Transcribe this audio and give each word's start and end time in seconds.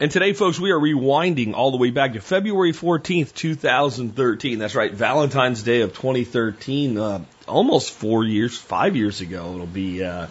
And 0.00 0.10
today, 0.10 0.32
folks, 0.32 0.58
we 0.58 0.70
are 0.70 0.78
rewinding 0.78 1.52
all 1.52 1.72
the 1.72 1.76
way 1.76 1.90
back 1.90 2.14
to 2.14 2.22
February 2.22 2.72
14th, 2.72 3.34
2013. 3.34 4.58
That's 4.58 4.74
right, 4.74 4.90
Valentine's 4.90 5.62
Day 5.62 5.82
of 5.82 5.92
2013, 5.92 6.96
uh, 6.96 7.24
almost 7.46 7.90
four 7.90 8.24
years, 8.24 8.56
five 8.56 8.96
years 8.96 9.20
ago. 9.20 9.52
It'll 9.52 9.66
be 9.66 10.02
uh, 10.02 10.28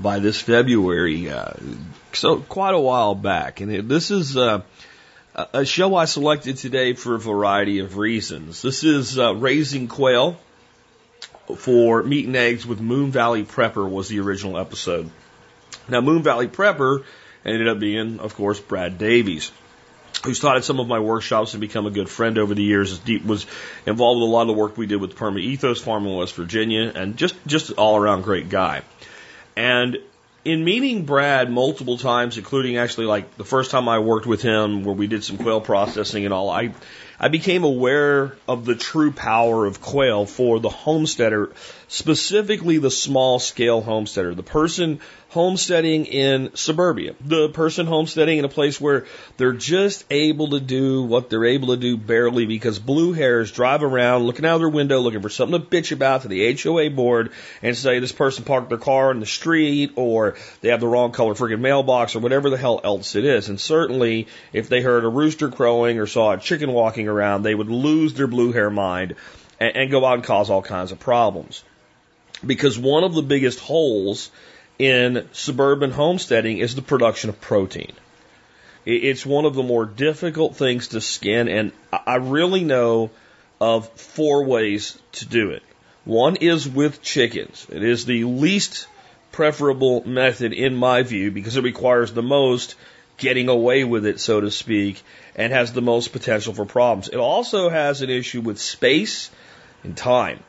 by 0.00 0.18
this 0.18 0.40
February. 0.40 1.30
Uh, 1.30 1.52
so, 2.12 2.40
quite 2.40 2.74
a 2.74 2.80
while 2.80 3.14
back. 3.14 3.60
And 3.60 3.72
it, 3.72 3.88
this 3.88 4.10
is 4.10 4.36
uh, 4.36 4.62
a 5.36 5.64
show 5.64 5.94
I 5.94 6.06
selected 6.06 6.56
today 6.56 6.94
for 6.94 7.14
a 7.14 7.20
variety 7.20 7.78
of 7.78 7.98
reasons. 7.98 8.60
This 8.60 8.82
is 8.82 9.20
uh, 9.20 9.36
Raising 9.36 9.86
Quail 9.86 10.36
for 11.58 12.02
Meat 12.02 12.26
and 12.26 12.34
Eggs 12.34 12.66
with 12.66 12.80
Moon 12.80 13.12
Valley 13.12 13.44
Prepper, 13.44 13.88
was 13.88 14.08
the 14.08 14.18
original 14.18 14.58
episode. 14.58 15.08
Now, 15.88 16.00
Moon 16.00 16.24
Valley 16.24 16.48
Prepper 16.48 17.04
ended 17.44 17.68
up 17.68 17.78
being, 17.78 18.20
of 18.20 18.34
course, 18.34 18.60
Brad 18.60 18.98
Davies, 18.98 19.52
who's 20.24 20.40
taught 20.40 20.56
at 20.56 20.64
some 20.64 20.80
of 20.80 20.86
my 20.86 21.00
workshops 21.00 21.54
and 21.54 21.60
become 21.60 21.86
a 21.86 21.90
good 21.90 22.08
friend 22.08 22.38
over 22.38 22.54
the 22.54 22.62
years. 22.62 23.00
Was 23.24 23.46
involved 23.86 24.20
with 24.20 24.28
a 24.28 24.32
lot 24.32 24.42
of 24.42 24.48
the 24.48 24.54
work 24.54 24.76
we 24.76 24.86
did 24.86 25.00
with 25.00 25.16
Perma 25.16 25.40
Ethos 25.40 25.80
Farm 25.80 26.06
in 26.06 26.14
West 26.14 26.34
Virginia, 26.34 26.92
and 26.94 27.16
just 27.16 27.34
just 27.46 27.72
all 27.72 27.96
around 27.96 28.22
great 28.22 28.48
guy. 28.48 28.82
And 29.56 29.98
in 30.44 30.64
meeting 30.64 31.04
Brad 31.04 31.50
multiple 31.50 31.98
times, 31.98 32.36
including 32.36 32.76
actually 32.76 33.06
like 33.06 33.36
the 33.36 33.44
first 33.44 33.70
time 33.70 33.88
I 33.88 34.00
worked 34.00 34.26
with 34.26 34.42
him, 34.42 34.84
where 34.84 34.94
we 34.94 35.06
did 35.06 35.22
some 35.22 35.38
quail 35.38 35.60
processing 35.60 36.24
and 36.24 36.34
all, 36.34 36.50
I 36.50 36.74
I 37.20 37.28
became 37.28 37.62
aware 37.62 38.34
of 38.48 38.64
the 38.64 38.74
true 38.74 39.12
power 39.12 39.64
of 39.64 39.80
quail 39.80 40.26
for 40.26 40.58
the 40.58 40.68
homesteader, 40.68 41.52
specifically 41.86 42.78
the 42.78 42.90
small 42.90 43.38
scale 43.38 43.80
homesteader, 43.80 44.34
the 44.34 44.42
person 44.42 45.00
homesteading 45.32 46.04
in 46.04 46.54
suburbia, 46.54 47.14
the 47.22 47.48
person 47.48 47.86
homesteading 47.86 48.36
in 48.36 48.44
a 48.44 48.50
place 48.50 48.78
where 48.78 49.06
they're 49.38 49.54
just 49.54 50.04
able 50.10 50.50
to 50.50 50.60
do 50.60 51.04
what 51.04 51.30
they're 51.30 51.46
able 51.46 51.68
to 51.68 51.78
do 51.78 51.96
barely 51.96 52.44
because 52.44 52.78
blue 52.78 53.14
hairs 53.14 53.50
drive 53.50 53.82
around 53.82 54.24
looking 54.24 54.44
out 54.44 54.56
of 54.56 54.60
their 54.60 54.68
window 54.68 55.00
looking 55.00 55.22
for 55.22 55.30
something 55.30 55.58
to 55.58 55.66
bitch 55.66 55.90
about 55.90 56.20
to 56.20 56.28
the 56.28 56.54
HOA 56.54 56.90
board 56.90 57.32
and 57.62 57.74
say 57.74 57.98
this 57.98 58.12
person 58.12 58.44
parked 58.44 58.68
their 58.68 58.76
car 58.76 59.10
in 59.10 59.20
the 59.20 59.26
street 59.26 59.92
or 59.96 60.36
they 60.60 60.68
have 60.68 60.80
the 60.80 60.86
wrong 60.86 61.12
color 61.12 61.32
freaking 61.32 61.60
mailbox 61.60 62.14
or 62.14 62.18
whatever 62.18 62.50
the 62.50 62.58
hell 62.58 62.82
else 62.84 63.16
it 63.16 63.24
is. 63.24 63.48
And 63.48 63.58
certainly 63.58 64.28
if 64.52 64.68
they 64.68 64.82
heard 64.82 65.02
a 65.02 65.08
rooster 65.08 65.48
crowing 65.48 65.98
or 65.98 66.06
saw 66.06 66.32
a 66.32 66.38
chicken 66.38 66.70
walking 66.70 67.08
around, 67.08 67.42
they 67.42 67.54
would 67.54 67.70
lose 67.70 68.12
their 68.12 68.26
blue 68.26 68.52
hair 68.52 68.68
mind 68.68 69.16
and, 69.58 69.76
and 69.76 69.90
go 69.90 70.04
out 70.04 70.16
and 70.16 70.24
cause 70.24 70.50
all 70.50 70.60
kinds 70.60 70.92
of 70.92 71.00
problems. 71.00 71.64
Because 72.44 72.78
one 72.78 73.02
of 73.02 73.14
the 73.14 73.22
biggest 73.22 73.60
holes 73.60 74.30
in 74.82 75.28
suburban 75.30 75.92
homesteading 75.92 76.58
is 76.58 76.74
the 76.74 76.82
production 76.82 77.30
of 77.30 77.40
protein. 77.40 77.92
It's 78.84 79.24
one 79.24 79.44
of 79.44 79.54
the 79.54 79.62
more 79.62 79.86
difficult 79.86 80.56
things 80.56 80.88
to 80.88 81.00
skin, 81.00 81.46
and 81.46 81.70
I 81.92 82.16
really 82.16 82.64
know 82.64 83.10
of 83.60 83.88
four 83.90 84.42
ways 84.42 84.98
to 85.12 85.24
do 85.24 85.50
it. 85.50 85.62
One 86.04 86.34
is 86.34 86.68
with 86.68 87.00
chickens. 87.00 87.64
It 87.70 87.84
is 87.84 88.06
the 88.06 88.24
least 88.24 88.88
preferable 89.30 90.02
method 90.04 90.52
in 90.52 90.74
my 90.74 91.04
view 91.04 91.30
because 91.30 91.56
it 91.56 91.62
requires 91.62 92.12
the 92.12 92.24
most 92.24 92.74
getting 93.18 93.48
away 93.48 93.84
with 93.84 94.04
it, 94.04 94.18
so 94.18 94.40
to 94.40 94.50
speak, 94.50 95.00
and 95.36 95.52
has 95.52 95.72
the 95.72 95.80
most 95.80 96.12
potential 96.12 96.54
for 96.54 96.66
problems. 96.66 97.08
It 97.08 97.18
also 97.18 97.68
has 97.68 98.02
an 98.02 98.10
issue 98.10 98.40
with 98.40 98.60
space 98.60 99.30
and 99.84 99.96
time. 99.96 100.42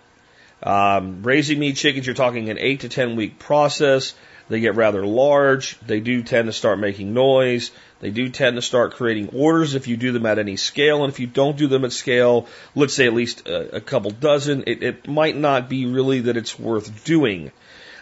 Um, 0.64 1.24
raising 1.24 1.60
meat 1.60 1.76
chickens, 1.76 2.06
you're 2.06 2.16
talking 2.16 2.50
an 2.50 2.58
eight 2.58 2.82
to 2.82 2.90
ten 2.90 3.16
week 3.16 3.38
process. 3.38 4.14
They 4.50 4.60
get 4.60 4.76
rather 4.76 5.06
large. 5.06 5.80
They 5.80 6.00
do 6.00 6.24
tend 6.24 6.48
to 6.48 6.54
start 6.54 6.80
making 6.80 7.14
noise. 7.14 7.72
They 8.00 8.12
do 8.12 8.30
tend 8.30 8.58
to 8.58 8.62
start 8.62 8.94
creating 8.94 9.30
orders 9.30 9.76
if 9.76 9.88
you 9.88 9.96
do 9.96 10.12
them 10.12 10.26
at 10.26 10.38
any 10.38 10.58
scale. 10.58 11.04
And 11.04 11.12
if 11.12 11.20
you 11.20 11.28
don't 11.28 11.58
do 11.58 11.68
them 11.68 11.86
at 11.86 11.94
scale, 11.94 12.48
let's 12.76 12.94
say 12.94 13.08
at 13.08 13.14
least 13.14 13.48
a, 13.48 13.78
a 13.78 13.82
couple 13.82 14.12
dozen, 14.12 14.66
it, 14.68 14.84
it 14.84 15.08
might 15.08 15.38
not 15.38 15.70
be 15.70 15.86
really 15.86 16.22
that 16.22 16.36
it's 16.36 16.60
worth 16.60 17.06
doing. 17.06 17.52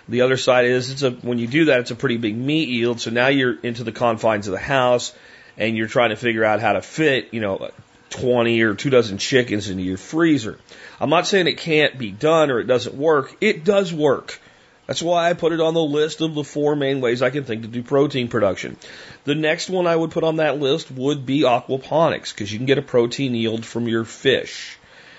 The 0.10 0.22
other 0.22 0.38
side 0.38 0.66
is 0.66 0.90
it's 0.90 1.04
a, 1.04 1.12
when 1.12 1.38
you 1.38 1.48
do 1.48 1.66
that, 1.66 1.82
it's 1.82 1.92
a 1.92 1.96
pretty 1.96 2.18
big 2.18 2.36
meat 2.36 2.70
yield. 2.70 3.00
So 3.00 3.12
now 3.12 3.28
you're 3.28 3.60
into 3.62 3.84
the 3.84 3.92
confines 3.92 4.48
of 4.48 4.54
the 4.54 4.60
house 4.60 5.14
and 5.58 5.78
you're 5.78 5.88
trying 5.88 6.10
to 6.10 6.16
figure 6.16 6.44
out 6.44 6.60
how 6.60 6.74
to 6.74 6.82
fit, 6.82 7.34
you 7.34 7.40
know, 7.40 7.70
20 8.12 8.62
or 8.62 8.76
two 8.76 8.90
dozen 8.90 9.18
chickens 9.18 9.70
into 9.70 9.84
your 9.84 9.98
freezer. 9.98 10.58
I'm 11.00 11.10
not 11.10 11.28
saying 11.28 11.48
it 11.48 11.58
can't 11.58 11.98
be 11.98 12.12
done 12.12 12.52
or 12.52 12.60
it 12.60 12.68
doesn't 12.68 12.96
work. 12.96 13.36
It 13.42 13.64
does 13.64 13.94
work. 13.94 14.40
That's 14.88 15.02
why 15.02 15.30
I 15.30 15.34
put 15.34 15.54
it 15.54 15.62
on 15.62 15.74
the 15.74 15.82
list 15.82 16.22
of 16.22 16.36
the 16.36 16.44
four 16.44 16.76
main 16.76 17.02
ways 17.02 17.22
I 17.22 17.30
can 17.30 17.44
think 17.44 17.62
to 17.62 17.68
do 17.68 17.82
protein 17.82 18.28
production. 18.28 18.78
The 19.24 19.36
next 19.36 19.70
one 19.70 19.88
I 19.88 19.96
would 19.96 20.12
put 20.12 20.24
on 20.24 20.38
that 20.38 20.60
list 20.60 20.92
would 20.92 21.26
be 21.26 21.42
aquaponics 21.42 22.34
because 22.34 22.52
you 22.52 22.60
can 22.60 22.66
get 22.66 22.78
a 22.78 22.82
protein 22.82 23.34
yield 23.34 23.66
from 23.66 23.88
your 23.88 24.04
fish. 24.04 24.78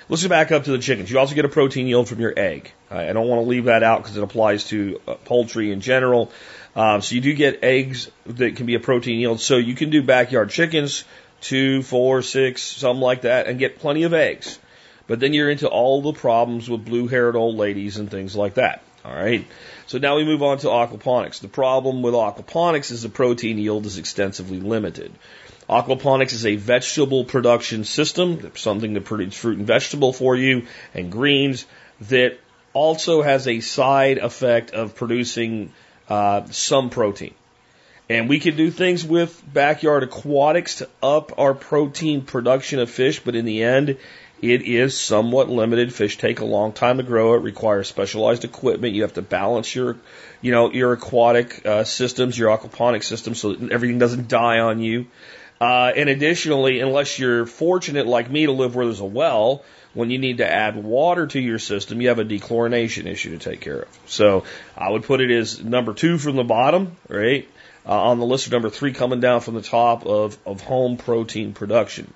Let's 0.08 0.22
go 0.22 0.28
back 0.28 0.52
up 0.52 0.64
to 0.64 0.72
the 0.72 0.78
chickens. 0.78 1.10
You 1.10 1.18
also 1.18 1.34
get 1.34 1.46
a 1.46 1.48
protein 1.48 1.86
yield 1.86 2.08
from 2.08 2.20
your 2.20 2.34
egg. 2.36 2.70
I 2.90 3.12
don't 3.14 3.28
want 3.28 3.44
to 3.44 3.48
leave 3.48 3.64
that 3.64 3.82
out 3.82 4.02
because 4.02 4.16
it 4.16 4.22
applies 4.22 4.64
to 4.64 5.00
uh, 5.08 5.14
poultry 5.24 5.72
in 5.72 5.80
general. 5.80 6.30
Um, 6.74 7.00
so 7.00 7.14
you 7.14 7.20
do 7.20 7.32
get 7.32 7.62
eggs 7.62 8.10
that 8.26 8.56
can 8.56 8.66
be 8.66 8.74
a 8.74 8.80
protein 8.80 9.20
yield. 9.20 9.40
So 9.40 9.56
you 9.56 9.74
can 9.74 9.90
do 9.90 10.02
backyard 10.02 10.50
chickens, 10.50 11.04
two, 11.42 11.82
four, 11.82 12.22
six, 12.22 12.62
something 12.62 13.00
like 13.00 13.22
that, 13.22 13.46
and 13.46 13.58
get 13.58 13.78
plenty 13.78 14.04
of 14.04 14.14
eggs. 14.14 14.58
But 15.06 15.20
then 15.20 15.34
you're 15.34 15.50
into 15.50 15.68
all 15.68 16.00
the 16.00 16.12
problems 16.12 16.70
with 16.70 16.84
blue 16.84 17.08
haired 17.08 17.36
old 17.36 17.56
ladies 17.56 17.98
and 17.98 18.10
things 18.10 18.34
like 18.34 18.54
that. 18.54 18.82
All 19.04 19.12
right. 19.12 19.46
So 19.86 19.98
now 19.98 20.16
we 20.16 20.24
move 20.24 20.42
on 20.42 20.58
to 20.58 20.68
aquaponics. 20.68 21.40
The 21.40 21.48
problem 21.48 22.02
with 22.02 22.14
aquaponics 22.14 22.92
is 22.92 23.02
the 23.02 23.08
protein 23.08 23.58
yield 23.58 23.84
is 23.84 23.98
extensively 23.98 24.60
limited. 24.60 25.12
Aquaponics 25.68 26.32
is 26.32 26.46
a 26.46 26.56
vegetable 26.56 27.24
production 27.24 27.84
system, 27.84 28.52
something 28.54 28.94
to 28.94 29.00
produce 29.00 29.36
fruit 29.36 29.58
and 29.58 29.66
vegetable 29.66 30.12
for 30.12 30.36
you 30.36 30.66
and 30.94 31.10
greens 31.10 31.66
that 32.02 32.38
also 32.72 33.22
has 33.22 33.48
a 33.48 33.60
side 33.60 34.18
effect 34.18 34.70
of 34.70 34.94
producing 34.94 35.72
uh, 36.08 36.44
some 36.46 36.90
protein. 36.90 37.34
And 38.12 38.28
we 38.28 38.40
can 38.40 38.56
do 38.56 38.70
things 38.70 39.06
with 39.06 39.42
backyard 39.54 40.02
aquatics 40.02 40.76
to 40.76 40.88
up 41.02 41.38
our 41.38 41.54
protein 41.54 42.20
production 42.20 42.78
of 42.78 42.90
fish, 42.90 43.20
but 43.20 43.34
in 43.34 43.46
the 43.46 43.62
end, 43.62 43.96
it 44.42 44.62
is 44.62 45.00
somewhat 45.00 45.48
limited. 45.48 45.94
Fish 45.94 46.18
take 46.18 46.40
a 46.40 46.44
long 46.44 46.74
time 46.74 46.98
to 46.98 47.04
grow. 47.04 47.32
It 47.32 47.38
requires 47.38 47.88
specialized 47.88 48.44
equipment. 48.44 48.92
You 48.92 49.00
have 49.00 49.14
to 49.14 49.22
balance 49.22 49.74
your, 49.74 49.96
you 50.42 50.52
know, 50.52 50.70
your 50.70 50.92
aquatic 50.92 51.64
uh, 51.64 51.84
systems, 51.84 52.38
your 52.38 52.54
aquaponic 52.54 53.02
systems, 53.02 53.40
so 53.40 53.54
that 53.54 53.72
everything 53.72 53.98
doesn't 53.98 54.28
die 54.28 54.58
on 54.58 54.80
you. 54.80 55.06
Uh, 55.58 55.92
and 55.96 56.10
additionally, 56.10 56.80
unless 56.80 57.18
you're 57.18 57.46
fortunate 57.46 58.06
like 58.06 58.30
me 58.30 58.44
to 58.44 58.52
live 58.52 58.74
where 58.74 58.84
there's 58.84 59.00
a 59.00 59.06
well, 59.06 59.64
when 59.94 60.10
you 60.10 60.18
need 60.18 60.36
to 60.38 60.46
add 60.46 60.76
water 60.76 61.26
to 61.28 61.40
your 61.40 61.58
system, 61.58 62.02
you 62.02 62.08
have 62.08 62.18
a 62.18 62.26
dechlorination 62.26 63.06
issue 63.06 63.30
to 63.30 63.38
take 63.38 63.62
care 63.62 63.80
of. 63.80 63.98
So 64.04 64.44
I 64.76 64.90
would 64.90 65.04
put 65.04 65.22
it 65.22 65.30
as 65.30 65.64
number 65.64 65.94
two 65.94 66.18
from 66.18 66.36
the 66.36 66.44
bottom, 66.44 66.98
right? 67.08 67.48
Uh, 67.84 68.00
on 68.00 68.20
the 68.20 68.26
list 68.26 68.46
of 68.46 68.52
number 68.52 68.70
three 68.70 68.92
coming 68.92 69.18
down 69.18 69.40
from 69.40 69.54
the 69.54 69.62
top 69.62 70.06
of, 70.06 70.38
of 70.46 70.60
home 70.60 70.96
protein 70.96 71.52
production. 71.52 72.12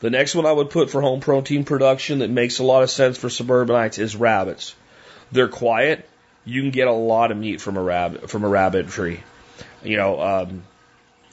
The 0.00 0.10
next 0.10 0.36
one 0.36 0.46
I 0.46 0.52
would 0.52 0.70
put 0.70 0.90
for 0.90 1.02
home 1.02 1.20
protein 1.20 1.64
production 1.64 2.20
that 2.20 2.30
makes 2.30 2.60
a 2.60 2.62
lot 2.62 2.84
of 2.84 2.90
sense 2.90 3.18
for 3.18 3.28
suburbanites 3.28 3.98
is 3.98 4.14
rabbits. 4.14 4.76
They're 5.32 5.48
quiet. 5.48 6.08
You 6.44 6.62
can 6.62 6.70
get 6.70 6.86
a 6.86 6.92
lot 6.92 7.32
of 7.32 7.36
meat 7.36 7.60
from 7.60 7.76
a 7.76 7.82
rabbit 7.82 8.30
from 8.30 8.44
a 8.44 8.48
rabbit 8.48 8.88
tree. 8.88 9.20
You 9.82 9.96
know, 9.96 10.20
um, 10.20 10.62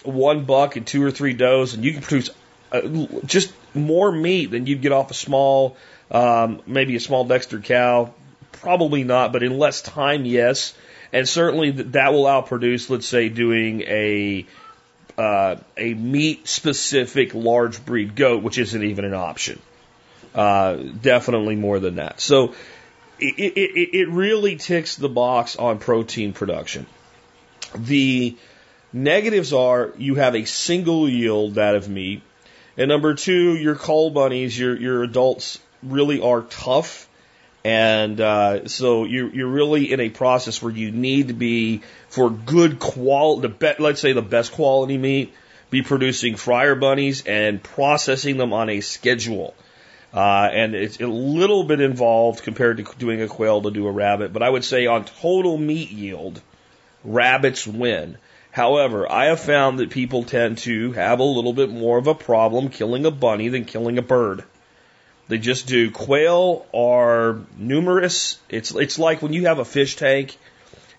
one 0.03 0.45
buck 0.45 0.75
and 0.75 0.85
two 0.85 1.03
or 1.03 1.11
three 1.11 1.33
does, 1.33 1.75
and 1.75 1.83
you 1.85 1.93
can 1.93 2.01
produce 2.01 2.31
uh, 2.71 2.81
just 3.25 3.53
more 3.75 4.11
meat 4.11 4.47
than 4.47 4.65
you'd 4.65 4.81
get 4.81 4.91
off 4.91 5.11
a 5.11 5.13
small, 5.13 5.77
um, 6.09 6.61
maybe 6.65 6.95
a 6.95 6.99
small 6.99 7.23
Dexter 7.23 7.59
cow. 7.59 8.13
Probably 8.51 9.03
not, 9.03 9.31
but 9.31 9.43
in 9.43 9.57
less 9.57 9.81
time, 9.81 10.25
yes. 10.25 10.73
And 11.15 11.29
certainly 11.29 11.71
that 11.71 12.11
will 12.11 12.25
outproduce, 12.25 12.89
let's 12.89 13.07
say, 13.07 13.29
doing 13.29 13.83
a 13.83 14.45
uh, 15.17 15.55
a 15.77 15.93
meat 15.93 16.45
specific 16.45 17.33
large 17.33 17.85
breed 17.85 18.17
goat, 18.17 18.43
which 18.43 18.57
isn't 18.57 18.83
even 18.83 19.05
an 19.05 19.13
option. 19.13 19.61
Uh, 20.33 20.75
definitely 20.75 21.55
more 21.55 21.79
than 21.79 21.95
that. 21.95 22.19
So 22.19 22.53
it, 23.17 23.33
it, 23.39 23.97
it 23.97 24.09
really 24.09 24.57
ticks 24.57 24.97
the 24.97 25.07
box 25.07 25.55
on 25.55 25.79
protein 25.79 26.33
production. 26.33 26.85
The 27.73 28.35
negatives 28.91 29.53
are 29.53 29.93
you 29.97 30.15
have 30.15 30.35
a 30.35 30.43
single 30.43 31.07
yield 31.07 31.55
that 31.55 31.75
of 31.75 31.87
meat. 31.87 32.23
And 32.77 32.89
number 32.89 33.13
two, 33.13 33.55
your 33.55 33.75
cull 33.75 34.09
bunnies, 34.09 34.59
your, 34.59 34.75
your 34.75 35.03
adults 35.03 35.59
really 35.81 36.19
are 36.19 36.41
tough. 36.41 37.07
And 37.65 38.21
uh, 38.21 38.67
so 38.67 39.05
you're, 39.05 39.33
you're 39.33 39.47
really 39.47 39.91
in 39.91 39.99
a 39.99 40.11
process 40.11 40.61
where 40.61 40.71
you 40.71 40.91
need 40.91 41.29
to 41.29 41.33
be 41.33 41.81
for 42.09 42.29
good 42.29 42.77
quality, 42.77 43.47
be, 43.47 43.71
let's 43.79 43.99
say 43.99 44.13
the 44.13 44.21
best 44.21 44.51
quality 44.51 44.99
meat, 44.99 45.33
be 45.71 45.81
producing 45.81 46.35
fryer 46.35 46.75
bunnies 46.75 47.25
and 47.25 47.63
processing 47.63 48.37
them 48.37 48.53
on 48.53 48.69
a 48.69 48.81
schedule. 48.81 49.55
Uh, 50.13 50.47
and 50.53 50.75
it's 50.75 51.01
a 51.01 51.07
little 51.07 51.63
bit 51.63 51.81
involved 51.81 52.43
compared 52.43 52.77
to 52.77 52.83
doing 52.99 53.23
a 53.23 53.27
quail 53.27 53.63
to 53.63 53.71
do 53.71 53.87
a 53.87 53.91
rabbit, 53.91 54.31
but 54.31 54.43
I 54.43 54.49
would 54.51 54.63
say 54.63 54.85
on 54.85 55.05
total 55.05 55.57
meat 55.57 55.89
yield, 55.89 56.39
rabbits 57.03 57.65
win. 57.65 58.19
However, 58.51 59.11
I 59.11 59.25
have 59.25 59.39
found 59.39 59.79
that 59.79 59.89
people 59.89 60.23
tend 60.23 60.59
to 60.59 60.91
have 60.91 61.19
a 61.19 61.23
little 61.23 61.53
bit 61.53 61.71
more 61.71 61.97
of 61.97 62.05
a 62.05 62.13
problem 62.13 62.69
killing 62.69 63.07
a 63.07 63.11
bunny 63.11 63.49
than 63.49 63.65
killing 63.65 63.97
a 63.97 64.03
bird. 64.03 64.43
They 65.27 65.37
just 65.37 65.67
do. 65.67 65.89
Quail 65.89 66.65
are 66.73 67.39
numerous. 67.57 68.39
It's 68.49 68.73
it's 68.75 68.99
like 68.99 69.21
when 69.21 69.33
you 69.33 69.45
have 69.45 69.59
a 69.59 69.65
fish 69.65 69.95
tank, 69.95 70.37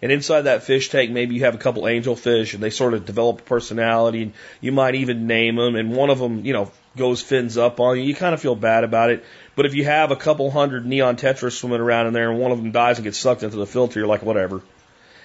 and 0.03 0.11
inside 0.11 0.43
that 0.43 0.65
fish 0.65 0.89
tank 0.91 1.11
maybe 1.13 1.37
you 1.37 1.45
have 1.45 1.55
a 1.55 1.59
couple 1.59 1.85
angelfish, 1.85 2.55
and 2.55 2.63
they 2.63 2.71
sort 2.71 2.95
of 2.95 3.05
develop 3.05 3.41
a 3.41 3.45
personality, 3.45 4.23
and 4.23 4.33
you 4.61 4.73
might 4.73 4.97
even 4.97 5.27
name 5.27 5.57
them, 5.57 5.77
and 5.77 5.95
one 5.95 6.11
of 6.11 6.19
them, 6.19 6.45
you 6.45 6.53
know, 6.53 6.73
goes 6.97 7.23
fins 7.23 7.57
up 7.57 7.79
on 7.79 7.99
you. 7.99 8.03
You 8.03 8.15
kind 8.17 8.35
of 8.35 8.41
feel 8.41 8.57
bad 8.57 8.83
about 8.83 9.11
it. 9.11 9.25
But 9.55 9.67
if 9.67 9.75
you 9.75 9.85
have 9.85 10.11
a 10.11 10.17
couple 10.17 10.51
hundred 10.51 10.85
neon 10.87 11.17
tetras 11.17 11.53
swimming 11.53 11.81
around 11.81 12.09
in 12.09 12.13
there, 12.13 12.31
and 12.31 12.41
one 12.41 12.51
of 12.51 12.59
them 12.59 12.73
dies 12.73 12.99
and 12.99 13.05
gets 13.05 13.19
sucked 13.19 13.45
into 13.45 13.57
the 13.57 13.67
filter, 13.67 14.01
you're 14.01 14.09
like, 14.09 14.23
whatever. 14.23 14.61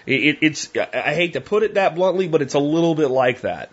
It, 0.06 0.39
it's 0.42 0.69
I 0.75 1.13
hate 1.13 1.33
to 1.33 1.42
put 1.42 1.63
it 1.63 1.75
that 1.75 1.95
bluntly, 1.95 2.27
but 2.27 2.42
it's 2.42 2.56
a 2.56 2.59
little 2.59 2.95
bit 2.95 3.09
like 3.09 3.42
that. 3.42 3.71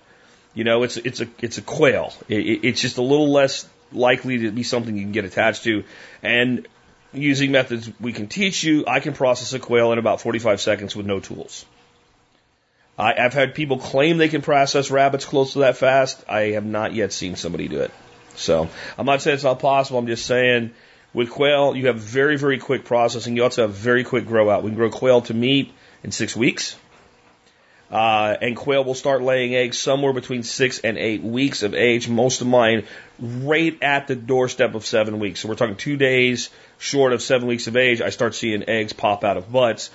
You 0.55 0.65
know, 0.65 0.83
it's 0.83 0.97
it's 0.97 1.21
a 1.21 1.29
it's 1.41 1.59
a 1.59 1.63
quail. 1.63 2.13
It, 2.29 2.65
it's 2.65 2.81
just 2.81 2.99
a 2.99 3.03
little 3.03 3.31
less 3.31 3.69
likely 3.93 4.39
to 4.39 4.51
be 4.51 4.63
something 4.63 4.97
you 4.97 5.03
can 5.03 5.13
get 5.13 5.25
attached 5.25 5.65
to. 5.65 5.85
And 6.23 6.67
using 7.13 7.53
methods 7.53 7.91
we 8.01 8.13
can 8.13 8.29
teach 8.29 8.63
you, 8.65 8.85
I 8.87 9.01
can 9.01 9.15
process 9.15 9.53
a 9.53 9.59
quail 9.59 9.93
in 9.93 9.99
about 9.99 10.21
45 10.21 10.61
seconds 10.61 10.95
with 10.95 11.07
no 11.07 11.21
tools. 11.21 11.65
I, 12.99 13.15
I've 13.15 13.35
had 13.35 13.55
people 13.55 13.79
claim 13.79 14.19
they 14.19 14.29
can 14.29 14.43
process 14.43 14.91
rabbits 14.91 15.25
close 15.25 15.53
to 15.55 15.61
that 15.61 15.77
fast. 15.77 16.25
I 16.29 16.53
have 16.53 16.65
not 16.65 16.95
yet 16.95 17.13
seen 17.13 17.37
somebody 17.37 17.69
do 17.69 17.81
it. 17.81 17.93
So 18.35 18.69
I'm 18.97 19.07
not 19.07 19.23
saying 19.23 19.35
it's 19.35 19.45
not 19.45 19.61
possible. 19.61 19.99
I'm 19.99 20.07
just 20.07 20.27
saying 20.27 20.73
with 21.15 21.31
quail, 21.31 21.75
you 21.77 21.87
have 21.87 21.99
very, 21.99 22.37
very 22.37 22.59
quick 22.59 22.85
processing. 22.85 23.37
You 23.37 23.45
also 23.45 23.63
have 23.63 23.73
very 23.73 24.05
quick 24.05 24.27
grow 24.27 24.51
out. 24.51 24.63
We 24.63 24.71
can 24.71 24.77
grow 24.77 24.91
quail 24.91 25.23
to 25.23 25.35
meat 25.35 25.73
in 26.03 26.13
six 26.13 26.37
weeks. 26.37 26.77
Uh, 27.91 28.37
and 28.43 28.55
quail 28.55 28.85
will 28.85 28.95
start 28.95 29.23
laying 29.23 29.55
eggs 29.55 29.79
somewhere 29.79 30.13
between 30.13 30.43
six 30.43 30.79
and 30.81 30.99
eight 30.99 31.23
weeks 31.23 31.63
of 31.63 31.75
age. 31.75 32.09
Most 32.09 32.43
of 32.43 32.47
mine 32.47 32.85
right 33.19 33.77
at 33.83 34.07
the 34.07 34.15
doorstep 34.15 34.75
of 34.75 34.85
seven 34.85 35.19
weeks. 35.19 35.41
So 35.41 35.49
we're 35.49 35.55
talking 35.55 35.77
two 35.77 35.97
days 35.97 36.51
short 36.77 37.13
of 37.13 37.23
seven 37.23 37.49
weeks 37.49 37.67
of 37.67 37.77
age. 37.77 38.03
I 38.03 38.11
start 38.11 38.35
seeing 38.35 38.69
eggs 38.69 38.93
pop 38.93 39.25
out 39.25 39.39
of 39.39 39.51
butts. 39.51 39.91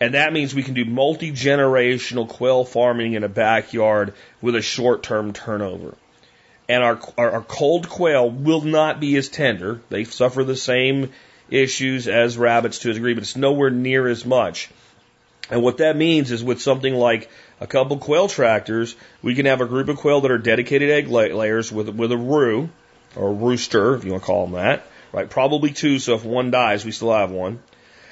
And 0.00 0.14
that 0.14 0.32
means 0.32 0.54
we 0.54 0.62
can 0.62 0.74
do 0.74 0.84
multi 0.84 1.30
generational 1.32 2.28
quail 2.28 2.64
farming 2.64 3.14
in 3.14 3.24
a 3.24 3.28
backyard 3.28 4.14
with 4.40 4.54
a 4.54 4.62
short 4.62 5.02
term 5.02 5.32
turnover. 5.32 5.94
And 6.68 6.82
our, 6.82 7.00
our, 7.18 7.30
our 7.32 7.42
cold 7.42 7.88
quail 7.88 8.30
will 8.30 8.62
not 8.62 9.00
be 9.00 9.16
as 9.16 9.28
tender. 9.28 9.80
They 9.88 10.04
suffer 10.04 10.44
the 10.44 10.56
same 10.56 11.12
issues 11.50 12.06
as 12.06 12.38
rabbits 12.38 12.78
to 12.80 12.90
a 12.90 12.94
degree, 12.94 13.14
but 13.14 13.24
it's 13.24 13.36
nowhere 13.36 13.70
near 13.70 14.06
as 14.06 14.24
much. 14.24 14.70
And 15.50 15.62
what 15.62 15.78
that 15.78 15.96
means 15.96 16.30
is 16.30 16.44
with 16.44 16.62
something 16.62 16.94
like 16.94 17.28
a 17.60 17.66
couple 17.66 17.98
quail 17.98 18.28
tractors, 18.28 18.94
we 19.20 19.34
can 19.34 19.46
have 19.46 19.60
a 19.60 19.66
group 19.66 19.88
of 19.88 19.96
quail 19.96 20.20
that 20.20 20.30
are 20.30 20.38
dedicated 20.38 20.90
egg 20.90 21.08
layers 21.08 21.72
with, 21.72 21.88
with 21.88 22.12
a 22.12 22.16
roo, 22.16 22.70
or 23.16 23.32
rooster, 23.32 23.96
if 23.96 24.04
you 24.04 24.12
want 24.12 24.22
to 24.22 24.26
call 24.26 24.46
them 24.46 24.54
that, 24.54 24.84
right? 25.12 25.28
Probably 25.28 25.70
two, 25.70 25.98
so 25.98 26.14
if 26.14 26.24
one 26.24 26.50
dies, 26.50 26.84
we 26.84 26.92
still 26.92 27.12
have 27.12 27.30
one. 27.30 27.60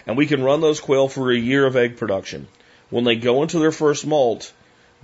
And 0.06 0.16
we 0.16 0.26
can 0.26 0.42
run 0.42 0.60
those 0.60 0.80
quail 0.80 1.08
for 1.08 1.30
a 1.30 1.36
year 1.36 1.66
of 1.66 1.76
egg 1.76 1.96
production. 1.96 2.48
When 2.90 3.04
they 3.04 3.16
go 3.16 3.42
into 3.42 3.58
their 3.58 3.72
first 3.72 4.06
molt, 4.06 4.52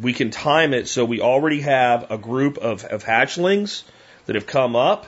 we 0.01 0.13
can 0.13 0.31
time 0.31 0.75
it 0.75 0.89
so 0.89 1.05
we 1.05 1.21
already 1.21 1.61
have 1.61 2.11
a 2.11 2.19
group 2.19 2.59
of, 2.59 2.85
of 2.85 3.05
hatchlings 3.05 3.85
that 4.27 4.35
have 4.35 4.47
come 4.47 4.75
up, 4.75 5.07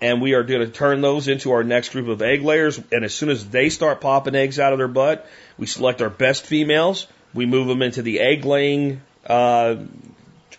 and 0.00 0.20
we 0.20 0.34
are 0.34 0.42
going 0.42 0.60
to 0.60 0.68
turn 0.68 1.00
those 1.00 1.28
into 1.28 1.52
our 1.52 1.64
next 1.64 1.90
group 1.90 2.08
of 2.08 2.20
egg 2.20 2.42
layers. 2.42 2.80
And 2.92 3.04
as 3.04 3.14
soon 3.14 3.30
as 3.30 3.48
they 3.48 3.70
start 3.70 4.00
popping 4.00 4.34
eggs 4.34 4.58
out 4.58 4.72
of 4.72 4.78
their 4.78 4.88
butt, 4.88 5.26
we 5.58 5.66
select 5.66 6.02
our 6.02 6.10
best 6.10 6.44
females. 6.44 7.06
We 7.32 7.46
move 7.46 7.66
them 7.66 7.82
into 7.82 8.02
the 8.02 8.20
egg 8.20 8.44
laying 8.44 9.00
uh, 9.26 9.76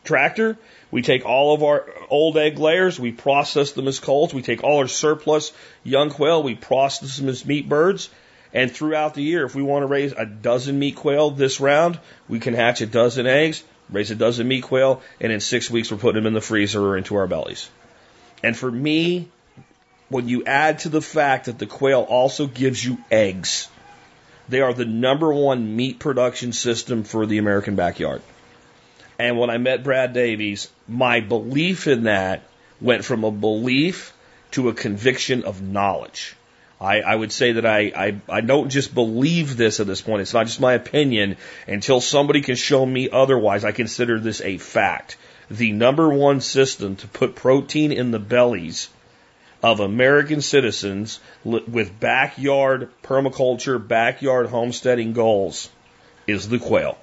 tractor. 0.03 0.57
We 0.89 1.01
take 1.01 1.25
all 1.25 1.53
of 1.53 1.63
our 1.63 1.85
old 2.09 2.37
egg 2.37 2.59
layers, 2.59 2.99
we 2.99 3.11
process 3.11 3.73
them 3.73 3.87
as 3.87 3.99
colts. 3.99 4.33
We 4.33 4.41
take 4.41 4.63
all 4.63 4.77
our 4.77 4.87
surplus 4.87 5.51
young 5.83 6.09
quail, 6.09 6.41
we 6.41 6.55
process 6.55 7.17
them 7.17 7.27
as 7.27 7.45
meat 7.45 7.67
birds. 7.67 8.09
And 8.53 8.71
throughout 8.71 9.13
the 9.13 9.21
year, 9.21 9.45
if 9.45 9.53
we 9.53 9.61
want 9.61 9.83
to 9.83 9.87
raise 9.87 10.13
a 10.13 10.25
dozen 10.25 10.79
meat 10.79 10.95
quail 10.95 11.31
this 11.31 11.59
round, 11.59 11.99
we 12.29 12.39
can 12.39 12.53
hatch 12.53 12.79
a 12.79 12.85
dozen 12.85 13.27
eggs, 13.27 13.63
raise 13.89 14.09
a 14.09 14.15
dozen 14.15 14.47
meat 14.47 14.63
quail, 14.63 15.01
and 15.19 15.31
in 15.33 15.41
six 15.41 15.69
weeks 15.69 15.91
we're 15.91 15.97
putting 15.97 16.23
them 16.23 16.27
in 16.27 16.33
the 16.33 16.41
freezer 16.41 16.81
or 16.81 16.97
into 16.97 17.17
our 17.17 17.27
bellies. 17.27 17.69
And 18.47 18.55
for 18.55 18.71
me, 18.71 19.27
when 20.07 20.29
you 20.29 20.45
add 20.45 20.79
to 20.79 20.89
the 20.89 21.01
fact 21.01 21.47
that 21.47 21.59
the 21.59 21.65
quail 21.65 21.99
also 21.99 22.47
gives 22.47 22.81
you 22.81 22.97
eggs, 23.11 23.67
they 24.47 24.61
are 24.61 24.73
the 24.73 24.85
number 24.85 25.33
one 25.33 25.75
meat 25.75 25.99
production 25.99 26.53
system 26.53 27.03
for 27.03 27.25
the 27.25 27.39
American 27.39 27.75
backyard. 27.75 28.21
And 29.19 29.37
when 29.37 29.49
I 29.49 29.57
met 29.57 29.83
Brad 29.83 30.13
Davies, 30.13 30.71
my 30.87 31.19
belief 31.19 31.87
in 31.87 32.03
that 32.03 32.43
went 32.79 33.03
from 33.03 33.25
a 33.25 33.31
belief 33.31 34.13
to 34.51 34.69
a 34.69 34.73
conviction 34.73 35.43
of 35.43 35.61
knowledge. 35.61 36.33
I, 36.79 37.01
I 37.01 37.15
would 37.15 37.33
say 37.33 37.51
that 37.51 37.65
I, 37.65 37.79
I, 37.79 38.21
I 38.29 38.39
don't 38.39 38.69
just 38.69 38.93
believe 38.93 39.57
this 39.57 39.81
at 39.81 39.87
this 39.87 39.99
point. 39.99 40.21
It's 40.21 40.33
not 40.33 40.45
just 40.45 40.61
my 40.61 40.71
opinion. 40.71 41.35
Until 41.67 41.99
somebody 41.99 42.39
can 42.39 42.55
show 42.55 42.85
me 42.85 43.09
otherwise, 43.09 43.65
I 43.65 43.73
consider 43.73 44.21
this 44.21 44.39
a 44.39 44.57
fact. 44.57 45.17
The 45.49 45.71
number 45.71 46.09
one 46.09 46.41
system 46.41 46.95
to 46.97 47.07
put 47.07 47.35
protein 47.35 47.91
in 47.91 48.11
the 48.11 48.19
bellies 48.19 48.89
of 49.63 49.79
American 49.79 50.41
citizens 50.41 51.19
with 51.43 51.99
backyard 51.99 52.89
permaculture, 53.03 53.85
backyard 53.85 54.47
homesteading 54.47 55.13
goals 55.13 55.69
is 56.27 56.47
the 56.49 56.59
quail. 56.59 56.97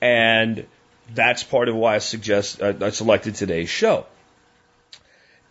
And 0.00 0.66
that's 1.14 1.42
part 1.42 1.68
of 1.68 1.76
why 1.76 1.94
I 1.94 1.98
suggest 1.98 2.60
uh, 2.60 2.74
I 2.80 2.90
selected 2.90 3.34
today's 3.34 3.70
show. 3.70 4.06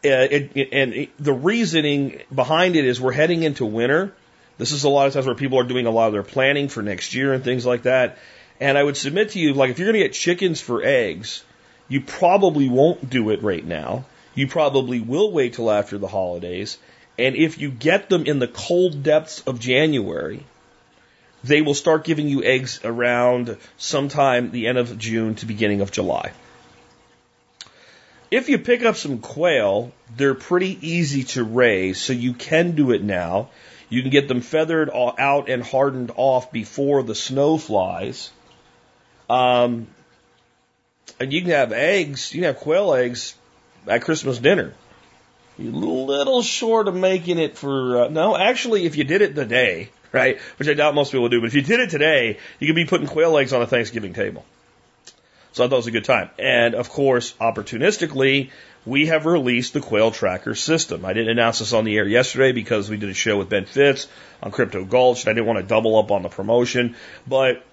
Uh, 0.05 0.27
it, 0.29 0.69
and 0.73 0.93
it, 0.93 1.09
the 1.17 1.33
reasoning 1.33 2.21
behind 2.33 2.75
it 2.75 2.85
is 2.85 2.99
we're 2.99 3.13
heading 3.13 3.43
into 3.43 3.65
winter. 3.65 4.13
This 4.57 4.71
is 4.71 4.83
a 4.83 4.89
lot 4.89 5.07
of 5.07 5.13
times 5.13 5.25
where 5.25 5.35
people 5.35 5.59
are 5.59 5.63
doing 5.63 5.85
a 5.85 5.91
lot 5.91 6.07
of 6.07 6.13
their 6.13 6.23
planning 6.23 6.67
for 6.67 6.83
next 6.83 7.13
year 7.13 7.33
and 7.33 7.43
things 7.43 7.65
like 7.65 7.83
that. 7.83 8.17
And 8.59 8.77
I 8.77 8.83
would 8.83 8.97
submit 8.97 9.31
to 9.31 9.39
you, 9.39 9.53
like, 9.53 9.71
if 9.71 9.79
you're 9.79 9.87
going 9.87 10.01
to 10.01 10.07
get 10.07 10.13
chickens 10.13 10.61
for 10.61 10.83
eggs, 10.83 11.43
you 11.87 12.01
probably 12.01 12.69
won't 12.69 13.09
do 13.09 13.29
it 13.29 13.41
right 13.43 13.65
now 13.65 14.05
you 14.35 14.47
probably 14.47 14.99
will 14.99 15.31
wait 15.31 15.53
till 15.53 15.71
after 15.71 15.97
the 15.97 16.07
holidays. 16.07 16.77
And 17.17 17.35
if 17.35 17.59
you 17.59 17.69
get 17.69 18.09
them 18.09 18.25
in 18.25 18.39
the 18.39 18.47
cold 18.47 19.03
depths 19.03 19.41
of 19.41 19.59
January, 19.59 20.43
they 21.43 21.61
will 21.61 21.75
start 21.75 22.05
giving 22.05 22.27
you 22.27 22.43
eggs 22.43 22.79
around 22.83 23.57
sometime 23.77 24.51
the 24.51 24.67
end 24.67 24.77
of 24.77 24.97
June 24.97 25.35
to 25.35 25.45
beginning 25.45 25.81
of 25.81 25.91
July. 25.91 26.31
If 28.31 28.49
you 28.49 28.57
pick 28.57 28.83
up 28.83 28.95
some 28.95 29.19
quail, 29.19 29.91
they're 30.15 30.33
pretty 30.33 30.79
easy 30.81 31.23
to 31.35 31.43
raise, 31.43 32.01
so 32.01 32.13
you 32.13 32.33
can 32.33 32.71
do 32.71 32.91
it 32.91 33.03
now. 33.03 33.49
You 33.89 34.01
can 34.01 34.09
get 34.09 34.27
them 34.27 34.41
feathered 34.41 34.89
out 34.91 35.49
and 35.49 35.61
hardened 35.61 36.11
off 36.15 36.51
before 36.51 37.03
the 37.03 37.13
snow 37.13 37.59
flies. 37.59 38.31
Um, 39.29 39.87
and 41.19 41.31
you 41.31 41.41
can 41.41 41.51
have 41.51 41.71
eggs, 41.71 42.33
you 42.33 42.41
can 42.41 42.53
have 42.53 42.61
quail 42.61 42.93
eggs 42.93 43.35
at 43.87 44.03
Christmas 44.03 44.37
dinner. 44.39 44.73
You're 45.57 45.73
a 45.73 45.77
little 45.77 46.41
short 46.41 46.87
of 46.87 46.95
making 46.95 47.37
it 47.37 47.57
for, 47.57 48.03
uh, 48.03 48.07
no, 48.09 48.35
actually, 48.35 48.85
if 48.85 48.97
you 48.97 49.03
did 49.03 49.21
it 49.21 49.35
the 49.35 49.45
day, 49.45 49.89
right, 50.11 50.39
which 50.57 50.67
I 50.67 50.73
doubt 50.73 50.95
most 50.95 51.11
people 51.11 51.29
do, 51.29 51.41
but 51.41 51.47
if 51.47 51.53
you 51.53 51.61
did 51.61 51.79
it 51.79 51.89
today, 51.91 52.39
you 52.59 52.67
could 52.67 52.75
be 52.75 52.85
putting 52.85 53.07
quail 53.07 53.37
eggs 53.37 53.53
on 53.53 53.61
a 53.61 53.67
Thanksgiving 53.67 54.13
table. 54.13 54.45
So 55.51 55.63
I 55.63 55.67
thought 55.67 55.75
it 55.75 55.77
was 55.77 55.87
a 55.87 55.91
good 55.91 56.05
time. 56.05 56.31
And 56.39 56.73
of 56.73 56.89
course, 56.89 57.33
opportunistically, 57.39 58.49
we 58.85 59.05
have 59.07 59.25
released 59.27 59.73
the 59.73 59.81
Quail 59.81 60.11
Tracker 60.11 60.55
system. 60.55 61.05
I 61.05 61.13
didn't 61.13 61.29
announce 61.29 61.59
this 61.59 61.73
on 61.73 61.85
the 61.85 61.95
air 61.95 62.07
yesterday 62.07 62.51
because 62.51 62.89
we 62.89 62.97
did 62.97 63.09
a 63.09 63.13
show 63.13 63.37
with 63.37 63.49
Ben 63.49 63.65
Fitz 63.65 64.07
on 64.41 64.51
Crypto 64.51 64.83
Gulch, 64.83 65.23
and 65.23 65.29
I 65.29 65.33
didn't 65.33 65.45
want 65.45 65.59
to 65.59 65.65
double 65.65 65.97
up 65.97 66.11
on 66.11 66.23
the 66.23 66.29
promotion. 66.29 66.95
But 67.27 67.63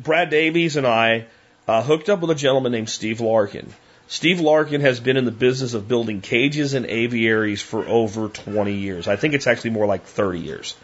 Brad 0.00 0.30
Davies 0.30 0.76
and 0.76 0.86
I 0.86 1.26
uh, 1.68 1.82
hooked 1.82 2.08
up 2.08 2.20
with 2.20 2.30
a 2.30 2.34
gentleman 2.34 2.72
named 2.72 2.88
Steve 2.88 3.20
Larkin. 3.20 3.72
Steve 4.08 4.40
Larkin 4.40 4.80
has 4.80 5.00
been 5.00 5.18
in 5.18 5.26
the 5.26 5.30
business 5.30 5.74
of 5.74 5.86
building 5.86 6.22
cages 6.22 6.72
and 6.72 6.86
aviaries 6.86 7.60
for 7.60 7.86
over 7.86 8.28
20 8.28 8.72
years. 8.72 9.06
I 9.06 9.16
think 9.16 9.34
it's 9.34 9.46
actually 9.46 9.70
more 9.70 9.84
like 9.84 10.04
30 10.04 10.40
years. 10.40 10.74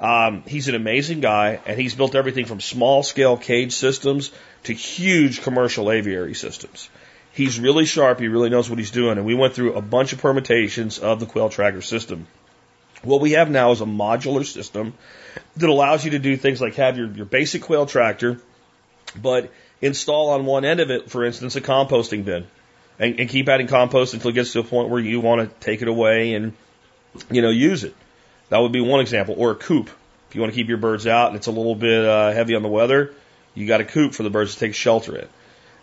Um, 0.00 0.42
he's 0.46 0.66
an 0.66 0.74
amazing 0.74 1.20
guy, 1.20 1.60
and 1.64 1.80
he's 1.80 1.94
built 1.94 2.16
everything 2.16 2.44
from 2.44 2.60
small 2.60 3.04
scale 3.04 3.36
cage 3.36 3.72
systems 3.72 4.32
to 4.64 4.74
huge 4.74 5.42
commercial 5.42 5.92
aviary 5.92 6.34
systems. 6.34 6.90
He's 7.32 7.60
really 7.60 7.86
sharp. 7.86 8.18
He 8.18 8.26
really 8.26 8.50
knows 8.50 8.68
what 8.68 8.80
he's 8.80 8.90
doing. 8.90 9.18
And 9.18 9.26
we 9.26 9.34
went 9.34 9.54
through 9.54 9.74
a 9.74 9.80
bunch 9.80 10.12
of 10.12 10.20
permutations 10.20 10.98
of 10.98 11.20
the 11.20 11.26
Quail 11.26 11.50
Tracker 11.50 11.82
system. 11.82 12.26
What 13.02 13.20
we 13.20 13.32
have 13.32 13.48
now 13.48 13.70
is 13.70 13.80
a 13.80 13.86
modular 13.86 14.44
system 14.44 14.94
that 15.56 15.68
allows 15.68 16.04
you 16.04 16.12
to 16.12 16.18
do 16.18 16.36
things 16.36 16.60
like 16.60 16.74
have 16.74 16.98
your, 16.98 17.08
your 17.12 17.26
basic 17.26 17.62
quail 17.62 17.86
tractor, 17.86 18.40
but 19.14 19.52
install 19.80 20.30
on 20.30 20.46
one 20.46 20.64
end 20.64 20.80
of 20.80 20.90
it, 20.90 21.10
for 21.10 21.24
instance, 21.24 21.56
a 21.56 21.60
composting 21.60 22.24
bin 22.24 22.46
and, 22.98 23.20
and 23.20 23.28
keep 23.28 23.48
adding 23.48 23.66
compost 23.66 24.14
until 24.14 24.30
it 24.30 24.34
gets 24.34 24.52
to 24.52 24.60
a 24.60 24.64
point 24.64 24.88
where 24.88 25.00
you 25.00 25.20
want 25.20 25.40
to 25.40 25.64
take 25.64 25.82
it 25.82 25.88
away 25.88 26.34
and, 26.34 26.54
you 27.30 27.42
know, 27.42 27.50
use 27.50 27.84
it. 27.84 27.94
That 28.48 28.58
would 28.58 28.72
be 28.72 28.80
one 28.80 29.00
example. 29.00 29.34
Or 29.38 29.50
a 29.50 29.54
coop. 29.54 29.90
If 30.28 30.34
you 30.34 30.40
want 30.40 30.52
to 30.52 30.56
keep 30.56 30.68
your 30.68 30.78
birds 30.78 31.06
out 31.06 31.28
and 31.28 31.36
it's 31.36 31.46
a 31.46 31.52
little 31.52 31.74
bit 31.74 32.04
uh, 32.04 32.32
heavy 32.32 32.54
on 32.54 32.62
the 32.62 32.68
weather, 32.68 33.14
you 33.54 33.66
got 33.66 33.80
a 33.80 33.84
coop 33.84 34.12
for 34.12 34.22
the 34.22 34.30
birds 34.30 34.54
to 34.54 34.60
take 34.60 34.74
shelter 34.74 35.16
in. 35.16 35.28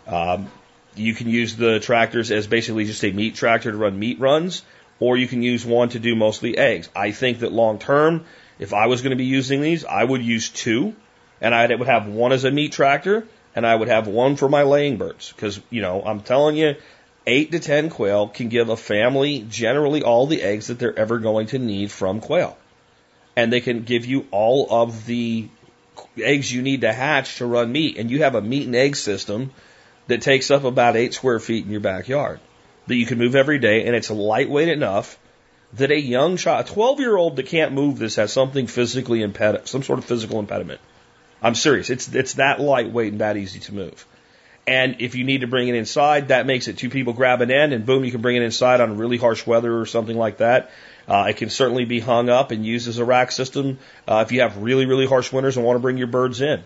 Um, 0.06 0.50
you 0.94 1.14
can 1.14 1.28
use 1.28 1.56
the 1.56 1.80
tractors 1.80 2.30
as 2.30 2.46
basically 2.46 2.84
just 2.84 3.04
a 3.04 3.10
meat 3.10 3.34
tractor 3.34 3.70
to 3.70 3.76
run 3.76 3.98
meat 3.98 4.20
runs, 4.20 4.62
or 5.00 5.16
you 5.16 5.26
can 5.26 5.42
use 5.42 5.64
one 5.64 5.88
to 5.90 5.98
do 5.98 6.14
mostly 6.14 6.56
eggs. 6.56 6.88
I 6.94 7.10
think 7.10 7.40
that 7.40 7.52
long 7.52 7.78
term, 7.78 8.26
if 8.58 8.72
I 8.72 8.86
was 8.86 9.02
going 9.02 9.10
to 9.10 9.16
be 9.16 9.24
using 9.24 9.60
these, 9.60 9.84
I 9.84 10.04
would 10.04 10.22
use 10.22 10.50
two, 10.50 10.94
and 11.40 11.54
I 11.54 11.66
would 11.74 11.88
have 11.88 12.06
one 12.06 12.32
as 12.32 12.44
a 12.44 12.50
meat 12.50 12.72
tractor, 12.72 13.26
and 13.54 13.66
I 13.66 13.74
would 13.74 13.88
have 13.88 14.06
one 14.06 14.36
for 14.36 14.48
my 14.48 14.62
laying 14.62 14.96
birds. 14.96 15.32
Because, 15.32 15.60
you 15.70 15.82
know, 15.82 16.02
I'm 16.02 16.20
telling 16.20 16.56
you, 16.56 16.76
eight 17.26 17.52
to 17.52 17.60
ten 17.60 17.90
quail 17.90 18.28
can 18.28 18.48
give 18.48 18.68
a 18.68 18.76
family 18.76 19.46
generally 19.48 20.02
all 20.02 20.26
the 20.26 20.42
eggs 20.42 20.68
that 20.68 20.78
they're 20.78 20.98
ever 20.98 21.18
going 21.18 21.48
to 21.48 21.58
need 21.58 21.90
from 21.90 22.20
quail. 22.20 22.56
And 23.36 23.52
they 23.52 23.60
can 23.60 23.82
give 23.82 24.06
you 24.06 24.26
all 24.30 24.66
of 24.70 25.06
the 25.06 25.48
eggs 26.16 26.52
you 26.52 26.62
need 26.62 26.82
to 26.82 26.92
hatch 26.92 27.38
to 27.38 27.46
run 27.46 27.72
meat. 27.72 27.98
And 27.98 28.10
you 28.10 28.22
have 28.22 28.34
a 28.34 28.42
meat 28.42 28.66
and 28.66 28.76
egg 28.76 28.96
system 28.96 29.52
that 30.06 30.22
takes 30.22 30.50
up 30.50 30.64
about 30.64 30.96
eight 30.96 31.14
square 31.14 31.40
feet 31.40 31.64
in 31.64 31.70
your 31.70 31.80
backyard 31.80 32.40
that 32.86 32.96
you 32.96 33.06
can 33.06 33.18
move 33.18 33.34
every 33.34 33.58
day. 33.58 33.86
And 33.86 33.96
it's 33.96 34.10
lightweight 34.10 34.68
enough 34.68 35.18
that 35.74 35.90
a 35.90 35.98
young 35.98 36.36
child, 36.36 36.66
a 36.66 36.68
12 36.68 37.00
year 37.00 37.16
old 37.16 37.36
that 37.36 37.46
can't 37.46 37.72
move 37.72 37.98
this 37.98 38.16
has 38.16 38.32
something 38.32 38.66
physically 38.66 39.22
impediment, 39.22 39.68
some 39.68 39.82
sort 39.82 39.98
of 39.98 40.04
physical 40.04 40.38
impediment. 40.38 40.80
I'm 41.44 41.54
serious. 41.54 41.90
It's, 41.90 42.12
it's 42.12 42.34
that 42.34 42.58
lightweight 42.58 43.12
and 43.12 43.20
that 43.20 43.36
easy 43.36 43.60
to 43.60 43.74
move. 43.74 44.06
And 44.66 44.96
if 45.00 45.14
you 45.14 45.24
need 45.24 45.42
to 45.42 45.46
bring 45.46 45.68
it 45.68 45.74
inside, 45.74 46.28
that 46.28 46.46
makes 46.46 46.68
it 46.68 46.78
two 46.78 46.88
people 46.88 47.12
grab 47.12 47.42
an 47.42 47.50
end 47.50 47.74
and 47.74 47.84
boom, 47.84 48.02
you 48.02 48.10
can 48.10 48.22
bring 48.22 48.36
it 48.36 48.42
inside 48.42 48.80
on 48.80 48.96
really 48.96 49.18
harsh 49.18 49.46
weather 49.46 49.78
or 49.78 49.84
something 49.84 50.16
like 50.16 50.38
that. 50.38 50.70
Uh, 51.06 51.26
it 51.28 51.36
can 51.36 51.50
certainly 51.50 51.84
be 51.84 52.00
hung 52.00 52.30
up 52.30 52.50
and 52.50 52.64
used 52.64 52.88
as 52.88 52.96
a 52.96 53.04
rack 53.04 53.30
system 53.30 53.78
uh, 54.08 54.24
if 54.26 54.32
you 54.32 54.40
have 54.40 54.56
really, 54.56 54.86
really 54.86 55.06
harsh 55.06 55.30
winters 55.30 55.58
and 55.58 55.66
want 55.66 55.76
to 55.76 55.80
bring 55.80 55.98
your 55.98 56.06
birds 56.06 56.40
in. 56.40 56.64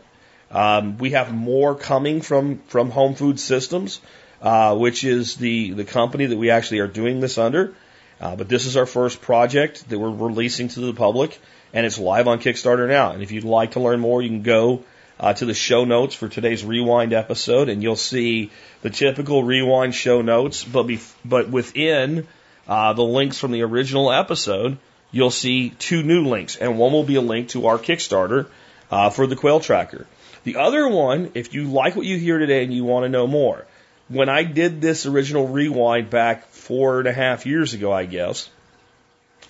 Um, 0.52 0.97
we 0.97 1.11
have 1.11 1.35
more 1.35 1.75
coming 1.75 2.20
from, 2.20 2.58
from 2.68 2.90
Home 2.90 3.16
Food 3.16 3.40
Systems, 3.40 4.00
uh, 4.40 4.76
which 4.76 5.02
is 5.02 5.35
the, 5.35 5.73
the 5.73 5.85
company 5.85 6.26
that 6.26 6.38
we 6.38 6.50
actually 6.50 6.78
are 6.78 6.87
doing 6.87 7.18
this 7.18 7.37
under. 7.37 7.75
Uh, 8.20 8.37
but 8.37 8.49
this 8.49 8.66
is 8.66 8.76
our 8.76 8.87
first 8.87 9.20
project 9.20 9.88
that 9.88 9.99
we're 9.99 10.11
releasing 10.11 10.68
to 10.68 10.80
the 10.80 10.94
public, 10.94 11.40
and 11.78 11.87
it's 11.87 11.97
live 11.97 12.26
on 12.26 12.40
Kickstarter 12.40 12.88
now. 12.88 13.12
And 13.12 13.23
if 13.23 13.30
you'd 13.30 13.44
like 13.44 13.73
to 13.73 13.80
learn 13.80 14.00
more, 14.00 14.20
you 14.20 14.28
can 14.28 14.42
go 14.42 14.82
uh, 15.20 15.32
to 15.32 15.44
the 15.44 15.54
show 15.54 15.85
notes 15.85 16.12
for 16.12 16.28
today's 16.28 16.64
rewind 16.64 17.12
episode, 17.12 17.68
and 17.68 17.85
you'll 17.85 17.94
see 17.94 18.50
the 18.82 18.90
typical 18.90 19.44
rewind 19.44 19.94
show 19.94 20.20
notes. 20.20 20.64
But 20.64 20.88
bef- 20.88 21.14
but 21.25 21.50
within 21.50 22.26
uh, 22.66 22.94
the 22.94 23.04
links 23.04 23.38
from 23.38 23.52
the 23.52 23.62
original 23.62 24.11
episode, 24.11 24.76
you'll 25.12 25.30
see 25.30 25.70
two 25.70 26.02
new 26.02 26.25
links, 26.25 26.56
and 26.56 26.78
one 26.78 26.90
will 26.90 27.04
be 27.04 27.14
a 27.14 27.20
link 27.20 27.50
to 27.50 27.68
our 27.68 27.78
Kickstarter 27.78 28.49
uh, 28.90 29.11
for 29.11 29.28
the 29.28 29.37
Quail 29.37 29.61
Tracker. 29.61 30.08
The 30.42 30.56
other 30.56 30.88
one, 30.88 31.30
if 31.35 31.54
you 31.54 31.70
like 31.70 31.94
what 31.94 32.06
you 32.06 32.18
hear 32.18 32.40
today 32.40 32.64
and 32.64 32.75
you 32.75 32.82
want 32.82 33.04
to 33.04 33.08
know 33.08 33.28
more, 33.28 33.66
when 34.08 34.28
I 34.28 34.42
did 34.42 34.80
this 34.80 35.06
original 35.06 35.47
rewind 35.47 36.11
back 36.11 36.49
four 36.49 36.99
and 36.99 37.06
a 37.06 37.12
half 37.12 37.47
years 37.47 37.73
ago, 37.73 37.92
I 37.92 38.04
guess, 38.04 38.50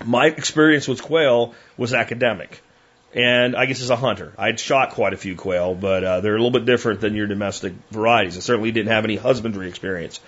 my 0.04 0.26
experience 0.26 0.86
with 0.86 1.02
quail 1.02 1.54
was 1.78 1.94
academic. 1.94 2.60
And 3.14 3.56
I 3.56 3.64
guess 3.64 3.80
as 3.80 3.88
a 3.88 3.96
hunter, 3.96 4.34
I'd 4.36 4.60
shot 4.60 4.90
quite 4.90 5.14
a 5.14 5.16
few 5.16 5.34
quail, 5.34 5.74
but 5.74 6.04
uh, 6.04 6.20
they're 6.20 6.34
a 6.34 6.38
little 6.38 6.50
bit 6.50 6.66
different 6.66 7.00
than 7.00 7.14
your 7.14 7.26
domestic 7.26 7.72
varieties. 7.90 8.36
I 8.36 8.40
certainly 8.40 8.70
didn't 8.70 8.92
have 8.92 9.04
any 9.04 9.16
husbandry 9.16 9.68
experience. 9.68 10.20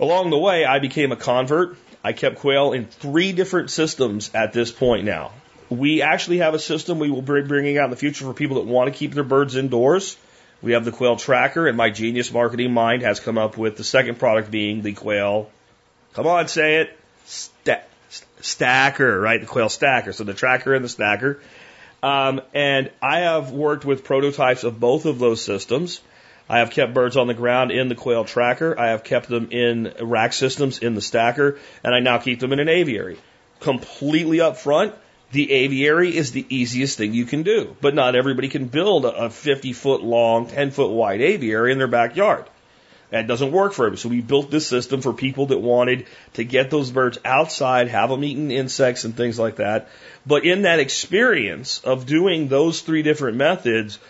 Along 0.00 0.30
the 0.30 0.38
way, 0.38 0.64
I 0.64 0.80
became 0.80 1.12
a 1.12 1.16
convert. 1.16 1.76
I 2.02 2.12
kept 2.12 2.40
quail 2.40 2.72
in 2.72 2.86
three 2.86 3.32
different 3.32 3.70
systems 3.70 4.30
at 4.34 4.52
this 4.52 4.72
point 4.72 5.04
now. 5.04 5.30
We 5.70 6.02
actually 6.02 6.38
have 6.38 6.54
a 6.54 6.58
system 6.58 6.98
we 6.98 7.10
will 7.10 7.22
be 7.22 7.42
bringing 7.42 7.78
out 7.78 7.84
in 7.84 7.90
the 7.90 7.96
future 7.96 8.24
for 8.24 8.34
people 8.34 8.56
that 8.56 8.66
want 8.66 8.92
to 8.92 8.98
keep 8.98 9.14
their 9.14 9.24
birds 9.24 9.54
indoors. 9.54 10.16
We 10.62 10.72
have 10.72 10.84
the 10.84 10.92
quail 10.92 11.16
tracker, 11.16 11.68
and 11.68 11.76
my 11.76 11.90
genius 11.90 12.32
marketing 12.32 12.72
mind 12.72 13.02
has 13.02 13.20
come 13.20 13.38
up 13.38 13.56
with 13.56 13.76
the 13.76 13.84
second 13.84 14.18
product 14.18 14.50
being 14.50 14.82
the 14.82 14.94
quail. 14.94 15.50
Come 16.14 16.26
on, 16.26 16.48
say 16.48 16.80
it. 16.80 16.98
Sta- 17.24 17.82
stacker, 18.40 19.20
right? 19.20 19.40
The 19.40 19.46
quail 19.46 19.68
stacker. 19.68 20.12
So 20.12 20.24
the 20.24 20.34
tracker 20.34 20.74
and 20.74 20.84
the 20.84 20.88
stacker. 20.88 21.40
Um, 22.02 22.42
and 22.52 22.90
I 23.00 23.20
have 23.20 23.50
worked 23.50 23.84
with 23.84 24.04
prototypes 24.04 24.64
of 24.64 24.78
both 24.78 25.06
of 25.06 25.18
those 25.18 25.42
systems. 25.42 26.00
I 26.48 26.58
have 26.58 26.70
kept 26.70 26.92
birds 26.92 27.16
on 27.16 27.26
the 27.26 27.34
ground 27.34 27.70
in 27.70 27.88
the 27.88 27.94
quail 27.94 28.24
tracker. 28.24 28.78
I 28.78 28.88
have 28.88 29.04
kept 29.04 29.28
them 29.28 29.48
in 29.50 29.94
rack 30.00 30.34
systems 30.34 30.78
in 30.78 30.94
the 30.94 31.00
stacker, 31.00 31.58
and 31.82 31.94
I 31.94 32.00
now 32.00 32.18
keep 32.18 32.40
them 32.40 32.52
in 32.52 32.60
an 32.60 32.68
aviary. 32.68 33.16
Completely 33.60 34.42
up 34.42 34.58
front, 34.58 34.94
the 35.32 35.50
aviary 35.50 36.14
is 36.14 36.32
the 36.32 36.44
easiest 36.50 36.98
thing 36.98 37.14
you 37.14 37.24
can 37.24 37.42
do, 37.42 37.74
but 37.80 37.94
not 37.94 38.14
everybody 38.14 38.48
can 38.48 38.66
build 38.66 39.06
a 39.06 39.30
50 39.30 39.72
foot 39.72 40.02
long, 40.02 40.46
10 40.46 40.70
foot 40.70 40.90
wide 40.90 41.22
aviary 41.22 41.72
in 41.72 41.78
their 41.78 41.88
backyard. 41.88 42.44
That 43.14 43.28
doesn't 43.28 43.52
work 43.52 43.74
for 43.74 43.86
everybody. 43.86 44.00
So 44.00 44.08
we 44.08 44.22
built 44.22 44.50
this 44.50 44.66
system 44.66 45.00
for 45.00 45.12
people 45.12 45.46
that 45.46 45.58
wanted 45.58 46.06
to 46.32 46.42
get 46.42 46.68
those 46.68 46.90
birds 46.90 47.16
outside, 47.24 47.86
have 47.86 48.10
them 48.10 48.24
eating 48.24 48.50
insects 48.50 49.04
and 49.04 49.16
things 49.16 49.38
like 49.38 49.56
that. 49.56 49.88
But 50.26 50.44
in 50.44 50.62
that 50.62 50.80
experience 50.80 51.78
of 51.84 52.06
doing 52.06 52.48
those 52.48 52.80
three 52.80 53.04
different 53.04 53.36
methods, 53.36 54.00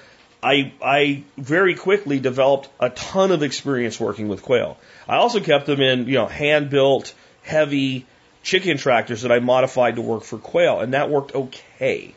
I, 0.43 0.73
I 0.83 1.25
very 1.37 1.75
quickly 1.75 2.19
developed 2.19 2.71
a 2.81 2.89
ton 2.89 3.31
of 3.31 3.43
experience 3.43 4.01
working 4.01 4.29
with 4.29 4.41
quail. 4.41 4.79
I 5.07 5.17
also 5.17 5.41
kept 5.41 5.67
them 5.67 5.83
in, 5.83 6.07
you 6.07 6.15
know, 6.15 6.27
hand 6.27 6.71
built, 6.71 7.13
heavy 7.43 8.07
chicken 8.43 8.79
tractors 8.79 9.21
that 9.21 9.31
I 9.31 9.39
modified 9.39 9.97
to 9.97 10.01
work 10.01 10.23
for 10.23 10.39
quail, 10.39 10.81
and 10.81 10.95
that 10.95 11.11
worked 11.11 11.35
okay. 11.35 12.15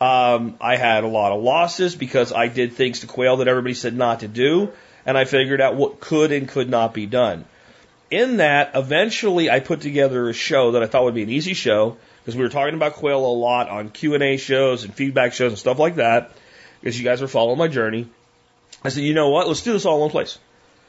Um, 0.00 0.56
I 0.60 0.74
had 0.74 1.04
a 1.04 1.08
lot 1.08 1.30
of 1.30 1.40
losses 1.40 1.94
because 1.94 2.32
I 2.32 2.48
did 2.48 2.72
things 2.72 2.98
to 3.00 3.06
quail 3.06 3.36
that 3.36 3.46
everybody 3.46 3.74
said 3.74 3.94
not 3.94 4.20
to 4.20 4.28
do, 4.28 4.72
and 5.06 5.16
I 5.16 5.24
figured 5.24 5.60
out 5.60 5.74
what 5.74 6.00
could 6.00 6.32
and 6.32 6.48
could 6.48 6.68
not 6.68 6.94
be 6.94 7.06
done. 7.06 7.44
In 8.10 8.38
that, 8.38 8.72
eventually 8.74 9.50
I 9.50 9.60
put 9.60 9.80
together 9.80 10.28
a 10.28 10.32
show 10.32 10.72
that 10.72 10.82
I 10.82 10.86
thought 10.86 11.04
would 11.04 11.14
be 11.14 11.22
an 11.22 11.30
easy 11.30 11.54
show 11.54 11.96
because 12.20 12.36
we 12.36 12.42
were 12.42 12.50
talking 12.50 12.74
about 12.74 12.94
quail 12.94 13.24
a 13.24 13.26
lot 13.26 13.68
on 13.68 13.90
Q&A 13.90 14.36
shows 14.36 14.84
and 14.84 14.94
feedback 14.94 15.32
shows 15.32 15.52
and 15.52 15.58
stuff 15.58 15.78
like 15.78 15.96
that 15.96 16.32
because 16.80 16.98
you 16.98 17.04
guys 17.04 17.22
are 17.22 17.28
following 17.28 17.58
my 17.58 17.68
journey. 17.68 18.08
I 18.82 18.90
said, 18.90 19.02
you 19.02 19.14
know 19.14 19.30
what? 19.30 19.48
Let's 19.48 19.62
do 19.62 19.72
this 19.72 19.86
all 19.86 19.96
in 19.96 20.00
one 20.02 20.10
place. 20.10 20.38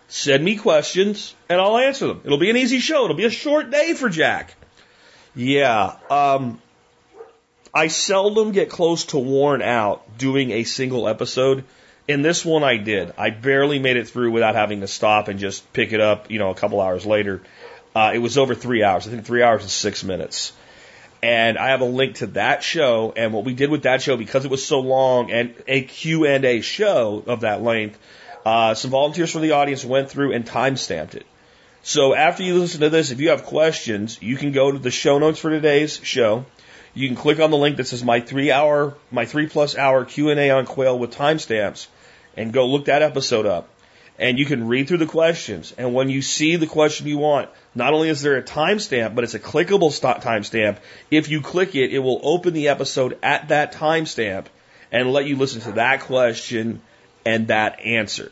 Send 0.07 0.43
me 0.43 0.55
questions 0.55 1.33
and 1.49 1.59
I'll 1.59 1.77
answer 1.77 2.07
them. 2.07 2.21
It'll 2.23 2.37
be 2.37 2.49
an 2.49 2.57
easy 2.57 2.79
show. 2.79 3.05
It'll 3.05 3.15
be 3.15 3.25
a 3.25 3.29
short 3.29 3.71
day 3.71 3.93
for 3.93 4.09
Jack. 4.09 4.53
Yeah. 5.35 5.95
Um, 6.09 6.61
I 7.73 7.87
seldom 7.87 8.51
get 8.51 8.69
close 8.69 9.05
to 9.05 9.17
worn 9.17 9.61
out 9.61 10.17
doing 10.17 10.51
a 10.51 10.63
single 10.63 11.07
episode. 11.07 11.65
In 12.07 12.21
this 12.21 12.45
one, 12.45 12.63
I 12.63 12.77
did. 12.77 13.13
I 13.17 13.31
barely 13.31 13.79
made 13.79 13.97
it 13.97 14.07
through 14.07 14.29
without 14.29 14.53
having 14.53 14.81
to 14.81 14.87
stop 14.87 15.27
and 15.27 15.39
just 15.39 15.71
pick 15.73 15.91
it 15.91 15.99
up, 15.99 16.29
you 16.29 16.37
know, 16.37 16.51
a 16.51 16.55
couple 16.55 16.79
hours 16.79 17.03
later. 17.03 17.41
Uh, 17.95 18.11
it 18.13 18.19
was 18.19 18.37
over 18.37 18.53
three 18.53 18.83
hours. 18.83 19.07
I 19.07 19.09
think 19.09 19.25
three 19.25 19.41
hours 19.41 19.63
and 19.63 19.71
six 19.71 20.03
minutes. 20.03 20.53
And 21.23 21.57
I 21.57 21.69
have 21.69 21.81
a 21.81 21.85
link 21.85 22.17
to 22.17 22.27
that 22.27 22.61
show. 22.61 23.11
And 23.15 23.33
what 23.33 23.43
we 23.43 23.55
did 23.55 23.71
with 23.71 23.83
that 23.83 24.03
show, 24.03 24.17
because 24.17 24.45
it 24.45 24.51
was 24.51 24.63
so 24.63 24.81
long 24.81 25.31
and 25.31 25.55
a 25.67 25.81
Q 25.81 26.27
and 26.27 26.45
A 26.45 26.61
show 26.61 27.23
of 27.25 27.41
that 27.41 27.63
length, 27.63 27.97
uh, 28.45 28.75
some 28.75 28.91
volunteers 28.91 29.31
from 29.31 29.41
the 29.41 29.53
audience 29.53 29.83
went 29.83 30.11
through 30.11 30.33
and 30.33 30.45
time 30.45 30.77
stamped 30.77 31.15
it. 31.15 31.25
So 31.81 32.13
after 32.13 32.43
you 32.43 32.59
listen 32.59 32.81
to 32.81 32.91
this, 32.91 33.09
if 33.09 33.19
you 33.19 33.29
have 33.29 33.45
questions, 33.45 34.19
you 34.21 34.37
can 34.37 34.51
go 34.51 34.71
to 34.71 34.77
the 34.77 34.91
show 34.91 35.17
notes 35.17 35.39
for 35.39 35.49
today's 35.49 35.99
show. 36.03 36.45
You 36.93 37.07
can 37.07 37.17
click 37.17 37.39
on 37.39 37.49
the 37.49 37.57
link 37.57 37.77
that 37.77 37.87
says 37.87 38.03
my 38.03 38.19
three 38.19 38.51
hour, 38.51 38.95
my 39.09 39.25
three 39.25 39.47
plus 39.47 39.75
hour 39.75 40.05
Q 40.05 40.29
and 40.29 40.39
A 40.39 40.51
on 40.51 40.67
quail 40.67 40.99
with 40.99 41.15
timestamps 41.15 41.87
and 42.37 42.53
go 42.53 42.67
look 42.67 42.85
that 42.85 43.01
episode 43.01 43.45
up. 43.45 43.69
And 44.17 44.39
you 44.39 44.45
can 44.45 44.67
read 44.67 44.87
through 44.87 44.99
the 44.99 45.05
questions. 45.05 45.73
And 45.77 45.93
when 45.93 46.09
you 46.09 46.21
see 46.21 46.55
the 46.55 46.67
question 46.67 47.07
you 47.07 47.17
want, 47.17 47.49
not 47.73 47.93
only 47.93 48.07
is 48.07 48.21
there 48.21 48.37
a 48.37 48.43
timestamp, 48.43 49.13
but 49.13 49.25
it's 49.25 49.33
a 49.33 49.39
clickable 49.39 49.91
timestamp. 50.21 50.77
If 51.11 51.29
you 51.29 51.41
click 51.41 51.75
it, 51.75 51.93
it 51.93 51.99
will 51.99 52.21
open 52.23 52.53
the 52.53 52.69
episode 52.69 53.17
at 53.21 53.49
that 53.49 53.73
timestamp 53.73 54.45
and 54.91 55.11
let 55.11 55.25
you 55.25 55.35
listen 55.35 55.61
to 55.61 55.73
that 55.73 56.01
question 56.01 56.81
and 57.25 57.47
that 57.49 57.81
answer. 57.81 58.31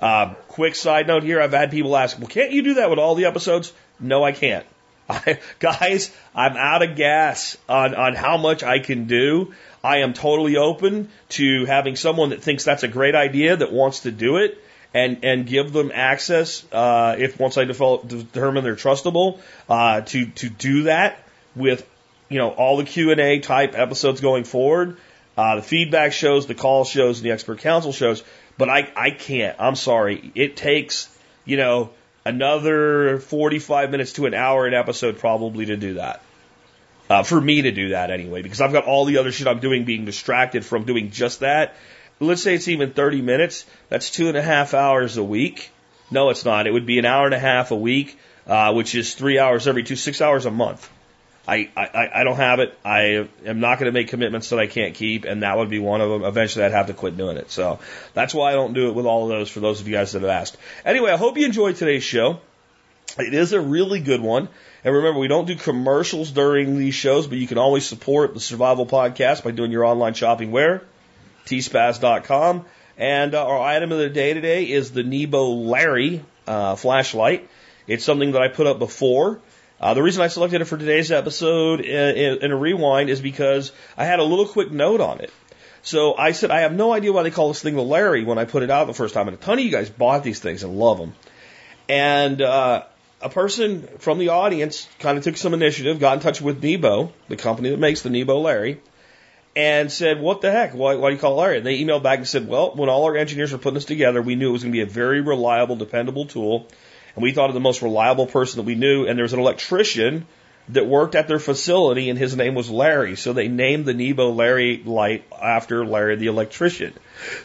Uh, 0.00 0.34
quick 0.48 0.74
side 0.74 1.06
note 1.06 1.22
here 1.22 1.40
I've 1.40 1.52
had 1.52 1.70
people 1.70 1.96
ask, 1.96 2.18
well, 2.18 2.26
can't 2.26 2.50
you 2.50 2.62
do 2.62 2.74
that 2.74 2.90
with 2.90 2.98
all 2.98 3.14
the 3.14 3.26
episodes? 3.26 3.72
No, 4.00 4.24
I 4.24 4.32
can't. 4.32 4.66
I, 5.08 5.38
guys, 5.60 6.14
I'm 6.34 6.56
out 6.56 6.82
of 6.82 6.96
gas 6.96 7.56
on, 7.68 7.94
on 7.94 8.14
how 8.14 8.36
much 8.36 8.62
I 8.62 8.80
can 8.80 9.06
do. 9.06 9.54
I 9.84 9.98
am 9.98 10.14
totally 10.14 10.56
open 10.56 11.08
to 11.30 11.64
having 11.64 11.96
someone 11.96 12.30
that 12.30 12.42
thinks 12.42 12.64
that's 12.64 12.82
a 12.82 12.88
great 12.88 13.14
idea 13.14 13.56
that 13.56 13.72
wants 13.72 14.00
to 14.00 14.10
do 14.10 14.36
it 14.36 14.58
and 14.94 15.24
and 15.24 15.46
give 15.46 15.72
them 15.72 15.90
access 15.92 16.64
uh, 16.72 17.16
if 17.18 17.40
once 17.40 17.58
I 17.58 17.64
determine 17.64 18.64
they're 18.64 18.76
trustable 18.76 19.40
uh, 19.68 20.02
to 20.02 20.26
to 20.26 20.48
do 20.48 20.84
that 20.84 21.18
with 21.56 21.88
you 22.32 22.38
know, 22.38 22.48
all 22.48 22.78
the 22.78 22.84
Q 22.84 23.10
and 23.10 23.20
A 23.20 23.40
type 23.40 23.74
episodes 23.76 24.22
going 24.22 24.44
forward, 24.44 24.96
uh, 25.36 25.56
the 25.56 25.62
feedback 25.62 26.14
shows, 26.14 26.46
the 26.46 26.54
call 26.54 26.84
shows, 26.84 27.18
and 27.18 27.26
the 27.26 27.30
expert 27.30 27.58
council 27.58 27.92
shows. 27.92 28.24
But 28.56 28.70
I, 28.70 28.90
I 28.96 29.10
can't. 29.10 29.54
I'm 29.60 29.76
sorry. 29.76 30.32
It 30.34 30.56
takes, 30.56 31.14
you 31.44 31.58
know, 31.58 31.90
another 32.24 33.18
45 33.18 33.90
minutes 33.90 34.14
to 34.14 34.24
an 34.24 34.32
hour 34.32 34.66
an 34.66 34.72
episode 34.72 35.18
probably 35.18 35.66
to 35.66 35.76
do 35.76 35.94
that. 35.94 36.22
Uh, 37.12 37.22
for 37.22 37.38
me 37.38 37.60
to 37.60 37.70
do 37.72 37.90
that 37.90 38.10
anyway, 38.10 38.40
because 38.40 38.62
I've 38.62 38.72
got 38.72 38.86
all 38.86 39.04
the 39.04 39.18
other 39.18 39.30
shit 39.32 39.46
I'm 39.46 39.60
doing 39.60 39.84
being 39.84 40.06
distracted 40.06 40.64
from 40.64 40.84
doing 40.84 41.10
just 41.10 41.40
that. 41.40 41.76
Let's 42.20 42.42
say 42.42 42.54
it's 42.54 42.68
even 42.68 42.92
30 42.92 43.20
minutes. 43.20 43.66
That's 43.90 44.08
two 44.08 44.28
and 44.28 44.36
a 44.38 44.40
half 44.40 44.72
hours 44.72 45.18
a 45.18 45.22
week. 45.22 45.70
No, 46.10 46.30
it's 46.30 46.46
not. 46.46 46.66
It 46.66 46.72
would 46.72 46.86
be 46.86 46.98
an 46.98 47.04
hour 47.04 47.26
and 47.26 47.34
a 47.34 47.38
half 47.38 47.70
a 47.70 47.76
week, 47.76 48.18
uh, 48.46 48.72
which 48.72 48.94
is 48.94 49.12
three 49.12 49.38
hours 49.38 49.68
every 49.68 49.82
two, 49.82 49.94
six 49.94 50.22
hours 50.22 50.46
a 50.46 50.50
month. 50.50 50.88
I, 51.46 51.68
I, 51.76 52.08
I 52.14 52.24
don't 52.24 52.36
have 52.36 52.60
it. 52.60 52.78
I 52.82 53.28
am 53.44 53.60
not 53.60 53.78
going 53.78 53.92
to 53.92 53.92
make 53.92 54.08
commitments 54.08 54.48
that 54.48 54.58
I 54.58 54.66
can't 54.66 54.94
keep, 54.94 55.26
and 55.26 55.42
that 55.42 55.58
would 55.58 55.68
be 55.68 55.80
one 55.80 56.00
of 56.00 56.08
them. 56.08 56.24
Eventually, 56.24 56.64
I'd 56.64 56.72
have 56.72 56.86
to 56.86 56.94
quit 56.94 57.18
doing 57.18 57.36
it. 57.36 57.50
So 57.50 57.78
that's 58.14 58.32
why 58.32 58.52
I 58.52 58.52
don't 58.52 58.72
do 58.72 58.88
it 58.88 58.94
with 58.94 59.04
all 59.04 59.24
of 59.24 59.28
those 59.28 59.50
for 59.50 59.60
those 59.60 59.82
of 59.82 59.86
you 59.86 59.92
guys 59.92 60.12
that 60.12 60.22
have 60.22 60.30
asked. 60.30 60.56
Anyway, 60.82 61.10
I 61.10 61.18
hope 61.18 61.36
you 61.36 61.44
enjoyed 61.44 61.76
today's 61.76 62.04
show. 62.04 62.40
It 63.18 63.34
is 63.34 63.52
a 63.52 63.60
really 63.60 64.00
good 64.00 64.22
one. 64.22 64.48
And 64.84 64.94
remember, 64.94 65.20
we 65.20 65.28
don't 65.28 65.46
do 65.46 65.54
commercials 65.54 66.32
during 66.32 66.76
these 66.76 66.94
shows, 66.94 67.28
but 67.28 67.38
you 67.38 67.46
can 67.46 67.58
always 67.58 67.86
support 67.86 68.34
the 68.34 68.40
Survival 68.40 68.84
Podcast 68.84 69.44
by 69.44 69.52
doing 69.52 69.70
your 69.70 69.84
online 69.84 70.14
shopping 70.14 70.50
where? 70.50 70.82
tspaz.com. 71.46 72.64
And 72.98 73.34
uh, 73.34 73.46
our 73.46 73.60
item 73.60 73.92
of 73.92 73.98
the 73.98 74.10
day 74.10 74.34
today 74.34 74.64
is 74.64 74.90
the 74.90 75.02
Nebo 75.02 75.50
Larry 75.50 76.24
uh, 76.46 76.74
flashlight. 76.74 77.48
It's 77.86 78.04
something 78.04 78.32
that 78.32 78.42
I 78.42 78.48
put 78.48 78.66
up 78.66 78.78
before. 78.78 79.40
Uh, 79.80 79.94
the 79.94 80.02
reason 80.02 80.22
I 80.22 80.28
selected 80.28 80.60
it 80.60 80.66
for 80.66 80.76
today's 80.76 81.10
episode 81.10 81.80
in, 81.80 82.16
in, 82.16 82.44
in 82.44 82.50
a 82.52 82.56
rewind 82.56 83.10
is 83.10 83.20
because 83.20 83.72
I 83.96 84.04
had 84.04 84.20
a 84.20 84.24
little 84.24 84.46
quick 84.46 84.70
note 84.70 85.00
on 85.00 85.20
it. 85.20 85.32
So 85.82 86.16
I 86.16 86.32
said, 86.32 86.52
I 86.52 86.60
have 86.60 86.72
no 86.72 86.92
idea 86.92 87.12
why 87.12 87.24
they 87.24 87.32
call 87.32 87.48
this 87.48 87.60
thing 87.60 87.74
the 87.74 87.82
Larry 87.82 88.22
when 88.22 88.38
I 88.38 88.44
put 88.44 88.62
it 88.62 88.70
out 88.70 88.86
the 88.86 88.94
first 88.94 89.14
time. 89.14 89.26
And 89.26 89.36
a 89.36 89.40
ton 89.40 89.58
of 89.58 89.64
you 89.64 89.70
guys 89.72 89.90
bought 89.90 90.22
these 90.22 90.38
things 90.38 90.62
and 90.62 90.78
love 90.78 90.98
them. 90.98 91.14
And 91.88 92.40
uh, 92.40 92.84
a 93.22 93.28
person 93.28 93.86
from 93.98 94.18
the 94.18 94.30
audience 94.30 94.88
kind 94.98 95.18
of 95.18 95.24
took 95.24 95.36
some 95.36 95.54
initiative, 95.54 96.00
got 96.00 96.14
in 96.14 96.20
touch 96.20 96.40
with 96.40 96.62
Nebo, 96.62 97.12
the 97.28 97.36
company 97.36 97.70
that 97.70 97.78
makes 97.78 98.02
the 98.02 98.10
Nebo 98.10 98.40
Larry, 98.40 98.80
and 99.54 99.90
said, 99.90 100.20
What 100.20 100.40
the 100.40 100.50
heck? 100.50 100.74
Why, 100.74 100.96
why 100.96 101.10
do 101.10 101.14
you 101.14 101.20
call 101.20 101.34
it 101.34 101.42
Larry? 101.42 101.56
And 101.58 101.66
they 101.66 101.78
emailed 101.78 102.02
back 102.02 102.18
and 102.18 102.28
said, 102.28 102.48
Well, 102.48 102.72
when 102.74 102.88
all 102.88 103.04
our 103.04 103.16
engineers 103.16 103.52
were 103.52 103.58
putting 103.58 103.74
this 103.74 103.84
together, 103.84 104.20
we 104.20 104.34
knew 104.34 104.50
it 104.50 104.52
was 104.52 104.62
going 104.62 104.72
to 104.72 104.76
be 104.76 104.82
a 104.82 104.86
very 104.86 105.20
reliable, 105.20 105.76
dependable 105.76 106.26
tool 106.26 106.68
and 107.14 107.22
we 107.22 107.32
thought 107.32 107.50
of 107.50 107.54
the 107.54 107.60
most 107.60 107.82
reliable 107.82 108.26
person 108.26 108.58
that 108.58 108.66
we 108.66 108.74
knew. 108.74 109.06
And 109.06 109.18
there 109.18 109.24
was 109.24 109.32
an 109.32 109.40
electrician 109.40 110.26
that 110.68 110.86
worked 110.86 111.14
at 111.14 111.28
their 111.28 111.38
facility, 111.38 112.08
and 112.08 112.18
his 112.18 112.36
name 112.36 112.54
was 112.54 112.70
Larry. 112.70 113.16
So 113.16 113.32
they 113.32 113.48
named 113.48 113.84
the 113.84 113.94
Nebo 113.94 114.30
Larry 114.30 114.82
light 114.84 115.24
after 115.40 115.84
Larry 115.84 116.16
the 116.16 116.28
electrician. 116.28 116.94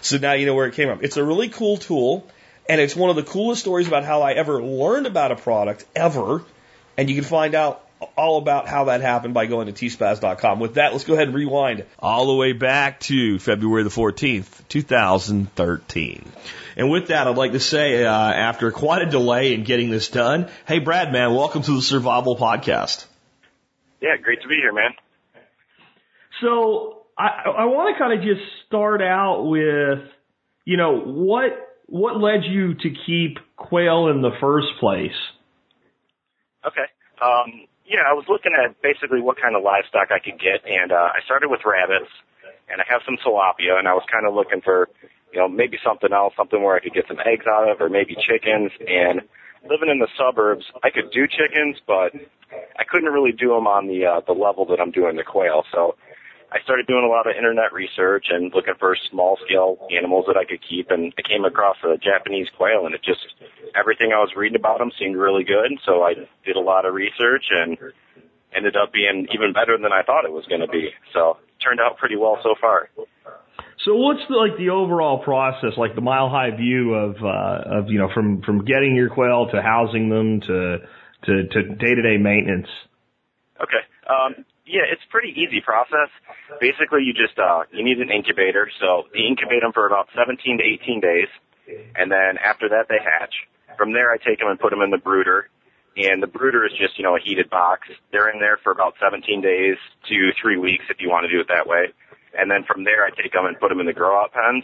So 0.02 0.18
now 0.18 0.34
you 0.34 0.46
know 0.46 0.54
where 0.54 0.68
it 0.68 0.76
came 0.76 0.88
from. 0.88 1.04
It's 1.04 1.18
a 1.18 1.24
really 1.24 1.50
cool 1.50 1.78
tool, 1.78 2.28
and 2.70 2.82
it's 2.82 2.96
one 2.96 3.10
of 3.10 3.16
the 3.16 3.24
coolest 3.24 3.62
stories 3.62 3.88
about 3.88 4.04
how 4.04 4.22
I 4.22 4.34
ever 4.34 4.62
learned 4.62 5.08
about 5.08 5.32
a 5.32 5.36
product 5.36 5.86
ever. 5.96 6.44
And 6.98 7.10
you 7.10 7.16
can 7.16 7.24
find 7.24 7.56
out 7.56 7.88
all 8.16 8.38
about 8.38 8.68
how 8.68 8.86
that 8.86 9.02
happened 9.02 9.34
by 9.34 9.46
going 9.46 9.72
to 9.72 9.74
tspaz.com. 9.74 10.60
With 10.60 10.76
that, 10.76 10.92
let's 10.92 11.04
go 11.04 11.14
ahead 11.14 11.28
and 11.28 11.36
rewind 11.36 11.86
all 12.00 12.28
the 12.28 12.36
way 12.36 12.54
back 12.54 13.00
to 13.02 13.40
February 13.40 13.84
the 13.84 13.90
14th, 13.90 14.68
2013. 14.68 16.32
And 16.76 16.92
with 16.92 17.08
that, 17.08 17.28
I'd 17.28 17.38
like 17.38 17.54
to 17.54 17.60
say, 17.60 18.06
uh, 18.06 18.12
after 18.12 18.72
quite 18.72 19.02
a 19.02 19.10
delay 19.10 19.54
in 19.54 19.64
getting 19.64 19.90
this 19.90 20.10
done, 20.10 20.50
hey, 20.68 20.80
Brad, 20.80 21.12
man, 21.12 21.34
welcome 21.34 21.64
to 21.64 21.72
the 21.72 21.82
Survival 21.82 22.36
Podcast. 22.36 23.06
Yeah, 24.02 24.18
great 24.22 24.42
to 24.44 24.48
be 24.48 24.56
here, 24.56 24.74
man. 24.74 24.92
So 26.42 27.06
I, 27.18 27.28
I 27.58 27.66
want 27.66 27.96
to 27.96 28.00
kind 28.00 28.14
of 28.14 28.24
just 28.24 28.42
start 28.68 29.02
out 29.02 29.44
with, 29.44 30.08
you 30.66 30.78
know, 30.78 31.00
what 31.00 31.67
what 31.88 32.20
led 32.20 32.44
you 32.44 32.76
to 32.76 32.90
keep 33.06 33.40
quail 33.56 34.08
in 34.08 34.22
the 34.22 34.32
first 34.40 34.68
place? 34.80 35.16
Okay. 36.66 36.88
Um, 37.24 37.68
yeah, 37.88 38.04
I 38.06 38.14
was 38.14 38.26
looking 38.28 38.52
at 38.52 38.76
basically 38.84 39.22
what 39.22 39.40
kind 39.42 39.56
of 39.56 39.64
livestock 39.64 40.12
I 40.12 40.20
could 40.20 40.40
get, 40.40 40.68
and 40.68 40.92
uh, 40.92 41.16
I 41.16 41.24
started 41.24 41.48
with 41.48 41.62
rabbits, 41.64 42.12
and 42.68 42.82
I 42.82 42.86
have 42.92 43.02
some 43.08 43.16
tilapia, 43.24 43.80
and 43.80 43.88
I 43.88 43.96
was 43.96 44.04
kind 44.12 44.28
of 44.28 44.36
looking 44.36 44.60
for 44.62 44.90
you 45.34 45.40
know, 45.40 45.48
maybe 45.48 45.78
something 45.84 46.12
else, 46.14 46.34
something 46.38 46.62
where 46.62 46.76
I 46.76 46.80
could 46.80 46.94
get 46.94 47.06
some 47.08 47.20
eggs 47.26 47.46
out 47.48 47.70
of, 47.70 47.82
or 47.82 47.90
maybe 47.90 48.16
chickens. 48.16 48.72
And 48.80 49.22
living 49.64 49.90
in 49.92 50.00
the 50.00 50.08
suburbs, 50.18 50.66
I 50.84 50.90
could 50.90 51.12
do 51.12 51.28
chickens, 51.28 51.78
but 51.86 52.16
I 52.52 52.84
couldn't 52.90 53.12
really 53.12 53.32
do 53.32 53.50
them 53.50 53.68
on 53.68 53.88
the 53.88 54.06
uh, 54.06 54.22
the 54.26 54.34
level 54.34 54.66
that 54.68 54.80
I'm 54.80 54.92
doing 54.92 55.16
the 55.16 55.24
quail. 55.24 55.64
So 55.72 55.96
I 56.52 56.64
started 56.64 56.88
doing 56.88 57.04
a 57.04 57.12
lot 57.12 57.28
of 57.28 57.36
internet 57.36 57.74
research 57.74 58.28
and 58.30 58.54
looking 58.56 58.76
for 58.80 58.96
small 59.12 59.38
scale 59.46 59.78
animals 59.92 60.26
that 60.28 60.38
I 60.38 60.46
could 60.46 60.64
keep. 60.64 60.92
And 60.92 61.14
I 61.20 61.22
came 61.28 61.44
across 61.44 61.76
a 61.84 61.98
Japanese 61.98 62.48
quail, 62.56 62.86
and 62.86 62.96
it 62.96 63.04
just 63.04 63.20
everything 63.76 64.12
I 64.16 64.20
was 64.24 64.32
reading 64.36 64.56
about 64.56 64.80
them 64.80 64.92
seemed 64.98 65.18
really 65.18 65.44
good. 65.44 65.76
So 65.86 66.04
I 66.04 66.14
did 66.46 66.56
a 66.56 66.64
lot 66.64 66.86
of 66.86 66.94
research 66.94 67.46
and 67.52 67.78
ended 68.56 68.76
up 68.76 68.94
being 68.94 69.28
even 69.36 69.52
better 69.52 69.78
than 69.78 69.92
I 69.92 70.04
thought 70.04 70.24
it 70.24 70.32
was 70.32 70.46
going 70.48 70.62
to 70.62 70.72
be. 70.72 70.90
So 71.14 71.38
turned 71.64 71.80
out 71.80 71.98
pretty 71.98 72.16
well 72.16 72.40
so 72.44 72.56
far. 72.60 72.90
So 73.86 73.96
what's 73.96 74.22
the, 74.28 74.36
like 74.36 74.58
the 74.58 74.70
overall 74.70 75.24
process, 75.24 75.78
like 75.78 75.96
the 75.96 76.02
mile 76.02 76.30
high 76.30 76.56
view 76.56 76.94
of 76.94 77.16
uh, 77.24 77.80
of 77.80 77.90
you 77.90 78.00
know 78.00 78.10
from 78.14 78.42
from 78.42 78.64
getting 78.66 78.96
your 78.96 79.10
quail 79.10 79.48
to 79.52 79.62
housing 79.62 80.10
them 80.10 80.42
to 80.42 80.78
to 81.26 81.48
to 81.48 81.76
day 81.76 81.94
to 81.94 82.02
day 82.02 82.18
maintenance? 82.18 82.68
Okay. 83.62 83.84
Um, 84.08 84.46
yeah, 84.68 84.86
it's 84.86 85.02
pretty 85.10 85.34
easy 85.34 85.62
process. 85.64 86.12
Basically, 86.60 87.02
you 87.04 87.14
just 87.14 87.40
uh, 87.40 87.64
you 87.72 87.84
need 87.84 88.00
an 88.00 88.12
incubator. 88.12 88.70
So 88.80 89.08
you 89.16 89.26
incubate 89.26 89.62
them 89.62 89.72
for 89.74 89.88
about 89.88 90.10
17 90.16 90.60
to 90.60 90.64
18 90.64 91.00
days, 91.00 91.32
and 91.96 92.12
then 92.12 92.38
after 92.44 92.70
that 92.70 92.88
they 92.90 93.00
hatch. 93.00 93.34
From 93.78 93.94
there, 93.94 94.12
I 94.12 94.18
take 94.18 94.40
them 94.40 94.50
and 94.50 94.60
put 94.60 94.72
them 94.72 94.82
in 94.82 94.90
the 94.90 94.98
brooder. 94.98 95.50
And 95.98 96.22
the 96.22 96.28
brooder 96.28 96.66
is 96.66 96.72
just, 96.78 96.98
you 96.98 97.04
know, 97.04 97.16
a 97.16 97.20
heated 97.20 97.50
box. 97.50 97.90
They're 98.12 98.30
in 98.30 98.40
there 98.40 98.58
for 98.62 98.72
about 98.72 98.94
17 99.02 99.42
days 99.42 99.78
to 100.10 100.30
three 100.40 100.58
weeks 100.58 100.86
if 100.90 100.98
you 101.02 101.10
want 101.10 101.26
to 101.26 101.32
do 101.32 101.42
it 101.42 101.48
that 101.50 101.66
way. 101.66 101.90
And 102.38 102.52
then 102.52 102.64
from 102.70 102.84
there, 102.84 103.04
I 103.04 103.10
take 103.10 103.34
them 103.34 103.46
and 103.46 103.60
put 103.60 103.70
them 103.70 103.80
in 103.80 103.88
the 103.88 103.94
grow 103.94 104.14
out 104.14 104.32
pens. 104.32 104.64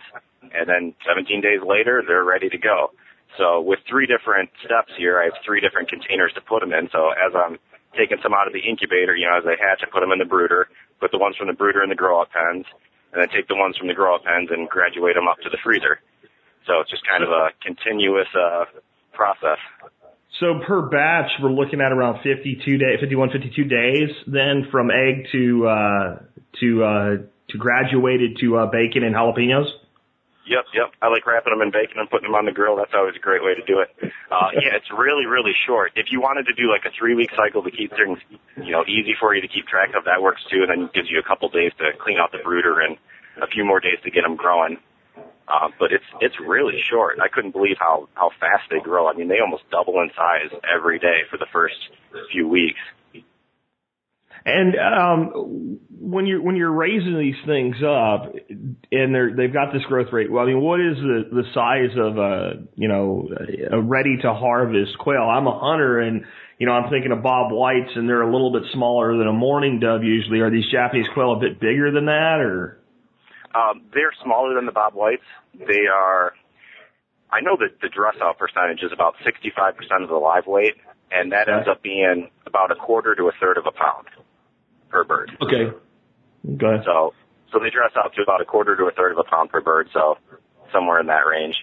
And 0.54 0.70
then 0.70 0.94
17 1.08 1.42
days 1.42 1.62
later, 1.66 2.04
they're 2.06 2.24
ready 2.24 2.50
to 2.50 2.58
go. 2.58 2.94
So 3.38 3.62
with 3.62 3.80
three 3.90 4.06
different 4.06 4.52
steps 4.64 4.94
here, 4.96 5.20
I 5.20 5.26
have 5.26 5.34
three 5.44 5.60
different 5.60 5.90
containers 5.90 6.32
to 6.36 6.42
put 6.42 6.62
them 6.62 6.72
in. 6.72 6.90
So 6.92 7.10
as 7.10 7.34
I'm 7.34 7.58
taking 7.98 8.18
some 8.22 8.34
out 8.34 8.48
of 8.48 8.54
the 8.54 8.62
incubator, 8.62 9.16
you 9.16 9.26
know, 9.26 9.38
as 9.38 9.46
they 9.46 9.58
hatch, 9.58 9.82
I 9.82 9.90
put 9.90 10.02
them 10.02 10.12
in 10.12 10.20
the 10.20 10.30
brooder, 10.30 10.68
put 11.00 11.12
the 11.12 11.18
ones 11.18 11.36
from 11.38 11.48
the 11.48 11.54
brooder 11.54 11.84
in 11.84 11.90
the 11.90 11.96
grow 11.96 12.22
out 12.22 12.30
pens, 12.32 12.66
and 13.14 13.22
then 13.22 13.30
take 13.30 13.48
the 13.48 13.56
ones 13.56 13.78
from 13.78 13.88
the 13.88 13.94
grow 13.94 14.16
out 14.16 14.24
pens 14.24 14.50
and 14.52 14.70
graduate 14.70 15.16
them 15.16 15.28
up 15.28 15.38
to 15.44 15.50
the 15.50 15.58
freezer. 15.64 16.02
So 16.66 16.80
it's 16.80 16.90
just 16.90 17.04
kind 17.06 17.24
of 17.24 17.30
a 17.30 17.52
continuous 17.62 18.28
uh, 18.34 18.66
process. 19.14 19.60
So 20.40 20.60
per 20.66 20.90
batch, 20.90 21.30
we're 21.42 21.52
looking 21.52 21.80
at 21.82 21.92
around 21.92 22.24
52 22.24 22.78
day, 22.78 22.98
51, 23.00 23.30
52 23.30 23.64
days 23.66 24.10
then 24.26 24.68
from 24.72 24.90
egg 24.90 25.28
to, 25.32 25.68
uh, 25.68 26.20
to, 26.60 26.84
uh, 26.84 27.10
to 27.50 27.58
graduated 27.58 28.38
to 28.42 28.58
uh, 28.58 28.66
bacon 28.66 29.04
and 29.04 29.14
jalapenos? 29.14 29.70
Yep, 30.46 30.66
yep. 30.76 30.92
I 31.02 31.08
like 31.08 31.26
wrapping 31.26 31.56
them 31.56 31.62
in 31.64 31.72
bacon 31.72 32.04
and 32.04 32.10
putting 32.10 32.28
them 32.28 32.36
on 32.36 32.46
the 32.46 32.52
grill. 32.52 32.76
That's 32.76 32.92
always 32.94 33.16
a 33.16 33.24
great 33.24 33.44
way 33.44 33.56
to 33.56 33.64
do 33.64 33.80
it. 33.80 33.90
Uh, 34.28 34.52
yeah, 34.60 34.76
it's 34.76 34.92
really, 34.92 35.26
really 35.26 35.56
short. 35.66 35.92
If 35.96 36.12
you 36.12 36.20
wanted 36.20 36.46
to 36.52 36.54
do 36.54 36.68
like 36.68 36.84
a 36.84 36.92
three 36.92 37.16
week 37.16 37.32
cycle 37.36 37.64
to 37.64 37.72
keep 37.72 37.92
things, 37.96 38.20
you 38.60 38.72
know, 38.72 38.84
easy 38.84 39.16
for 39.20 39.34
you 39.36 39.42
to 39.42 39.48
keep 39.48 39.68
track 39.68 39.96
of, 39.96 40.04
that 40.04 40.22
works 40.22 40.44
too. 40.52 40.68
And 40.68 40.70
then 40.70 40.90
gives 40.94 41.10
you 41.10 41.20
a 41.20 41.24
couple 41.24 41.48
days 41.50 41.72
to 41.80 41.96
clean 41.96 42.20
out 42.20 42.32
the 42.32 42.44
brooder 42.44 42.82
and 42.82 42.98
a 43.42 43.48
few 43.48 43.64
more 43.64 43.80
days 43.80 43.98
to 44.04 44.12
get 44.12 44.24
them 44.24 44.36
growing. 44.36 44.78
Uh, 45.48 45.68
but 45.78 45.92
it's 45.92 46.08
it's 46.22 46.40
really 46.40 46.80
short. 46.90 47.20
I 47.20 47.28
couldn't 47.28 47.52
believe 47.52 47.76
how 47.80 48.08
how 48.16 48.32
fast 48.40 48.64
they 48.72 48.80
grow. 48.80 49.08
I 49.08 49.14
mean, 49.14 49.28
they 49.28 49.40
almost 49.40 49.64
double 49.72 50.00
in 50.00 50.10
size 50.16 50.52
every 50.64 51.00
day 51.00 51.28
for 51.30 51.38
the 51.38 51.48
first 51.52 51.76
few 52.32 52.48
weeks. 52.48 52.80
And 54.46 54.76
um, 54.76 55.80
when 55.90 56.26
you're 56.26 56.42
when 56.42 56.58
you're 56.58 56.72
raising 56.72 57.18
these 57.18 57.40
things 57.46 57.78
up, 57.78 58.34
and 58.92 59.16
they're 59.16 59.34
they've 59.34 59.54
got 59.54 59.72
this 59.72 59.84
growth 59.88 60.12
rate. 60.12 60.30
Well, 60.30 60.44
I 60.44 60.48
mean, 60.48 60.60
what 60.60 60.82
is 60.82 60.98
the 60.98 61.24
the 61.32 61.44
size 61.54 61.96
of 61.98 62.18
a 62.18 62.68
you 62.76 62.90
know 62.90 63.30
a 63.72 63.82
ready 63.82 64.18
to 64.22 64.34
harvest 64.34 64.98
quail? 65.00 65.22
I'm 65.22 65.48
a 65.48 65.58
hunter, 65.58 66.02
and 66.02 66.26
you 66.60 66.68
know 66.68 66.74
I'm 66.74 66.90
thinking 66.90 67.14
of 67.14 67.24
Bob 67.24 67.54
Whites, 67.54 67.92
and 67.96 68.08
they're 68.08 68.22
a 68.22 68.32
little 68.32 68.52
bit 68.52 68.64
smaller 68.74 69.18
than 69.18 69.28
a 69.28 69.34
mourning 69.34 69.80
dove 69.80 70.04
usually. 70.04 70.42
Are 70.42 70.52
these 70.52 70.70
Japanese 70.70 71.08
quail 71.14 71.34
a 71.34 71.40
bit 71.40 71.62
bigger 71.62 71.92
than 71.92 72.06
that, 72.06 72.40
or? 72.42 72.80
Um, 73.56 73.84
they're 73.94 74.14
smaller 74.24 74.56
than 74.56 74.66
the 74.66 74.72
Bob 74.74 74.94
Whites. 74.94 75.24
They 75.58 75.86
are. 75.88 76.34
I 77.32 77.40
know 77.40 77.56
that 77.60 77.80
the 77.82 77.88
dress 77.88 78.16
out 78.22 78.38
percentage 78.38 78.84
is 78.84 78.92
about 78.92 79.16
65% 79.26 80.04
of 80.04 80.10
the 80.10 80.16
live 80.16 80.48
weight, 80.48 80.76
and 81.12 81.32
that 81.32 81.48
ends 81.48 81.68
up 81.68 81.82
being 81.82 82.30
about 82.46 82.72
a 82.72 82.76
quarter 82.76 83.16
to 83.16 83.24
a 83.24 83.32
third 83.40 83.58
of 83.58 83.66
a 83.66 83.72
pound 83.72 84.06
per 84.94 85.04
bird. 85.04 85.32
Okay. 85.42 85.74
Okay. 86.46 86.84
So, 86.86 87.14
so 87.52 87.60
they 87.60 87.70
dress 87.70 87.92
up 87.98 88.14
to 88.14 88.22
about 88.22 88.42
a 88.42 88.46
quarter 88.46 88.76
to 88.78 88.84
a 88.86 88.92
third 88.92 89.12
of 89.14 89.18
a 89.18 89.24
pound 89.30 89.50
per 89.50 89.60
bird, 89.62 89.90
so 89.94 90.18
somewhere 90.72 91.00
in 91.00 91.08
that 91.08 91.26
range. 91.28 91.56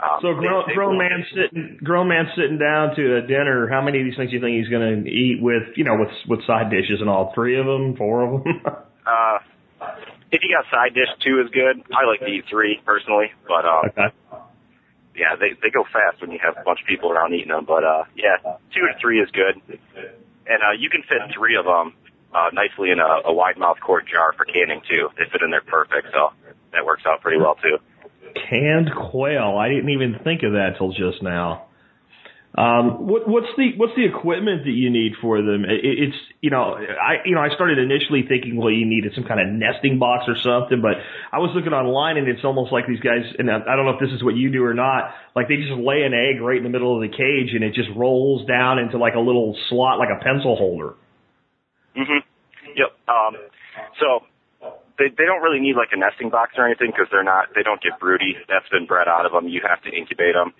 Um, 0.00 0.18
So 0.22 0.34
grown, 0.34 0.62
they- 0.66 0.72
they 0.72 0.74
grown 0.74 0.98
man 0.98 1.26
sitting 1.34 1.78
grown 1.82 2.08
man 2.08 2.30
sitting 2.36 2.58
down 2.58 2.94
to 2.96 3.16
a 3.16 3.22
dinner. 3.22 3.66
How 3.68 3.80
many 3.82 3.98
of 3.98 4.04
these 4.04 4.16
things 4.16 4.30
do 4.30 4.36
you 4.36 4.42
think 4.42 4.56
he's 4.56 4.68
going 4.68 5.04
to 5.04 5.10
eat 5.10 5.42
with 5.42 5.76
you 5.76 5.84
know 5.84 5.96
with 5.96 6.10
with 6.28 6.44
side 6.46 6.70
dishes 6.70 7.00
and 7.00 7.10
all? 7.10 7.32
Three 7.34 7.58
of 7.58 7.66
them, 7.66 7.96
four 7.96 8.22
of 8.22 8.44
them. 8.44 8.62
Uh, 9.08 9.38
if 10.30 10.42
you 10.44 10.52
got 10.54 10.68
side 10.70 10.92
dish, 10.92 11.08
two 11.24 11.40
is 11.40 11.48
good. 11.48 11.80
I 11.96 12.04
like 12.04 12.20
to 12.20 12.26
eat 12.26 12.44
three 12.50 12.78
personally, 12.84 13.32
but 13.48 13.64
uh, 13.64 13.88
okay. 13.88 14.08
yeah, 15.16 15.32
they 15.40 15.56
they 15.62 15.70
go 15.70 15.84
fast 15.88 16.20
when 16.20 16.30
you 16.30 16.38
have 16.44 16.58
a 16.60 16.62
bunch 16.62 16.80
of 16.82 16.86
people 16.86 17.10
around 17.10 17.32
eating 17.32 17.48
them. 17.48 17.64
But 17.64 17.84
uh, 17.84 18.04
yeah, 18.14 18.36
two 18.74 18.84
to 18.84 18.92
three 19.00 19.18
is 19.20 19.30
good, 19.32 19.56
and 20.44 20.60
uh, 20.60 20.76
you 20.78 20.90
can 20.90 21.02
fit 21.08 21.32
three 21.32 21.56
of 21.56 21.64
them 21.64 21.94
uh, 22.34 22.50
nicely 22.52 22.90
in 22.90 22.98
a, 22.98 23.28
a 23.28 23.32
wide 23.32 23.58
mouth 23.58 23.78
quart 23.80 24.04
jar 24.06 24.32
for 24.36 24.44
canning 24.44 24.80
too. 24.88 25.08
They 25.16 25.24
fit 25.30 25.42
in 25.42 25.50
there 25.50 25.62
perfect, 25.62 26.08
so 26.12 26.30
that 26.72 26.84
works 26.84 27.02
out 27.06 27.20
pretty 27.20 27.38
well 27.38 27.56
too. 27.56 27.78
Canned 28.48 28.90
quail. 28.94 29.56
I 29.58 29.68
didn't 29.68 29.90
even 29.90 30.18
think 30.22 30.42
of 30.42 30.52
that 30.52 30.76
till 30.78 30.92
just 30.92 31.22
now. 31.22 31.68
Um, 32.58 33.06
what, 33.06 33.28
what's 33.28 33.46
the 33.56 33.76
what's 33.76 33.94
the 33.94 34.04
equipment 34.04 34.64
that 34.64 34.72
you 34.72 34.90
need 34.90 35.12
for 35.20 35.42
them? 35.42 35.64
It, 35.64 35.78
it's 35.84 36.16
you 36.40 36.50
know 36.50 36.74
I 36.74 37.22
you 37.24 37.34
know 37.36 37.40
I 37.40 37.54
started 37.54 37.78
initially 37.78 38.24
thinking 38.26 38.56
well 38.56 38.72
you 38.72 38.84
needed 38.84 39.12
some 39.14 39.24
kind 39.24 39.38
of 39.38 39.46
nesting 39.46 40.00
box 40.00 40.24
or 40.26 40.34
something, 40.42 40.80
but 40.80 40.96
I 41.30 41.38
was 41.38 41.52
looking 41.54 41.72
online 41.72 42.16
and 42.16 42.26
it's 42.26 42.44
almost 42.44 42.72
like 42.72 42.88
these 42.88 43.00
guys 43.00 43.22
and 43.38 43.50
I 43.50 43.62
I 43.62 43.76
don't 43.76 43.84
know 43.84 43.94
if 43.94 44.00
this 44.00 44.10
is 44.10 44.24
what 44.24 44.34
you 44.34 44.50
do 44.50 44.64
or 44.64 44.74
not. 44.74 45.14
Like 45.36 45.46
they 45.46 45.56
just 45.56 45.70
lay 45.70 46.02
an 46.02 46.14
egg 46.14 46.40
right 46.40 46.56
in 46.56 46.64
the 46.64 46.72
middle 46.72 46.96
of 46.96 47.02
the 47.02 47.14
cage 47.14 47.54
and 47.54 47.62
it 47.62 47.74
just 47.74 47.90
rolls 47.94 48.44
down 48.48 48.80
into 48.80 48.98
like 48.98 49.14
a 49.14 49.22
little 49.22 49.56
slot 49.68 50.00
like 50.00 50.10
a 50.10 50.18
pencil 50.18 50.56
holder. 50.56 50.94
Hmm 51.94 52.22
Yep. 52.76 52.90
Um, 53.08 53.32
so 54.00 54.26
they 54.98 55.08
they 55.08 55.24
don't 55.24 55.42
really 55.42 55.60
need 55.60 55.76
like 55.76 55.88
a 55.92 55.96
nesting 55.98 56.28
box 56.30 56.54
or 56.58 56.66
anything 56.66 56.90
because 56.90 57.06
they're 57.10 57.24
not 57.24 57.48
they 57.54 57.62
don't 57.62 57.80
get 57.80 57.98
broody. 57.98 58.36
That's 58.48 58.68
been 58.68 58.86
bred 58.86 59.08
out 59.08 59.24
of 59.26 59.32
them. 59.32 59.48
You 59.48 59.62
have 59.66 59.80
to 59.82 59.90
incubate 59.90 60.34
them. 60.34 60.52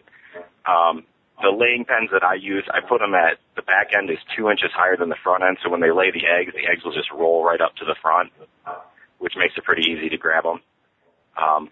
Um, 0.65 1.05
the 1.43 1.51
laying 1.51 1.85
pens 1.85 2.11
that 2.13 2.25
I 2.25 2.35
use, 2.35 2.67
I 2.73 2.81
put 2.83 2.99
them 2.99 3.15
at 3.15 3.39
the 3.55 3.63
back 3.63 3.95
end 3.97 4.11
is 4.11 4.19
two 4.37 4.51
inches 4.51 4.71
higher 4.75 4.97
than 4.97 5.09
the 5.09 5.21
front 5.23 5.45
end. 5.45 5.59
So 5.63 5.71
when 5.71 5.81
they 5.81 5.91
lay 5.93 6.11
the 6.11 6.27
eggs, 6.27 6.51
the 6.55 6.67
eggs 6.67 6.83
will 6.85 6.93
just 6.95 7.11
roll 7.15 7.45
right 7.45 7.61
up 7.61 7.77
to 7.77 7.85
the 7.85 7.95
front, 8.03 8.33
which 9.19 9.35
makes 9.37 9.55
it 9.57 9.63
pretty 9.65 9.83
easy 9.87 10.09
to 10.09 10.19
grab 10.19 10.43
them. 10.45 10.59
Um, 11.39 11.71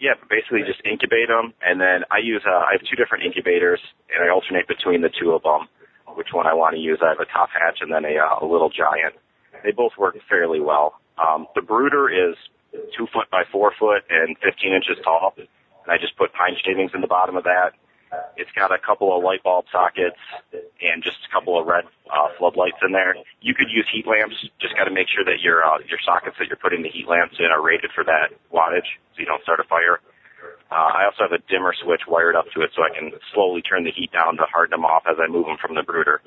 yeah, 0.00 0.12
but 0.18 0.28
basically 0.28 0.60
just 0.66 0.82
incubate 0.84 1.28
them, 1.28 1.54
and 1.64 1.80
then 1.80 2.04
I 2.10 2.18
use 2.20 2.42
uh, 2.44 2.50
I 2.68 2.76
have 2.76 2.84
two 2.84 2.96
different 2.96 3.24
incubators, 3.24 3.80
and 4.12 4.20
I 4.22 4.28
alternate 4.28 4.68
between 4.68 5.00
the 5.00 5.08
two 5.08 5.32
of 5.32 5.42
them. 5.42 5.68
Which 6.16 6.32
one 6.32 6.46
I 6.46 6.54
want 6.54 6.74
to 6.74 6.80
use? 6.80 6.98
I 7.04 7.12
have 7.12 7.20
a 7.20 7.28
top 7.28 7.50
hatch 7.52 7.78
and 7.84 7.92
then 7.92 8.04
a, 8.08 8.16
uh, 8.16 8.40
a 8.40 8.46
little 8.48 8.70
giant. 8.72 9.14
They 9.62 9.70
both 9.70 9.92
work 9.98 10.16
fairly 10.28 10.60
well. 10.60 10.96
Um, 11.20 11.46
the 11.54 11.60
brooder 11.60 12.08
is 12.08 12.36
two 12.96 13.06
foot 13.12 13.28
by 13.30 13.44
four 13.52 13.72
foot 13.78 14.02
and 14.08 14.36
15 14.40 14.72
inches 14.72 14.96
tall, 15.04 15.34
and 15.36 15.48
I 15.88 15.98
just 16.00 16.16
put 16.16 16.32
pine 16.32 16.56
shavings 16.64 16.92
in 16.94 17.00
the 17.00 17.06
bottom 17.06 17.36
of 17.36 17.44
that. 17.44 17.76
It's 18.36 18.50
got 18.56 18.72
a 18.72 18.78
couple 18.78 19.12
of 19.12 19.22
light 19.24 19.42
bulb 19.42 19.66
sockets 19.72 20.16
and 20.52 21.02
just 21.02 21.18
a 21.28 21.30
couple 21.32 21.58
of 21.60 21.66
red 21.66 21.84
uh, 22.08 22.32
floodlights 22.38 22.80
in 22.80 22.92
there. 22.92 23.16
You 23.40 23.52
could 23.52 23.68
use 23.68 23.84
heat 23.92 24.06
lamps. 24.06 24.36
Just 24.60 24.76
got 24.76 24.84
to 24.84 24.94
make 24.94 25.08
sure 25.12 25.24
that 25.24 25.42
your 25.42 25.64
uh, 25.64 25.84
your 25.84 25.98
sockets 26.04 26.36
that 26.38 26.48
you're 26.48 26.60
putting 26.60 26.82
the 26.82 26.88
heat 26.88 27.08
lamps 27.08 27.36
in 27.38 27.46
are 27.46 27.60
rated 27.60 27.90
for 27.92 28.04
that 28.04 28.32
wattage, 28.48 28.88
so 29.12 29.20
you 29.20 29.26
don't 29.26 29.42
start 29.42 29.60
a 29.60 29.64
fire. 29.68 30.00
Uh, 30.70 30.90
I 30.98 31.06
also 31.06 31.22
have 31.30 31.32
a 31.32 31.42
dimmer 31.46 31.74
switch 31.78 32.02
wired 32.08 32.34
up 32.34 32.46
to 32.54 32.62
it 32.62 32.70
so 32.74 32.82
I 32.82 32.90
can 32.90 33.12
slowly 33.32 33.62
turn 33.62 33.84
the 33.84 33.94
heat 33.94 34.10
down 34.10 34.36
to 34.36 34.44
harden 34.50 34.74
them 34.74 34.84
off 34.84 35.04
as 35.06 35.16
I 35.22 35.30
move 35.30 35.46
them 35.46 35.56
from 35.62 35.74
the 35.74 35.82
brooder. 35.82 36.20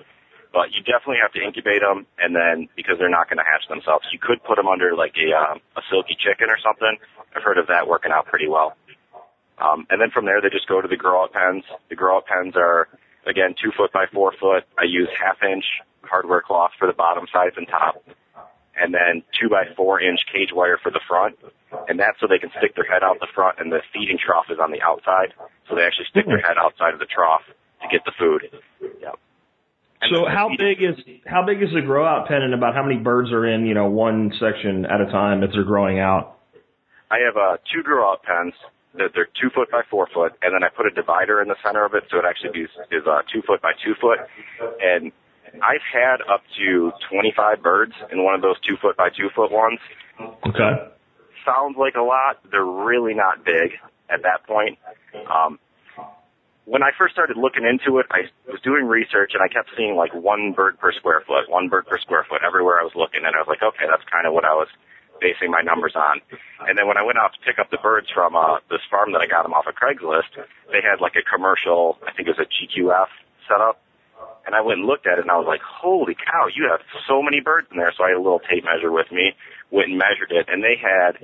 But 0.51 0.71
you 0.73 0.81
definitely 0.81 1.21
have 1.21 1.33
to 1.37 1.41
incubate 1.43 1.81
them, 1.85 2.07
and 2.17 2.33
then 2.33 2.69
because 2.75 2.97
they're 2.97 3.11
not 3.11 3.29
going 3.29 3.37
to 3.37 3.45
hatch 3.45 3.67
themselves, 3.69 4.07
you 4.11 4.17
could 4.17 4.41
put 4.43 4.55
them 4.55 4.67
under 4.67 4.95
like 4.95 5.13
a 5.19 5.29
um, 5.35 5.61
a 5.77 5.81
Silkie 5.91 6.17
chicken 6.17 6.49
or 6.49 6.57
something. 6.57 6.97
I've 7.35 7.43
heard 7.43 7.59
of 7.59 7.67
that 7.67 7.85
working 7.87 8.11
out 8.11 8.25
pretty 8.25 8.47
well. 8.47 8.73
Um, 9.59 9.85
and 9.91 10.01
then 10.01 10.09
from 10.09 10.25
there, 10.25 10.41
they 10.41 10.49
just 10.49 10.67
go 10.67 10.81
to 10.81 10.87
the 10.87 10.97
grow 10.97 11.21
out 11.23 11.33
pens. 11.33 11.63
The 11.89 11.95
grow 11.95 12.17
out 12.17 12.25
pens 12.25 12.55
are 12.55 12.87
again 13.27 13.53
two 13.61 13.71
foot 13.77 13.91
by 13.93 14.05
four 14.11 14.33
foot. 14.39 14.63
I 14.79 14.85
use 14.89 15.09
half 15.13 15.37
inch 15.43 15.65
hardware 16.01 16.41
cloth 16.41 16.71
for 16.79 16.87
the 16.87 16.97
bottom 16.97 17.27
sides 17.31 17.53
and 17.57 17.67
top, 17.67 18.01
and 18.79 18.93
then 18.93 19.23
two 19.39 19.49
by 19.49 19.65
four 19.75 20.01
inch 20.01 20.21
cage 20.31 20.49
wire 20.53 20.77
for 20.81 20.91
the 20.91 21.01
front. 21.07 21.37
And 21.87 21.99
that's 21.99 22.19
so 22.19 22.27
they 22.27 22.39
can 22.39 22.49
stick 22.57 22.73
their 22.75 22.85
head 22.85 23.03
out 23.03 23.19
the 23.19 23.27
front, 23.35 23.59
and 23.59 23.71
the 23.71 23.81
feeding 23.93 24.17
trough 24.17 24.45
is 24.49 24.57
on 24.59 24.71
the 24.71 24.81
outside, 24.81 25.33
so 25.69 25.75
they 25.75 25.83
actually 25.83 26.07
stick 26.09 26.25
their 26.25 26.41
head 26.41 26.57
outside 26.57 26.93
of 26.93 26.99
the 26.99 27.05
trough 27.05 27.43
to 27.81 27.87
get 27.91 28.03
the 28.05 28.11
food. 28.17 28.49
Yep. 28.81 29.19
And 30.01 30.11
So 30.15 30.25
how 30.25 30.49
big 30.57 30.81
is 30.81 30.95
how 31.27 31.45
big 31.45 31.61
is 31.61 31.69
the 31.73 31.81
grow 31.81 32.05
out 32.05 32.27
pen 32.27 32.41
and 32.41 32.53
about 32.53 32.73
how 32.73 32.83
many 32.83 32.97
birds 32.97 33.31
are 33.31 33.45
in 33.45 33.65
you 33.65 33.73
know 33.73 33.89
one 33.89 34.31
section 34.39 34.85
at 34.85 35.01
a 35.01 35.05
time 35.05 35.43
as 35.43 35.49
they're 35.53 35.63
growing 35.63 35.99
out? 35.99 36.39
I 37.11 37.19
have 37.25 37.35
uh, 37.35 37.57
two 37.71 37.83
grow 37.83 38.09
out 38.09 38.23
pens. 38.23 38.53
That 38.95 39.11
they're 39.13 39.29
two 39.39 39.51
foot 39.53 39.69
by 39.69 39.83
four 39.89 40.07
foot, 40.11 40.33
and 40.41 40.51
then 40.51 40.63
I 40.63 40.69
put 40.75 40.87
a 40.87 40.89
divider 40.89 41.43
in 41.43 41.47
the 41.47 41.55
center 41.63 41.85
of 41.85 41.93
it, 41.93 42.05
so 42.09 42.17
it 42.17 42.25
actually 42.25 42.59
is, 42.61 42.69
is 42.89 43.05
uh, 43.05 43.21
two 43.31 43.43
foot 43.45 43.61
by 43.61 43.73
two 43.85 43.93
foot. 44.01 44.17
And 44.81 45.11
I've 45.55 45.85
had 45.91 46.21
up 46.31 46.41
to 46.57 46.91
25 47.09 47.61
birds 47.61 47.93
in 48.11 48.23
one 48.23 48.35
of 48.35 48.41
those 48.41 48.59
two 48.67 48.75
foot 48.81 48.97
by 48.97 49.09
two 49.09 49.29
foot 49.35 49.51
ones. 49.51 49.79
Okay. 50.47 50.91
Sounds 51.45 51.75
like 51.77 51.95
a 51.95 52.01
lot. 52.01 52.39
They're 52.51 52.65
really 52.65 53.13
not 53.13 53.45
big 53.45 53.73
at 54.09 54.21
that 54.23 54.45
point. 54.45 54.77
Um, 55.29 55.59
when 56.69 56.83
I 56.83 56.93
first 56.97 57.17
started 57.17 57.37
looking 57.37 57.65
into 57.65 57.97
it, 57.97 58.05
I 58.13 58.29
was 58.45 58.61
doing 58.61 58.85
research 58.85 59.33
and 59.33 59.41
I 59.41 59.49
kept 59.49 59.73
seeing 59.73 59.97
like 59.97 60.13
one 60.13 60.53
bird 60.53 60.77
per 60.77 60.93
square 60.93 61.25
foot, 61.25 61.49
one 61.49 61.67
bird 61.67 61.87
per 61.87 61.97
square 61.97 62.25
foot 62.29 62.45
everywhere 62.45 62.77
I 62.79 62.85
was 62.85 62.93
looking, 62.93 63.25
and 63.25 63.33
I 63.33 63.41
was 63.41 63.49
like, 63.49 63.65
okay, 63.65 63.89
that's 63.89 64.05
kind 64.05 64.29
of 64.29 64.37
what 64.37 64.45
I 64.45 64.53
was 64.53 64.69
basing 65.17 65.49
my 65.49 65.65
numbers 65.65 65.97
on. 65.97 66.21
And 66.69 66.77
then 66.77 66.85
when 66.87 66.95
I 66.95 67.03
went 67.03 67.17
out 67.17 67.33
to 67.33 67.39
pick 67.41 67.57
up 67.57 67.73
the 67.73 67.81
birds 67.81 68.07
from 68.13 68.37
uh, 68.37 68.61
this 68.69 68.85
farm 68.85 69.11
that 69.17 69.21
I 69.21 69.27
got 69.27 69.43
them 69.43 69.53
off 69.57 69.65
of 69.65 69.75
Craigslist, 69.75 70.29
they 70.69 70.85
had 70.85 71.01
like 71.01 71.17
a 71.17 71.25
commercial, 71.25 71.97
I 72.05 72.13
think 72.13 72.29
it 72.29 72.37
was 72.37 72.45
a 72.45 72.49
GQF 72.49 73.09
And 74.45 74.55
I 74.55 74.61
went 74.61 74.79
and 74.79 74.87
looked 74.87 75.05
at 75.05 75.19
it 75.19 75.27
and 75.27 75.31
I 75.31 75.37
was 75.37 75.47
like, 75.47 75.61
holy 75.61 76.15
cow, 76.15 76.47
you 76.49 76.67
have 76.71 76.81
so 77.07 77.21
many 77.21 77.39
birds 77.41 77.67
in 77.71 77.77
there. 77.77 77.93
So 77.95 78.03
I 78.03 78.09
had 78.09 78.17
a 78.17 78.23
little 78.23 78.39
tape 78.39 78.63
measure 78.63 78.91
with 78.91 79.11
me, 79.11 79.35
went 79.69 79.89
and 79.89 79.97
measured 79.97 80.31
it, 80.31 80.49
and 80.49 80.63
they 80.63 80.75
had, 80.79 81.21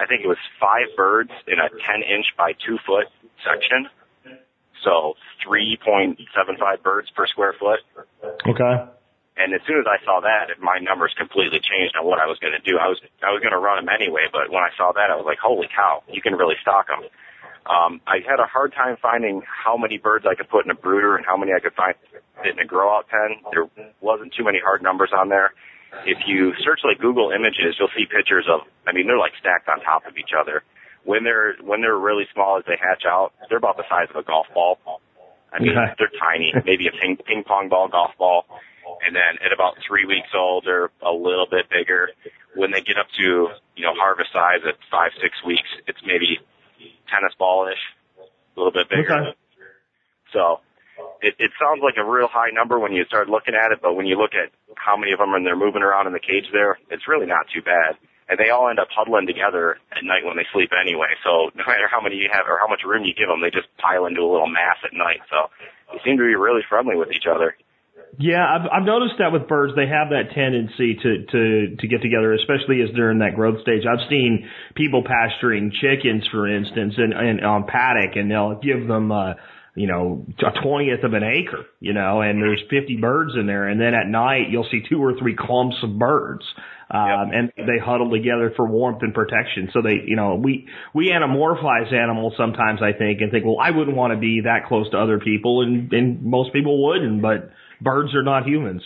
I 0.00 0.06
think 0.06 0.24
it 0.24 0.28
was 0.28 0.40
five 0.60 0.88
birds 0.96 1.30
in 1.46 1.58
a 1.58 1.68
10 1.68 2.02
inch 2.02 2.26
by 2.38 2.52
two 2.64 2.78
foot 2.86 3.06
section. 3.44 3.88
So 4.84 5.14
3.75 5.46 6.82
birds 6.82 7.10
per 7.14 7.26
square 7.26 7.54
foot. 7.58 7.80
Okay. 8.46 8.74
And 9.36 9.54
as 9.54 9.60
soon 9.66 9.80
as 9.80 9.88
I 9.88 9.96
saw 10.04 10.20
that, 10.20 10.52
my 10.60 10.76
numbers 10.78 11.14
completely 11.16 11.58
changed 11.58 11.96
on 11.96 12.04
what 12.04 12.20
I 12.20 12.26
was 12.28 12.36
going 12.38 12.52
to 12.52 12.60
do. 12.60 12.76
I 12.76 12.88
was 12.88 13.00
I 13.24 13.32
was 13.32 13.40
going 13.40 13.56
to 13.56 13.62
run 13.62 13.80
them 13.80 13.88
anyway, 13.88 14.28
but 14.28 14.52
when 14.52 14.60
I 14.60 14.68
saw 14.76 14.92
that, 14.92 15.08
I 15.08 15.16
was 15.16 15.24
like, 15.24 15.40
"Holy 15.40 15.68
cow! 15.72 16.04
You 16.04 16.20
can 16.20 16.36
really 16.36 16.56
stock 16.60 16.88
them." 16.92 17.08
Um, 17.66 18.00
I 18.06 18.18
had 18.26 18.40
a 18.40 18.46
hard 18.46 18.72
time 18.74 18.96
finding 19.00 19.42
how 19.46 19.76
many 19.76 19.98
birds 19.98 20.26
I 20.28 20.34
could 20.34 20.48
put 20.48 20.64
in 20.64 20.70
a 20.70 20.74
brooder 20.74 21.16
and 21.16 21.24
how 21.24 21.36
many 21.36 21.52
I 21.52 21.60
could 21.60 21.74
find 21.74 21.94
in 22.44 22.58
a 22.58 22.64
grow 22.64 22.90
out 22.96 23.06
pen. 23.08 23.38
There 23.52 23.66
wasn't 24.00 24.34
too 24.34 24.44
many 24.44 24.58
hard 24.58 24.82
numbers 24.82 25.10
on 25.16 25.28
there. 25.28 25.52
If 26.04 26.26
you 26.26 26.52
search 26.64 26.80
like 26.82 26.98
Google 26.98 27.30
Images, 27.30 27.76
you'll 27.78 27.92
see 27.96 28.06
pictures 28.06 28.46
of. 28.50 28.60
I 28.86 28.92
mean, 28.92 29.06
they're 29.06 29.18
like 29.18 29.32
stacked 29.38 29.68
on 29.68 29.78
top 29.80 30.06
of 30.06 30.16
each 30.18 30.32
other. 30.38 30.62
When 31.04 31.22
they're 31.22 31.54
when 31.62 31.82
they're 31.82 31.98
really 31.98 32.24
small 32.32 32.58
as 32.58 32.64
they 32.66 32.78
hatch 32.80 33.04
out, 33.06 33.32
they're 33.48 33.58
about 33.58 33.76
the 33.76 33.84
size 33.88 34.08
of 34.10 34.16
a 34.16 34.22
golf 34.22 34.46
ball. 34.54 34.78
I 35.52 35.60
mean, 35.60 35.76
Okay. 35.76 35.92
they're 35.98 36.10
tiny, 36.18 36.52
maybe 36.64 36.88
a 36.88 36.92
ping 36.92 37.18
ping 37.26 37.44
pong 37.44 37.68
ball, 37.68 37.88
golf 37.88 38.12
ball. 38.18 38.46
And 39.06 39.14
then 39.14 39.38
at 39.44 39.52
about 39.52 39.76
three 39.86 40.06
weeks 40.06 40.28
old, 40.34 40.64
they're 40.64 40.90
a 41.02 41.12
little 41.12 41.46
bit 41.50 41.68
bigger. 41.70 42.10
When 42.54 42.70
they 42.70 42.80
get 42.80 42.96
up 42.98 43.06
to, 43.18 43.48
you 43.76 43.82
know, 43.84 43.92
harvest 43.94 44.32
size 44.32 44.60
at 44.66 44.74
five, 44.90 45.10
six 45.20 45.34
weeks, 45.44 45.68
it's 45.86 45.98
maybe 46.06 46.38
tennis 47.12 47.36
ball-ish, 47.38 47.84
a 48.18 48.56
little 48.56 48.72
bit 48.72 48.88
bigger. 48.88 49.12
Okay. 49.12 49.36
So 50.32 50.64
it, 51.20 51.36
it 51.38 51.52
sounds 51.60 51.84
like 51.84 52.00
a 52.00 52.04
real 52.04 52.28
high 52.28 52.50
number 52.50 52.78
when 52.78 52.92
you 52.92 53.04
start 53.04 53.28
looking 53.28 53.54
at 53.54 53.70
it, 53.70 53.80
but 53.84 53.94
when 53.94 54.06
you 54.06 54.16
look 54.16 54.32
at 54.32 54.50
how 54.74 54.96
many 54.96 55.12
of 55.12 55.20
them 55.20 55.34
are 55.34 55.42
they're 55.42 55.56
moving 55.56 55.82
around 55.82 56.06
in 56.08 56.12
the 56.12 56.22
cage 56.22 56.48
there, 56.52 56.78
it's 56.90 57.06
really 57.06 57.26
not 57.26 57.46
too 57.52 57.62
bad. 57.62 58.00
And 58.28 58.38
they 58.40 58.48
all 58.48 58.70
end 58.70 58.80
up 58.80 58.88
huddling 58.88 59.26
together 59.26 59.76
at 59.92 60.04
night 60.08 60.24
when 60.24 60.40
they 60.40 60.48
sleep 60.56 60.72
anyway. 60.72 61.12
So 61.20 61.52
no 61.52 61.64
matter 61.68 61.84
how 61.90 62.00
many 62.00 62.16
you 62.16 62.32
have 62.32 62.48
or 62.48 62.56
how 62.56 62.66
much 62.70 62.80
room 62.80 63.04
you 63.04 63.12
give 63.12 63.28
them, 63.28 63.44
they 63.44 63.52
just 63.52 63.68
pile 63.76 64.06
into 64.06 64.24
a 64.24 64.30
little 64.30 64.48
mass 64.48 64.80
at 64.86 64.96
night. 64.96 65.20
So 65.28 65.52
they 65.92 66.00
seem 66.00 66.16
to 66.16 66.24
be 66.24 66.38
really 66.38 66.64
friendly 66.64 66.96
with 66.96 67.12
each 67.12 67.28
other. 67.28 67.54
Yeah, 68.18 68.44
I've, 68.44 68.68
I've 68.70 68.86
noticed 68.86 69.14
that 69.20 69.32
with 69.32 69.48
birds, 69.48 69.72
they 69.74 69.88
have 69.88 70.10
that 70.10 70.34
tendency 70.34 70.96
to, 71.02 71.24
to, 71.32 71.76
to 71.76 71.88
get 71.88 72.02
together, 72.02 72.34
especially 72.34 72.82
as 72.82 72.90
they're 72.94 73.10
in 73.10 73.20
that 73.20 73.34
growth 73.34 73.62
stage. 73.62 73.84
I've 73.88 74.06
seen 74.10 74.48
people 74.74 75.02
pasturing 75.02 75.72
chickens, 75.80 76.28
for 76.30 76.46
instance, 76.46 76.94
and, 76.98 77.14
and 77.14 77.44
on 77.44 77.64
paddock, 77.66 78.16
and 78.16 78.30
they'll 78.30 78.60
give 78.60 78.86
them, 78.86 79.10
uh, 79.10 79.32
you 79.74 79.86
know, 79.86 80.26
a 80.44 80.60
twentieth 80.60 81.02
of 81.04 81.14
an 81.14 81.22
acre, 81.22 81.64
you 81.80 81.94
know, 81.94 82.20
and 82.20 82.42
there's 82.42 82.62
50 82.68 82.98
birds 83.00 83.32
in 83.34 83.46
there, 83.46 83.68
and 83.68 83.80
then 83.80 83.94
at 83.94 84.06
night 84.06 84.50
you'll 84.50 84.68
see 84.70 84.82
two 84.86 85.02
or 85.02 85.18
three 85.18 85.34
clumps 85.34 85.76
of 85.82 85.98
birds. 85.98 86.44
Um, 86.90 87.30
and 87.32 87.52
they 87.56 87.82
huddle 87.82 88.10
together 88.10 88.52
for 88.54 88.68
warmth 88.68 88.98
and 89.00 89.14
protection. 89.14 89.70
So 89.72 89.80
they, 89.80 90.04
you 90.06 90.14
know, 90.14 90.34
we, 90.34 90.68
we 90.94 91.08
anamorphize 91.08 91.90
animals 91.90 92.34
sometimes, 92.36 92.80
I 92.82 92.92
think, 92.92 93.22
and 93.22 93.32
think, 93.32 93.46
well, 93.46 93.56
I 93.58 93.70
wouldn't 93.70 93.96
want 93.96 94.12
to 94.12 94.18
be 94.18 94.42
that 94.44 94.66
close 94.68 94.90
to 94.90 94.98
other 94.98 95.18
people, 95.18 95.62
and, 95.62 95.90
and 95.90 96.22
most 96.22 96.52
people 96.52 96.86
wouldn't, 96.86 97.22
but 97.22 97.48
birds 97.82 98.14
are 98.14 98.22
not 98.22 98.46
humans. 98.46 98.82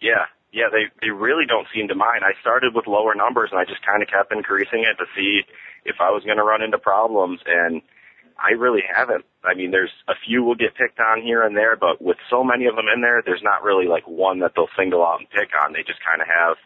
Yeah, 0.00 0.26
yeah, 0.52 0.68
they 0.70 0.92
they 1.00 1.10
really 1.10 1.46
don't 1.48 1.66
seem 1.74 1.88
to 1.88 1.94
mind. 1.94 2.22
I 2.24 2.38
started 2.40 2.74
with 2.74 2.86
lower 2.86 3.14
numbers 3.14 3.50
and 3.52 3.58
I 3.58 3.64
just 3.64 3.84
kind 3.86 4.02
of 4.02 4.08
kept 4.08 4.32
increasing 4.32 4.84
it 4.84 4.96
to 5.00 5.06
see 5.16 5.42
if 5.84 5.96
I 6.00 6.10
was 6.10 6.22
going 6.24 6.36
to 6.36 6.44
run 6.44 6.62
into 6.62 6.78
problems. 6.78 7.40
And 7.46 7.80
I 8.38 8.52
really 8.58 8.82
haven't. 8.84 9.24
I 9.44 9.54
mean, 9.54 9.70
there's 9.70 9.92
a 10.08 10.14
few 10.26 10.42
will 10.44 10.54
get 10.54 10.74
picked 10.76 11.00
on 11.00 11.22
here 11.22 11.42
and 11.42 11.56
there, 11.56 11.76
but 11.76 12.02
with 12.02 12.18
so 12.28 12.44
many 12.44 12.66
of 12.66 12.76
them 12.76 12.86
in 12.94 13.00
there, 13.00 13.22
there's 13.24 13.42
not 13.42 13.62
really 13.62 13.86
like 13.86 14.06
one 14.06 14.40
that 14.40 14.52
they'll 14.54 14.70
single 14.76 15.02
out 15.02 15.20
and 15.20 15.30
pick 15.30 15.50
on. 15.56 15.72
They 15.72 15.82
just 15.82 16.00
kind 16.04 16.20
of 16.20 16.28
have 16.28 16.56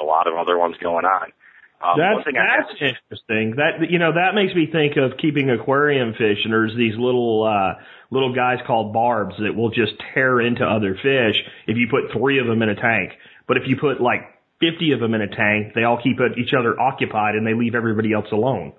a 0.00 0.04
lot 0.04 0.26
of 0.26 0.34
other 0.34 0.58
ones 0.58 0.76
going 0.80 1.04
on. 1.04 1.32
Um, 1.80 1.96
that's 1.96 2.24
that's 2.28 2.72
interesting. 2.76 3.56
That 3.56 3.90
you 3.90 3.98
know 3.98 4.12
that 4.12 4.34
makes 4.34 4.54
me 4.54 4.68
think 4.70 4.96
of 4.96 5.16
keeping 5.16 5.48
aquarium 5.48 6.12
fish, 6.12 6.44
and 6.44 6.52
there's 6.52 6.76
these 6.76 6.92
little 6.96 7.44
uh, 7.44 7.80
little 8.10 8.34
guys 8.34 8.58
called 8.66 8.92
barbs 8.92 9.34
that 9.38 9.54
will 9.54 9.70
just 9.70 9.92
tear 10.14 10.40
into 10.40 10.64
other 10.64 10.94
fish 10.94 11.36
if 11.66 11.76
you 11.76 11.86
put 11.90 12.12
three 12.12 12.38
of 12.40 12.46
them 12.46 12.62
in 12.62 12.68
a 12.68 12.74
tank. 12.74 13.12
But 13.46 13.56
if 13.56 13.64
you 13.66 13.76
put 13.76 14.00
like 14.00 14.22
50 14.60 14.92
of 14.92 15.00
them 15.00 15.14
in 15.14 15.22
a 15.22 15.28
tank, 15.28 15.72
they 15.74 15.84
all 15.84 16.00
keep 16.02 16.18
each 16.36 16.52
other 16.58 16.78
occupied 16.78 17.34
and 17.34 17.46
they 17.46 17.54
leave 17.54 17.74
everybody 17.74 18.12
else 18.12 18.26
alone. 18.32 18.72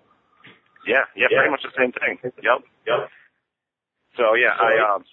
Yeah, 0.88 1.06
yeah, 1.16 1.28
yeah. 1.30 1.38
pretty 1.40 1.52
much 1.52 1.64
the 1.64 1.76
same 1.78 1.92
thing. 1.94 2.18
Yep, 2.24 2.60
yep. 2.88 3.10
So 4.18 4.34
yeah, 4.36 4.54
I 4.58 4.96
um, 4.96 5.06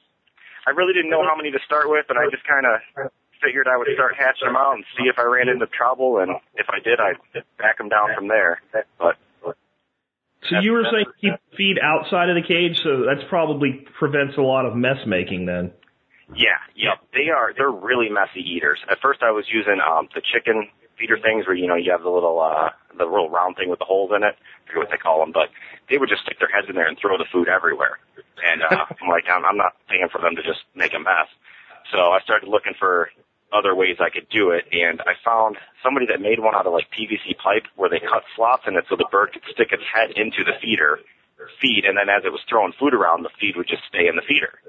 I 0.66 0.70
really 0.70 0.92
didn't 0.92 1.10
know 1.10 1.22
how 1.22 1.36
many 1.36 1.50
to 1.52 1.60
start 1.64 1.88
with, 1.88 2.06
and 2.08 2.18
I 2.18 2.26
just 2.30 2.44
kind 2.48 2.66
of 2.66 3.10
figured 3.40 3.68
I 3.68 3.76
would 3.76 3.88
start 3.94 4.16
hatching 4.18 4.48
them 4.48 4.56
out 4.56 4.74
and 4.74 4.84
see 4.96 5.06
if 5.06 5.18
I 5.18 5.22
ran 5.22 5.48
into 5.48 5.66
trouble, 5.66 6.18
and 6.18 6.32
if 6.56 6.66
I 6.68 6.80
did, 6.82 6.98
I'd 6.98 7.20
back 7.58 7.78
them 7.78 7.88
down 7.88 8.10
from 8.16 8.28
there. 8.28 8.60
But 8.98 9.16
so 10.48 10.60
you 10.60 10.72
were 10.72 10.84
saying 10.90 11.06
keep 11.20 11.34
feed 11.56 11.78
outside 11.82 12.30
of 12.30 12.36
the 12.36 12.46
cage, 12.46 12.78
so 12.82 13.04
that's 13.04 13.26
probably 13.28 13.86
prevents 13.98 14.36
a 14.36 14.42
lot 14.42 14.66
of 14.66 14.76
mess 14.76 14.98
making 15.06 15.46
then. 15.46 15.72
Yeah, 16.34 16.60
yep. 16.76 17.00
They 17.12 17.30
are 17.30 17.52
they're 17.56 17.72
really 17.72 18.08
messy 18.08 18.40
eaters. 18.40 18.78
At 18.90 19.00
first 19.00 19.22
I 19.22 19.30
was 19.32 19.46
using 19.50 19.80
um 19.80 20.08
the 20.14 20.22
chicken 20.22 20.68
feeder 20.98 21.18
things 21.18 21.46
where 21.46 21.56
you 21.56 21.66
know 21.66 21.74
you 21.74 21.90
have 21.90 22.02
the 22.02 22.10
little 22.10 22.40
uh 22.40 22.70
the 22.96 23.04
little 23.04 23.30
round 23.30 23.56
thing 23.56 23.70
with 23.70 23.78
the 23.78 23.88
holes 23.88 24.12
in 24.14 24.22
it. 24.22 24.36
I 24.36 24.66
forget 24.66 24.78
what 24.78 24.90
they 24.90 25.00
call 25.00 25.20
them, 25.20 25.32
but 25.32 25.48
they 25.88 25.98
would 25.98 26.08
just 26.08 26.22
stick 26.22 26.38
their 26.38 26.52
heads 26.52 26.68
in 26.68 26.76
there 26.76 26.86
and 26.86 26.98
throw 27.00 27.16
the 27.16 27.26
food 27.32 27.48
everywhere. 27.48 27.98
And 28.44 28.62
uh 28.62 28.84
I'm 29.02 29.08
like 29.08 29.24
I'm, 29.26 29.44
I'm 29.44 29.56
not 29.56 29.74
paying 29.88 30.08
for 30.12 30.20
them 30.20 30.36
to 30.36 30.42
just 30.42 30.62
make 30.76 30.92
a 30.94 31.00
mess. 31.00 31.26
So 31.90 32.12
I 32.12 32.20
started 32.22 32.48
looking 32.48 32.74
for 32.78 33.08
other 33.52 33.74
ways 33.74 33.96
I 34.00 34.10
could 34.10 34.28
do 34.28 34.50
it, 34.52 34.68
and 34.72 35.00
I 35.02 35.16
found 35.24 35.56
somebody 35.82 36.06
that 36.12 36.20
made 36.20 36.38
one 36.38 36.54
out 36.54 36.66
of 36.66 36.72
like 36.72 36.88
PVC 36.92 37.36
pipe 37.40 37.64
where 37.76 37.88
they 37.88 38.00
cut 38.00 38.22
slots 38.36 38.64
in 38.66 38.76
it 38.76 38.84
so 38.88 38.96
the 38.96 39.08
bird 39.10 39.32
could 39.32 39.44
stick 39.52 39.72
its 39.72 39.84
head 39.88 40.12
into 40.16 40.44
the 40.44 40.56
feeder, 40.60 41.00
feed, 41.60 41.88
and 41.88 41.96
then 41.96 42.12
as 42.12 42.24
it 42.24 42.32
was 42.32 42.44
throwing 42.48 42.76
food 42.76 42.92
around, 42.92 43.24
the 43.24 43.32
feed 43.40 43.56
would 43.56 43.68
just 43.68 43.84
stay 43.88 44.04
in 44.08 44.16
the 44.16 44.26
feeder. 44.28 44.60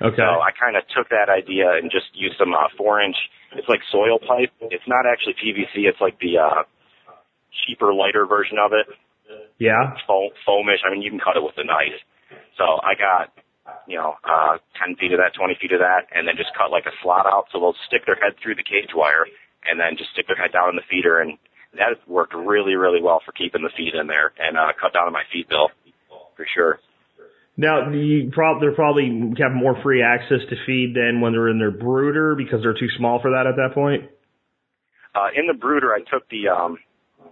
Okay. 0.00 0.22
So 0.22 0.28
I 0.38 0.54
kind 0.54 0.76
of 0.76 0.84
took 0.94 1.08
that 1.10 1.26
idea 1.26 1.74
and 1.74 1.90
just 1.90 2.12
used 2.14 2.38
some 2.38 2.54
uh, 2.54 2.70
four 2.76 3.00
inch. 3.00 3.16
It's 3.56 3.66
like 3.66 3.80
soil 3.90 4.20
pipe. 4.20 4.52
It's 4.70 4.86
not 4.86 5.08
actually 5.08 5.34
PVC. 5.34 5.88
It's 5.88 6.00
like 6.00 6.20
the 6.20 6.38
uh, 6.38 6.62
cheaper, 7.66 7.92
lighter 7.92 8.26
version 8.26 8.58
of 8.62 8.70
it. 8.76 8.86
Yeah. 9.58 9.98
Foam, 10.06 10.30
foamish. 10.46 10.86
I 10.86 10.92
mean, 10.92 11.02
you 11.02 11.10
can 11.10 11.18
cut 11.18 11.36
it 11.36 11.42
with 11.42 11.58
a 11.58 11.66
knife. 11.66 11.98
So 12.56 12.78
I 12.78 12.94
got 12.94 13.34
you 13.86 13.96
know, 13.96 14.14
uh, 14.24 14.58
10 14.84 14.96
feet 14.96 15.12
of 15.12 15.18
that, 15.18 15.34
20 15.34 15.56
feet 15.60 15.72
of 15.72 15.80
that, 15.80 16.06
and 16.12 16.28
then 16.28 16.36
just 16.36 16.50
cut 16.56 16.70
like 16.70 16.86
a 16.86 16.94
slot 17.02 17.26
out 17.26 17.46
so 17.52 17.58
they'll 17.58 17.78
stick 17.88 18.04
their 18.06 18.20
head 18.20 18.36
through 18.42 18.54
the 18.54 18.62
cage 18.62 18.92
wire 18.94 19.24
and 19.64 19.80
then 19.80 19.96
just 19.96 20.10
stick 20.12 20.26
their 20.26 20.36
head 20.36 20.52
down 20.52 20.70
in 20.70 20.76
the 20.76 20.86
feeder. 20.90 21.20
And 21.20 21.38
that 21.74 21.96
worked 22.06 22.34
really, 22.34 22.74
really 22.74 23.02
well 23.02 23.20
for 23.24 23.32
keeping 23.32 23.62
the 23.62 23.72
feed 23.76 23.94
in 23.94 24.06
there 24.06 24.32
and, 24.38 24.56
uh, 24.56 24.72
cut 24.80 24.92
down 24.92 25.06
on 25.06 25.12
my 25.12 25.24
feed 25.32 25.48
bill 25.48 25.70
for 26.36 26.46
sure. 26.54 26.80
Now, 27.58 27.90
you 27.90 28.30
prob- 28.30 28.60
they're 28.60 28.74
probably 28.74 29.10
have 29.42 29.50
more 29.50 29.74
free 29.82 30.00
access 30.00 30.38
to 30.48 30.56
feed 30.64 30.94
than 30.94 31.20
when 31.20 31.32
they're 31.32 31.48
in 31.48 31.58
their 31.58 31.72
brooder 31.72 32.36
because 32.36 32.62
they're 32.62 32.78
too 32.78 32.88
small 32.96 33.20
for 33.20 33.32
that 33.32 33.48
at 33.48 33.56
that 33.56 33.74
point. 33.74 34.04
Uh, 35.12 35.28
in 35.34 35.48
the 35.48 35.54
brooder, 35.54 35.92
I 35.92 35.98
took 36.08 36.28
the 36.30 36.48
um, 36.48 36.78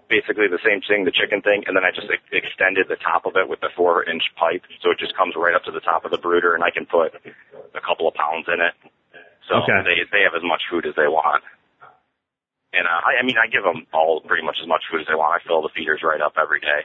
basically 0.09 0.47
the 0.47 0.62
same 0.62 0.81
thing, 0.87 1.05
the 1.05 1.14
chicken 1.14 1.42
thing, 1.42 1.66
and 1.66 1.77
then 1.77 1.85
I 1.85 1.90
just 1.90 2.07
ex- 2.11 2.31
extended 2.33 2.87
the 2.88 2.99
top 2.99 3.27
of 3.27 3.35
it 3.37 3.49
with 3.49 3.61
the 3.61 3.71
four 3.75 4.07
inch 4.07 4.23
pipe, 4.38 4.62
so 4.83 4.90
it 4.90 4.99
just 4.99 5.16
comes 5.16 5.35
right 5.37 5.55
up 5.55 5.64
to 5.64 5.75
the 5.75 5.83
top 5.83 6.05
of 6.05 6.11
the 6.11 6.19
brooder, 6.19 6.55
and 6.55 6.62
I 6.62 6.71
can 6.71 6.87
put 6.87 7.14
a 7.75 7.83
couple 7.83 8.07
of 8.07 8.14
pounds 8.14 8.47
in 8.47 8.62
it. 8.62 8.75
So 9.51 9.62
okay. 9.62 9.83
they 9.87 10.03
they 10.11 10.23
have 10.27 10.35
as 10.35 10.42
much 10.42 10.62
food 10.71 10.87
as 10.87 10.95
they 10.99 11.07
want. 11.07 11.42
And 12.75 12.85
uh, 12.85 13.01
I, 13.03 13.23
I 13.23 13.23
mean, 13.23 13.38
I 13.38 13.47
give 13.47 13.62
them 13.62 13.87
all 13.95 14.21
pretty 14.21 14.42
much 14.42 14.59
as 14.61 14.69
much 14.69 14.83
food 14.90 15.01
as 15.01 15.07
they 15.07 15.14
want. 15.14 15.38
I 15.38 15.40
fill 15.47 15.62
the 15.62 15.71
feeders 15.75 16.03
right 16.03 16.21
up 16.21 16.35
every 16.35 16.61
day. 16.61 16.83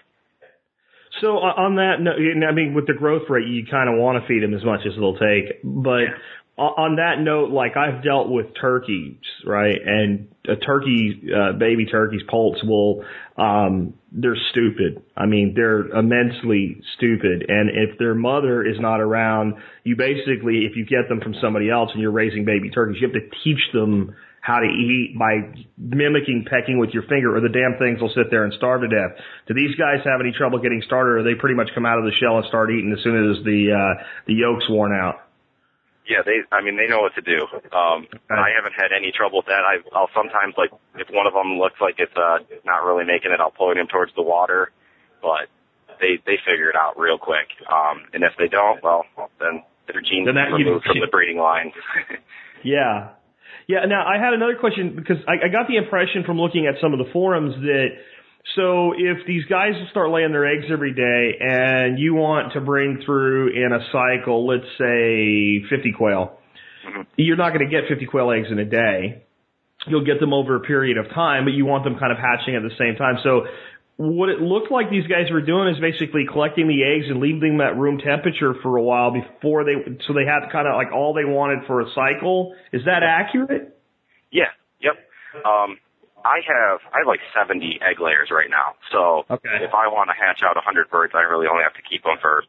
So 1.20 1.38
uh, 1.42 1.58
on 1.58 1.76
that 1.76 2.00
note, 2.00 2.22
I 2.22 2.54
mean, 2.54 2.74
with 2.74 2.88
the 2.88 2.94
growth 2.94 3.28
rate, 3.28 3.50
you 3.50 3.66
kind 3.68 3.90
of 3.90 4.00
want 4.00 4.22
to 4.22 4.24
feed 4.30 4.42
them 4.42 4.54
as 4.54 4.64
much 4.64 4.88
as 4.88 4.94
they'll 4.96 5.20
take. 5.20 5.60
But 5.66 6.08
yeah 6.08 6.41
on 6.62 6.96
that 6.98 7.20
note, 7.20 7.52
like 7.52 7.76
I've 7.76 8.04
dealt 8.04 8.30
with 8.30 8.48
turkeys, 8.60 9.18
right? 9.46 9.78
And 9.84 10.28
a 10.48 10.56
turkey, 10.56 11.22
uh, 11.34 11.54
baby 11.54 11.86
turkey's 11.86 12.22
poults 12.30 12.64
will, 12.64 13.04
um, 13.38 13.96
they're 14.12 14.38
stupid. 14.52 15.04
I 15.16 15.26
mean, 15.26 15.54
they're 15.56 15.88
immensely 15.88 16.82
stupid. 16.98 17.46
And 17.48 17.70
if 17.70 17.98
their 17.98 18.16
mother 18.16 18.66
is 18.66 18.80
not 18.80 19.02
around, 19.02 19.56
you 19.84 19.96
basically, 19.96 20.66
if 20.70 20.76
you 20.76 20.86
get 20.86 21.10
them 21.10 21.22
from 21.22 21.36
somebody 21.42 21.70
else 21.70 21.90
and 21.94 22.02
you're 22.02 22.12
raising 22.12 22.46
baby 22.46 22.70
turkeys, 22.70 22.98
you 23.02 23.08
have 23.08 23.16
to 23.16 23.30
teach 23.44 23.62
them 23.74 24.16
how 24.42 24.58
to 24.58 24.66
eat 24.66 25.16
by 25.18 25.54
mimicking 25.78 26.46
pecking 26.50 26.80
with 26.80 26.90
your 26.90 27.04
finger 27.04 27.36
or 27.36 27.42
the 27.42 27.50
damn 27.50 27.78
things 27.78 28.02
will 28.02 28.12
sit 28.16 28.32
there 28.32 28.44
and 28.44 28.54
starve 28.54 28.82
to 28.82 28.88
death. 28.88 29.18
Do 29.48 29.54
these 29.54 29.76
guys 29.76 30.02
have 30.04 30.20
any 30.20 30.34
trouble 30.36 30.58
getting 30.58 30.82
started 30.86 31.22
or 31.22 31.24
they 31.24 31.40
pretty 31.40 31.56
much 31.56 31.70
come 31.76 31.86
out 31.86 32.00
of 32.00 32.06
the 32.06 32.12
shell 32.20 32.38
and 32.38 32.46
start 32.48 32.72
eating 32.72 32.92
as 32.92 33.04
soon 33.04 33.32
as 33.32 33.44
the, 33.46 33.70
uh, 33.70 34.04
the 34.26 34.34
yolk's 34.34 34.68
worn 34.68 34.94
out? 34.94 35.31
Yeah, 36.12 36.28
they. 36.28 36.44
I 36.52 36.60
mean, 36.60 36.76
they 36.76 36.92
know 36.92 37.00
what 37.00 37.16
to 37.16 37.24
do. 37.24 37.40
Um, 37.72 38.04
I 38.28 38.52
haven't 38.52 38.76
had 38.76 38.92
any 38.92 39.16
trouble 39.16 39.40
with 39.40 39.48
that. 39.48 39.64
I, 39.64 39.80
I'll 39.96 40.12
sometimes 40.12 40.60
like 40.60 40.76
if 41.00 41.08
one 41.08 41.24
of 41.24 41.32
them 41.32 41.56
looks 41.56 41.80
like 41.80 41.96
it's 42.04 42.12
uh 42.20 42.44
not 42.68 42.84
really 42.84 43.08
making 43.08 43.32
it, 43.32 43.40
I'll 43.40 43.56
point 43.56 43.80
him 43.80 43.88
towards 43.88 44.12
the 44.20 44.22
water. 44.22 44.76
But 45.24 45.48
they 46.04 46.20
they 46.28 46.36
figure 46.44 46.68
it 46.68 46.76
out 46.76 47.00
real 47.00 47.16
quick. 47.16 47.48
Um, 47.64 48.04
and 48.12 48.28
if 48.28 48.36
they 48.36 48.52
don't, 48.52 48.84
well, 48.84 49.08
then 49.40 49.64
their 49.88 50.04
genes 50.04 50.28
then 50.28 50.36
that, 50.36 50.52
removed 50.52 50.84
you, 50.84 50.92
from 50.92 51.00
the 51.00 51.08
breeding 51.16 51.40
line. 51.40 51.72
yeah, 52.60 53.16
yeah. 53.72 53.88
Now 53.88 54.04
I 54.04 54.20
had 54.20 54.36
another 54.36 54.60
question 54.60 55.00
because 55.00 55.24
I, 55.32 55.48
I 55.48 55.48
got 55.48 55.72
the 55.72 55.80
impression 55.80 56.28
from 56.28 56.36
looking 56.36 56.68
at 56.68 56.76
some 56.84 56.92
of 56.92 57.00
the 57.00 57.08
forums 57.16 57.56
that 57.64 57.96
so 58.56 58.94
if 58.98 59.26
these 59.28 59.46
guys 59.46 59.74
start 59.92 60.10
laying 60.10 60.32
their 60.32 60.46
eggs 60.46 60.66
every 60.72 60.94
day 60.94 61.38
and 61.40 62.00
you 62.00 62.16
want 62.16 62.54
to 62.54 62.62
bring 62.62 63.02
through 63.06 63.50
in 63.50 63.72
a 63.72 63.80
cycle, 63.92 64.48
let's 64.48 64.66
say 64.78 65.64
50 65.70 65.94
quail, 65.98 66.40
mm-hmm. 66.88 67.02
you're 67.18 67.38
not 67.38 67.54
going 67.54 67.68
to 67.68 67.72
get 67.72 67.88
50 67.88 68.06
quail 68.08 68.32
eggs 68.32 68.48
in 68.52 68.60
a 68.60 68.66
day. 68.66 69.24
You'll 69.88 70.06
get 70.06 70.20
them 70.20 70.34
over 70.34 70.56
a 70.56 70.60
period 70.60 70.98
of 70.98 71.10
time, 71.10 71.46
but 71.46 71.54
you 71.54 71.66
want 71.66 71.84
them 71.84 71.98
kind 71.98 72.12
of 72.12 72.18
hatching 72.18 72.56
at 72.56 72.62
the 72.62 72.76
same 72.78 72.96
time. 72.96 73.16
So 73.24 73.46
what 73.98 74.30
it 74.30 74.40
looked 74.40 74.72
like 74.72 74.90
these 74.90 75.08
guys 75.08 75.32
were 75.32 75.42
doing 75.42 75.70
is 75.70 75.80
basically 75.80 76.26
collecting 76.32 76.68
the 76.68 76.84
eggs 76.84 77.06
and 77.10 77.20
leaving 77.20 77.58
them 77.58 77.62
at 77.62 77.78
room 77.78 78.00
temperature 78.00 78.54
for 78.62 78.78
a 78.78 78.82
while 78.82 79.12
before 79.12 79.64
they, 79.64 79.74
so 80.08 80.14
they 80.14 80.26
had 80.26 80.52
kind 80.52 80.68
of 80.68 80.76
like 80.76 80.92
all 80.92 81.14
they 81.14 81.26
wanted 81.26 81.66
for 81.68 81.82
a 81.82 81.86
cycle. 81.94 82.54
Is 82.74 82.82
that 82.86 83.04
accurate? 83.04 83.78
Yeah. 84.32 84.50
Yep. 84.82 84.94
Um, 85.46 85.78
I 86.26 86.42
have 86.46 86.80
I 86.94 87.00
have 87.00 87.08
like 87.08 87.22
70 87.34 87.80
egg 87.82 88.00
layers 88.00 88.30
right 88.32 88.50
now. 88.50 88.76
So 88.92 89.26
okay. 89.30 89.62
if 89.62 89.74
I 89.74 89.88
want 89.88 90.10
to 90.10 90.16
hatch 90.18 90.44
out 90.44 90.56
100 90.56 90.90
birds, 90.90 91.14
I 91.16 91.22
really 91.22 91.48
only 91.48 91.64
have 91.64 91.74
to 91.76 91.82
keep 91.82 92.04
them 92.04 92.18
for 92.22 92.44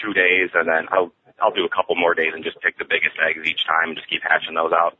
two 0.00 0.12
days, 0.12 0.50
and 0.54 0.68
then 0.68 0.88
I'll 0.90 1.12
I'll 1.40 1.52
do 1.52 1.64
a 1.64 1.72
couple 1.72 1.96
more 1.96 2.14
days 2.14 2.32
and 2.34 2.44
just 2.44 2.60
pick 2.60 2.78
the 2.78 2.84
biggest 2.84 3.16
eggs 3.20 3.46
each 3.46 3.64
time 3.66 3.92
and 3.92 3.96
just 3.96 4.08
keep 4.08 4.22
hatching 4.22 4.54
those 4.54 4.72
out. 4.72 4.96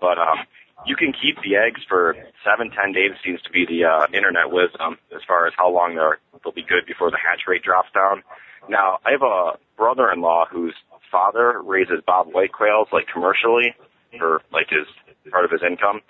But 0.00 0.18
um, 0.18 0.44
you 0.86 0.96
can 0.96 1.12
keep 1.12 1.36
the 1.42 1.56
eggs 1.56 1.80
for 1.88 2.16
seven, 2.44 2.70
ten 2.70 2.92
days. 2.92 3.12
Seems 3.24 3.40
to 3.42 3.50
be 3.50 3.64
the 3.66 3.84
uh, 3.84 4.06
internet 4.12 4.50
wisdom 4.50 4.98
as 5.14 5.22
far 5.26 5.46
as 5.46 5.52
how 5.56 5.70
long 5.70 5.94
they're 5.96 6.18
they'll 6.44 6.52
be 6.52 6.64
good 6.64 6.86
before 6.86 7.10
the 7.10 7.20
hatch 7.20 7.46
rate 7.46 7.62
drops 7.62 7.88
down. 7.94 8.22
Now 8.68 8.98
I 9.04 9.12
have 9.12 9.22
a 9.22 9.58
brother-in-law 9.76 10.46
whose 10.50 10.74
father 11.10 11.60
raises 11.62 12.00
bob 12.06 12.28
white 12.32 12.52
quails 12.52 12.88
like 12.92 13.06
commercially 13.12 13.74
for 14.18 14.42
like 14.52 14.68
his 14.70 14.86
part 15.30 15.44
of 15.44 15.50
his 15.50 15.62
income. 15.62 16.00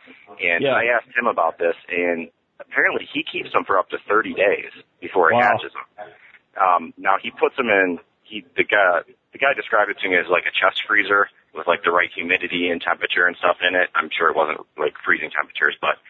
And 0.41 0.65
yeah. 0.65 0.75
I 0.75 0.85
asked 0.91 1.13
him 1.17 1.27
about 1.27 1.59
this, 1.59 1.77
and 1.89 2.29
apparently 2.61 3.09
he 3.13 3.25
keeps 3.25 3.53
them 3.53 3.65
for 3.65 3.79
up 3.79 3.91
to 3.91 3.99
30 4.09 4.35
days 4.35 4.73
before 5.01 5.31
he 5.31 5.37
wow. 5.37 5.57
hatches 5.57 5.73
them. 5.73 5.87
Um, 6.57 6.83
now 6.97 7.17
he 7.23 7.31
puts 7.31 7.57
them 7.57 7.69
in. 7.69 7.99
He 8.23 8.45
the 8.57 8.65
guy 8.65 9.03
the 9.33 9.39
guy 9.39 9.55
described 9.55 9.91
it 9.91 9.99
to 10.03 10.09
me 10.09 10.17
as 10.17 10.29
like 10.29 10.45
a 10.45 10.55
chest 10.55 10.83
freezer 10.87 11.29
with 11.55 11.67
like 11.67 11.85
the 11.85 11.93
right 11.93 12.11
humidity 12.15 12.69
and 12.69 12.81
temperature 12.81 13.27
and 13.27 13.37
stuff 13.37 13.57
in 13.61 13.75
it. 13.75 13.89
I'm 13.95 14.09
sure 14.13 14.29
it 14.29 14.37
wasn't 14.37 14.61
like 14.77 14.95
freezing 15.05 15.31
temperatures, 15.33 15.77
but 15.81 16.01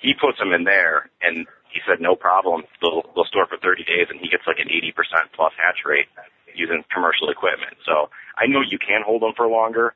he 0.00 0.12
puts 0.18 0.38
them 0.38 0.52
in 0.52 0.64
there, 0.64 1.08
and 1.22 1.46
he 1.70 1.80
said 1.86 2.00
no 2.00 2.16
problem. 2.16 2.64
They'll 2.80 3.04
they'll 3.14 3.28
store 3.28 3.46
for 3.46 3.56
30 3.56 3.84
days, 3.84 4.08
and 4.10 4.20
he 4.20 4.28
gets 4.28 4.44
like 4.46 4.58
an 4.58 4.68
80% 4.68 4.92
plus 5.32 5.52
hatch 5.56 5.84
rate 5.86 6.08
using 6.54 6.84
commercial 6.92 7.30
equipment. 7.30 7.76
So 7.84 8.10
I 8.36 8.46
know 8.46 8.60
you 8.60 8.78
can 8.78 9.00
hold 9.04 9.22
them 9.22 9.32
for 9.36 9.48
longer. 9.48 9.94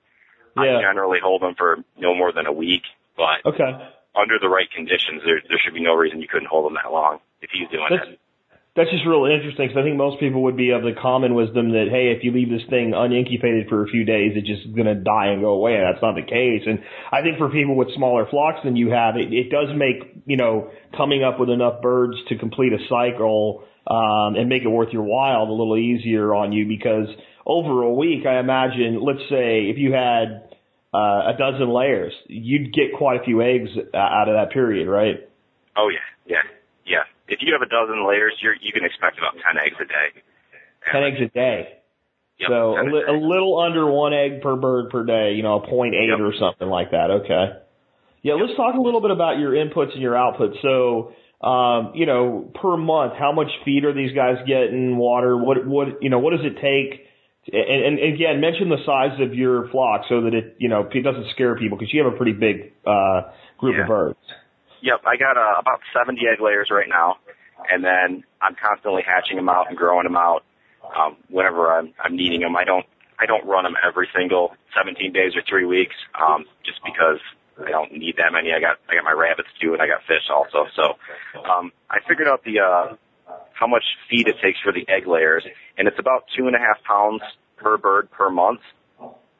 Yeah. 0.57 0.79
I 0.79 0.81
generally 0.81 1.19
hold 1.23 1.43
them 1.43 1.55
for 1.57 1.79
no 1.99 2.15
more 2.15 2.33
than 2.33 2.47
a 2.47 2.53
week, 2.53 2.83
but 3.17 3.45
okay. 3.45 3.91
under 4.15 4.39
the 4.41 4.49
right 4.49 4.71
conditions, 4.71 5.23
there 5.25 5.41
there 5.49 5.59
should 5.63 5.75
be 5.75 5.83
no 5.83 5.95
reason 5.95 6.21
you 6.21 6.29
couldn't 6.29 6.49
hold 6.49 6.67
them 6.67 6.75
that 6.83 6.91
long 6.91 7.19
if 7.43 7.51
he's 7.53 7.69
doing 7.69 7.87
that's, 7.91 8.09
it. 8.09 8.19
that's 8.75 8.91
just 8.91 9.05
real 9.05 9.27
interesting 9.27 9.69
because 9.69 9.81
I 9.81 9.85
think 9.85 9.97
most 9.97 10.19
people 10.19 10.43
would 10.45 10.57
be 10.57 10.71
of 10.71 10.83
the 10.83 10.93
common 11.01 11.35
wisdom 11.35 11.73
that 11.73 11.89
hey, 11.91 12.17
if 12.17 12.25
you 12.25 12.33
leave 12.33 12.49
this 12.49 12.65
thing 12.71 12.95
unincubated 12.95 13.69
for 13.69 13.85
a 13.85 13.89
few 13.89 14.05
days, 14.05 14.33
it's 14.35 14.49
just 14.49 14.75
going 14.75 14.89
to 14.89 14.95
die 14.95 15.29
and 15.37 15.43
go 15.43 15.53
away. 15.53 15.77
And 15.77 15.85
that's 15.85 16.03
not 16.03 16.17
the 16.17 16.25
case. 16.25 16.63
And 16.65 16.81
I 17.13 17.21
think 17.21 17.37
for 17.39 17.51
people 17.51 17.77
with 17.77 17.93
smaller 17.95 18.27
flocks 18.27 18.61
than 18.65 18.77
you 18.77 18.91
have, 18.91 19.17
it, 19.17 19.33
it 19.33 19.51
does 19.51 19.69
make 19.77 20.25
you 20.25 20.37
know 20.37 20.71
coming 20.97 21.23
up 21.23 21.39
with 21.39 21.51
enough 21.51 21.83
birds 21.83 22.17
to 22.29 22.39
complete 22.39 22.73
a 22.73 22.81
cycle 22.89 23.65
um, 23.87 24.35
and 24.35 24.49
make 24.49 24.65
it 24.65 24.69
worth 24.69 24.93
your 24.93 25.05
while 25.05 25.45
a 25.45 25.53
little 25.53 25.77
easier 25.77 26.35
on 26.35 26.53
you 26.53 26.67
because 26.67 27.09
over 27.47 27.83
a 27.83 27.93
week, 27.93 28.27
I 28.27 28.41
imagine, 28.41 29.01
let's 29.01 29.23
say 29.31 29.71
if 29.71 29.79
you 29.79 29.93
had 29.93 30.46
uh, 30.97 31.33
a 31.33 31.35
dozen 31.39 31.69
layers, 31.69 32.15
you'd 32.29 32.73
get 32.73 32.97
quite 32.97 33.21
a 33.21 33.25
few 33.25 33.43
eggs 33.43 33.69
out 33.95 34.29
of 34.29 34.35
that 34.35 34.51
period, 34.53 34.89
right? 34.89 35.29
Oh 35.77 35.89
yeah, 35.93 36.07
yeah, 36.27 36.45
yeah. 36.87 37.05
If 37.29 37.41
you 37.43 37.53
have 37.53 37.61
a 37.61 37.69
dozen 37.69 38.07
layers, 38.09 38.33
you're 38.43 38.55
you 38.55 38.73
can 38.73 38.85
expect 38.85 39.19
about 39.19 39.35
ten 39.45 39.61
eggs 39.61 39.77
a 39.77 39.85
day. 39.85 40.23
Ten 40.91 41.03
eggs 41.05 41.21
a 41.21 41.29
day. 41.35 41.59
Yep, 42.39 42.49
so 42.51 42.77
a, 42.77 42.85
li- 42.85 43.05
a 43.09 43.13
little 43.13 43.59
under 43.59 43.91
one 43.91 44.13
egg 44.13 44.43
per 44.43 44.57
bird 44.57 44.91
per 44.91 45.05
day, 45.05 45.33
you 45.37 45.43
know, 45.43 45.63
a 45.63 45.67
point 45.67 45.95
eight 45.95 46.09
Yep. 46.09 46.21
or 46.21 46.33
something 46.39 46.69
like 46.69 46.91
that. 46.93 47.11
Okay. 47.25 47.45
Yeah, 48.23 48.35
let's 48.35 48.57
talk 48.57 48.75
a 48.75 48.81
little 48.81 49.01
bit 49.01 49.11
about 49.11 49.39
your 49.39 49.53
inputs 49.53 49.93
and 49.93 50.03
your 50.03 50.15
outputs. 50.15 50.61
So, 50.61 51.13
um, 51.47 51.93
you 51.95 52.07
know, 52.07 52.51
per 52.61 52.77
month, 52.77 53.15
how 53.19 53.33
much 53.33 53.49
feed 53.65 53.85
are 53.85 53.95
these 53.95 54.13
guys 54.15 54.37
getting? 54.47 54.97
Water? 54.97 55.37
What? 55.37 55.67
What? 55.67 56.03
You 56.03 56.11
know, 56.11 56.19
what 56.19 56.33
does 56.37 56.45
it 56.45 56.57
take? 56.61 57.06
And, 57.53 57.99
and 57.99 58.15
again, 58.15 58.41
mention 58.41 58.69
the 58.69 58.83
size 58.85 59.21
of 59.21 59.35
your 59.35 59.69
flock 59.69 60.03
so 60.09 60.23
that 60.23 60.35
it, 60.35 60.57
you 60.59 60.69
know, 60.69 60.89
it 60.93 61.03
doesn't 61.03 61.31
scare 61.31 61.55
people 61.57 61.79
because 61.79 61.93
you 61.95 62.03
have 62.03 62.13
a 62.13 62.17
pretty 62.17 62.33
big 62.33 62.73
uh, 62.85 63.23
group 63.59 63.77
Yeah. 63.77 63.83
of 63.83 63.89
birds. 63.89 64.19
Yep, 64.83 65.03
I 65.07 65.17
got 65.17 65.37
uh, 65.37 65.55
about 65.59 65.81
70 65.97 66.21
egg 66.31 66.41
layers 66.41 66.69
right 66.71 66.89
now, 66.89 67.17
and 67.71 67.83
then 67.83 68.25
I'm 68.43 68.55
constantly 68.55 69.03
hatching 69.03 69.37
them 69.37 69.49
out 69.49 69.69
and 69.69 69.77
growing 69.77 70.05
them 70.05 70.17
out 70.17 70.45
um, 70.97 71.17
whenever 71.29 71.73
I'm, 71.73 71.95
I'm 72.03 72.15
needing 72.15 72.41
them. 72.41 72.57
I 72.57 72.65
don't 72.65 72.85
I 73.19 73.25
don't 73.25 73.47
run 73.47 73.65
them 73.65 73.75
every 73.87 74.09
single 74.15 74.55
17 74.77 75.13
days 75.13 75.35
or 75.35 75.43
three 75.49 75.65
weeks, 75.65 75.95
um, 76.21 76.45
just 76.65 76.81
because 76.85 77.19
I 77.65 77.71
don't 77.71 77.91
need 77.93 78.17
that 78.19 78.33
many. 78.33 78.53
I 78.53 78.61
got 78.61 78.77
I 78.91 78.95
got 78.95 79.05
my 79.05 79.13
rabbits 79.13 79.49
too, 79.61 79.73
and 79.73 79.81
I 79.81 79.87
got 79.87 80.03
fish 80.07 80.29
also. 80.31 80.67
So 80.77 80.83
um, 81.49 81.73
I 81.91 81.99
figured 82.07 82.29
out 82.29 82.45
the 82.45 82.61
uh, 82.61 82.97
how 83.59 83.67
much 83.67 83.85
feed 84.11 84.29
it 84.29 84.37
takes 84.43 84.59
for 84.61 84.73
the 84.73 84.85
egg 84.89 85.07
layers, 85.07 85.45
and 85.79 85.89
it's 85.89 85.99
about 85.99 86.25
two 86.37 86.47
and 86.47 86.55
a 86.55 86.59
half 86.59 86.83
pounds 86.85 87.23
per 87.57 87.77
bird 87.79 88.11
per 88.11 88.31
month 88.31 88.61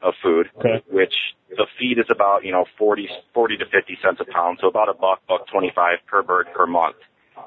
of 0.01 0.13
food 0.21 0.47
Okay. 0.59 0.81
which 0.91 1.13
the 1.49 1.65
feed 1.79 1.97
is 1.97 2.05
about, 2.09 2.45
you 2.45 2.51
know, 2.51 2.65
40, 2.77 3.09
40 3.33 3.57
to 3.57 3.65
50 3.65 3.97
cents 4.03 4.19
a 4.21 4.25
pound, 4.31 4.59
so 4.61 4.67
about 4.67 4.89
a 4.89 4.93
buck, 4.93 5.21
buck 5.27 5.47
25 5.51 5.97
per 6.07 6.21
bird 6.23 6.47
per 6.53 6.67
month. 6.67 6.97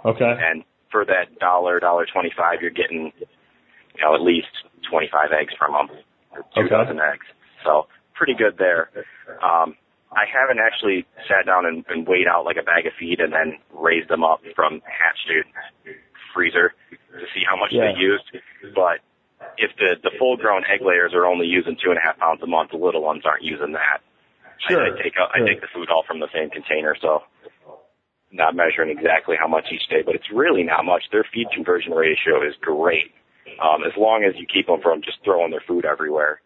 Okay. 0.05 0.25
And 0.39 0.65
for 0.91 1.05
that 1.05 1.39
dollar, 1.39 1.79
dollar 1.79 2.07
25, 2.07 2.61
you're 2.61 2.71
getting, 2.71 3.13
you 3.21 4.03
know, 4.03 4.15
at 4.15 4.21
least 4.23 4.51
25 4.91 5.31
eggs 5.33 5.55
per 5.59 5.69
month, 5.69 5.91
or 6.33 6.43
two 6.55 6.63
Okay. 6.63 6.71
dozen 6.71 6.99
eggs. 6.99 7.27
So 7.65 7.87
pretty 8.15 8.35
good 8.35 8.59
there. 8.59 8.91
Um, 9.43 9.77
I 10.13 10.25
haven't 10.27 10.59
actually 10.59 11.07
sat 11.29 11.47
down 11.47 11.67
and, 11.67 11.85
and 11.89 12.07
weighed 12.07 12.27
out 12.27 12.45
like 12.45 12.57
a 12.61 12.65
bag 12.65 12.87
of 12.87 12.93
feed 12.99 13.21
and 13.21 13.33
then 13.33 13.59
raised 13.73 14.09
them 14.09 14.25
up 14.25 14.41
from 14.57 14.83
hatch 14.87 15.19
to 15.29 15.43
freezer 16.35 16.73
to 16.91 17.27
see 17.35 17.43
how 17.49 17.57
much 17.57 17.71
Yeah. 17.73 17.93
they 17.93 17.99
used, 18.01 18.25
but 18.75 19.01
if 19.59 19.71
the 19.77 19.97
the 20.03 20.11
full 20.19 20.37
grown 20.37 20.63
egg 20.69 20.81
layers 20.83 21.13
are 21.15 21.27
only 21.27 21.47
using 21.47 21.77
two 21.83 21.91
and 21.91 21.99
a 21.99 22.03
half 22.03 22.19
pounds 22.19 22.41
a 22.43 22.47
month, 22.47 22.71
the 22.71 22.77
little 22.77 23.03
ones 23.03 23.23
aren't 23.25 23.43
using 23.43 23.73
that. 23.73 24.01
Sure. 24.69 24.81
I, 24.85 24.91
I 24.93 25.03
take 25.03 25.15
out, 25.19 25.31
I 25.35 25.41
take 25.47 25.61
the 25.61 25.69
food 25.73 25.89
all 25.91 26.05
from 26.07 26.21
the 26.21 26.29
same 26.35 26.51
container, 26.51 26.95
so 27.01 27.23
not 28.33 28.55
measuring 28.55 28.91
exactly 28.97 29.37
how 29.39 29.49
much 29.49 29.65
each 29.73 29.89
day, 29.89 30.03
but 30.05 30.15
it's 30.15 30.31
really 30.33 30.63
not 30.63 30.85
much. 30.85 31.03
Their 31.11 31.25
feed 31.33 31.49
conversion 31.55 31.93
ratio 31.93 32.47
is 32.47 32.55
great, 32.61 33.11
um, 33.61 33.83
as 33.85 33.93
long 33.97 34.25
as 34.25 34.35
you 34.39 34.47
keep 34.47 34.67
them 34.67 34.81
from 34.83 35.03
just 35.03 35.19
throwing 35.25 35.51
their 35.51 35.65
food 35.67 35.85
everywhere. 35.85 36.41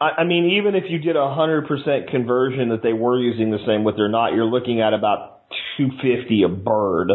I 0.00 0.22
I 0.22 0.24
mean, 0.24 0.58
even 0.58 0.74
if 0.74 0.84
you 0.88 0.98
did 0.98 1.16
a 1.16 1.32
hundred 1.34 1.68
percent 1.68 2.08
conversion 2.10 2.70
that 2.70 2.82
they 2.82 2.92
were 2.92 3.18
using 3.20 3.50
the 3.50 3.62
same 3.66 3.84
with 3.84 3.96
they're 3.96 4.08
not, 4.08 4.34
you're 4.34 4.44
looking 4.50 4.80
at 4.80 4.94
about 4.94 5.42
two 5.76 5.90
fifty 6.02 6.42
a 6.42 6.48
bird 6.48 7.10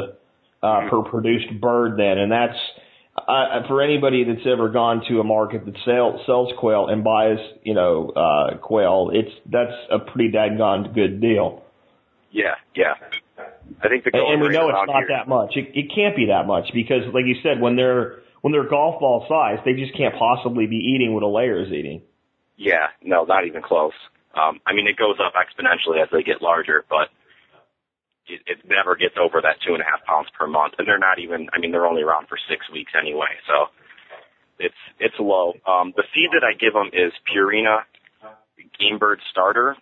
uh, 0.61 0.89
per 0.89 1.01
produced 1.03 1.59
bird. 1.61 1.97
Then, 1.97 2.17
and 2.17 2.31
that's 2.31 2.57
uh, 3.17 3.67
for 3.67 3.81
anybody 3.81 4.23
that's 4.23 4.45
ever 4.45 4.69
gone 4.69 5.03
to 5.09 5.19
a 5.19 5.23
market 5.23 5.65
that 5.65 5.75
sell, 5.85 6.21
sells 6.25 6.51
quail 6.59 6.87
and 6.87 7.03
buys, 7.03 7.39
you 7.63 7.73
know, 7.73 8.09
uh, 8.09 8.57
quail. 8.57 9.09
It's 9.13 9.31
that's 9.51 9.73
a 9.91 9.99
pretty 9.99 10.31
daggone 10.31 10.93
good 10.93 11.19
deal. 11.19 11.63
Yeah, 12.31 12.55
yeah. 12.75 12.93
I 13.83 13.89
think 13.89 14.03
the 14.03 14.11
And, 14.13 14.33
and 14.33 14.41
we 14.41 14.49
know 14.49 14.69
it's 14.69 14.87
not 14.87 14.97
here- 14.97 15.07
that 15.09 15.27
much. 15.27 15.55
It, 15.55 15.71
it 15.73 15.91
can't 15.93 16.15
be 16.15 16.27
that 16.27 16.47
much 16.47 16.65
because, 16.73 17.03
like 17.13 17.25
you 17.25 17.35
said, 17.43 17.59
when 17.59 17.75
they're 17.75 18.19
when 18.41 18.51
they're 18.51 18.67
golf 18.69 18.99
ball 18.99 19.25
size, 19.27 19.59
they 19.65 19.73
just 19.73 19.95
can't 19.97 20.15
possibly 20.15 20.67
be 20.67 20.77
eating 20.77 21.13
what 21.13 21.23
a 21.23 21.27
layer 21.27 21.59
is 21.61 21.71
eating. 21.71 22.01
Yeah, 22.55 22.87
no, 23.03 23.23
not 23.23 23.45
even 23.45 23.61
close. 23.61 23.93
Um, 24.33 24.59
I 24.65 24.73
mean, 24.73 24.87
it 24.87 24.97
goes 24.97 25.17
up 25.19 25.33
exponentially 25.33 26.01
as 26.01 26.09
they 26.11 26.23
get 26.23 26.41
larger, 26.41 26.85
but 26.89 27.09
it, 28.27 28.41
it 28.45 28.57
never 28.67 28.95
gets 28.95 29.15
over 29.19 29.41
that 29.41 29.57
two 29.65 29.73
and 29.73 29.81
a 29.81 29.85
half 29.85 30.03
pounds 30.05 30.27
per 30.37 30.47
month. 30.47 30.75
And 30.77 30.87
they're 30.87 30.99
not 30.99 31.19
even, 31.19 31.49
I 31.53 31.59
mean, 31.59 31.71
they're 31.71 31.85
only 31.85 32.03
around 32.03 32.27
for 32.27 32.37
six 32.49 32.69
weeks 32.71 32.93
anyway, 32.99 33.31
so 33.47 33.67
it's, 34.59 34.81
it's 34.99 35.15
low. 35.19 35.53
Um, 35.65 35.93
the 35.95 36.03
feed 36.13 36.29
that 36.33 36.43
I 36.43 36.53
give 36.53 36.73
them 36.73 36.89
is 36.93 37.13
Purina 37.27 37.83
Game 38.79 38.97
Bird 38.97 39.19
Starter, 39.31 39.75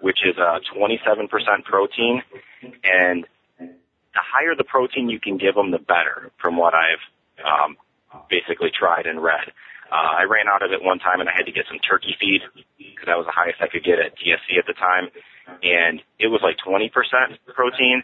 which 0.00 0.18
is, 0.24 0.36
uh, 0.38 0.58
27% 0.74 1.28
protein. 1.64 2.22
And 2.82 3.26
the 3.58 4.22
higher 4.22 4.54
the 4.56 4.64
protein 4.64 5.08
you 5.08 5.20
can 5.20 5.38
give 5.38 5.54
them, 5.54 5.70
the 5.70 5.78
better 5.78 6.30
from 6.40 6.56
what 6.56 6.74
I've, 6.74 7.02
um, 7.44 7.76
basically 8.30 8.70
tried 8.70 9.06
and 9.06 9.22
read. 9.22 9.52
Uh, 9.92 10.18
I 10.18 10.24
ran 10.24 10.48
out 10.48 10.62
of 10.62 10.72
it 10.72 10.82
one 10.82 10.98
time 10.98 11.20
and 11.20 11.28
I 11.28 11.32
had 11.36 11.46
to 11.46 11.52
get 11.52 11.66
some 11.68 11.78
turkey 11.78 12.16
feed 12.18 12.42
because 12.78 13.06
that 13.06 13.16
was 13.16 13.26
the 13.26 13.32
highest 13.36 13.62
I 13.62 13.68
could 13.68 13.84
get 13.84 14.00
at 14.00 14.18
TSC 14.18 14.58
at 14.58 14.66
the 14.66 14.74
time. 14.74 15.10
And 15.62 16.02
it 16.18 16.28
was 16.28 16.40
like 16.42 16.56
20% 16.66 16.90
protein. 17.54 18.02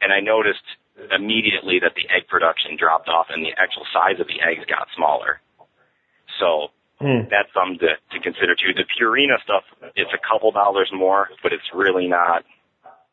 And 0.00 0.12
I 0.12 0.20
noticed 0.20 0.64
immediately 1.10 1.78
that 1.80 1.92
the 1.94 2.08
egg 2.14 2.28
production 2.28 2.76
dropped 2.76 3.08
off 3.08 3.26
and 3.30 3.44
the 3.44 3.52
actual 3.56 3.84
size 3.92 4.20
of 4.20 4.26
the 4.26 4.40
eggs 4.40 4.64
got 4.68 4.88
smaller. 4.96 5.40
So 6.40 6.68
Hmm. 7.02 7.26
that's 7.34 7.50
something 7.50 7.82
to, 7.82 7.98
to 8.14 8.18
consider 8.22 8.54
too. 8.54 8.70
The 8.78 8.86
Purina 8.86 9.42
stuff, 9.42 9.64
it's 9.96 10.14
a 10.14 10.22
couple 10.22 10.52
dollars 10.52 10.88
more, 10.94 11.28
but 11.42 11.52
it's 11.52 11.66
really 11.74 12.06
not, 12.06 12.44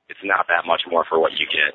it's 0.08 0.20
not 0.24 0.46
that 0.48 0.68
much 0.68 0.82
more 0.86 1.06
for 1.10 1.20
what 1.20 1.32
you 1.42 1.48
get. 1.50 1.74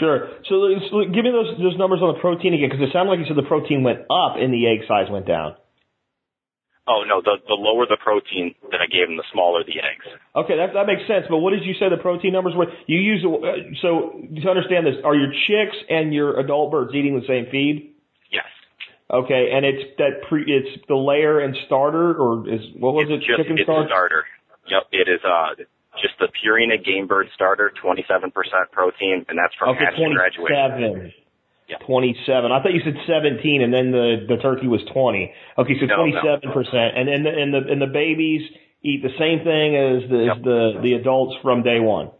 Sure. 0.00 0.28
So, 0.48 0.74
so 0.90 1.04
give 1.06 1.22
me 1.22 1.30
those 1.30 1.54
those 1.62 1.78
numbers 1.78 2.00
on 2.02 2.14
the 2.14 2.20
protein 2.20 2.52
again, 2.54 2.68
because 2.68 2.82
it 2.82 2.92
sounded 2.92 3.10
like 3.12 3.20
you 3.20 3.26
said 3.30 3.36
the 3.36 3.46
protein 3.46 3.84
went 3.84 4.00
up 4.10 4.34
and 4.34 4.52
the 4.52 4.66
egg 4.66 4.88
size 4.88 5.06
went 5.08 5.26
down. 5.26 5.54
Oh 6.88 7.02
no, 7.02 7.20
the, 7.20 7.42
the 7.50 7.58
lower 7.58 7.82
the 7.86 7.98
protein 7.98 8.54
that 8.70 8.78
I 8.78 8.86
gave 8.86 9.10
them, 9.10 9.16
the 9.18 9.26
smaller 9.32 9.66
the 9.66 9.82
eggs. 9.82 10.06
Okay, 10.38 10.54
that 10.54 10.70
that 10.74 10.86
makes 10.86 11.02
sense. 11.10 11.26
But 11.28 11.38
what 11.42 11.50
did 11.50 11.66
you 11.66 11.74
say 11.82 11.90
the 11.90 11.98
protein 11.98 12.32
numbers 12.32 12.54
were? 12.54 12.70
You 12.86 12.98
use 12.98 13.26
uh, 13.26 13.74
so 13.82 14.14
to 14.22 14.46
understand 14.48 14.86
this, 14.86 14.94
are 15.02 15.14
your 15.14 15.34
chicks 15.50 15.74
and 15.90 16.14
your 16.14 16.38
adult 16.38 16.70
birds 16.70 16.94
eating 16.94 17.18
the 17.18 17.26
same 17.26 17.50
feed? 17.50 17.90
Yes. 18.30 18.46
Okay, 19.10 19.50
and 19.50 19.66
it's 19.66 19.82
that 19.98 20.22
pre 20.30 20.46
it's 20.46 20.78
the 20.86 20.94
layer 20.94 21.40
and 21.42 21.56
starter, 21.66 22.14
or 22.14 22.46
is 22.46 22.62
what 22.78 22.94
was 22.94 23.10
it's 23.10 23.22
it? 23.22 23.26
just, 23.26 23.38
Chicken 23.42 23.58
it's 23.58 23.66
starter. 23.66 23.90
starter. 23.90 24.22
Yep, 24.70 24.82
it 24.94 25.06
is 25.10 25.20
uh 25.26 25.58
just 25.98 26.14
the 26.20 26.28
Purina 26.38 26.78
Game 26.78 27.06
Bird 27.06 27.26
starter, 27.34 27.72
27% 27.82 28.30
protein, 28.70 29.24
and 29.28 29.38
that's 29.38 29.54
from 29.58 29.70
Okay, 29.74 29.84
hatch 29.90 29.96
to 29.96 30.14
graduation. 30.14 31.12
Twenty-seven. 31.66 31.70
Yeah. 31.70 31.78
Twenty-seven. 31.86 32.52
I 32.52 32.62
thought 32.62 32.72
you 32.72 32.80
said 32.84 32.96
seventeen, 33.06 33.62
and 33.62 33.72
then 33.72 33.90
the 33.90 34.26
the 34.28 34.36
turkey 34.42 34.68
was 34.68 34.80
twenty. 34.92 35.32
Okay, 35.58 35.74
so 35.80 35.86
No, 35.86 35.96
no. 35.96 36.02
twenty-seven 36.02 36.52
percent, 36.52 36.96
and 36.96 37.08
then 37.08 37.22
the, 37.24 37.30
and 37.30 37.54
the 37.54 37.62
and 37.72 37.82
the 37.82 37.86
babies 37.90 38.42
eat 38.82 39.02
the 39.02 39.14
same 39.18 39.42
thing 39.42 39.74
as 39.74 40.08
the 40.10 40.22
Yep. 40.30 40.36
as 40.38 40.42
the 40.44 40.60
the 40.82 40.92
adults 40.94 41.34
from 41.42 41.62
day 41.62 41.80
one. 41.80 42.10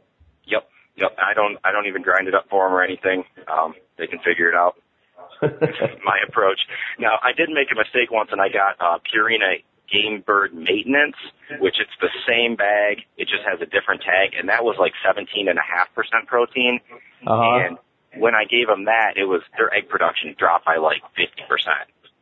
Yep, 0.46 0.66
yep. 0.96 1.14
I 1.18 1.34
don't 1.34 1.58
I 1.64 1.70
don't 1.72 1.86
even 1.86 2.02
grind 2.02 2.28
it 2.28 2.34
up 2.34 2.46
for 2.50 2.66
them 2.66 2.74
or 2.74 2.82
anything. 2.82 3.24
Um, 3.46 3.74
they 3.98 4.06
can 4.06 4.18
figure 4.20 4.48
it 4.48 4.54
out. 4.56 4.74
My 5.42 6.18
approach. 6.26 6.60
Now 6.98 7.18
I 7.22 7.32
did 7.36 7.50
make 7.50 7.68
a 7.70 7.76
mistake 7.76 8.10
once, 8.10 8.30
and 8.32 8.40
I 8.40 8.48
got 8.48 8.76
uh, 8.80 8.98
Purina 9.04 9.62
Game 9.92 10.22
Bird 10.26 10.52
Maintenance, 10.54 11.14
which 11.60 11.76
it's 11.78 11.94
the 12.00 12.08
same 12.26 12.56
bag, 12.56 13.02
it 13.16 13.28
just 13.28 13.44
has 13.46 13.60
a 13.62 13.66
different 13.66 14.02
tag, 14.02 14.34
and 14.36 14.48
that 14.48 14.64
was 14.64 14.74
like 14.80 14.92
17.5% 15.06 15.54
protein. 16.26 16.80
Uh-huh. 17.24 17.58
And 17.62 17.78
when 18.18 18.34
I 18.34 18.44
gave 18.44 18.66
them 18.66 18.84
that, 18.86 19.14
it 19.16 19.24
was 19.24 19.42
their 19.56 19.72
egg 19.74 19.88
production 19.88 20.34
dropped 20.38 20.64
by 20.64 20.76
like 20.76 21.02
50%. 21.18 21.28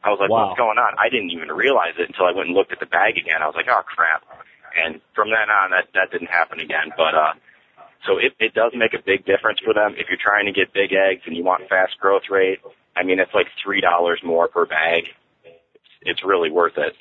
I 0.04 0.10
was 0.10 0.18
like, 0.20 0.30
Wow. 0.30 0.48
what's 0.48 0.58
going 0.58 0.76
on? 0.78 0.94
I 0.98 1.08
didn't 1.08 1.30
even 1.30 1.48
realize 1.48 1.94
it 1.98 2.08
until 2.08 2.26
I 2.26 2.32
went 2.32 2.48
and 2.48 2.56
looked 2.56 2.72
at 2.72 2.80
the 2.80 2.86
bag 2.86 3.16
again. 3.16 3.40
I 3.42 3.46
was 3.46 3.54
like, 3.56 3.66
oh 3.68 3.82
crap. 3.86 4.22
And 4.76 5.00
from 5.14 5.30
then 5.30 5.48
on, 5.48 5.70
that, 5.70 5.88
that 5.94 6.10
didn't 6.10 6.30
happen 6.30 6.60
again. 6.60 6.92
But, 6.96 7.14
uh, 7.14 7.32
so 8.06 8.18
it, 8.18 8.34
it 8.38 8.52
does 8.52 8.72
make 8.74 8.92
a 8.92 9.00
big 9.00 9.24
difference 9.24 9.60
for 9.64 9.72
them. 9.72 9.94
If 9.96 10.08
you're 10.10 10.20
trying 10.20 10.44
to 10.46 10.52
get 10.52 10.74
big 10.74 10.92
eggs 10.92 11.22
and 11.26 11.36
you 11.36 11.42
want 11.44 11.68
fast 11.68 11.96
growth 12.00 12.28
rate, 12.28 12.58
I 12.96 13.02
mean, 13.02 13.18
it's 13.18 13.32
like 13.32 13.46
$3 13.66 13.80
more 14.24 14.48
per 14.48 14.66
bag. 14.66 15.04
It's, 15.44 15.92
it's 16.02 16.24
really 16.24 16.50
worth 16.50 16.76
it. 16.76 16.92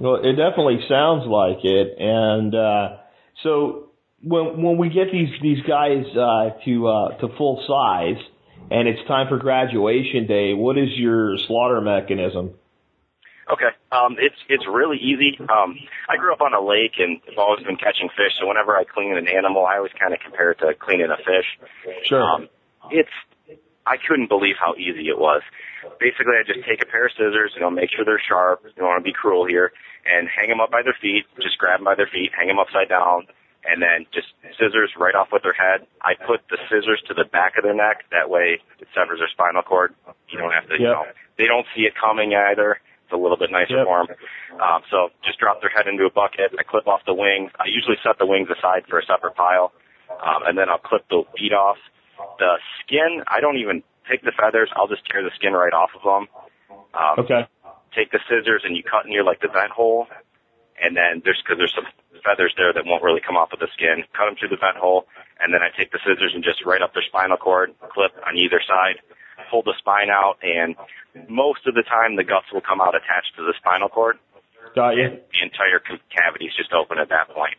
Well, 0.00 0.16
it 0.16 0.32
definitely 0.36 0.80
sounds 0.88 1.26
like 1.26 1.64
it, 1.64 1.98
and 1.98 2.54
uh, 2.54 2.96
so 3.42 3.89
when 4.22 4.62
when 4.62 4.78
we 4.78 4.88
get 4.88 5.12
these 5.12 5.30
these 5.42 5.62
guys 5.62 6.04
uh, 6.16 6.50
to 6.64 6.86
uh, 6.86 7.08
to 7.18 7.28
full 7.36 7.62
size, 7.66 8.22
and 8.70 8.88
it's 8.88 9.06
time 9.08 9.28
for 9.28 9.38
graduation 9.38 10.26
day. 10.26 10.54
What 10.54 10.78
is 10.78 10.90
your 10.96 11.38
slaughter 11.38 11.80
mechanism? 11.80 12.54
Okay. 13.50 13.74
Um, 13.90 14.16
it's 14.18 14.36
it's 14.48 14.66
really 14.68 14.98
easy. 14.98 15.36
Um, 15.40 15.76
I 16.08 16.16
grew 16.16 16.32
up 16.32 16.40
on 16.40 16.54
a 16.54 16.60
lake 16.60 16.98
and 16.98 17.20
have 17.28 17.38
always 17.38 17.64
been 17.64 17.76
catching 17.76 18.08
fish. 18.10 18.38
So 18.38 18.46
whenever 18.46 18.76
I 18.76 18.84
clean 18.84 19.16
an 19.16 19.26
animal, 19.26 19.66
I 19.66 19.78
always 19.78 19.92
kind 19.98 20.14
of 20.14 20.20
compare 20.20 20.52
it 20.52 20.58
to 20.60 20.74
cleaning 20.74 21.10
a 21.10 21.16
fish. 21.16 21.48
Sure. 22.04 22.22
Um, 22.22 22.48
it's 22.90 23.10
I 23.86 23.96
couldn't 23.96 24.28
believe 24.28 24.54
how 24.60 24.74
easy 24.76 25.08
it 25.08 25.18
was. 25.18 25.42
Basically, 25.98 26.36
I 26.38 26.44
just 26.46 26.60
take 26.68 26.82
a 26.82 26.86
pair 26.86 27.06
of 27.06 27.12
scissors, 27.12 27.52
you 27.56 27.62
know, 27.62 27.70
make 27.70 27.90
sure 27.90 28.04
they're 28.04 28.20
sharp. 28.20 28.62
You 28.64 28.70
don't 28.76 28.86
want 28.86 29.02
to 29.02 29.08
be 29.08 29.16
cruel 29.16 29.46
here, 29.48 29.72
and 30.06 30.28
hang 30.28 30.48
them 30.48 30.60
up 30.60 30.70
by 30.70 30.82
their 30.84 30.96
feet. 31.00 31.24
Just 31.40 31.58
grab 31.58 31.80
them 31.80 31.84
by 31.86 31.96
their 31.96 32.06
feet, 32.06 32.30
hang 32.36 32.46
them 32.46 32.60
upside 32.60 32.88
down, 32.88 33.26
and 33.64 33.82
then 33.82 34.06
just 34.12 34.28
scissors 34.56 34.92
right 34.98 35.14
off 35.14 35.28
with 35.32 35.42
their 35.42 35.56
head. 35.56 35.86
I 36.00 36.14
put 36.16 36.40
the 36.48 36.56
scissors 36.68 37.02
to 37.08 37.14
the 37.14 37.24
back 37.28 37.56
of 37.58 37.64
their 37.64 37.74
neck. 37.76 38.04
That 38.10 38.30
way, 38.30 38.60
it 38.80 38.88
severs 38.94 39.20
their 39.20 39.28
spinal 39.28 39.62
cord. 39.62 39.94
You 40.28 40.38
don't 40.38 40.52
have 40.52 40.68
to, 40.68 40.76
you 40.78 40.84
know, 40.88 41.04
they 41.36 41.46
don't 41.46 41.66
see 41.76 41.82
it 41.82 41.92
coming 41.98 42.32
either. 42.34 42.80
It's 43.04 43.12
a 43.12 43.20
little 43.20 43.36
bit 43.36 43.50
nicer 43.50 43.76
Yep. 43.76 43.86
for 43.86 43.96
them. 44.06 44.08
Um, 44.62 44.80
so 44.90 45.10
just 45.24 45.38
drop 45.38 45.60
their 45.60 45.70
head 45.70 45.86
into 45.86 46.04
a 46.06 46.10
bucket. 46.10 46.54
I 46.58 46.62
clip 46.62 46.86
off 46.86 47.02
the 47.06 47.14
wings. 47.14 47.50
I 47.58 47.66
usually 47.66 47.96
set 48.02 48.18
the 48.18 48.26
wings 48.26 48.48
aside 48.48 48.86
for 48.88 48.98
a 48.98 49.04
separate 49.04 49.34
pile, 49.34 49.72
um, 50.22 50.46
and 50.46 50.56
then 50.56 50.68
I'll 50.70 50.78
clip 50.80 51.04
the 51.10 51.24
feet 51.36 51.52
off. 51.52 51.76
The 52.38 52.56
skin, 52.84 53.22
I 53.26 53.40
don't 53.40 53.56
even 53.58 53.82
pick 54.08 54.22
the 54.22 54.32
feathers. 54.32 54.70
I'll 54.76 54.88
just 54.88 55.04
tear 55.10 55.22
the 55.22 55.30
skin 55.36 55.52
right 55.52 55.72
off 55.72 55.90
of 55.96 56.02
them. 56.02 56.28
Um, 56.94 57.24
Okay. 57.26 57.46
take 57.94 58.10
the 58.12 58.20
scissors 58.28 58.62
and 58.64 58.76
you 58.76 58.82
cut 58.82 59.06
near 59.06 59.24
like 59.24 59.40
the 59.40 59.48
vent 59.48 59.70
hole, 59.72 60.06
and 60.82 60.96
then 60.96 61.22
there's 61.24 61.40
because 61.44 61.60
there's 61.60 61.74
some 61.76 61.86
feathers 62.24 62.52
there 62.56 62.72
that 62.72 62.84
won't 62.84 63.04
really 63.04 63.20
come 63.20 63.36
off 63.36 63.52
of 63.52 63.60
the 63.60 63.68
skin. 63.76 64.04
Cut 64.16 64.26
them 64.26 64.36
through 64.36 64.52
the 64.52 64.60
vent 64.60 64.76
hole, 64.76 65.06
and 65.38 65.52
then 65.52 65.60
I 65.62 65.70
take 65.72 65.92
the 65.92 66.00
scissors 66.02 66.32
and 66.34 66.44
just 66.44 66.64
right 66.64 66.82
up 66.82 66.92
their 66.92 67.04
spinal 67.06 67.36
cord, 67.36 67.72
clip 67.92 68.12
on 68.26 68.36
either 68.36 68.60
side, 68.64 69.00
pull 69.50 69.62
the 69.62 69.74
spine 69.78 70.10
out, 70.10 70.36
and 70.42 70.76
most 71.28 71.66
of 71.66 71.74
the 71.74 71.82
time 71.82 72.16
the 72.16 72.24
guts 72.24 72.48
will 72.52 72.64
come 72.64 72.80
out 72.80 72.94
attached 72.94 73.36
to 73.36 73.42
the 73.42 73.54
spinal 73.58 73.88
cord. 73.88 74.16
Got 74.74 74.96
you. 74.96 75.08
The 75.08 75.42
entire 75.42 75.80
ca- 75.80 76.04
cavity 76.14 76.46
is 76.46 76.54
just 76.56 76.72
open 76.72 76.98
at 76.98 77.08
that 77.08 77.34
point. 77.34 77.56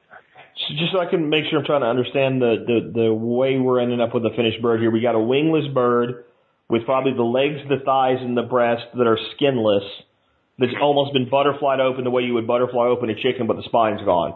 So 0.55 0.75
just 0.75 0.91
so 0.93 0.99
I 0.99 1.09
can 1.09 1.29
make 1.29 1.45
sure 1.49 1.59
I'm 1.59 1.65
trying 1.65 1.81
to 1.81 1.87
understand 1.87 2.41
the, 2.41 2.63
the, 2.67 3.07
the 3.07 3.13
way 3.13 3.57
we're 3.57 3.79
ending 3.79 4.01
up 4.01 4.13
with 4.13 4.25
a 4.25 4.33
finished 4.35 4.61
bird 4.61 4.79
here. 4.79 4.91
We 4.91 5.01
got 5.01 5.15
a 5.15 5.19
wingless 5.19 5.67
bird 5.73 6.25
with 6.69 6.85
probably 6.85 7.13
the 7.13 7.23
legs, 7.23 7.59
the 7.67 7.83
thighs, 7.83 8.19
and 8.21 8.37
the 8.37 8.43
breast 8.43 8.83
that 8.95 9.07
are 9.07 9.19
skinless. 9.35 9.83
That's 10.59 10.73
almost 10.81 11.13
been 11.13 11.29
butterflied 11.29 11.79
open 11.79 12.03
the 12.03 12.11
way 12.11 12.23
you 12.23 12.33
would 12.35 12.45
butterfly 12.47 12.85
open 12.87 13.09
a 13.09 13.15
chicken, 13.15 13.47
but 13.47 13.55
the 13.57 13.63
spine's 13.63 14.01
gone. 14.05 14.35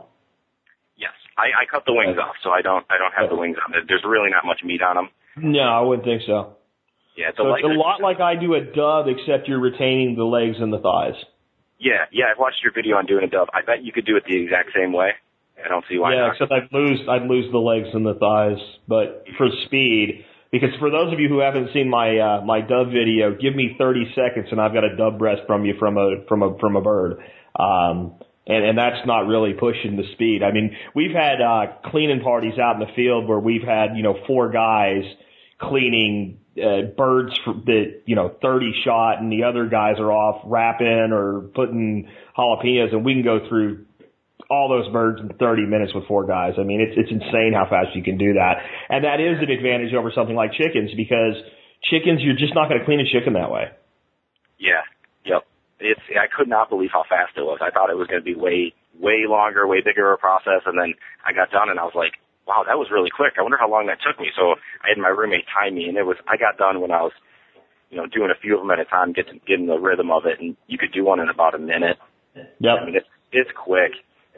Yes, 0.98 1.12
I, 1.38 1.64
I 1.64 1.66
cut 1.70 1.84
the 1.86 1.94
wings 1.94 2.18
off, 2.18 2.36
so 2.44 2.50
I 2.50 2.62
don't 2.62 2.86
I 2.90 2.98
don't 2.98 3.14
have 3.14 3.30
the 3.30 3.36
wings 3.36 3.58
on. 3.64 3.72
There- 3.72 3.84
There's 3.88 4.04
really 4.08 4.30
not 4.32 4.46
much 4.46 4.62
meat 4.64 4.82
on 4.82 4.96
them. 4.96 5.10
No, 5.38 5.62
I 5.62 5.82
wouldn't 5.82 6.06
think 6.06 6.24
so. 6.26 6.56
Yeah, 7.18 7.30
it's 7.30 7.38
So 7.38 7.48
a 7.48 7.54
it's 7.56 7.64
a 7.64 7.68
lot 7.68 8.02
like 8.02 8.20
I 8.20 8.36
do 8.36 8.56
a 8.56 8.62
dove, 8.62 9.08
except 9.08 9.48
you're 9.48 9.60
retaining 9.60 10.16
the 10.16 10.24
legs 10.26 10.58
and 10.60 10.72
the 10.74 10.80
thighs. 10.80 11.16
Yeah, 11.80 12.06
yeah. 12.12 12.26
I've 12.32 12.40
watched 12.40 12.64
your 12.64 12.72
video 12.74 12.98
on 12.98 13.06
doing 13.06 13.24
a 13.24 13.28
dove. 13.28 13.48
I 13.54 13.62
bet 13.62 13.84
you 13.84 13.92
could 13.92 14.06
do 14.06 14.16
it 14.18 14.24
the 14.28 14.36
exact 14.42 14.70
same 14.76 14.94
way. 14.94 15.12
I 15.64 15.68
don't 15.68 15.86
see 15.90 15.98
why 15.98 16.14
yeah, 16.14 16.22
not. 16.22 16.32
except 16.34 16.52
I'd 16.52 16.72
lose 16.72 17.00
I'd 17.10 17.24
lose 17.28 17.52
the 17.52 17.58
legs 17.60 17.88
and 17.94 18.06
the 18.06 18.16
thighs, 18.16 18.58
but 18.88 19.26
for 19.38 19.48
speed. 19.66 20.26
Because 20.60 20.78
for 20.80 20.90
those 20.90 21.12
of 21.12 21.20
you 21.20 21.28
who 21.28 21.40
haven't 21.40 21.72
seen 21.74 21.90
my 21.90 22.18
uh, 22.18 22.42
my 22.46 22.62
dove 22.62 22.88
video, 22.88 23.36
give 23.36 23.54
me 23.54 23.76
30 23.78 24.14
seconds 24.16 24.48
and 24.52 24.62
I've 24.62 24.74
got 24.74 24.86
a 24.86 24.96
dove 24.96 25.18
breast 25.18 25.42
from 25.48 25.66
you 25.66 25.74
from 25.78 25.98
a 25.98 26.24
from 26.30 26.44
a 26.44 26.58
from 26.60 26.78
a 26.78 26.82
bird, 26.82 27.18
um, 27.60 28.16
and 28.48 28.64
and 28.64 28.78
that's 28.78 29.06
not 29.06 29.28
really 29.28 29.54
pushing 29.54 29.98
the 29.98 30.04
speed. 30.14 30.44
I 30.44 30.54
mean, 30.54 30.76
we've 30.94 31.12
had 31.12 31.42
uh, 31.42 31.66
cleaning 31.92 32.22
parties 32.22 32.58
out 32.58 32.76
in 32.76 32.80
the 32.80 32.94
field 32.96 33.28
where 33.28 33.40
we've 33.40 33.64
had 33.64 33.98
you 33.98 34.04
know 34.04 34.18
four 34.28 34.50
guys 34.50 35.04
cleaning 35.60 36.40
uh, 36.58 36.84
birds 36.96 37.38
that 37.66 38.04
you 38.06 38.16
know 38.16 38.34
30 38.42 38.82
shot, 38.86 39.20
and 39.20 39.30
the 39.30 39.44
other 39.44 39.68
guys 39.68 39.96
are 40.00 40.12
off 40.12 40.42
wrapping 40.46 41.12
or 41.12 41.50
putting 41.54 42.08
jalapenos, 42.38 42.94
and 42.94 43.04
we 43.04 43.14
can 43.14 43.24
go 43.24 43.46
through 43.50 43.86
all 44.50 44.70
those 44.70 44.92
birds 44.92 45.20
in 45.22 45.30
30 45.38 45.66
minutes 45.66 45.94
with 45.94 46.06
four 46.08 46.26
guys. 46.26 46.54
I 46.60 46.64
mean, 46.64 46.82
it's 46.82 46.94
it's 46.98 47.12
insane 47.12 47.54
how 47.54 47.66
fast 47.70 47.96
you 47.96 48.04
can 48.04 48.18
do 48.18 48.34
that, 48.34 48.62
and 48.90 49.04
that 49.04 49.20
is 49.20 49.42
an 49.42 49.50
advantage 49.50 49.94
over 49.94 50.12
something 50.14 50.36
like 50.36 50.54
chickens 50.54 50.92
because 50.96 51.34
chickens 51.90 52.22
you're 52.22 52.38
just 52.38 52.54
not 52.54 52.70
going 52.70 52.80
to 52.80 52.86
clean 52.86 53.00
a 53.00 53.08
chicken 53.10 53.34
that 53.34 53.52
way. 53.52 53.72
Yeah. 54.60 54.86
Yep. 55.26 55.44
It's 55.80 56.06
I 56.14 56.28
could 56.30 56.48
not 56.48 56.70
believe 56.70 56.90
how 56.94 57.04
fast 57.08 57.34
it 57.38 57.42
was. 57.42 57.60
I 57.62 57.72
thought 57.72 57.90
it 57.90 57.98
was 57.98 58.08
going 58.08 58.22
to 58.22 58.26
be 58.26 58.36
way 58.36 58.74
way 59.00 59.28
longer, 59.28 59.68
way 59.68 59.82
bigger 59.82 60.12
a 60.14 60.18
process, 60.18 60.64
and 60.66 60.80
then 60.80 60.94
I 61.26 61.34
got 61.34 61.52
done 61.52 61.70
and 61.70 61.80
I 61.80 61.84
was 61.84 61.96
like, 61.96 62.14
wow, 62.48 62.64
that 62.66 62.78
was 62.78 62.88
really 62.92 63.10
quick. 63.10 63.34
I 63.38 63.42
wonder 63.42 63.58
how 63.58 63.70
long 63.70 63.88
that 63.88 64.00
took 64.06 64.20
me. 64.20 64.30
So 64.36 64.56
I 64.84 64.90
had 64.94 64.98
my 64.98 65.10
roommate 65.10 65.46
time 65.52 65.76
me, 65.76 65.90
and 65.90 65.98
it 65.98 66.06
was 66.06 66.18
I 66.28 66.38
got 66.38 66.58
done 66.58 66.80
when 66.80 66.92
I 66.92 67.02
was, 67.02 67.12
you 67.90 67.98
know, 67.98 68.06
doing 68.08 68.32
a 68.32 68.40
few 68.40 68.56
of 68.56 68.62
them 68.62 68.72
at 68.72 68.80
a 68.80 68.86
time, 68.86 69.14
getting 69.14 69.42
getting 69.48 69.68
the 69.68 69.80
rhythm 69.80 70.12
of 70.12 70.26
it, 70.26 70.40
and 70.40 70.56
you 70.68 70.78
could 70.78 70.94
do 70.94 71.04
one 71.04 71.20
in 71.20 71.30
about 71.30 71.56
a 71.56 71.60
minute. 71.60 71.98
Yep. 72.36 72.76
I 72.82 72.86
mean, 72.86 72.96
it's 72.96 73.10
it's 73.32 73.52
quick, 73.52 73.92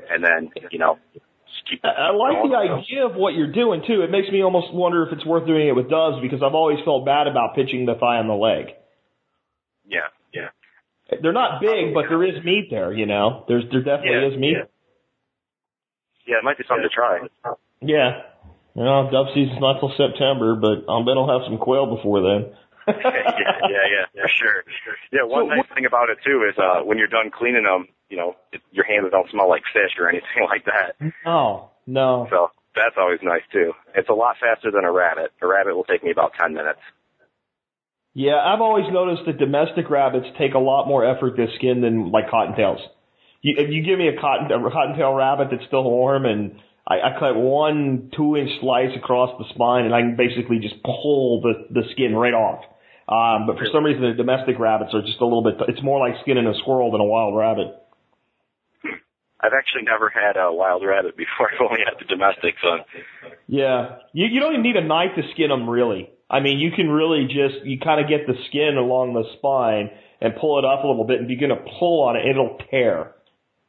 and 0.10 0.24
then 0.24 0.52
you 0.72 0.80
know. 0.80 1.00
I 1.84 2.12
like 2.12 2.43
the 2.43 2.56
idea 2.56 3.06
of 3.06 3.16
what 3.16 3.34
you're 3.34 3.52
doing 3.52 3.84
too. 3.86 4.02
It 4.02 4.12
makes 4.12 4.30
me 4.32 4.41
almost 4.43 4.74
wonder 4.74 5.06
if 5.06 5.12
it's 5.12 5.26
worth 5.26 5.45
doing 5.48 5.68
it 5.68 5.76
with 5.76 5.89
doves 5.89 6.18
because 6.22 6.39
I've 6.43 6.56
always 6.56 6.78
felt 6.86 7.06
bad 7.06 7.28
about 7.28 7.56
pitching 7.56 7.86
the 7.86 7.95
thigh 7.95 8.18
on 8.24 8.28
the 8.28 8.36
leg. 8.36 8.68
Yeah. 9.88 10.08
Yeah. 10.34 10.50
They're 11.22 11.34
not 11.34 11.62
big, 11.62 11.93
but 11.93 12.06
there 12.10 12.24
is 12.24 12.43
meat 12.43 12.68
there. 12.70 12.93
You 12.93 13.06
know, 13.06 13.43
there's 13.48 13.64
there 13.72 13.82
definitely 13.84 14.22
Yeah, 14.22 14.28
is 14.34 14.38
meat. 14.39 14.56
yeah. 14.60 14.68
Yeah, 16.28 16.38
it 16.39 16.43
might 16.43 16.58
be 16.58 16.64
something 16.68 16.84
to 16.84 16.93
try. 16.93 17.20
Yeah. 17.82 18.22
Well, 18.76 19.10
dove 19.10 19.28
season's 19.34 19.60
not 19.60 19.80
till 19.80 19.91
September, 19.98 20.56
but 20.56 20.86
I'll 20.91 21.04
bet 21.04 21.16
I'll 21.18 21.32
have 21.39 21.48
some 21.48 21.58
quail 21.58 21.95
before 21.95 22.22
then. 22.22 22.52
yeah, 22.88 22.95
yeah, 23.68 24.06
yeah, 24.16 24.22
for 24.24 24.30
sure. 24.30 24.64
Yeah, 25.12 25.24
one 25.24 25.50
So 25.50 25.56
nice 25.56 25.66
thing 25.76 25.86
about 25.86 26.10
it 26.10 26.20
too 26.24 26.48
is 26.48 26.56
uh 26.60 26.84
when 26.84 26.98
you're 26.98 27.12
done 27.12 27.32
cleaning 27.32 27.64
them, 27.64 27.88
you 28.10 28.18
know, 28.18 28.36
it, 28.51 28.62
your 28.72 28.86
hands 28.86 29.08
don't 29.12 29.30
smell 29.30 29.49
like 29.49 29.64
fish 29.74 29.97
or 29.99 30.10
anything 30.10 30.45
like 30.49 30.66
that. 30.66 30.95
Oh 31.26 31.70
no. 31.86 32.28
So 32.30 32.51
that's 32.76 32.95
always 32.97 33.20
nice 33.24 33.43
too. 33.51 33.74
It's 33.95 34.10
a 34.10 34.14
lot 34.14 34.36
faster 34.39 34.72
than 34.72 34.86
a 34.86 34.91
rabbit. 34.91 35.32
A 35.41 35.47
rabbit 35.47 35.76
will 35.76 35.84
take 35.84 36.03
me 36.03 36.12
about 36.12 36.34
ten 36.39 36.53
minutes. 36.53 36.80
Yeah, 38.14 38.38
I've 38.38 38.62
always 38.62 38.86
noticed 38.91 39.24
that 39.28 39.38
domestic 39.38 39.91
rabbits 39.91 40.26
take 40.39 40.55
a 40.55 40.60
lot 40.60 40.88
more 40.88 41.05
effort 41.05 41.38
to 41.38 41.45
skin 41.55 41.82
than 41.82 42.12
like 42.12 42.30
cottontails. 42.30 42.80
You, 43.41 43.55
if 43.60 43.70
you 43.70 43.84
give 43.84 43.99
me 43.99 44.08
a 44.08 44.20
cotton 44.20 44.49
a 44.51 44.72
cottontail 44.72 45.14
rabbit 45.14 45.49
that's 45.51 45.66
still 45.68 45.84
warm 45.84 46.26
and 46.26 46.60
I, 46.88 46.95
I 46.95 47.20
cut 47.20 47.36
one 47.36 48.12
two 48.16 48.36
inch 48.36 48.49
slice 48.60 48.95
across 48.97 49.38
the 49.38 49.45
spine 49.53 49.86
and 49.86 49.93
I 49.93 50.01
can 50.01 50.16
basically 50.16 50.60
just 50.60 50.82
pull 50.84 51.41
the 51.41 51.68
the 51.70 51.88
skin 51.91 52.16
right 52.16 52.34
off. 52.34 52.66
Um, 53.08 53.45
but 53.45 53.58
for 53.58 53.68
some 53.72 53.86
reason 53.86 54.01
the 54.01 54.14
domestic 54.18 54.58
rabbits 54.58 54.93
are 54.93 55.01
just 55.01 55.22
a 55.22 55.26
little 55.26 55.43
bit. 55.43 55.55
It's 55.68 55.84
more 55.84 55.99
like 55.99 56.20
skinning 56.22 56.47
a 56.47 56.58
squirrel 56.58 56.91
than 56.91 57.01
a 57.01 57.05
wild 57.05 57.38
rabbit. 57.38 57.68
I've 59.40 59.54
actually 59.54 59.84
never 59.84 60.10
had 60.10 60.36
a 60.36 60.52
wild 60.52 60.84
rabbit 60.86 61.16
before. 61.16 61.50
I've 61.54 61.62
only 61.62 61.82
had 61.86 62.00
the 62.00 62.06
domestic, 62.06 62.56
so 62.62 62.84
Yeah, 63.48 63.98
you 64.14 64.26
you 64.28 64.40
don't 64.40 64.54
even 64.54 64.64
need 64.64 64.76
a 64.76 64.86
knife 64.86 65.16
to 65.16 65.24
skin 65.34 65.50
them 65.50 65.70
really. 65.70 66.10
I 66.30 66.42
mean, 66.42 66.60
you 66.60 66.72
can 66.72 66.90
really 66.90 67.26
just 67.26 67.64
you 67.66 67.80
kind 67.80 68.02
of 68.02 68.10
get 68.10 68.28
the 68.28 68.34
skin 68.50 68.76
along 68.78 69.14
the 69.14 69.24
spine 69.38 69.90
and 70.20 70.34
pull 70.36 70.60
it 70.60 70.66
up 70.66 70.84
a 70.84 70.88
little 70.88 71.06
bit 71.06 71.20
and 71.20 71.28
begin 71.28 71.50
to 71.50 71.62
pull 71.80 72.04
on 72.04 72.16
it, 72.18 72.26
and 72.26 72.32
it'll 72.32 72.58
tear. 72.70 73.14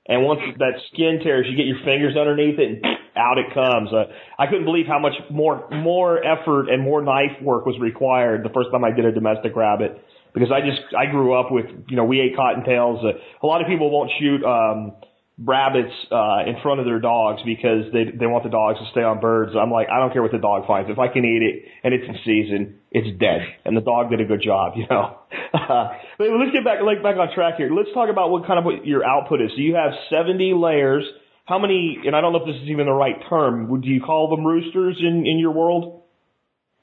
And 0.09 0.25
once 0.25 0.41
that 0.57 0.81
skin 0.93 1.21
tears, 1.23 1.47
you 1.49 1.57
get 1.57 1.67
your 1.67 1.85
fingers 1.85 2.17
underneath 2.17 2.59
it 2.59 2.83
and 2.83 2.85
out 3.17 3.37
it 3.37 3.53
comes. 3.53 3.93
Uh, 3.93 4.09
I 4.39 4.47
couldn't 4.47 4.65
believe 4.65 4.87
how 4.87 4.99
much 4.99 5.15
more 5.31 5.69
more 5.71 6.25
effort 6.25 6.71
and 6.71 6.83
more 6.83 7.03
knife 7.03 7.37
work 7.43 7.67
was 7.67 7.79
required 7.79 8.43
the 8.43 8.55
first 8.55 8.71
time 8.73 8.85
I 8.85 8.91
did 8.91 9.05
a 9.05 9.13
domestic 9.13 9.55
rabbit 9.55 10.01
because 10.33 10.49
I 10.51 10.61
just 10.61 10.81
I 10.97 11.11
grew 11.11 11.39
up 11.39 11.53
with 11.53 11.67
you 11.89 11.97
know 11.97 12.05
we 12.05 12.21
ate 12.21 12.35
cottontails. 12.35 13.05
Uh, 13.05 13.19
a 13.43 13.47
lot 13.47 13.61
of 13.61 13.69
people 13.69 13.91
won't 13.91 14.11
shoot 14.19 14.43
um, 14.43 14.97
rabbits 15.39 15.95
uh, 16.11 16.43
in 16.47 16.57
front 16.63 16.81
of 16.81 16.87
their 16.87 16.99
dogs 16.99 17.41
because 17.45 17.93
they 17.93 18.05
they 18.11 18.27
want 18.27 18.43
the 18.43 18.51
dogs 18.51 18.79
to 18.81 18.87
stay 18.91 19.03
on 19.03 19.21
birds. 19.21 19.53
I'm 19.55 19.71
like 19.71 19.89
I 19.89 19.99
don't 20.01 20.13
care 20.13 20.23
what 20.23 20.33
the 20.33 20.39
dog 20.43 20.67
finds. 20.67 20.91
If 20.91 20.99
I 20.99 21.09
can 21.09 21.25
eat 21.25 21.43
it 21.43 21.65
and 21.85 21.95
it's 21.95 22.05
in 22.09 22.17
season, 22.25 22.79
it's 22.91 23.17
dead. 23.21 23.41
And 23.65 23.77
the 23.77 23.81
dog 23.81 24.11
did 24.11 24.21
a 24.21 24.25
good 24.25 24.43
job, 24.43 24.75
you 24.77 24.87
know. 24.91 25.19
but 25.53 26.27
let's 26.27 26.51
get 26.53 26.65
back 26.65 26.83
like 26.83 27.03
back 27.03 27.17
on 27.17 27.33
track 27.35 27.55
here. 27.57 27.71
Let's 27.71 27.91
talk 27.95 28.11
about 28.11 28.31
what 28.31 28.47
kind 28.47 28.59
of 28.59 28.65
what 28.65 28.85
your 28.87 29.05
output 29.05 29.41
is. 29.41 29.51
So 29.55 29.61
you 29.63 29.75
have 29.77 29.93
70 30.11 30.55
layers. 30.55 31.05
How 31.47 31.59
many? 31.59 31.99
And 32.05 32.15
I 32.15 32.21
don't 32.21 32.33
know 32.33 32.41
if 32.41 32.47
this 32.47 32.61
is 32.61 32.69
even 32.69 32.87
the 32.87 32.93
right 32.93 33.17
term. 33.31 33.69
Would 33.71 33.85
you 33.85 34.01
call 34.03 34.29
them 34.29 34.45
roosters 34.45 34.99
in 35.01 35.25
in 35.27 35.39
your 35.39 35.53
world? 35.53 36.03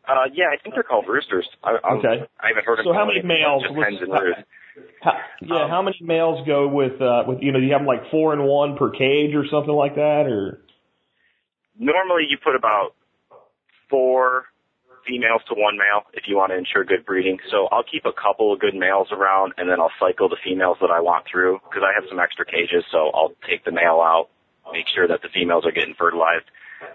uh 0.07 0.29
yeah, 0.33 0.45
I 0.53 0.61
think 0.61 0.75
they're 0.75 0.83
called 0.83 1.05
roosters. 1.09 1.47
I, 1.63 1.77
I'm, 1.83 1.97
Okay. 1.97 2.23
I 2.39 2.47
haven't 2.49 2.65
heard 2.65 2.79
of 2.79 2.85
So 2.85 2.93
how 2.93 3.05
many 3.05 3.21
males? 3.21 3.63
Just 3.63 3.75
Let's- 3.75 3.89
hens 3.89 4.01
and 4.01 4.13
roosts. 4.13 4.41
How, 5.01 5.13
yeah, 5.41 5.63
Um, 5.63 5.69
how 5.69 5.81
many 5.81 5.97
males 6.01 6.45
go 6.45 6.67
with 6.67 7.01
uh 7.01 7.23
with 7.27 7.39
you 7.41 7.51
know? 7.51 7.59
Do 7.59 7.65
you 7.65 7.73
have 7.73 7.81
them 7.81 7.87
like 7.87 8.09
four 8.11 8.33
and 8.33 8.43
one 8.43 8.77
per 8.77 8.89
cage 8.91 9.35
or 9.35 9.45
something 9.49 9.73
like 9.73 9.95
that, 9.95 10.27
or? 10.27 10.61
Normally, 11.77 12.23
you 12.29 12.37
put 12.41 12.55
about 12.55 12.95
four 13.89 14.45
females 15.07 15.41
to 15.47 15.53
one 15.53 15.77
male 15.77 16.03
if 16.13 16.23
you 16.27 16.35
want 16.35 16.51
to 16.51 16.57
ensure 16.57 16.83
good 16.83 17.05
breeding. 17.05 17.37
So 17.51 17.67
I'll 17.71 17.83
keep 17.83 18.05
a 18.05 18.13
couple 18.13 18.51
of 18.53 18.59
good 18.59 18.73
males 18.75 19.07
around, 19.11 19.53
and 19.57 19.69
then 19.69 19.79
I'll 19.79 19.93
cycle 19.99 20.29
the 20.29 20.37
females 20.43 20.77
that 20.81 20.89
I 20.89 20.99
want 20.99 21.25
through 21.31 21.59
because 21.69 21.83
I 21.83 21.93
have 21.93 22.09
some 22.09 22.19
extra 22.19 22.45
cages. 22.45 22.83
So 22.91 23.11
I'll 23.13 23.33
take 23.47 23.63
the 23.65 23.71
male 23.71 24.01
out, 24.01 24.29
make 24.73 24.87
sure 24.93 25.07
that 25.07 25.21
the 25.21 25.29
females 25.29 25.65
are 25.65 25.71
getting 25.71 25.93
fertilized. 25.93 26.45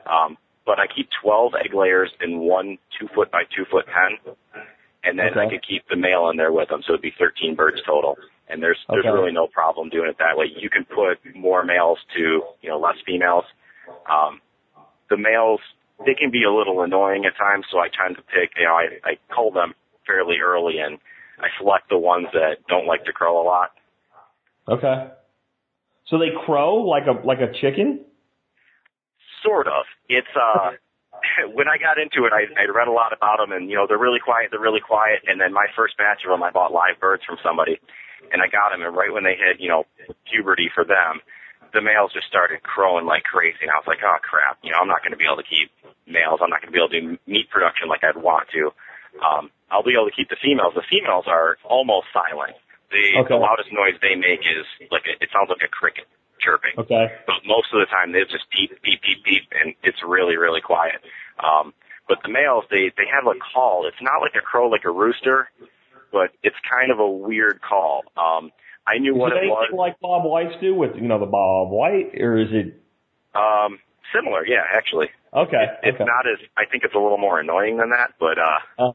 Um, 0.07 0.37
but 0.67 0.79
I 0.79 0.87
keep 0.87 1.09
12 1.23 1.53
egg 1.65 1.75
layers 1.75 2.11
in 2.21 2.39
one 2.41 2.79
two 2.99 3.09
foot 3.15 3.31
by 3.31 3.43
two 3.57 3.65
foot 3.71 3.87
pen, 3.87 4.35
and 5.05 5.19
then 5.19 5.39
I 5.39 5.49
could 5.49 5.67
keep 5.67 5.83
the 5.89 5.97
male 5.97 6.29
in 6.31 6.37
there 6.37 6.53
with 6.53 6.69
them, 6.69 6.83
so 6.87 6.93
it'd 6.93 7.03
be 7.03 7.15
13 7.19 7.55
birds 7.55 7.81
total. 7.87 8.17
And 8.49 8.63
there's 8.63 8.79
there's 8.89 9.07
Okay. 9.07 9.15
really 9.15 9.33
no 9.33 9.47
problem 9.47 9.89
doing 9.89 10.11
it 10.11 10.19
that 10.19 10.37
way. 10.37 10.47
You 10.55 10.69
can 10.69 10.85
put 10.85 11.19
more 11.35 11.65
males 11.65 11.99
to 12.17 12.43
you 12.61 12.69
know 12.69 12.79
less 12.79 12.97
females. 13.07 13.45
Um, 14.11 14.41
the 15.09 15.17
males 15.17 15.61
they 16.05 16.15
can 16.15 16.31
be 16.31 16.45
a 16.45 16.53
little 16.53 16.83
annoying 16.83 17.25
at 17.27 17.37
times, 17.37 17.67
so 17.71 17.79
I 17.79 17.89
tend 17.89 18.17
to 18.17 18.23
pick 18.23 18.51
you 18.59 18.65
know 18.65 18.75
I 18.75 18.87
I 19.05 19.19
cull 19.35 19.51
them 19.53 19.75
fairly 20.07 20.37
early 20.45 20.79
and 20.79 20.99
I 21.39 21.49
select 21.59 21.89
the 21.89 21.99
ones 21.99 22.27
that 22.33 22.67
don't 22.69 22.87
like 22.87 23.05
to 23.05 23.13
crow 23.13 23.41
a 23.41 23.45
lot. 23.45 23.71
Okay. 24.69 25.09
So 26.07 26.19
they 26.19 26.31
crow 26.45 26.77
like 26.77 27.07
a 27.07 27.25
like 27.27 27.39
a 27.41 27.53
chicken? 27.61 28.05
Sort 29.45 29.69
of. 29.69 29.85
It's 30.09 30.27
uh 30.37 30.73
when 31.57 31.69
I 31.69 31.77
got 31.79 31.99
into 31.99 32.27
it, 32.27 32.33
I 32.33 32.47
I 32.59 32.67
read 32.71 32.89
a 32.89 32.95
lot 32.95 33.13
about 33.13 33.39
them, 33.39 33.53
and 33.53 33.69
you 33.71 33.77
know 33.77 33.87
they're 33.87 34.01
really 34.01 34.21
quiet. 34.23 34.51
They're 34.51 34.61
really 34.63 34.83
quiet. 34.85 35.23
And 35.27 35.41
then 35.41 35.53
my 35.53 35.67
first 35.77 35.97
batch 35.97 36.23
of 36.25 36.31
them, 36.31 36.43
I 36.43 36.51
bought 36.51 36.73
live 36.73 36.99
birds 37.01 37.23
from 37.25 37.39
somebody, 37.43 37.79
and 38.33 38.43
I 38.43 38.47
got 38.49 38.71
them. 38.71 38.83
And 38.83 38.95
right 38.97 39.13
when 39.13 39.25
they 39.25 39.37
hit 39.39 39.61
you 39.61 39.69
know 39.69 39.85
puberty 40.31 40.71
for 40.75 40.85
them, 40.85 41.21
the 41.73 41.81
males 41.83 42.13
just 42.13 42.27
started 42.27 42.63
crowing 42.63 43.07
like 43.07 43.25
crazy. 43.25 43.63
And 43.63 43.71
I 43.71 43.79
was 43.79 43.87
like, 43.87 44.03
oh 44.03 44.19
crap, 44.23 44.59
you 44.63 44.71
know 44.73 44.79
I'm 44.81 44.89
not 44.91 45.03
going 45.03 45.13
to 45.15 45.21
be 45.21 45.27
able 45.29 45.41
to 45.43 45.49
keep 45.49 45.71
males. 46.07 46.41
I'm 46.43 46.51
not 46.51 46.61
going 46.63 46.73
to 46.73 46.77
be 46.77 46.83
able 46.83 46.93
to 46.95 47.01
do 47.01 47.07
meat 47.31 47.51
production 47.51 47.87
like 47.89 48.03
I'd 48.03 48.19
want 48.19 48.49
to. 48.55 48.71
Um, 49.23 49.51
I'll 49.71 49.87
be 49.87 49.95
able 49.95 50.07
to 50.11 50.15
keep 50.15 50.31
the 50.31 50.39
females. 50.43 50.75
The 50.75 50.87
females 50.91 51.27
are 51.27 51.59
almost 51.67 52.11
silent. 52.15 52.55
The, 52.91 53.23
Okay. 53.23 53.35
the 53.35 53.39
loudest 53.39 53.71
noise 53.71 53.95
they 54.03 54.19
make 54.19 54.43
is 54.43 54.67
like 54.91 55.07
a, 55.07 55.15
it 55.23 55.31
sounds 55.31 55.47
like 55.47 55.63
a 55.63 55.71
cricket 55.71 56.11
chirping 56.41 56.73
Okay. 56.79 57.07
but 57.27 57.37
most 57.47 57.69
of 57.73 57.81
the 57.81 57.87
time 57.87 58.13
they 58.13 58.21
just 58.25 58.45
beep, 58.51 58.71
beep, 58.83 59.01
beep, 59.03 59.25
beep, 59.25 59.45
and 59.61 59.75
it's 59.83 59.99
really, 60.07 60.37
really 60.37 60.61
quiet. 60.61 61.01
Um, 61.43 61.73
but 62.09 62.19
the 62.23 62.29
males, 62.29 62.65
they 62.71 62.91
they 62.97 63.07
have 63.13 63.27
a 63.27 63.39
call. 63.55 63.87
It's 63.87 64.01
not 64.03 64.21
like 64.21 64.33
a 64.37 64.43
crow, 64.43 64.69
like 64.69 64.85
a 64.85 64.91
rooster, 64.91 65.49
but 66.13 66.31
it's 66.43 66.57
kind 66.69 66.91
of 66.91 66.99
a 66.99 67.09
weird 67.09 67.61
call. 67.63 68.03
Um, 68.17 68.51
I 68.87 68.99
knew 68.99 69.15
what 69.15 69.33
it 69.33 69.45
it 69.45 69.49
was. 69.49 69.71
like 69.77 70.01
Bob 70.01 70.25
White's 70.25 70.59
do 70.61 70.75
with 70.75 70.97
you 70.97 71.07
know 71.07 71.21
the 71.21 71.27
Bob 71.31 71.71
White, 71.71 72.13
or 72.19 72.37
is 72.39 72.49
it 72.51 72.75
Um, 73.35 73.79
similar, 74.13 74.45
yeah, 74.45 74.65
actually. 74.75 75.09
okay? 75.33 75.67
It's 75.85 75.95
okay. 75.95 76.05
not 76.05 76.27
as. 76.27 76.39
I 76.57 76.65
think 76.67 76.83
it's 76.83 76.95
a 76.95 76.99
little 76.99 77.19
more 77.19 77.39
annoying 77.39 77.77
than 77.77 77.91
that, 77.91 78.15
but 78.19 78.39
uh, 78.39 78.59
Uh, 78.77 78.93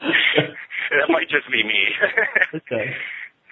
that 0.00 1.08
might 1.08 1.28
just 1.28 1.50
be 1.50 1.62
me. 1.62 1.82
okay. 2.54 2.94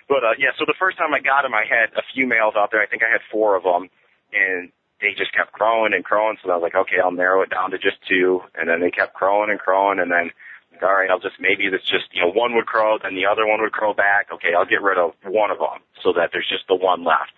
But 0.08 0.24
uh, 0.24 0.34
yeah, 0.38 0.52
so 0.58 0.64
the 0.66 0.78
first 0.78 0.98
time 0.98 1.14
I 1.14 1.20
got 1.20 1.42
them, 1.42 1.54
I 1.54 1.64
had 1.64 1.92
a 1.96 2.02
few 2.12 2.26
males 2.26 2.54
out 2.56 2.70
there. 2.70 2.80
I 2.82 2.86
think 2.86 3.02
I 3.02 3.10
had 3.10 3.20
four 3.30 3.56
of 3.56 3.62
them, 3.64 3.88
and 4.32 4.70
they 5.00 5.12
just 5.16 5.32
kept 5.32 5.52
crowing 5.52 5.92
and 5.94 6.04
crowing. 6.04 6.36
So 6.42 6.50
I 6.50 6.56
was 6.56 6.62
like, 6.62 6.74
okay, 6.74 7.00
I'll 7.02 7.12
narrow 7.12 7.42
it 7.42 7.50
down 7.50 7.70
to 7.72 7.78
just 7.78 7.96
two. 8.08 8.40
And 8.54 8.68
then 8.68 8.80
they 8.80 8.90
kept 8.90 9.14
crowing 9.14 9.50
and 9.50 9.58
crowing, 9.58 9.98
and 9.98 10.10
then 10.10 10.30
like, 10.72 10.82
all 10.82 10.94
right, 10.94 11.10
I'll 11.10 11.20
just 11.20 11.36
maybe 11.40 11.64
it's 11.66 11.88
just 11.88 12.12
you 12.12 12.22
know 12.22 12.30
one 12.30 12.54
would 12.54 12.66
crow, 12.66 12.98
then 13.02 13.14
the 13.14 13.26
other 13.26 13.46
one 13.46 13.60
would 13.62 13.72
crow 13.72 13.94
back. 13.94 14.28
Okay, 14.32 14.52
I'll 14.56 14.66
get 14.66 14.82
rid 14.82 14.98
of 14.98 15.12
one 15.24 15.50
of 15.50 15.58
them 15.58 15.80
so 16.02 16.12
that 16.12 16.30
there's 16.32 16.48
just 16.48 16.66
the 16.68 16.74
one 16.76 17.04
left. 17.04 17.32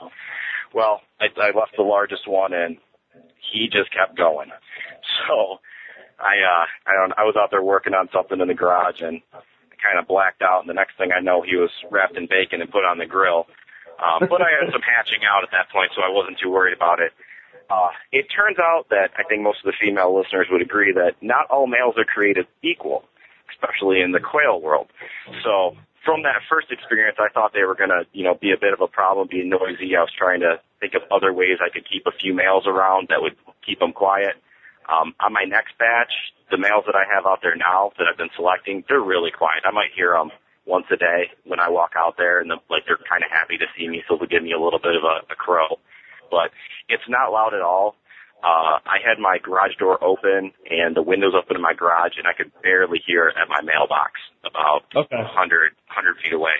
Well, 0.74 1.02
I, 1.20 1.26
I 1.40 1.50
left 1.56 1.76
the 1.76 1.82
largest 1.82 2.26
one, 2.26 2.52
and 2.52 2.78
he 3.52 3.68
just 3.70 3.92
kept 3.92 4.16
going. 4.16 4.50
So 5.28 5.58
I 6.18 6.34
uh 6.42 6.66
I 6.86 6.92
don't 6.94 7.12
I 7.16 7.22
was 7.24 7.36
out 7.38 7.50
there 7.50 7.62
working 7.62 7.94
on 7.94 8.08
something 8.12 8.40
in 8.40 8.48
the 8.48 8.54
garage 8.54 9.00
and 9.02 9.20
kind 9.82 9.98
of 9.98 10.08
blacked 10.08 10.42
out 10.42 10.60
and 10.60 10.68
the 10.68 10.76
next 10.76 10.96
thing 10.98 11.10
I 11.12 11.20
know 11.20 11.42
he 11.42 11.56
was 11.56 11.70
wrapped 11.90 12.16
in 12.16 12.26
bacon 12.26 12.60
and 12.60 12.70
put 12.70 12.84
on 12.84 12.98
the 12.98 13.06
grill. 13.06 13.46
Um 14.00 14.28
but 14.28 14.42
I 14.42 14.50
had 14.52 14.72
some 14.72 14.82
hatching 14.82 15.22
out 15.24 15.42
at 15.42 15.50
that 15.52 15.70
point 15.70 15.92
so 15.94 16.02
I 16.02 16.10
wasn't 16.10 16.38
too 16.38 16.50
worried 16.50 16.76
about 16.76 17.00
it. 17.00 17.12
Uh 17.70 17.90
it 18.12 18.26
turns 18.32 18.58
out 18.58 18.88
that 18.90 19.10
I 19.16 19.22
think 19.24 19.42
most 19.42 19.60
of 19.64 19.68
the 19.70 19.78
female 19.80 20.16
listeners 20.16 20.48
would 20.50 20.62
agree 20.62 20.92
that 20.92 21.20
not 21.20 21.50
all 21.50 21.66
males 21.66 21.94
are 21.96 22.04
created 22.08 22.46
equal, 22.62 23.04
especially 23.52 24.00
in 24.00 24.12
the 24.12 24.20
quail 24.20 24.60
world. 24.60 24.88
So 25.44 25.76
from 26.04 26.22
that 26.22 26.40
first 26.48 26.70
experience 26.70 27.18
I 27.18 27.28
thought 27.34 27.52
they 27.52 27.64
were 27.64 27.74
gonna, 27.74 28.06
you 28.12 28.24
know, 28.24 28.34
be 28.34 28.52
a 28.52 28.60
bit 28.60 28.72
of 28.72 28.80
a 28.80 28.86
problem, 28.86 29.28
be 29.30 29.42
noisy. 29.42 29.96
I 29.96 30.06
was 30.06 30.14
trying 30.16 30.40
to 30.40 30.60
think 30.80 30.94
of 30.94 31.02
other 31.10 31.32
ways 31.32 31.58
I 31.60 31.70
could 31.72 31.88
keep 31.88 32.06
a 32.06 32.12
few 32.12 32.32
males 32.34 32.64
around 32.66 33.08
that 33.08 33.20
would 33.20 33.34
keep 33.64 33.80
them 33.80 33.92
quiet. 33.92 34.36
Um, 34.88 35.14
on 35.20 35.32
my 35.32 35.44
next 35.44 35.76
batch, 35.78 36.12
the 36.50 36.58
males 36.58 36.84
that 36.86 36.94
I 36.94 37.02
have 37.12 37.26
out 37.26 37.40
there 37.42 37.56
now 37.56 37.90
that 37.98 38.06
I've 38.06 38.16
been 38.18 38.30
selecting, 38.36 38.84
they're 38.88 39.00
really 39.02 39.30
quiet. 39.30 39.62
I 39.66 39.72
might 39.72 39.90
hear 39.94 40.12
them 40.14 40.30
once 40.64 40.86
a 40.92 40.96
day 40.96 41.30
when 41.44 41.58
I 41.60 41.68
walk 41.70 41.92
out 41.96 42.14
there, 42.16 42.40
and 42.40 42.50
the, 42.50 42.58
like 42.70 42.82
they're 42.86 42.98
kind 43.08 43.22
of 43.22 43.30
happy 43.30 43.58
to 43.58 43.66
see 43.78 43.88
me, 43.88 44.02
so 44.06 44.16
they'll 44.16 44.28
give 44.30 44.42
me 44.42 44.52
a 44.52 44.60
little 44.60 44.78
bit 44.82 44.94
of 44.94 45.02
a, 45.02 45.26
a 45.32 45.36
crow. 45.36 45.78
But 46.30 46.50
it's 46.88 47.06
not 47.08 47.30
loud 47.30 47.54
at 47.54 47.62
all. 47.62 47.96
Uh, 48.44 48.78
I 48.84 48.98
had 49.02 49.18
my 49.18 49.38
garage 49.42 49.74
door 49.78 50.02
open 50.04 50.52
and 50.70 50.94
the 50.94 51.02
windows 51.02 51.34
open 51.34 51.56
in 51.56 51.62
my 51.62 51.72
garage, 51.74 52.14
and 52.18 52.26
I 52.28 52.34
could 52.36 52.52
barely 52.62 53.00
hear 53.06 53.28
it 53.28 53.34
at 53.40 53.48
my 53.48 53.62
mailbox 53.62 54.12
about 54.44 54.86
Okay. 54.94 55.16
100, 55.16 55.72
100 55.88 56.16
feet 56.22 56.32
away, 56.34 56.54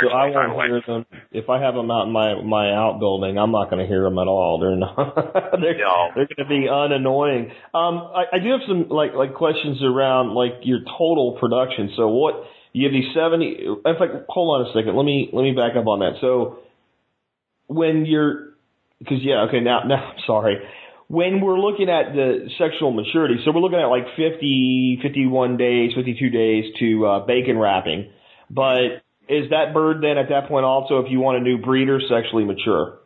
So 0.00 0.08
I 0.08 0.30
125 0.30 0.56
won't 0.56 0.70
hear 0.70 0.82
them 0.86 1.06
if 1.32 1.50
I 1.50 1.60
have 1.60 1.74
them 1.74 1.90
out 1.90 2.06
in 2.06 2.12
my 2.12 2.40
my 2.42 2.72
outbuilding. 2.72 3.38
I'm 3.38 3.52
not 3.52 3.70
going 3.70 3.80
to 3.82 3.86
hear 3.86 4.02
them 4.02 4.18
at 4.18 4.26
all. 4.28 4.58
They're 4.58 4.76
not. 4.76 4.96
they're 5.60 5.78
No. 5.78 6.08
they're 6.14 6.28
going 6.28 6.42
to 6.42 6.48
be 6.48 6.68
unannoying. 6.68 7.52
Um, 7.74 7.98
I, 8.14 8.24
I 8.34 8.38
do 8.42 8.50
have 8.52 8.60
some 8.66 8.88
like 8.88 9.14
like 9.14 9.34
questions 9.34 9.82
around 9.82 10.34
like 10.34 10.62
your 10.62 10.80
total 10.98 11.36
production. 11.38 11.92
So 11.96 12.08
what 12.08 12.34
you 12.72 12.84
have 12.86 12.92
these 12.92 13.12
seventy? 13.14 13.60
In 13.64 13.96
fact, 13.98 14.24
hold 14.28 14.60
on 14.60 14.70
a 14.70 14.72
second. 14.72 14.96
Let 14.96 15.04
me 15.04 15.28
let 15.32 15.42
me 15.42 15.52
back 15.52 15.76
up 15.76 15.86
on 15.86 16.00
that. 16.00 16.20
So 16.20 16.58
when 17.66 18.06
you're 18.06 18.54
because 18.98 19.18
yeah 19.22 19.46
okay 19.48 19.60
now 19.60 19.80
now 19.86 20.12
I'm 20.12 20.18
sorry 20.26 20.56
when 21.08 21.40
we're 21.40 21.58
looking 21.58 21.88
at 21.88 22.14
the 22.14 22.48
sexual 22.58 22.92
maturity 22.92 23.36
so 23.44 23.52
we're 23.52 23.60
looking 23.60 23.78
at 23.78 23.86
like 23.86 24.06
50 24.16 25.00
51 25.02 25.56
days 25.56 25.92
52 25.94 26.30
days 26.30 26.64
to 26.80 27.06
uh, 27.06 27.26
bacon 27.26 27.58
wrapping 27.58 28.10
but 28.50 29.03
is 29.28 29.50
that 29.50 29.72
bird 29.72 30.02
then 30.02 30.18
at 30.18 30.28
that 30.28 30.48
point 30.48 30.64
also 30.64 30.98
if 31.00 31.10
you 31.10 31.20
want 31.20 31.38
a 31.38 31.40
new 31.40 31.58
breeder 31.58 32.00
sexually 32.08 32.44
mature 32.44 32.98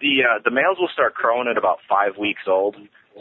The 0.00 0.22
uh, 0.22 0.38
the 0.44 0.50
males 0.50 0.78
will 0.78 0.90
start 0.92 1.14
crowing 1.14 1.48
at 1.50 1.56
about 1.58 1.78
five 1.88 2.16
weeks 2.18 2.42
old. 2.46 2.76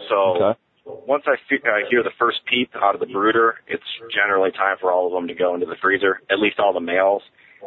So 0.10 0.16
okay 0.36 0.60
once 1.06 1.24
I 1.28 1.36
fe- 1.50 1.64
uh, 1.66 1.84
hear 1.90 2.04
the 2.04 2.16
first 2.18 2.40
peep 2.50 2.72
out 2.76 2.96
of 2.96 3.02
the 3.02 3.08
brooder, 3.08 3.56
it's 3.68 3.84
generally 4.14 4.52
time 4.52 4.78
for 4.80 4.92
all 4.92 5.08
of 5.08 5.14
them 5.14 5.28
to 5.28 5.34
go 5.34 5.54
into 5.54 5.66
the 5.66 5.76
freezer. 5.82 6.22
At 6.30 6.40
least 6.40 6.60
all 6.60 6.74
the 6.74 6.80
males. 6.80 7.22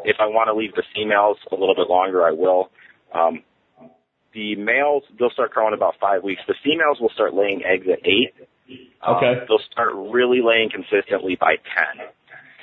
If 0.04 0.16
I 0.20 0.26
want 0.26 0.48
to 0.48 0.54
leave 0.54 0.74
the 0.74 0.84
females 0.94 1.36
a 1.50 1.54
little 1.54 1.74
bit 1.74 1.88
longer, 1.88 2.24
I 2.24 2.30
will. 2.30 2.70
Um, 3.12 3.42
the 4.32 4.54
males 4.56 5.02
they'll 5.18 5.30
start 5.30 5.50
crowing 5.50 5.74
about 5.74 5.94
five 6.00 6.22
weeks. 6.22 6.40
The 6.46 6.54
females 6.64 6.98
will 7.00 7.10
start 7.10 7.34
laying 7.34 7.62
eggs 7.64 7.86
at 7.92 7.98
eight. 8.06 8.32
Um, 9.06 9.16
Okay. 9.16 9.44
they'll 9.48 9.66
start 9.70 9.90
really 9.94 10.40
laying 10.40 10.70
consistently 10.70 11.36
by 11.36 11.56
ten. 11.56 12.06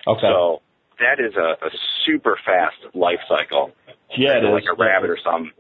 okay 0.08 0.28
So 0.32 0.62
that 1.00 1.20
is 1.20 1.36
a, 1.36 1.66
a 1.66 1.70
super 2.06 2.38
fast 2.46 2.78
life 2.96 3.20
cycle. 3.28 3.72
yeah 4.18 4.38
it 4.38 4.44
like 4.44 4.64
a 4.72 4.76
rabbit 4.76 5.10
or 5.10 5.18
something. 5.24 5.52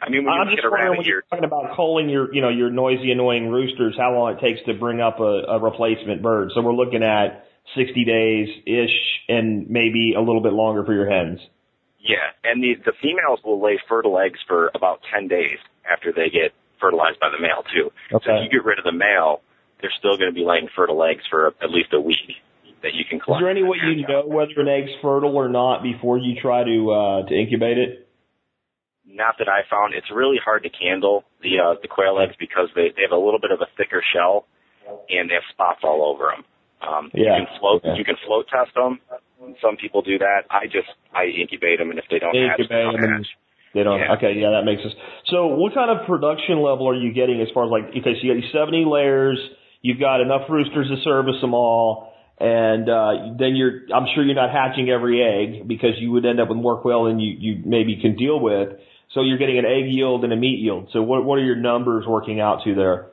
I 0.00 0.10
mean, 0.10 0.24
when 0.24 0.34
you 0.34 0.40
I'm 0.40 0.48
look 0.48 0.56
just 0.56 0.64
wondering 0.68 0.82
rabbit, 0.82 0.98
when 0.98 1.06
you're 1.06 1.22
talking 1.30 1.44
about 1.44 1.76
culling 1.76 2.08
your, 2.08 2.34
you 2.34 2.42
know, 2.42 2.48
your 2.48 2.70
noisy, 2.70 3.12
annoying 3.12 3.48
roosters, 3.50 3.94
how 3.96 4.12
long 4.12 4.34
it 4.34 4.40
takes 4.40 4.58
to 4.66 4.74
bring 4.74 5.00
up 5.00 5.20
a, 5.20 5.44
a 5.46 5.60
replacement 5.60 6.22
bird. 6.22 6.50
So 6.54 6.60
we're 6.60 6.74
looking 6.74 7.04
at 7.04 7.46
60 7.76 8.04
days 8.04 8.48
ish, 8.66 8.96
and 9.28 9.70
maybe 9.70 10.14
a 10.16 10.20
little 10.20 10.42
bit 10.42 10.52
longer 10.52 10.84
for 10.84 10.92
your 10.92 11.08
hens. 11.08 11.38
Yeah, 12.00 12.34
and 12.42 12.60
the 12.60 12.74
the 12.84 12.92
females 13.00 13.38
will 13.44 13.62
lay 13.62 13.78
fertile 13.88 14.18
eggs 14.18 14.40
for 14.48 14.72
about 14.74 15.00
ten 15.14 15.28
days 15.28 15.58
after 15.86 16.10
they 16.10 16.30
get 16.30 16.50
fertilized 16.80 17.20
by 17.20 17.30
the 17.30 17.40
male 17.40 17.62
too. 17.72 17.92
Okay. 18.12 18.26
So 18.26 18.34
if 18.34 18.42
you 18.42 18.58
get 18.58 18.66
rid 18.66 18.80
of 18.80 18.84
the 18.84 18.92
male, 18.92 19.40
they're 19.80 19.94
still 19.96 20.18
going 20.18 20.30
to 20.30 20.34
be 20.34 20.44
laying 20.44 20.68
fertile 20.74 21.02
eggs 21.04 21.22
for 21.30 21.54
at 21.62 21.70
least 21.70 21.92
a 21.92 22.00
week 22.00 22.42
that 22.82 22.94
you 22.94 23.04
can 23.08 23.18
Is 23.18 23.40
there 23.40 23.50
any 23.50 23.62
way 23.62 23.78
you 23.82 24.06
know 24.06 24.26
whether 24.26 24.52
an 24.58 24.68
egg's 24.68 24.90
fertile 25.00 25.36
or 25.36 25.48
not 25.48 25.82
before 25.82 26.18
you 26.18 26.34
try 26.40 26.64
to 26.64 26.90
uh, 26.90 27.28
to 27.28 27.34
incubate 27.34 27.78
it? 27.78 28.08
Not 29.06 29.36
that 29.38 29.48
I 29.48 29.62
found. 29.68 29.94
It's 29.94 30.10
really 30.14 30.38
hard 30.42 30.62
to 30.62 30.70
candle 30.70 31.24
the 31.42 31.58
uh, 31.58 31.74
the 31.82 31.88
quail 31.88 32.18
eggs 32.20 32.34
because 32.38 32.68
they 32.74 32.92
they 32.96 33.02
have 33.02 33.12
a 33.12 33.22
little 33.22 33.40
bit 33.40 33.50
of 33.50 33.60
a 33.60 33.66
thicker 33.76 34.02
shell 34.14 34.46
and 35.08 35.30
they 35.30 35.34
have 35.34 35.46
spots 35.50 35.80
all 35.82 36.02
over 36.04 36.32
them. 36.34 36.44
Um, 36.82 37.10
Yeah. 37.14 37.38
You 37.38 37.46
can 37.46 37.58
float 37.60 37.82
Yeah. 37.84 37.94
you 37.96 38.04
can 38.04 38.16
float 38.26 38.46
test 38.48 38.74
them. 38.74 39.00
Some 39.60 39.76
people 39.76 40.02
do 40.02 40.18
that. 40.18 40.46
I 40.50 40.66
just 40.66 40.88
I 41.14 41.26
incubate 41.26 41.78
them, 41.78 41.90
and 41.90 41.98
if 41.98 42.06
they 42.10 42.18
don't 42.18 42.34
hatch, 42.34 42.58
they 42.58 42.62
Incubate 42.62 42.92
don't 42.92 43.00
them. 43.00 43.24
They 43.74 43.82
don't. 43.82 43.98
Yeah. 43.98 44.14
Okay, 44.16 44.34
yeah, 44.36 44.50
that 44.50 44.64
makes 44.64 44.82
sense. 44.82 44.94
So, 45.26 45.46
what 45.56 45.72
kind 45.74 45.90
of 45.90 46.06
production 46.06 46.60
level 46.62 46.86
are 46.88 46.94
you 46.94 47.12
getting 47.12 47.40
as 47.40 47.48
far 47.54 47.64
as 47.64 47.70
like? 47.72 47.88
Okay, 47.90 48.14
so 48.14 48.20
you 48.22 48.34
got 48.34 48.44
seventy 48.52 48.84
layers. 48.84 49.38
You've 49.80 49.98
got 49.98 50.20
enough 50.20 50.42
roosters 50.48 50.88
to 50.88 51.02
service 51.02 51.40
them 51.40 51.54
all, 51.54 52.11
and 52.38 52.88
uh, 52.88 53.36
then 53.38 53.54
you're. 53.54 53.82
I'm 53.94 54.06
sure 54.14 54.24
you're 54.24 54.34
not 54.34 54.50
hatching 54.50 54.90
every 54.90 55.22
egg 55.22 55.68
because 55.68 55.92
you 55.98 56.12
would 56.12 56.26
end 56.26 56.40
up 56.40 56.48
with 56.48 56.58
more 56.58 56.80
quail 56.80 57.04
than 57.04 57.20
you 57.20 57.36
you 57.38 57.62
maybe 57.64 57.98
can 58.00 58.16
deal 58.16 58.40
with. 58.40 58.68
So 59.14 59.22
you're 59.22 59.38
getting 59.38 59.58
an 59.58 59.66
egg 59.66 59.92
yield 59.92 60.24
and 60.24 60.32
a 60.32 60.36
meat 60.36 60.58
yield. 60.58 60.88
So 60.92 61.02
what 61.02 61.24
what 61.24 61.38
are 61.38 61.44
your 61.44 61.56
numbers 61.56 62.04
working 62.06 62.40
out 62.40 62.64
to 62.64 62.74
there? 62.74 63.06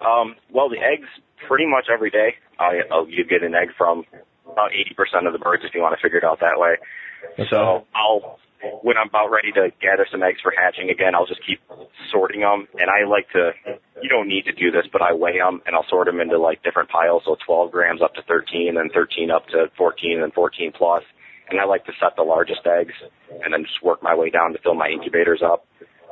Um, 0.00 0.36
well, 0.52 0.68
the 0.68 0.78
eggs 0.78 1.08
pretty 1.46 1.66
much 1.66 1.86
every 1.92 2.10
day. 2.10 2.34
I, 2.58 2.80
uh, 2.90 3.04
you 3.06 3.24
get 3.24 3.42
an 3.42 3.54
egg 3.54 3.68
from 3.76 4.04
about 4.50 4.70
80% 4.72 5.26
of 5.26 5.32
the 5.32 5.38
birds 5.38 5.62
if 5.64 5.74
you 5.74 5.80
want 5.80 5.94
to 5.98 6.02
figure 6.02 6.18
it 6.18 6.24
out 6.24 6.40
that 6.40 6.58
way. 6.58 6.76
So 7.50 7.84
I'll, 7.94 8.38
when 8.82 8.96
I'm 8.96 9.08
about 9.08 9.30
ready 9.30 9.52
to 9.52 9.70
gather 9.80 10.06
some 10.10 10.22
eggs 10.22 10.38
for 10.42 10.52
hatching 10.56 10.90
again, 10.90 11.14
I'll 11.14 11.26
just 11.26 11.40
keep 11.46 11.60
sorting 12.12 12.40
them. 12.40 12.68
And 12.78 12.88
I 12.90 13.08
like 13.08 13.28
to 13.32 13.52
you 14.02 14.08
don't 14.08 14.28
need 14.28 14.44
to 14.46 14.52
do 14.52 14.70
this, 14.70 14.86
but 14.92 15.02
I 15.02 15.12
weigh 15.12 15.38
them 15.38 15.60
and 15.66 15.76
I'll 15.76 15.86
sort 15.88 16.06
them 16.06 16.20
into 16.20 16.38
like 16.38 16.62
different 16.62 16.88
piles. 16.88 17.22
So 17.26 17.36
12 17.44 17.70
grams 17.70 18.00
up 18.02 18.14
to 18.14 18.22
13, 18.22 18.76
and 18.78 18.90
13 18.92 19.30
up 19.30 19.46
to 19.48 19.66
14, 19.76 20.22
and 20.22 20.32
14 20.32 20.72
plus. 20.76 21.02
And 21.50 21.60
I 21.60 21.64
like 21.64 21.84
to 21.86 21.92
set 22.00 22.16
the 22.16 22.22
largest 22.22 22.60
eggs 22.64 22.94
and 23.42 23.52
then 23.52 23.62
just 23.62 23.82
work 23.82 24.02
my 24.02 24.14
way 24.14 24.30
down 24.30 24.52
to 24.52 24.58
fill 24.62 24.74
my 24.74 24.88
incubators 24.88 25.42
up. 25.44 25.66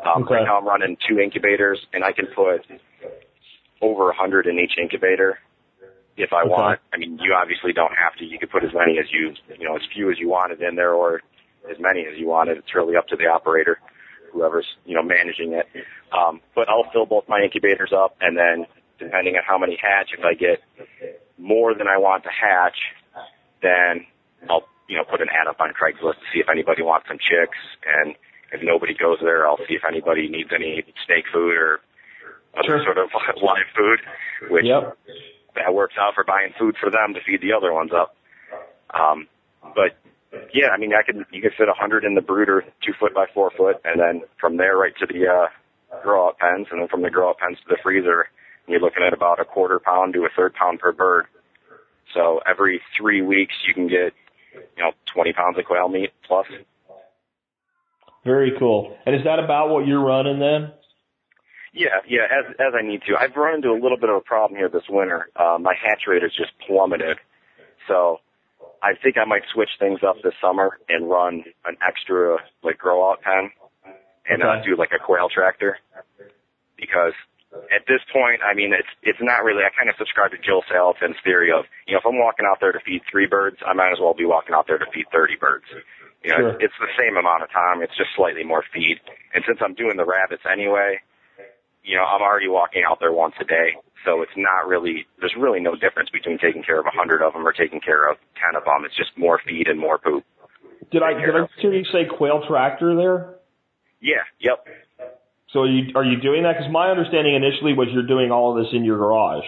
Um, 0.05 0.25
Okay. 0.25 0.35
Right 0.35 0.45
now 0.45 0.59
I'm 0.59 0.67
running 0.67 0.97
two 1.09 1.19
incubators, 1.19 1.79
and 1.93 2.05
I 2.05 2.13
can 2.13 2.27
put 2.35 2.63
over 3.81 4.07
100 4.07 4.47
in 4.47 4.59
each 4.59 4.77
incubator 4.81 5.39
if 6.17 6.33
I 6.33 6.43
Okay. 6.43 6.51
want. 6.51 6.81
I 6.93 6.97
mean, 6.99 7.19
you 7.19 7.35
obviously 7.35 7.73
don't 7.73 7.95
have 7.95 8.15
to. 8.19 8.25
You 8.25 8.39
could 8.39 8.51
put 8.51 8.65
as 8.65 8.75
many 8.75 8.99
as 8.99 9.07
you, 9.11 9.35
you 9.59 9.67
know, 9.67 9.77
as 9.77 9.83
few 9.95 10.11
as 10.11 10.19
you 10.19 10.29
wanted 10.29 10.61
in 10.63 10.75
there, 10.77 10.93
or 10.95 11.23
as 11.71 11.77
many 11.79 12.07
as 12.11 12.19
you 12.19 12.27
wanted. 12.29 12.59
It's 12.59 12.75
really 12.75 12.97
up 12.97 13.07
to 13.09 13.17
the 13.17 13.27
operator, 13.27 13.79
whoever's 14.33 14.67
you 14.85 14.95
know 14.95 15.03
managing 15.03 15.53
it. 15.53 15.67
Um, 16.13 16.41
but 16.55 16.69
I'll 16.69 16.91
fill 16.93 17.07
both 17.07 17.25
my 17.29 17.41
incubators 17.43 17.93
up, 17.95 18.17
and 18.21 18.37
then 18.37 18.67
depending 18.99 19.37
on 19.37 19.43
how 19.47 19.59
many 19.59 19.79
hatch, 19.81 20.11
if 20.17 20.25
I 20.25 20.35
get 20.35 20.61
more 21.39 21.75
than 21.75 21.87
I 21.87 21.99
want 21.99 22.25
to 22.25 22.31
hatch, 22.31 22.77
then 23.63 24.07
I'll 24.49 24.65
you 24.89 24.97
know 24.97 25.05
put 25.05 25.21
an 25.21 25.29
ad 25.31 25.47
up 25.49 25.61
on 25.61 25.71
Craigslist 25.71 26.15
to 26.19 26.27
see 26.33 26.41
if 26.41 26.49
anybody 26.51 26.83
wants 26.83 27.07
some 27.09 27.19
chicks, 27.19 27.59
and 27.85 28.15
if 28.53 28.61
nobody 28.63 28.95
goes 28.95 29.19
there, 29.21 29.47
I'll 29.47 29.59
see 29.69 29.75
if 29.75 29.83
anybody 29.87 30.29
needs 30.29 30.51
any 30.55 30.83
snake 31.07 31.25
food 31.33 31.55
or 31.57 31.81
other 32.57 32.81
Sure. 32.81 32.85
sort 32.85 32.99
of 32.99 33.11
live 33.43 33.69
food, 33.77 34.01
which 34.51 34.65
Yep. 34.65 34.97
that 35.55 35.75
works 35.75 35.95
out 36.01 36.15
for 36.15 36.25
buying 36.25 36.55
food 36.59 36.77
for 36.81 36.91
them 36.91 37.13
to 37.15 37.21
feed 37.21 37.41
the 37.43 37.53
other 37.53 37.73
ones 37.73 37.93
up. 37.93 38.17
Um, 38.95 39.29
but 39.75 39.95
yeah, 40.55 40.69
I 40.69 40.79
mean, 40.79 40.93
I 40.95 41.03
can 41.03 41.25
you 41.33 41.43
can 41.43 41.51
fit 41.57 41.69
a 41.69 41.75
hundred 41.75 42.05
in 42.05 42.15
the 42.15 42.21
brooder, 42.21 42.65
two 42.85 42.93
foot 42.99 43.15
by 43.15 43.27
four 43.33 43.51
foot, 43.57 43.77
and 43.85 44.01
then 44.01 44.23
from 44.41 44.57
there 44.57 44.77
right 44.77 44.93
to 44.99 45.07
the 45.07 45.27
uh, 45.27 46.01
grow 46.03 46.29
out 46.29 46.39
pens, 46.39 46.67
and 46.71 46.81
then 46.81 46.89
from 46.89 47.03
the 47.03 47.11
grow 47.11 47.31
out 47.31 47.39
pens 47.39 47.59
to 47.59 47.65
the 47.69 47.79
freezer, 47.83 48.29
you're 48.67 48.81
looking 48.81 49.03
at 49.07 49.13
about 49.13 49.41
a 49.41 49.45
quarter 49.45 49.79
pound 49.79 50.15
to 50.15 50.25
a 50.25 50.29
third 50.37 50.55
pound 50.55 50.81
per 50.81 50.93
bird. 50.93 51.27
So 52.15 52.41
every 52.47 52.81
three 52.97 53.23
weeks 53.23 53.55
you 53.67 53.75
can 53.75 53.89
get 53.89 54.15
you 54.77 54.83
know 54.83 54.93
20 55.15 55.33
pounds 55.33 55.59
of 55.59 55.65
quail 55.65 55.89
meat 55.89 56.11
plus. 56.27 56.47
Very 58.25 58.53
cool. 58.59 58.97
And 59.07 59.15
is 59.15 59.25
that 59.25 59.39
about 59.39 59.71
what 59.71 59.87
you're 59.87 60.05
running 60.05 60.39
then? 60.39 60.73
Yeah, 61.73 62.01
yeah, 62.09 62.25
as 62.25 62.55
as 62.59 62.73
I 62.79 62.87
need 62.87 63.03
to. 63.07 63.17
I've 63.17 63.37
run 63.37 63.55
into 63.57 63.71
a 63.71 63.79
little 63.81 63.99
bit 63.99 64.09
of 64.09 64.17
a 64.17 64.21
problem 64.21 64.59
here 64.59 64.69
this 64.69 64.89
winter. 64.89 65.29
Uh, 65.37 65.59
my 65.61 65.75
hatch 65.75 66.03
rate 66.07 66.23
has 66.23 66.33
just 66.33 66.53
plummeted. 66.67 67.19
So 67.87 68.21
I 68.83 68.95
think 68.95 69.17
I 69.19 69.25
might 69.25 69.43
switch 69.53 69.71
things 69.79 70.01
up 70.07 70.17
this 70.23 70.35
summer 70.41 70.79
and 70.89 71.09
run 71.11 71.45
an 71.67 71.77
extra 71.87 72.39
like 72.63 72.79
grow 72.79 73.11
out 73.11 73.23
pen 73.23 73.51
and 74.29 74.43
uh, 74.43 74.63
do 74.65 74.77
like 74.77 74.91
a 74.95 75.03
quail 75.03 75.29
tractor 75.33 75.79
because 76.77 77.13
at 77.73 77.89
this 77.89 78.01
point, 78.13 78.41
I 78.45 78.55
mean, 78.55 78.73
it's 78.77 78.89
it's 79.03 79.19
not 79.23 79.43
really. 79.43 79.65
I 79.65 79.73
kind 79.77 79.89
of 79.89 79.97
subscribe 79.97 80.31
to 80.33 80.39
Joel 80.39 80.63
Salatin's 80.69 81.17
theory 81.25 81.51
of 81.51 81.65
you 81.87 81.95
know 81.95 82.01
if 82.01 82.07
I'm 82.07 82.19
walking 82.21 82.47
out 82.47 82.59
there 82.61 82.73
to 82.73 82.81
feed 82.85 83.03
three 83.11 83.27
birds, 83.27 83.57
I 83.67 83.73
might 83.73 83.91
as 83.91 83.99
well 84.01 84.15
be 84.15 84.27
walking 84.27 84.55
out 84.55 84.67
there 84.69 84.79
to 84.79 84.87
feed 84.93 85.07
thirty 85.11 85.35
birds. 85.41 85.65
You 86.23 86.31
know, 86.31 86.39
Sure. 86.39 86.49
it's, 86.61 86.71
it's 86.75 86.79
the 86.81 86.93
same 86.99 87.17
amount 87.17 87.43
of 87.45 87.51
time. 87.51 87.81
It's 87.81 87.97
just 87.97 88.11
slightly 88.17 88.45
more 88.45 88.65
feed. 88.75 88.99
And 89.35 89.45
since 89.47 89.59
I'm 89.63 89.75
doing 89.75 89.97
the 89.97 90.05
rabbits 90.05 90.43
anyway, 90.51 91.01
you 91.89 91.97
know, 91.97 92.05
I'm 92.05 92.21
already 92.21 92.49
walking 92.49 92.85
out 92.85 93.01
there 93.01 93.13
once 93.13 93.33
a 93.41 93.45
day. 93.45 93.73
So 94.05 94.21
it's 94.21 94.37
not 94.37 94.69
really, 94.69 95.07
there's 95.21 95.35
really 95.41 95.59
no 95.59 95.75
difference 95.75 96.11
between 96.13 96.39
taking 96.39 96.63
care 96.63 96.79
of 96.79 96.87
a 96.87 96.93
hundred 96.93 97.25
of 97.25 97.33
them 97.33 97.49
or 97.49 97.53
taking 97.53 97.81
care 97.81 98.09
of 98.13 98.19
ten 98.37 98.55
of 98.55 98.65
them. 98.69 98.85
It's 98.85 98.95
just 98.95 99.17
more 99.17 99.41
feed 99.41 99.67
and 99.67 99.81
more 99.81 99.97
poop. 99.97 100.23
Did 100.93 101.03
I 101.03 101.17
did 101.17 101.35
I 101.35 101.49
hear 101.61 101.73
you 101.73 101.85
say 101.91 102.05
quail 102.05 102.45
tractor 102.47 102.95
there? 102.95 103.41
Yeah, 104.01 104.23
yep. 104.39 104.65
So 105.53 105.61
are 105.61 105.67
you 105.67 105.93
are 105.97 106.05
you 106.05 106.21
doing 106.21 106.45
that? 106.45 106.61
Because 106.61 106.71
my 106.71 106.93
understanding 106.93 107.35
initially 107.35 107.73
was 107.73 107.89
you're 107.91 108.07
doing 108.07 108.31
all 108.31 108.53
of 108.53 108.63
this 108.63 108.73
in 108.73 108.85
your 108.85 108.99
garage. 108.99 109.45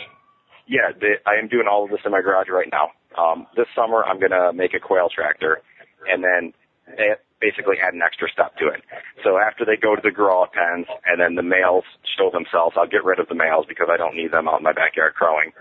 Yeah, 0.67 0.97
the, 0.99 1.21
I 1.27 1.39
am 1.41 1.49
doing 1.49 1.67
all 1.71 1.85
of 1.85 1.91
this 1.91 2.01
in 2.05 2.11
my 2.11 2.23
garage 2.23 2.49
right 2.49 2.69
now. 2.73 2.91
Um, 3.17 3.47
this 3.57 3.67
summer 3.77 4.03
I'm 4.03 4.19
gonna 4.19 4.53
make 4.53 4.73
a 4.75 4.81
quail 4.81 5.09
tractor 5.15 5.61
and 6.09 6.25
then 6.25 6.53
eh, 6.97 7.15
basically 7.41 7.77
add 7.81 7.95
an 7.95 8.03
extra 8.05 8.29
step 8.31 8.57
to 8.59 8.69
it. 8.69 8.85
So 9.25 9.39
after 9.39 9.65
they 9.65 9.77
go 9.77 9.97
to 9.97 10.03
the 10.05 10.13
grow 10.13 10.45
pens 10.53 10.87
and 11.07 11.21
then 11.21 11.35
the 11.35 11.43
males 11.43 11.85
show 12.17 12.31
themselves, 12.31 12.77
I'll 12.77 12.87
get 12.89 13.05
rid 13.05 13.19
of 13.19 13.29
the 13.29 13.35
males 13.35 13.67
because 13.69 13.89
I 13.91 13.97
don't 13.97 14.15
need 14.15 14.33
them 14.33 14.47
out 14.49 14.61
in 14.61 14.65
my 14.65 14.73
backyard 14.77 15.15
crowing. 15.15 15.53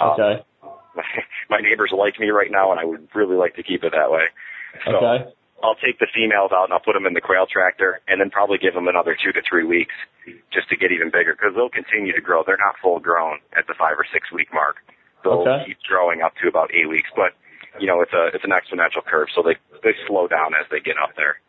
Um, 0.00 0.14
Okay. 0.14 0.42
my 1.50 1.58
neighbors 1.58 1.90
like 1.90 2.20
me 2.20 2.30
right 2.30 2.50
now, 2.50 2.70
and 2.70 2.78
I 2.78 2.84
would 2.84 3.08
really 3.14 3.34
like 3.34 3.56
to 3.56 3.64
keep 3.64 3.82
it 3.82 3.92
that 3.92 4.10
way. 4.10 4.30
So 4.86 5.02
Okay. 5.02 5.26
I'll 5.62 5.74
take 5.74 5.98
the 5.98 6.06
females 6.14 6.52
out 6.54 6.64
and 6.64 6.72
I'll 6.72 6.80
put 6.86 6.94
them 6.94 7.06
in 7.06 7.14
the 7.14 7.20
quail 7.20 7.46
tractor, 7.50 8.00
and 8.06 8.20
then 8.20 8.30
probably 8.30 8.58
give 8.58 8.74
them 8.74 8.86
another 8.86 9.16
two 9.18 9.32
to 9.32 9.42
three 9.42 9.64
weeks 9.64 9.94
just 10.52 10.68
to 10.70 10.76
get 10.76 10.92
even 10.92 11.10
bigger 11.10 11.34
because 11.34 11.54
they'll 11.56 11.72
continue 11.72 12.14
to 12.14 12.20
grow. 12.20 12.44
They're 12.46 12.60
not 12.62 12.76
full 12.80 13.00
grown 13.00 13.38
at 13.58 13.66
the 13.66 13.74
five 13.74 13.98
or 13.98 14.06
six 14.12 14.30
week 14.30 14.52
mark. 14.54 14.76
They'll 15.24 15.42
Okay. 15.42 15.64
keep 15.66 15.78
growing 15.88 16.22
up 16.22 16.34
to 16.42 16.48
about 16.48 16.70
eight 16.74 16.86
weeks, 16.88 17.08
but 17.16 17.34
you 17.80 17.86
know 17.86 18.00
it's 18.00 18.12
a 18.12 18.30
it's 18.34 18.44
an 18.44 18.50
exponential 18.50 19.04
curve, 19.04 19.28
so 19.34 19.42
they 19.42 19.56
they 19.82 19.94
slow 20.06 20.28
down 20.28 20.54
as 20.54 20.66
they 20.70 20.80
get 20.80 20.96
up 21.00 21.16
there. 21.16 21.40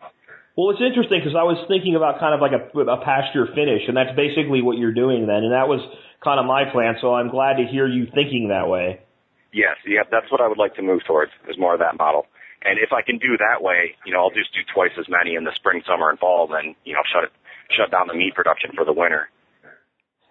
Well, 0.56 0.72
it's 0.72 0.80
interesting 0.80 1.20
because 1.20 1.36
I 1.36 1.44
was 1.44 1.60
thinking 1.68 2.00
about 2.00 2.20
kind 2.24 2.32
of 2.32 2.40
like 2.40 2.56
a, 2.56 2.64
a 2.64 3.00
pasture 3.04 3.44
finish, 3.52 3.84
and 3.92 3.96
that's 3.96 4.16
basically 4.16 4.64
what 4.64 4.80
you're 4.80 4.96
doing 4.96 5.28
then, 5.28 5.44
and 5.44 5.52
that 5.52 5.68
was 5.68 5.84
kind 6.24 6.40
of 6.40 6.48
my 6.48 6.64
plan. 6.72 6.96
So 7.04 7.12
I'm 7.14 7.28
glad 7.28 7.60
to 7.60 7.68
hear 7.68 7.88
you 7.88 8.08
thinking 8.16 8.48
that 8.56 8.72
way. 8.72 9.04
Yes, 9.52 9.76
yeah, 9.84 10.08
that's 10.08 10.32
what 10.32 10.40
I 10.40 10.48
would 10.48 10.58
like 10.58 10.76
to 10.76 10.84
move 10.84 11.04
towards 11.04 11.32
is 11.48 11.60
more 11.60 11.76
of 11.76 11.80
that 11.80 12.00
model. 12.00 12.28
And 12.64 12.80
if 12.80 12.92
I 12.96 13.04
can 13.04 13.20
do 13.20 13.38
that 13.38 13.62
way, 13.62 13.96
you 14.08 14.12
know, 14.16 14.24
I'll 14.24 14.36
just 14.36 14.52
do 14.56 14.64
twice 14.74 14.96
as 14.98 15.06
many 15.12 15.36
in 15.36 15.44
the 15.44 15.54
spring, 15.56 15.84
summer, 15.86 16.10
and 16.10 16.18
fall, 16.18 16.48
and 16.48 16.56
then 16.56 16.76
you 16.88 16.96
know, 16.96 17.04
shut 17.04 17.28
it, 17.28 17.32
shut 17.76 17.92
down 17.92 18.08
the 18.08 18.16
meat 18.16 18.34
production 18.34 18.72
for 18.76 18.84
the 18.88 18.96
winter. 18.96 19.28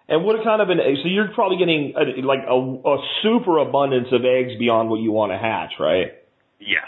And 0.07 0.23
what 0.23 0.35
kind 0.43 0.61
of 0.61 0.69
an 0.69 0.77
so 1.01 1.07
you're 1.09 1.29
probably 1.33 1.57
getting 1.57 1.93
a, 1.97 2.21
like 2.25 2.41
a, 2.47 2.53
a 2.53 2.97
super 3.23 3.57
abundance 3.57 4.07
of 4.11 4.21
eggs 4.23 4.51
beyond 4.59 4.89
what 4.89 4.99
you 4.99 5.11
want 5.11 5.31
to 5.31 5.37
hatch, 5.37 5.73
right? 5.79 6.13
Yes. 6.59 6.85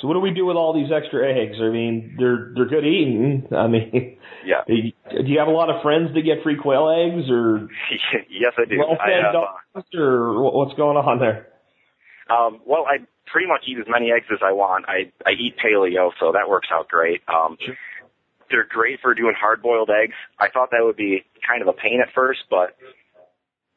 So 0.00 0.06
what 0.06 0.14
do 0.14 0.20
we 0.20 0.30
do 0.30 0.46
with 0.46 0.56
all 0.56 0.72
these 0.72 0.92
extra 0.94 1.26
eggs? 1.26 1.56
I 1.60 1.68
mean, 1.70 2.14
they're 2.18 2.52
they're 2.54 2.68
good 2.68 2.86
eating. 2.86 3.48
I 3.50 3.66
mean, 3.66 4.18
Yeah. 4.46 4.62
do 4.66 5.26
you 5.26 5.38
have 5.40 5.48
a 5.48 5.50
lot 5.50 5.68
of 5.68 5.82
friends 5.82 6.14
that 6.14 6.22
get 6.22 6.44
free 6.44 6.56
quail 6.56 6.86
eggs, 6.88 7.28
or 7.28 7.66
yes, 8.30 8.52
I 8.56 8.64
do. 8.68 8.78
well 8.78 8.96
I 9.00 9.06
fed 9.06 9.24
have, 9.24 9.34
uh, 9.34 9.40
dogs, 9.74 9.88
or 9.94 10.52
what's 10.52 10.74
going 10.76 10.96
on 10.96 11.18
there? 11.18 11.48
Um, 12.30 12.60
well, 12.64 12.84
I 12.86 12.98
pretty 13.26 13.48
much 13.48 13.62
eat 13.66 13.78
as 13.78 13.86
many 13.88 14.12
eggs 14.12 14.26
as 14.30 14.38
I 14.44 14.52
want. 14.52 14.84
I 14.86 15.10
I 15.26 15.32
eat 15.32 15.56
paleo, 15.58 16.10
so 16.20 16.30
that 16.32 16.48
works 16.48 16.68
out 16.72 16.88
great. 16.88 17.22
Um, 17.26 17.56
Sure. 17.58 17.74
They're 18.50 18.66
great 18.68 19.00
for 19.00 19.14
doing 19.14 19.34
hard-boiled 19.38 19.90
eggs. 19.90 20.14
I 20.38 20.48
thought 20.48 20.70
that 20.72 20.82
would 20.82 20.96
be 20.96 21.24
kind 21.46 21.62
of 21.62 21.68
a 21.68 21.72
pain 21.72 22.00
at 22.02 22.12
first, 22.14 22.40
but 22.50 22.76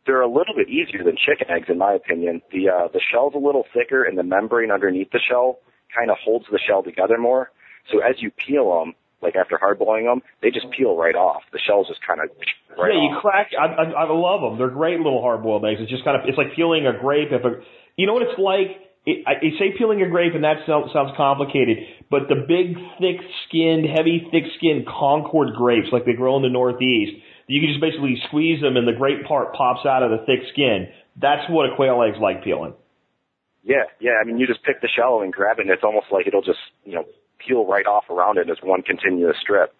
they're 0.05 0.21
a 0.21 0.27
little 0.27 0.55
bit 0.55 0.67
easier 0.69 1.03
than 1.03 1.15
chicken 1.15 1.47
eggs, 1.49 1.67
in 1.69 1.77
my 1.77 1.93
opinion. 1.93 2.41
The 2.51 2.69
uh, 2.69 2.87
the 2.91 2.99
shell's 3.11 3.33
a 3.35 3.37
little 3.37 3.65
thicker, 3.73 4.03
and 4.03 4.17
the 4.17 4.23
membrane 4.23 4.71
underneath 4.71 5.11
the 5.11 5.19
shell 5.29 5.59
kind 5.95 6.09
of 6.09 6.17
holds 6.23 6.45
the 6.51 6.59
shell 6.67 6.83
together 6.83 7.17
more. 7.17 7.51
So 7.91 7.99
as 7.99 8.15
you 8.17 8.31
peel 8.31 8.79
them, 8.79 8.95
like 9.21 9.35
after 9.35 9.57
hard 9.57 9.79
boiling 9.79 10.05
them, 10.05 10.21
they 10.41 10.49
just 10.49 10.67
peel 10.75 10.97
right 10.97 11.15
off. 11.15 11.43
The 11.53 11.59
shell's 11.59 11.87
just 11.87 12.01
kind 12.05 12.19
of 12.19 12.29
right 12.77 12.93
yeah, 12.93 13.01
you 13.01 13.15
off. 13.15 13.21
crack. 13.21 13.51
I, 13.57 13.65
I, 13.65 13.83
I 14.03 14.11
love 14.11 14.41
them. 14.41 14.57
They're 14.57 14.73
great 14.73 14.97
little 14.97 15.21
hard-boiled 15.21 15.63
eggs. 15.65 15.79
It's 15.81 15.91
just 15.91 16.03
kind 16.03 16.19
of 16.19 16.27
it's 16.27 16.37
like 16.37 16.55
peeling 16.55 16.87
a 16.87 16.99
grape. 16.99 17.29
If 17.31 17.45
a 17.45 17.61
you 17.95 18.07
know 18.07 18.13
what 18.13 18.23
it's 18.23 18.39
like. 18.39 18.92
It, 19.05 19.27
I, 19.27 19.43
you 19.43 19.57
say 19.59 19.75
peeling 19.77 20.01
a 20.01 20.09
grape, 20.09 20.33
and 20.33 20.43
that 20.43 20.63
sounds, 20.65 20.91
sounds 20.93 21.11
complicated. 21.17 21.77
But 22.09 22.29
the 22.29 22.39
big, 22.47 22.79
thick-skinned, 22.99 23.85
heavy, 23.85 24.27
thick-skinned 24.31 24.87
Concord 24.87 25.55
grapes, 25.55 25.89
like 25.91 26.05
they 26.05 26.13
grow 26.13 26.37
in 26.37 26.43
the 26.43 26.49
Northeast, 26.49 27.11
you 27.47 27.59
can 27.59 27.69
just 27.69 27.81
basically 27.81 28.15
squeeze 28.27 28.61
them, 28.61 28.77
and 28.77 28.87
the 28.87 28.95
grape 28.95 29.25
part 29.27 29.53
pops 29.53 29.85
out 29.85 30.03
of 30.03 30.11
the 30.11 30.23
thick 30.25 30.47
skin. 30.53 30.87
That's 31.19 31.43
what 31.49 31.67
a 31.67 31.75
quail 31.75 32.01
egg's 32.01 32.21
like 32.21 32.43
peeling. 32.43 32.73
Yeah, 33.63 33.91
yeah. 33.99 34.19
I 34.21 34.25
mean, 34.25 34.37
you 34.37 34.47
just 34.47 34.63
pick 34.63 34.81
the 34.81 34.87
shell 34.87 35.21
and 35.21 35.31
grab 35.31 35.59
it, 35.59 35.63
and 35.63 35.71
it's 35.71 35.83
almost 35.83 36.07
like 36.11 36.27
it'll 36.27 36.41
just, 36.41 36.59
you 36.85 36.95
know, 36.95 37.03
peel 37.45 37.65
right 37.65 37.85
off 37.85 38.05
around 38.09 38.37
it 38.37 38.49
as 38.49 38.57
one 38.63 38.81
continuous 38.81 39.35
strip. 39.41 39.75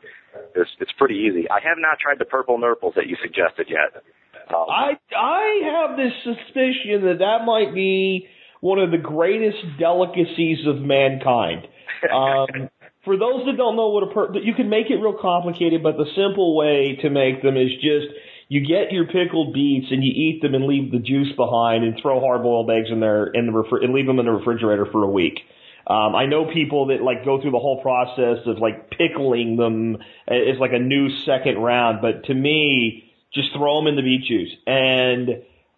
It's 0.56 0.70
it's 0.80 0.92
pretty 0.98 1.16
easy. 1.16 1.50
I 1.50 1.60
have 1.64 1.78
not 1.78 2.00
tried 2.00 2.20
the 2.20 2.26
purple 2.26 2.58
nurples 2.58 2.94
that 2.96 3.08
you 3.08 3.16
suggested 3.22 3.68
yet. 3.70 4.04
Um, 4.50 4.66
I 4.70 4.98
I 5.16 5.62
have 5.72 5.98
this 5.98 6.14
suspicion 6.24 7.06
that 7.06 7.20
that 7.20 7.46
might 7.46 7.74
be 7.74 8.28
one 8.64 8.80
of 8.80 8.91
the 8.91 8.97
greatest 8.97 9.57
delicacies 9.78 10.66
of 10.66 10.80
mankind. 10.80 11.68
Um, 12.03 12.70
for 13.05 13.16
those 13.16 13.45
that 13.45 13.55
don't 13.55 13.78
know 13.78 13.88
what 13.88 14.03
a 14.03 14.07
per, 14.07 14.36
you 14.36 14.53
can 14.53 14.68
make 14.68 14.89
it 14.89 14.97
real 14.97 15.18
complicated, 15.22 15.82
but 15.82 15.95
the 15.95 16.05
simple 16.18 16.53
way 16.57 16.97
to 17.01 17.09
make 17.09 17.41
them 17.41 17.55
is 17.55 17.72
just 17.76 18.07
you 18.49 18.59
get 18.59 18.91
your 18.91 19.05
pickled 19.05 19.53
beets 19.53 19.88
and 19.89 20.03
you 20.03 20.11
eat 20.11 20.41
them 20.41 20.53
and 20.53 20.66
leave 20.66 20.91
the 20.91 20.99
juice 20.99 21.32
behind 21.38 21.86
and 21.86 21.97
throw 22.01 22.20
hard-boiled 22.20 22.70
eggs 22.70 22.89
in 22.91 22.99
there 22.99 23.28
in 23.28 23.45
the 23.45 23.53
refri- 23.53 23.86
and 23.86 23.93
leave 23.93 24.05
them 24.05 24.20
in 24.20 24.26
the 24.26 24.34
refrigerator 24.34 24.86
for 24.91 25.01
a 25.03 25.09
week. 25.09 25.39
Um, 25.88 26.14
I 26.14 26.26
know 26.26 26.51
people 26.51 26.88
that 26.88 27.01
like 27.01 27.24
go 27.24 27.41
through 27.41 27.51
the 27.51 27.59
whole 27.59 27.82
process 27.82 28.45
of 28.45 28.57
like 28.57 28.89
pickling 28.89 29.55
them 29.55 29.95
as 30.28 30.59
like 30.59 30.74
a 30.74 30.80
new 30.80 31.07
second 31.24 31.57
round, 31.57 32.01
but 32.01 32.26
to 32.26 32.34
me, 32.34 33.14
just 33.34 33.53
throw 33.53 33.80
them 33.80 33.88
in 33.88 33.95
the 33.95 34.01
beet 34.01 34.26
juice. 34.28 34.51
And 34.68 35.30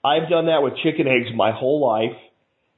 I've 0.03 0.27
done 0.27 0.47
that 0.47 0.63
with 0.63 0.77
chicken 0.81 1.07
eggs 1.07 1.29
my 1.35 1.51
whole 1.51 1.85
life. 1.85 2.17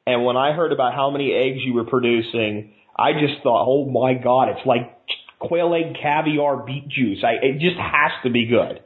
And 0.07 0.23
when 0.23 0.37
I 0.37 0.53
heard 0.53 0.71
about 0.71 0.93
how 0.93 1.11
many 1.11 1.33
eggs 1.33 1.59
you 1.65 1.73
were 1.73 1.83
producing, 1.83 2.73
I 2.97 3.11
just 3.11 3.43
thought, 3.43 3.65
oh 3.67 3.85
my 3.89 4.13
god, 4.13 4.49
it's 4.49 4.65
like 4.65 4.95
quail 5.37 5.75
egg 5.75 5.97
caviar 6.01 6.65
beet 6.65 6.87
juice. 6.87 7.23
I, 7.23 7.33
it 7.45 7.59
just 7.59 7.75
has 7.77 8.11
to 8.23 8.29
be 8.31 8.45
good. 8.47 8.81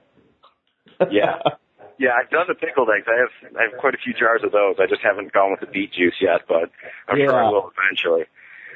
yeah. 1.12 1.38
Yeah, 2.00 2.18
I've 2.20 2.32
done 2.32 2.46
the 2.48 2.56
pickled 2.56 2.90
eggs. 2.90 3.06
I 3.08 3.20
have 3.22 3.54
I 3.56 3.62
have 3.70 3.80
quite 3.80 3.94
a 3.94 4.00
few 4.04 4.14
jars 4.18 4.42
of 4.44 4.52
those. 4.52 4.78
I 4.80 4.88
just 4.90 5.02
haven't 5.04 5.32
gone 5.32 5.52
with 5.52 5.60
the 5.62 5.68
beet 5.72 5.94
juice 5.94 6.18
yet, 6.20 6.42
but 6.48 6.72
I'm 7.08 7.20
Yeah. 7.20 7.28
sure 7.28 7.44
I 7.46 7.50
will 7.50 7.72
eventually. 7.78 8.26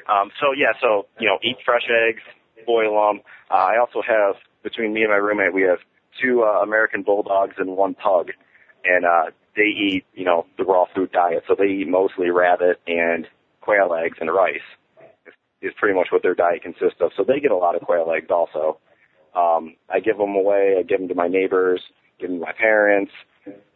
Um, 0.08 0.30
so 0.38 0.54
yeah, 0.56 0.70
so 0.80 1.06
you 1.18 1.26
know, 1.26 1.38
eat 1.42 1.56
fresh 1.64 1.82
eggs, 1.90 2.22
boil 2.64 2.94
them. 2.94 3.22
Uh, 3.50 3.54
I 3.54 3.78
also 3.78 4.00
have 4.06 4.36
between 4.62 4.94
me 4.94 5.02
and 5.02 5.10
my 5.10 5.16
roommate, 5.16 5.52
we 5.52 5.62
have 5.62 5.78
two 6.22 6.44
uh, 6.44 6.62
American 6.62 7.02
bulldogs 7.02 7.54
and 7.58 7.76
one 7.76 7.94
pug, 7.94 8.30
and 8.84 9.04
uh, 9.04 9.34
they 9.56 9.62
eat 9.64 10.04
you 10.14 10.24
know 10.24 10.46
the 10.58 10.64
raw 10.64 10.84
food 10.94 11.10
diet. 11.12 11.44
So 11.48 11.54
they 11.58 11.66
eat 11.66 11.88
mostly 11.88 12.30
rabbit 12.30 12.80
and 12.86 13.26
quail 13.60 13.94
eggs 13.94 14.18
and 14.20 14.30
rice. 14.32 14.60
Is 15.62 15.72
pretty 15.78 15.94
much 15.98 16.08
what 16.12 16.22
their 16.22 16.34
diet 16.34 16.62
consists 16.62 17.00
of. 17.00 17.10
So 17.16 17.24
they 17.24 17.40
get 17.40 17.50
a 17.50 17.56
lot 17.56 17.74
of 17.74 17.80
quail 17.82 18.12
eggs 18.14 18.30
also. 18.30 18.78
Um, 19.34 19.74
I 19.90 20.00
give 20.00 20.18
them 20.18 20.34
away. 20.36 20.76
I 20.78 20.82
give 20.82 20.98
them 21.00 21.08
to 21.08 21.14
my 21.14 21.28
neighbors, 21.28 21.82
give 22.20 22.28
them 22.30 22.38
to 22.40 22.44
my 22.44 22.52
parents, 22.52 23.10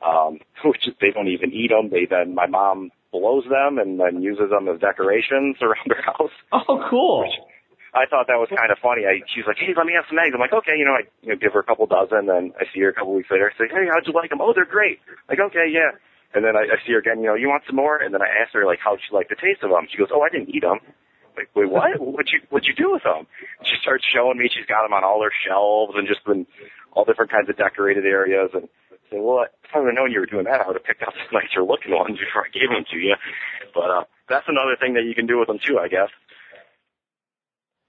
um, 0.06 0.38
which 0.64 0.86
is- 0.86 0.94
they 1.00 1.10
don't 1.10 1.28
even 1.28 1.52
eat 1.52 1.70
them. 1.70 1.88
They 1.90 2.06
then 2.08 2.34
my 2.34 2.46
mom 2.46 2.90
blows 3.12 3.44
them 3.50 3.78
and 3.78 3.98
then 3.98 4.22
uses 4.22 4.50
them 4.50 4.68
as 4.68 4.78
decorations 4.80 5.56
around 5.62 5.88
her 5.88 6.02
house. 6.02 6.30
Oh, 6.52 6.84
cool. 6.88 7.24
I 7.92 8.06
thought 8.06 8.30
that 8.30 8.38
was 8.38 8.48
kind 8.54 8.70
of 8.70 8.78
funny. 8.78 9.02
I, 9.06 9.22
she's 9.26 9.46
like, 9.46 9.58
"Hey, 9.58 9.74
let 9.74 9.86
me 9.86 9.94
have 9.98 10.06
some 10.06 10.18
eggs." 10.18 10.30
I'm 10.34 10.40
like, 10.40 10.54
"Okay," 10.54 10.78
you 10.78 10.86
know, 10.86 10.94
I 10.94 11.10
you 11.22 11.34
know, 11.34 11.38
give 11.38 11.52
her 11.54 11.60
a 11.60 11.66
couple 11.66 11.86
dozen. 11.86 12.26
Then 12.26 12.54
I 12.54 12.64
see 12.70 12.80
her 12.86 12.90
a 12.90 12.94
couple 12.94 13.14
weeks 13.14 13.30
later. 13.30 13.50
I 13.50 13.54
say, 13.58 13.66
"Hey, 13.66 13.90
how'd 13.90 14.06
you 14.06 14.14
like 14.14 14.30
them?" 14.30 14.40
"Oh, 14.40 14.52
they're 14.54 14.68
great." 14.68 15.00
Like, 15.28 15.40
"Okay, 15.40 15.66
yeah." 15.70 15.98
And 16.32 16.44
then 16.44 16.54
I, 16.54 16.70
I 16.70 16.76
see 16.86 16.92
her 16.94 17.02
again. 17.02 17.18
You 17.18 17.34
know, 17.34 17.38
you 17.38 17.48
want 17.50 17.66
some 17.66 17.74
more? 17.74 17.98
And 17.98 18.14
then 18.14 18.22
I 18.22 18.30
ask 18.30 18.54
her 18.54 18.64
like, 18.64 18.78
how'd 18.78 19.02
she 19.02 19.10
like 19.10 19.28
the 19.28 19.34
taste 19.34 19.66
of 19.66 19.70
them? 19.70 19.90
She 19.90 19.98
goes, 19.98 20.14
"Oh, 20.14 20.22
I 20.22 20.30
didn't 20.30 20.54
eat 20.54 20.62
them." 20.62 20.78
Like, 21.36 21.50
wait, 21.54 21.70
what? 21.70 21.98
What'd 21.98 22.30
you 22.30 22.40
What'd 22.50 22.68
you 22.68 22.74
do 22.74 22.92
with 22.92 23.02
them? 23.02 23.26
She 23.64 23.74
starts 23.82 24.04
showing 24.06 24.38
me. 24.38 24.46
She's 24.46 24.66
got 24.66 24.82
them 24.82 24.92
on 24.94 25.02
all 25.02 25.22
her 25.22 25.32
shelves 25.46 25.94
and 25.96 26.06
just 26.06 26.20
in 26.26 26.46
all 26.92 27.04
different 27.04 27.30
kinds 27.30 27.48
of 27.48 27.56
decorated 27.56 28.06
areas. 28.06 28.50
And 28.54 28.68
I 28.90 28.96
say, 29.10 29.18
well, 29.18 29.46
if 29.46 29.70
I 29.74 29.78
would 29.78 29.90
have 29.90 29.94
known 29.94 30.10
you 30.10 30.20
were 30.20 30.30
doing 30.30 30.46
that, 30.46 30.60
I 30.62 30.66
would 30.66 30.76
have 30.76 30.84
picked 30.84 31.02
out 31.02 31.14
some 31.14 31.32
nicer 31.38 31.62
looking 31.62 31.90
ones 31.94 32.18
before 32.18 32.46
I 32.46 32.50
gave 32.50 32.70
them 32.70 32.84
to 32.90 32.98
you. 32.98 33.14
But 33.74 33.90
uh, 33.90 34.04
that's 34.28 34.46
another 34.46 34.76
thing 34.78 34.94
that 34.94 35.04
you 35.04 35.14
can 35.14 35.26
do 35.26 35.38
with 35.38 35.48
them 35.48 35.58
too, 35.58 35.78
I 35.78 35.88
guess. 35.88 36.10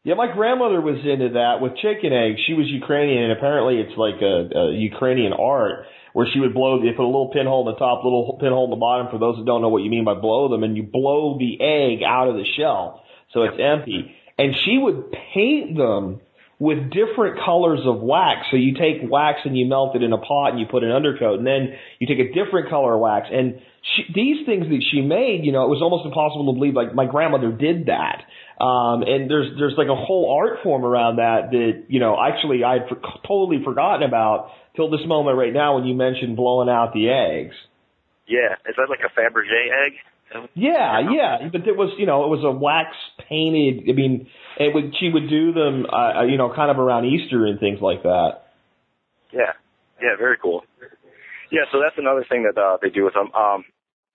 Yeah, 0.04 0.16
my 0.16 0.34
grandmother 0.34 0.82
was 0.82 0.98
into 1.06 1.38
that 1.38 1.62
with 1.62 1.78
chicken 1.78 2.12
eggs. 2.12 2.42
She 2.48 2.54
was 2.54 2.66
Ukrainian, 2.66 3.30
and 3.30 3.34
apparently 3.34 3.78
it's 3.78 3.96
like 3.98 4.18
a, 4.22 4.50
a 4.50 4.74
Ukrainian 4.74 5.32
art 5.32 5.86
where 6.14 6.26
she 6.34 6.40
would 6.40 6.56
blow. 6.56 6.82
They 6.82 6.90
put 6.98 7.06
a 7.06 7.06
little 7.06 7.30
pinhole 7.30 7.70
in 7.70 7.74
the 7.76 7.78
top, 7.78 8.04
little 8.04 8.38
pinhole 8.42 8.66
in 8.66 8.72
the 8.72 8.82
bottom. 8.82 9.08
For 9.12 9.20
those 9.20 9.38
who 9.38 9.46
don't 9.46 9.62
know 9.62 9.70
what 9.70 9.84
you 9.84 9.92
mean 9.92 10.04
by 10.04 10.16
blow 10.16 10.50
them, 10.50 10.64
and 10.64 10.76
you 10.76 10.82
blow 10.82 11.38
the 11.38 11.62
egg 11.62 12.02
out 12.02 12.28
of 12.30 12.36
the 12.36 12.46
shell, 12.58 13.04
so 13.32 13.44
it's 13.44 13.62
empty. 13.62 14.10
And 14.40 14.56
she 14.66 14.80
would 14.82 15.14
paint 15.36 15.78
them 15.78 16.22
with 16.58 16.90
different 16.90 17.38
colors 17.46 17.82
of 17.86 18.02
wax. 18.02 18.48
So 18.50 18.58
you 18.58 18.74
take 18.74 19.06
wax 19.06 19.42
and 19.46 19.56
you 19.56 19.68
melt 19.68 19.96
it 19.96 20.02
in 20.02 20.14
a 20.14 20.18
pot 20.18 20.50
and 20.50 20.60
you 20.60 20.66
put 20.66 20.84
an 20.84 20.92
undercoat, 20.92 21.38
and 21.38 21.46
then 21.46 21.78
you 22.00 22.08
take 22.08 22.18
a 22.18 22.34
different 22.34 22.70
color 22.70 22.96
of 22.96 23.02
wax. 23.02 23.28
And 23.32 23.62
she, 23.82 24.06
these 24.14 24.46
things 24.48 24.66
that 24.66 24.84
she 24.90 25.02
made, 25.02 25.46
you 25.46 25.52
know, 25.52 25.66
it 25.66 25.70
was 25.70 25.82
almost 25.82 26.06
impossible 26.06 26.52
to 26.52 26.58
believe. 26.58 26.74
Like 26.74 26.96
my 26.96 27.06
grandmother 27.06 27.52
did 27.52 27.86
that. 27.86 28.26
Um, 28.60 29.02
and 29.02 29.30
there's 29.30 29.58
there's 29.58 29.74
like 29.78 29.88
a 29.88 29.96
whole 29.96 30.38
art 30.40 30.60
form 30.64 30.86
around 30.86 31.18
that 31.18 31.52
that 31.52 31.84
you 31.88 32.00
know 32.00 32.18
actually 32.22 32.64
I 32.64 32.74
had 32.74 32.90
for, 32.90 32.98
totally 33.28 33.64
forgotten 33.64 34.08
about 34.08 34.52
till 34.76 34.90
this 34.90 35.02
moment 35.06 35.38
right 35.38 35.54
now 35.54 35.76
when 35.76 35.86
you 35.86 35.96
mentioned 35.96 36.36
blowing 36.36 36.70
out 36.70 36.94
the 36.94 37.10
eggs. 37.10 37.56
Yeah, 38.28 38.54
is 38.70 38.76
that 38.78 38.88
like 38.90 39.00
a 39.00 39.12
Fabergé 39.20 39.88
egg? 39.88 39.94
Yeah, 40.54 41.02
yeah, 41.12 41.50
but 41.52 41.68
it 41.68 41.76
was 41.76 41.94
you 41.98 42.06
know 42.06 42.24
it 42.24 42.30
was 42.30 42.44
a 42.44 42.52
wax 42.52 42.96
painted. 43.28 43.90
I 43.90 43.94
mean, 43.94 44.28
it 44.58 44.74
would 44.74 44.96
she 45.00 45.10
would 45.10 45.30
do 45.30 45.52
them 45.52 45.86
uh, 45.86 46.24
you 46.24 46.38
know 46.38 46.54
kind 46.56 46.72
of 46.72 46.80
around 46.80 47.06
Easter 47.06 47.46
and 47.46 47.60
things 47.60 47.80
like 47.82 48.04
that. 48.04 48.48
Yeah, 49.34 49.54
yeah, 50.02 50.16
very 50.18 50.38
cool. 50.38 50.64
Yeah, 51.52 51.68
so 51.72 51.80
that's 51.84 51.98
another 51.98 52.26
thing 52.28 52.44
that 52.44 52.60
uh, 52.60 52.78
they 52.82 52.90
do 52.90 53.04
with 53.04 53.14
them. 53.14 53.32
Um, 53.34 53.66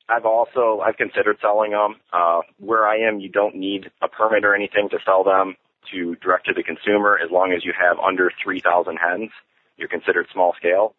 I've 0.09 0.24
also 0.24 0.80
I've 0.84 0.96
considered 0.96 1.36
selling 1.40 1.72
them. 1.72 1.96
Uh, 2.12 2.40
where 2.59 2.86
I 2.86 2.98
am, 2.98 3.20
you 3.20 3.28
don't 3.28 3.57
need 3.57 3.90
a 4.02 4.09
permit 4.09 4.44
or 4.44 4.54
anything 4.54 4.88
to 4.90 4.98
sell 5.04 5.24
them 5.24 5.57
to 5.92 6.16
direct 6.16 6.46
to 6.46 6.52
the 6.54 6.62
consumer. 6.62 7.18
As 7.22 7.30
long 7.30 7.52
as 7.52 7.64
you 7.64 7.72
have 7.78 7.98
under 7.98 8.30
3,000 8.42 8.96
hens, 8.96 9.30
you're 9.76 9.88
considered 9.88 10.26
small 10.32 10.54
scale. 10.57 10.94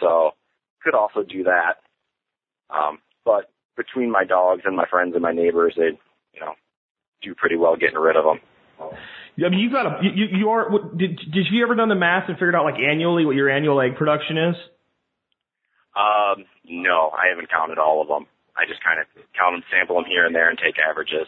So 0.00 0.32
could 0.82 0.94
also 0.94 1.22
do 1.22 1.44
that. 1.44 1.76
Um, 2.70 2.98
but 3.24 3.50
between 3.76 4.10
my 4.10 4.24
dogs 4.24 4.62
and 4.64 4.76
my 4.76 4.86
friends 4.86 5.14
and 5.14 5.22
my 5.22 5.32
neighbors, 5.32 5.74
they 5.76 5.98
you 6.32 6.40
know 6.40 6.54
do 7.22 7.34
pretty 7.34 7.56
well 7.56 7.76
getting 7.76 7.98
rid 7.98 8.16
of 8.16 8.24
them. 8.24 8.40
I 9.44 9.48
mean, 9.50 9.60
you 9.60 9.70
got 9.70 9.86
a 9.86 9.98
you 10.02 10.26
you 10.32 10.48
are. 10.50 10.70
Did 10.96 11.18
did 11.18 11.46
you 11.50 11.62
ever 11.62 11.74
done 11.74 11.88
the 11.88 11.94
math 11.94 12.28
and 12.28 12.36
figured 12.36 12.54
out 12.54 12.64
like 12.64 12.80
annually 12.80 13.24
what 13.24 13.36
your 13.36 13.50
annual 13.50 13.80
egg 13.80 13.96
production 13.96 14.38
is? 14.38 14.56
Um, 15.94 16.44
no, 16.64 17.10
I 17.10 17.28
haven't 17.30 17.50
counted 17.50 17.78
all 17.78 18.02
of 18.02 18.08
them. 18.08 18.26
I 18.56 18.64
just 18.66 18.82
kind 18.82 18.98
of 19.00 19.06
count 19.36 19.54
them, 19.54 19.62
sample 19.70 19.96
them 19.96 20.06
here 20.08 20.24
and 20.26 20.34
there, 20.34 20.48
and 20.50 20.58
take 20.58 20.76
averages. 20.80 21.26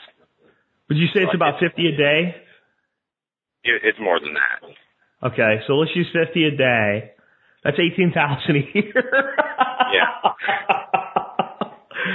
Would 0.89 0.99
you 0.99 1.07
say 1.12 1.20
it's 1.22 1.35
about 1.35 1.61
fifty 1.61 1.87
a 1.89 1.97
day? 1.97 2.35
It, 3.64 3.83
it's 3.85 3.99
more 4.01 4.18
than 4.20 4.35
that. 4.35 5.29
Okay, 5.33 5.61
so 5.66 5.74
let's 5.74 5.95
use 5.95 6.09
fifty 6.12 6.45
a 6.47 6.51
day. 6.57 7.12
That's 7.64 7.76
eighteen 7.79 8.12
thousand 8.12 8.57
a 8.57 8.64
year. 8.72 9.35
Yeah. 9.93 10.09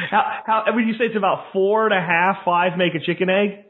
how 0.10 0.42
how 0.46 0.64
would 0.74 0.86
you 0.88 0.94
say 0.94 1.06
it's 1.06 1.18
about 1.18 1.52
four 1.54 1.86
and 1.86 1.94
a 1.94 2.02
half, 2.02 2.44
five 2.46 2.78
make 2.78 2.96
a 2.96 3.00
chicken 3.06 3.30
egg? 3.30 3.66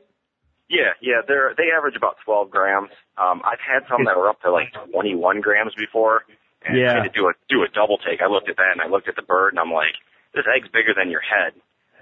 Yeah, 0.70 0.96
yeah, 1.02 1.22
they're 1.28 1.54
they 1.58 1.70
average 1.76 1.96
about 1.96 2.16
12 2.26 2.50
grams. 2.50 2.90
Um, 3.18 3.42
I've 3.46 3.60
had 3.62 3.84
some 3.92 4.06
that 4.06 4.18
were 4.18 4.30
up 4.30 4.42
to 4.42 4.52
like 4.52 4.74
21 4.92 5.42
grams 5.42 5.74
before. 5.78 6.24
And 6.66 6.78
Yeah. 6.78 6.92
I 6.92 6.96
had 7.04 7.14
to 7.14 7.14
do 7.14 7.28
a 7.28 7.34
do 7.50 7.62
a 7.64 7.68
double 7.70 7.98
take. 8.00 8.22
I 8.22 8.28
looked 8.32 8.50
at 8.50 8.56
that 8.58 8.72
and 8.72 8.82
I 8.82 8.88
looked 8.88 9.08
at 9.08 9.16
the 9.16 9.22
bird 9.22 9.54
and 9.54 9.60
I'm 9.60 9.72
like, 9.72 9.94
this 10.34 10.46
egg's 10.50 10.68
bigger 10.70 10.94
than 10.96 11.10
your 11.10 11.22
head. 11.22 11.54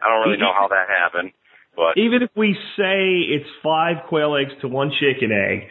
I 0.02 0.10
don't 0.10 0.26
really 0.28 0.42
know 0.42 0.54
how 0.54 0.68
that 0.70 0.88
happened, 0.90 1.32
but 1.76 1.98
Even 1.98 2.24
if 2.24 2.30
we 2.36 2.58
say 2.76 3.22
it's 3.30 3.50
five 3.64 4.08
quail 4.10 4.36
eggs 4.36 4.52
to 4.62 4.68
one 4.68 4.92
chicken 5.00 5.32
egg, 5.32 5.70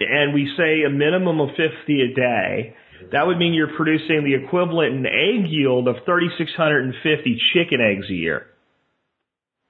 and 0.00 0.34
we 0.34 0.52
say 0.56 0.82
a 0.84 0.90
minimum 0.90 1.40
of 1.40 1.50
50 1.50 1.64
a 2.02 2.14
day, 2.14 2.76
that 3.12 3.26
would 3.26 3.38
mean 3.38 3.54
you're 3.54 3.74
producing 3.76 4.24
the 4.24 4.34
equivalent 4.34 4.94
in 4.94 5.06
egg 5.06 5.50
yield 5.50 5.88
of 5.88 5.96
3,650 6.04 7.40
chicken 7.52 7.80
eggs 7.80 8.06
a 8.10 8.14
year. 8.14 8.46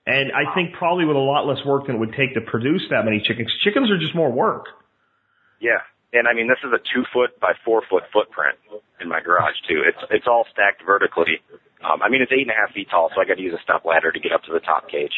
And 0.06 0.32
I 0.32 0.54
think 0.54 0.72
probably 0.74 1.04
with 1.04 1.16
a 1.16 1.20
lot 1.20 1.46
less 1.46 1.64
work 1.66 1.86
than 1.86 1.96
it 1.96 1.98
would 1.98 2.14
take 2.14 2.34
to 2.34 2.40
produce 2.40 2.82
that 2.90 3.04
many 3.04 3.20
chickens. 3.20 3.52
Chickens 3.62 3.90
are 3.90 3.98
just 3.98 4.14
more 4.14 4.30
work. 4.32 4.66
yeah. 5.60 5.80
And 6.10 6.26
I 6.26 6.32
mean, 6.32 6.48
this 6.48 6.56
is 6.64 6.72
a 6.72 6.80
two 6.94 7.04
foot 7.12 7.38
by 7.38 7.52
four 7.66 7.82
foot 7.90 8.04
footprint 8.10 8.56
in 8.98 9.08
my 9.08 9.20
garage 9.20 9.56
too. 9.68 9.82
It's 9.86 9.98
it's 10.10 10.26
all 10.26 10.46
stacked 10.50 10.82
vertically. 10.86 11.42
Um, 11.84 12.02
I 12.02 12.08
mean, 12.08 12.22
it's 12.22 12.32
eight 12.32 12.42
and 12.42 12.50
a 12.50 12.58
half 12.58 12.74
feet 12.74 12.88
tall, 12.90 13.10
so 13.14 13.20
I 13.20 13.24
got 13.24 13.36
to 13.36 13.42
use 13.42 13.54
a 13.54 13.62
step 13.62 13.84
ladder 13.84 14.10
to 14.10 14.20
get 14.20 14.32
up 14.32 14.42
to 14.44 14.52
the 14.52 14.60
top 14.60 14.88
cage. 14.90 15.14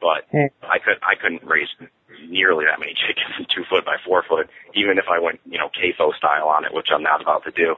But 0.00 0.26
I 0.34 0.78
could 0.82 0.98
I 1.02 1.14
couldn't 1.14 1.44
raise 1.46 1.68
nearly 2.28 2.64
that 2.66 2.80
many 2.80 2.94
chickens 3.06 3.38
in 3.38 3.46
two 3.54 3.62
foot 3.70 3.84
by 3.84 3.96
four 4.04 4.24
foot, 4.28 4.48
even 4.74 4.98
if 4.98 5.04
I 5.10 5.20
went 5.20 5.40
you 5.44 5.58
know 5.58 5.68
CAFO 5.70 6.16
style 6.16 6.48
on 6.48 6.64
it, 6.64 6.72
which 6.74 6.88
I'm 6.92 7.02
not 7.02 7.20
about 7.20 7.44
to 7.44 7.52
do. 7.52 7.76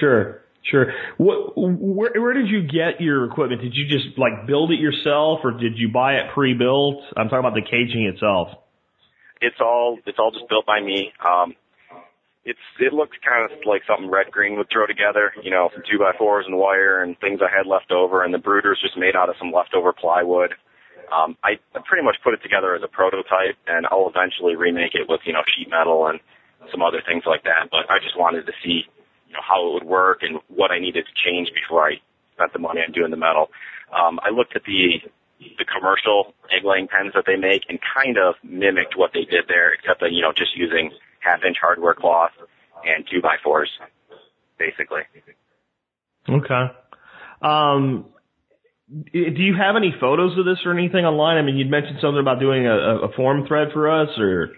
Sure, 0.00 0.42
sure. 0.70 0.92
What, 1.18 1.54
where, 1.56 2.10
where 2.16 2.32
did 2.32 2.48
you 2.48 2.62
get 2.62 3.00
your 3.00 3.26
equipment? 3.26 3.62
Did 3.62 3.74
you 3.74 3.86
just 3.86 4.18
like 4.18 4.46
build 4.46 4.72
it 4.72 4.80
yourself, 4.80 5.40
or 5.44 5.52
did 5.52 5.78
you 5.78 5.90
buy 5.92 6.14
it 6.14 6.34
pre-built? 6.34 7.02
I'm 7.16 7.28
talking 7.28 7.46
about 7.46 7.54
the 7.54 7.62
caging 7.62 8.10
itself. 8.12 8.48
It's 9.40 9.60
all 9.60 9.98
it's 10.06 10.18
all 10.18 10.32
just 10.32 10.48
built 10.48 10.66
by 10.66 10.80
me. 10.80 11.12
Um, 11.22 11.54
it's 12.44 12.60
it 12.78 12.92
looks 12.92 13.16
kind 13.24 13.50
of 13.50 13.56
like 13.64 13.82
something 13.88 14.10
Red 14.10 14.30
Green 14.30 14.56
would 14.56 14.68
throw 14.70 14.86
together, 14.86 15.32
you 15.42 15.50
know, 15.50 15.70
some 15.72 15.82
two 15.90 15.98
by 15.98 16.12
fours 16.16 16.44
and 16.46 16.58
wire 16.58 17.02
and 17.02 17.18
things 17.18 17.40
I 17.40 17.48
had 17.48 17.66
left 17.66 17.90
over, 17.90 18.22
and 18.22 18.34
the 18.34 18.38
brooder's 18.38 18.80
just 18.82 18.98
made 18.98 19.16
out 19.16 19.28
of 19.28 19.36
some 19.38 19.50
leftover 19.50 19.92
plywood. 19.92 20.52
Um, 21.08 21.36
I 21.42 21.56
I 21.74 21.80
pretty 21.88 22.04
much 22.04 22.16
put 22.22 22.34
it 22.34 22.42
together 22.42 22.74
as 22.74 22.82
a 22.82 22.88
prototype, 22.88 23.56
and 23.66 23.86
I'll 23.90 24.12
eventually 24.12 24.56
remake 24.56 24.94
it 24.94 25.08
with 25.08 25.20
you 25.24 25.32
know 25.32 25.42
sheet 25.56 25.70
metal 25.70 26.06
and 26.06 26.20
some 26.70 26.82
other 26.82 27.00
things 27.06 27.24
like 27.26 27.44
that. 27.44 27.68
But 27.70 27.88
I 27.88 27.98
just 27.98 28.18
wanted 28.18 28.44
to 28.46 28.52
see 28.62 28.84
you 29.28 29.32
know 29.32 29.44
how 29.44 29.64
it 29.68 29.72
would 29.74 29.88
work 29.88 30.20
and 30.22 30.40
what 30.48 30.70
I 30.70 30.78
needed 30.78 31.04
to 31.08 31.14
change 31.24 31.48
before 31.54 31.88
I 31.88 31.96
spent 32.36 32.52
the 32.52 32.58
money 32.58 32.80
on 32.84 32.92
doing 32.92 33.10
the 33.10 33.20
metal. 33.20 33.48
Um, 33.88 34.20
I 34.20 34.30
looked 34.30 34.56
at 34.56 34.64
the 34.64 35.00
the 35.40 35.64
commercial 35.64 36.32
egg 36.52 36.64
laying 36.64 36.88
pens 36.88 37.12
that 37.14 37.24
they 37.26 37.36
make 37.36 37.64
and 37.68 37.78
kind 37.80 38.16
of 38.16 38.34
mimicked 38.44 38.96
what 38.96 39.12
they 39.12 39.24
did 39.24 39.44
there, 39.48 39.72
except 39.72 40.00
that 40.00 40.12
you 40.12 40.20
know 40.20 40.32
just 40.32 40.56
using 40.56 40.92
half 41.24 41.40
inch 41.46 41.56
hardware 41.60 41.94
cloth 41.94 42.32
and 42.84 43.04
two 43.10 43.20
by 43.22 43.36
fours, 43.42 43.70
basically. 44.58 45.02
Okay. 46.28 46.64
Um, 47.42 48.06
do 48.88 49.42
you 49.42 49.54
have 49.56 49.76
any 49.76 49.94
photos 49.98 50.38
of 50.38 50.44
this 50.44 50.58
or 50.64 50.72
anything 50.72 51.04
online? 51.04 51.38
I 51.38 51.42
mean, 51.42 51.56
you'd 51.56 51.70
mentioned 51.70 51.98
something 52.00 52.20
about 52.20 52.38
doing 52.38 52.66
a, 52.66 53.08
a 53.08 53.12
forum 53.16 53.46
thread 53.46 53.68
for 53.72 53.90
us, 53.90 54.08
or 54.18 54.50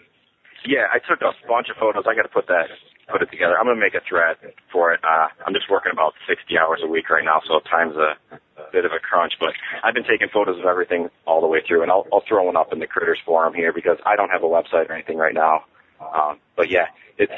Yeah, 0.67 0.91
I 0.93 0.99
took 0.99 1.23
a 1.23 1.33
bunch 1.47 1.69
of 1.71 1.77
photos. 1.79 2.05
I 2.07 2.15
got 2.15 2.23
to 2.23 2.35
put 2.35 2.47
that 2.49 2.67
put 3.09 3.23
it 3.23 3.31
together. 3.31 3.55
I'm 3.59 3.67
gonna 3.67 3.81
make 3.81 3.95
a 3.95 4.03
thread 4.09 4.37
for 4.73 4.93
it. 4.93 5.01
Uh, 5.03 5.29
I'm 5.47 5.55
just 5.55 5.71
working 5.71 5.93
about 5.93 6.15
60 6.29 6.59
hours 6.59 6.81
a 6.83 6.89
week 6.89 7.09
right 7.11 7.25
now, 7.25 7.41
so 7.47 7.61
time's 7.71 7.95
a 7.97 8.19
bit 8.73 8.85
of 8.85 8.93
a 8.93 8.99
crunch. 8.99 9.35
But 9.39 9.55
I've 9.85 9.95
been 9.95 10.07
taking 10.07 10.29
photos 10.33 10.59
of 10.59 10.67
everything 10.67 11.09
all 11.27 11.41
the 11.41 11.47
way 11.47 11.63
through, 11.67 11.83
and 11.83 11.91
I'll, 11.91 12.07
I'll 12.13 12.25
throw 12.27 12.45
one 12.45 12.57
up 12.57 12.73
in 12.73 12.79
the 12.79 12.87
Critters 12.87 13.19
forum 13.25 13.55
here 13.55 13.73
because 13.73 13.99
I 14.05 14.17
don't 14.17 14.31
have 14.31 14.43
a 14.43 14.51
website 14.51 14.91
or 14.91 14.95
anything 14.95 15.19
right 15.19 15.35
now. 15.35 15.65
Um, 16.01 16.39
but 16.57 16.71
yeah, 16.71 16.87
it's 17.19 17.33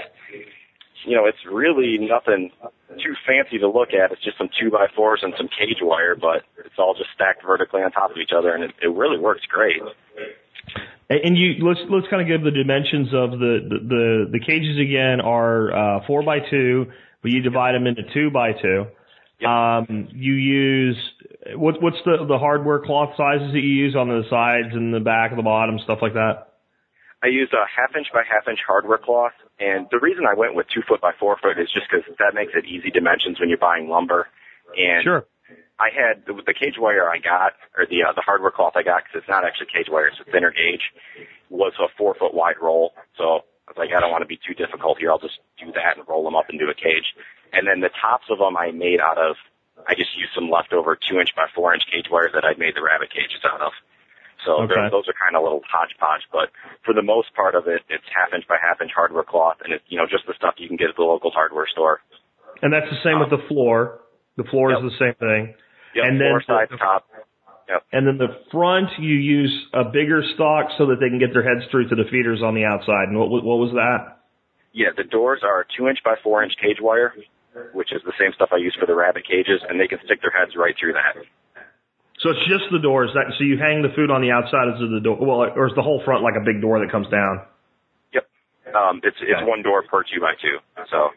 you 1.06 1.16
know, 1.16 1.26
it's 1.26 1.38
really 1.50 1.98
nothing 1.98 2.50
too 2.96 3.14
fancy 3.26 3.58
to 3.58 3.68
look 3.68 3.90
at. 3.90 4.12
It's 4.12 4.22
just 4.22 4.38
some 4.38 4.48
two 4.60 4.70
by 4.70 4.86
fours 4.94 5.20
and 5.22 5.32
some 5.36 5.48
cage 5.48 5.78
wire, 5.80 6.16
but 6.16 6.42
it's 6.64 6.74
all 6.78 6.94
just 6.94 7.10
stacked 7.14 7.44
vertically 7.46 7.82
on 7.82 7.92
top 7.92 8.10
of 8.10 8.16
each 8.16 8.32
other, 8.36 8.54
and 8.54 8.64
it, 8.64 8.72
it 8.82 8.88
really 8.88 9.18
works 9.18 9.42
great. 9.48 9.80
And 11.10 11.38
you 11.38 11.64
let's 11.66 11.80
let's 11.88 12.06
kind 12.10 12.20
of 12.20 12.28
give 12.28 12.44
the 12.44 12.50
dimensions 12.50 13.08
of 13.14 13.30
the 13.38 13.58
the 13.64 13.78
the, 13.88 14.24
the 14.32 14.40
cages 14.40 14.76
again 14.78 15.20
are 15.20 15.72
uh, 15.72 16.06
four 16.06 16.22
by 16.22 16.40
two, 16.50 16.86
but 17.22 17.30
you 17.30 17.40
divide 17.40 17.74
them 17.74 17.86
into 17.86 18.02
two 18.12 18.30
by 18.30 18.52
two. 18.52 18.86
Yep. 19.40 19.48
Um, 19.48 20.08
you 20.12 20.34
use 20.34 20.96
what 21.54 21.80
what's 21.80 21.96
the 22.04 22.26
the 22.26 22.38
hardware 22.38 22.80
cloth 22.80 23.10
sizes 23.16 23.52
that 23.52 23.60
you 23.60 23.70
use 23.70 23.96
on 23.96 24.08
the 24.08 24.22
sides 24.28 24.74
and 24.74 24.92
the 24.92 25.00
back 25.00 25.30
and 25.30 25.38
the 25.38 25.44
bottom 25.44 25.78
stuff 25.84 26.00
like 26.02 26.14
that? 26.14 26.48
I 27.22 27.28
use 27.28 27.50
a 27.52 27.66
half 27.66 27.96
inch 27.96 28.08
by 28.12 28.22
half 28.22 28.46
inch 28.46 28.60
hardware 28.66 28.98
cloth, 28.98 29.34
and 29.58 29.86
the 29.90 29.98
reason 29.98 30.24
I 30.24 30.34
went 30.34 30.54
with 30.54 30.66
two 30.72 30.82
foot 30.86 31.00
by 31.00 31.12
four 31.18 31.36
foot 31.42 31.58
is 31.58 31.66
just 31.72 31.86
because 31.90 32.06
that 32.18 32.34
makes 32.34 32.52
it 32.54 32.64
easy 32.64 32.90
dimensions 32.90 33.40
when 33.40 33.48
you're 33.48 33.58
buying 33.58 33.88
lumber. 33.88 34.28
And 34.78 35.02
sure. 35.02 35.26
I 35.80 35.90
had 35.90 36.26
the, 36.26 36.34
the 36.46 36.54
cage 36.54 36.78
wire 36.78 37.10
I 37.10 37.18
got, 37.18 37.58
or 37.76 37.86
the 37.86 38.06
uh, 38.06 38.12
the 38.14 38.22
hardware 38.22 38.50
cloth 38.50 38.74
I 38.76 38.82
got, 38.82 39.02
because 39.02 39.22
it's 39.22 39.28
not 39.28 39.44
actually 39.44 39.66
cage 39.74 39.90
wire, 39.90 40.06
it's 40.06 40.20
a 40.22 40.30
thinner 40.30 40.54
gauge, 40.54 40.94
was 41.50 41.72
a 41.82 41.90
four 41.98 42.14
foot 42.14 42.34
wide 42.34 42.62
roll. 42.62 42.94
So 43.16 43.42
I 43.66 43.74
was 43.74 43.78
like, 43.78 43.90
I 43.90 43.98
don't 43.98 44.10
want 44.14 44.22
to 44.22 44.30
be 44.30 44.38
too 44.38 44.54
difficult 44.54 44.98
here. 44.98 45.10
I'll 45.10 45.18
just 45.18 45.42
do 45.58 45.72
that 45.74 45.98
and 45.98 46.06
roll 46.06 46.22
them 46.22 46.36
up 46.36 46.50
into 46.50 46.70
a 46.70 46.74
cage. 46.74 47.14
And 47.52 47.66
then 47.66 47.80
the 47.80 47.90
tops 48.00 48.30
of 48.30 48.38
them 48.38 48.56
I 48.56 48.70
made 48.70 49.00
out 49.00 49.18
of, 49.18 49.36
I 49.88 49.94
just 49.94 50.14
used 50.14 50.34
some 50.34 50.50
leftover 50.50 50.94
two 50.94 51.18
inch 51.18 51.34
by 51.34 51.46
four 51.54 51.74
inch 51.74 51.82
cage 51.90 52.06
wires 52.10 52.30
that 52.34 52.44
I'd 52.44 52.58
made 52.58 52.76
the 52.76 52.82
rabbit 52.82 53.10
cages 53.10 53.42
out 53.42 53.60
of. 53.60 53.72
So 54.46 54.62
okay. 54.64 54.86
those 54.90 55.08
are 55.10 55.16
kind 55.18 55.34
of 55.34 55.42
little 55.42 55.62
hodgepodge, 55.66 56.22
but 56.30 56.54
for 56.84 56.94
the 56.94 57.02
most 57.02 57.34
part 57.34 57.54
of 57.54 57.66
it, 57.66 57.82
it's 57.90 58.06
half 58.14 58.30
inch 58.32 58.46
by 58.46 58.56
half 58.60 58.80
inch 58.80 58.92
hardware 58.94 59.26
cloth, 59.26 59.58
and 59.64 59.74
it's 59.74 59.84
you 59.88 59.98
know 59.98 60.06
just 60.06 60.26
the 60.26 60.34
stuff 60.36 60.54
you 60.58 60.68
can 60.68 60.76
get 60.76 60.88
at 60.88 60.96
the 60.96 61.02
local 61.02 61.30
hardware 61.30 61.66
store. 61.66 62.00
And 62.62 62.72
that's 62.72 62.88
the 62.90 63.02
same 63.02 63.18
um, 63.18 63.26
with 63.26 63.30
the 63.34 63.42
floor. 63.48 64.00
The 64.36 64.44
floor 64.44 64.70
yep. 64.70 64.82
is 64.82 64.94
the 64.94 64.98
same 64.98 65.16
thing. 65.18 65.54
Yep, 65.94 66.04
and 66.06 66.18
floor, 66.18 66.42
then 66.42 66.46
side, 66.46 66.68
top. 66.78 67.06
Yep. 67.68 67.82
And 67.92 68.06
then 68.06 68.16
the 68.16 68.32
front, 68.50 68.88
you 68.98 69.14
use 69.14 69.52
a 69.74 69.84
bigger 69.84 70.22
stock 70.34 70.72
so 70.78 70.86
that 70.86 70.96
they 71.00 71.12
can 71.12 71.18
get 71.18 71.36
their 71.36 71.44
heads 71.44 71.68
through 71.70 71.88
to 71.90 71.94
the 71.94 72.08
feeders 72.10 72.40
on 72.40 72.54
the 72.54 72.64
outside. 72.64 73.12
And 73.12 73.18
what 73.18 73.28
what 73.28 73.58
was 73.60 73.72
that? 73.74 74.22
Yeah, 74.72 74.94
the 74.96 75.04
doors 75.04 75.40
are 75.42 75.66
two 75.76 75.88
inch 75.88 75.98
by 76.04 76.14
four 76.22 76.42
inch 76.42 76.54
cage 76.62 76.78
wire, 76.80 77.12
which 77.74 77.92
is 77.92 78.00
the 78.06 78.14
same 78.18 78.32
stuff 78.34 78.50
I 78.52 78.56
use 78.56 78.76
for 78.78 78.86
the 78.86 78.94
rabbit 78.94 79.26
cages, 79.26 79.60
and 79.68 79.80
they 79.80 79.88
can 79.88 79.98
stick 80.04 80.22
their 80.22 80.32
heads 80.32 80.56
right 80.56 80.74
through 80.78 80.94
that. 80.94 81.18
So 82.20 82.30
it's 82.30 82.44
just 82.48 82.66
the 82.72 82.80
doors. 82.80 83.10
That 83.14 83.30
so 83.38 83.44
you 83.44 83.58
hang 83.58 83.82
the 83.82 83.94
food 83.94 84.10
on 84.10 84.22
the 84.22 84.30
outside 84.30 84.66
of 84.66 84.78
the 84.78 85.00
door. 85.00 85.18
Well, 85.20 85.54
or 85.54 85.68
is 85.68 85.74
the 85.76 85.82
whole 85.82 86.02
front 86.04 86.22
like 86.22 86.34
a 86.34 86.44
big 86.44 86.60
door 86.60 86.80
that 86.80 86.90
comes 86.90 87.06
down? 87.08 87.46
Yep. 88.12 88.26
Um, 88.74 89.00
it's 89.04 89.16
it's 89.22 89.42
one 89.46 89.62
door 89.62 89.84
per 89.86 90.02
two 90.02 90.20
by 90.20 90.34
two. 90.40 90.58
So. 90.90 91.10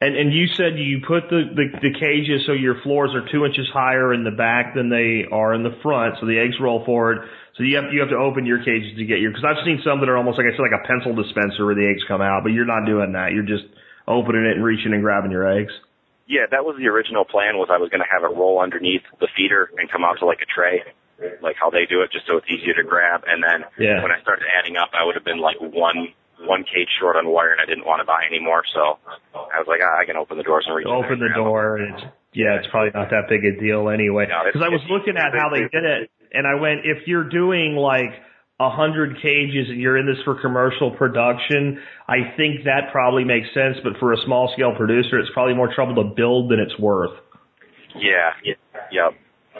And 0.00 0.16
and 0.16 0.34
you 0.34 0.48
said 0.48 0.76
you 0.76 1.00
put 1.06 1.30
the, 1.30 1.54
the 1.54 1.66
the 1.80 1.94
cages 1.94 2.42
so 2.46 2.52
your 2.52 2.82
floors 2.82 3.14
are 3.14 3.24
two 3.30 3.46
inches 3.46 3.70
higher 3.72 4.12
in 4.12 4.24
the 4.24 4.34
back 4.34 4.74
than 4.74 4.90
they 4.90 5.24
are 5.30 5.54
in 5.54 5.62
the 5.62 5.78
front, 5.82 6.16
so 6.20 6.26
the 6.26 6.36
eggs 6.36 6.56
roll 6.60 6.84
forward. 6.84 7.28
So 7.56 7.62
you 7.62 7.76
have 7.76 7.94
you 7.94 8.00
have 8.00 8.10
to 8.10 8.18
open 8.18 8.44
your 8.44 8.58
cages 8.58 8.98
to 8.98 9.04
get 9.06 9.20
your 9.20 9.30
because 9.30 9.46
I've 9.46 9.64
seen 9.64 9.80
some 9.86 10.00
that 10.00 10.08
are 10.10 10.18
almost 10.18 10.36
like 10.36 10.50
I 10.50 10.52
said 10.52 10.66
like 10.66 10.76
a 10.76 10.84
pencil 10.84 11.14
dispenser 11.14 11.64
where 11.64 11.78
the 11.78 11.86
eggs 11.86 12.02
come 12.08 12.20
out, 12.20 12.42
but 12.42 12.50
you're 12.50 12.66
not 12.66 12.84
doing 12.84 13.12
that. 13.12 13.30
You're 13.32 13.46
just 13.46 13.64
opening 14.06 14.44
it 14.44 14.58
and 14.58 14.64
reaching 14.64 14.92
and 14.92 15.00
grabbing 15.00 15.30
your 15.30 15.46
eggs. 15.46 15.72
Yeah, 16.26 16.48
that 16.50 16.64
was 16.64 16.76
the 16.78 16.88
original 16.88 17.24
plan. 17.24 17.56
Was 17.60 17.68
I 17.70 17.78
was 17.78 17.90
going 17.90 18.00
to 18.00 18.08
have 18.10 18.24
it 18.24 18.32
roll 18.34 18.60
underneath 18.60 19.02
the 19.20 19.28
feeder 19.36 19.70
and 19.76 19.90
come 19.90 20.04
out 20.04 20.18
to 20.20 20.26
like 20.26 20.40
a 20.40 20.48
tray, 20.48 20.80
like 21.42 21.56
how 21.60 21.68
they 21.68 21.84
do 21.84 22.00
it, 22.00 22.12
just 22.12 22.26
so 22.26 22.38
it's 22.38 22.48
easier 22.48 22.74
to 22.74 22.84
grab. 22.84 23.24
And 23.28 23.44
then 23.44 23.68
yeah. 23.78 24.02
when 24.02 24.10
I 24.10 24.20
started 24.22 24.48
adding 24.48 24.76
up, 24.76 24.90
I 24.96 25.04
would 25.04 25.14
have 25.14 25.24
been 25.24 25.40
like 25.40 25.60
one 25.60 26.16
one 26.40 26.64
cage 26.64 26.88
short 26.98 27.16
on 27.16 27.28
wire, 27.28 27.52
and 27.52 27.60
I 27.60 27.66
didn't 27.66 27.86
want 27.86 28.00
to 28.00 28.08
buy 28.08 28.24
anymore. 28.26 28.64
So 28.74 28.98
I 29.32 29.60
was 29.60 29.68
like, 29.68 29.80
ah, 29.84 30.00
I 30.00 30.04
can 30.04 30.16
open 30.16 30.36
the 30.36 30.42
doors 30.42 30.64
and 30.66 30.76
reach. 30.76 30.86
Open 30.86 31.20
the 31.20 31.32
door. 31.34 31.76
And 31.76 31.94
it's, 31.94 32.04
yeah, 32.32 32.58
it's 32.58 32.68
probably 32.68 32.90
not 32.92 33.10
that 33.10 33.28
big 33.28 33.44
a 33.44 33.60
deal 33.60 33.88
anyway. 33.88 34.26
Because 34.26 34.60
no, 34.60 34.66
I 34.66 34.72
was 34.72 34.84
looking 34.90 35.16
at 35.16 35.32
how 35.32 35.48
they 35.48 35.68
did 35.68 35.84
it, 35.84 36.10
and 36.32 36.46
I 36.46 36.56
went, 36.56 36.84
if 36.84 37.06
you're 37.06 37.28
doing 37.28 37.76
like 37.76 38.12
a 38.60 38.70
hundred 38.70 39.16
cages 39.16 39.66
and 39.68 39.80
you're 39.80 39.98
in 39.98 40.06
this 40.06 40.22
for 40.24 40.40
commercial 40.40 40.92
production, 40.92 41.80
I 42.06 42.34
think 42.36 42.64
that 42.64 42.92
probably 42.92 43.24
makes 43.24 43.48
sense. 43.52 43.78
But 43.82 43.98
for 43.98 44.12
a 44.12 44.16
small 44.24 44.50
scale 44.54 44.74
producer, 44.76 45.18
it's 45.18 45.30
probably 45.34 45.54
more 45.54 45.72
trouble 45.74 45.96
to 45.96 46.14
build 46.14 46.50
than 46.50 46.60
it's 46.60 46.78
worth. 46.78 47.18
Yeah, 47.96 48.30
yeah, 48.44 48.54
yeah. 48.92 49.10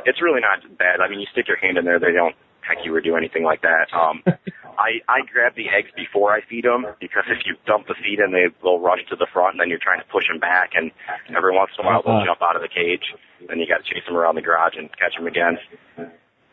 It's 0.07 0.23
really 0.23 0.41
not 0.41 0.63
bad. 0.79 1.01
I 1.01 1.09
mean, 1.09 1.21
you 1.21 1.27
stick 1.33 1.49
your 1.49 1.57
hand 1.57 1.79
in 1.79 1.85
there, 1.85 1.99
they 1.99 2.13
don't 2.13 2.35
heck 2.61 2.79
you 2.85 2.95
or 2.95 3.01
do 3.01 3.17
anything 3.17 3.43
like 3.43 3.63
that. 3.63 3.93
Um, 3.93 4.23
I 4.79 5.03
I 5.07 5.23
grab 5.31 5.55
the 5.55 5.71
eggs 5.71 5.91
before 5.95 6.33
I 6.33 6.41
feed 6.49 6.65
them 6.65 6.87
because 7.01 7.25
if 7.29 7.47
you 7.47 7.55
dump 7.67 7.87
the 7.87 7.95
feed 7.95 8.19
in, 8.19 8.33
they 8.33 8.47
will 8.63 8.81
rush 8.81 9.07
to 9.11 9.17
the 9.17 9.27
front, 9.33 9.55
and 9.55 9.61
then 9.61 9.71
you're 9.71 9.83
trying 9.83 10.01
to 10.01 10.07
push 10.07 10.27
them 10.27 10.39
back, 10.39 10.71
and 10.75 10.91
every 11.37 11.55
once 11.55 11.71
in 11.79 11.85
a 11.85 11.89
while 11.89 12.03
they'll 12.03 12.15
uh-huh. 12.15 12.27
jump 12.27 12.43
out 12.43 12.57
of 12.57 12.63
the 12.63 12.69
cage, 12.69 13.15
and 13.49 13.61
you 13.61 13.67
got 13.67 13.85
to 13.85 13.87
chase 13.87 14.03
them 14.07 14.17
around 14.17 14.35
the 14.35 14.43
garage 14.43 14.75
and 14.77 14.91
catch 14.99 15.15
them 15.15 15.27
again 15.27 15.59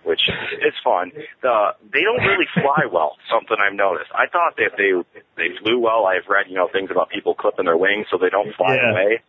which 0.03 0.21
is 0.65 0.73
fun. 0.83 1.11
The 1.41 1.75
they 1.91 2.01
don't 2.01 2.25
really 2.25 2.47
fly 2.53 2.85
well. 2.91 3.17
Something 3.29 3.57
I've 3.59 3.75
noticed. 3.75 4.11
I 4.13 4.27
thought 4.27 4.55
that 4.57 4.77
they 4.77 4.91
they 5.37 5.55
flew 5.61 5.79
well. 5.79 6.05
I've 6.05 6.27
read 6.27 6.47
you 6.49 6.55
know 6.55 6.69
things 6.71 6.89
about 6.91 7.09
people 7.09 7.35
clipping 7.35 7.65
their 7.65 7.77
wings 7.77 8.07
so 8.09 8.17
they 8.17 8.29
don't 8.29 8.53
fly 8.55 8.75
yeah. 8.75 8.91
away. 8.91 9.21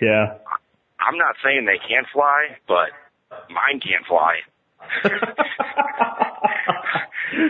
Yeah. 0.00 0.38
I'm 0.98 1.18
not 1.18 1.36
saying 1.44 1.66
they 1.66 1.78
can't 1.78 2.06
fly, 2.12 2.58
but 2.66 2.90
mine 3.50 3.80
can't 3.80 4.06
fly. 4.06 4.42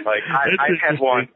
like 0.05 0.22
I, 0.29 0.49
I've 0.61 0.81
had 0.81 1.01
one. 1.01 1.29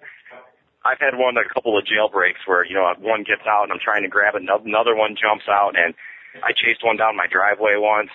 I've 0.84 0.98
had 0.98 1.16
one 1.16 1.36
a 1.36 1.44
couple 1.52 1.76
of 1.76 1.84
jailbreaks 1.84 2.46
where 2.46 2.64
you 2.64 2.74
know 2.74 2.92
one 2.98 3.22
gets 3.22 3.42
out 3.46 3.64
and 3.64 3.72
I'm 3.72 3.80
trying 3.82 4.02
to 4.02 4.08
grab 4.08 4.34
another 4.34 4.64
another 4.64 4.96
one 4.96 5.16
jumps 5.16 5.44
out 5.48 5.76
and 5.76 5.94
I 6.42 6.52
chased 6.52 6.84
one 6.84 6.96
down 6.96 7.16
my 7.16 7.26
driveway 7.26 7.74
once 7.76 8.10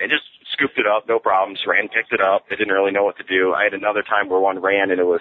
and 0.00 0.10
just 0.10 0.24
scooped 0.52 0.78
it 0.78 0.86
up, 0.86 1.08
no 1.08 1.18
problems. 1.18 1.60
Ran, 1.66 1.88
picked 1.88 2.12
it 2.12 2.20
up. 2.20 2.48
They 2.48 2.56
didn't 2.56 2.72
really 2.72 2.92
know 2.92 3.04
what 3.04 3.16
to 3.18 3.24
do. 3.24 3.54
I 3.54 3.64
had 3.64 3.74
another 3.74 4.02
time 4.02 4.28
where 4.28 4.40
one 4.40 4.60
ran 4.60 4.90
and 4.90 5.00
it 5.00 5.06
was, 5.06 5.20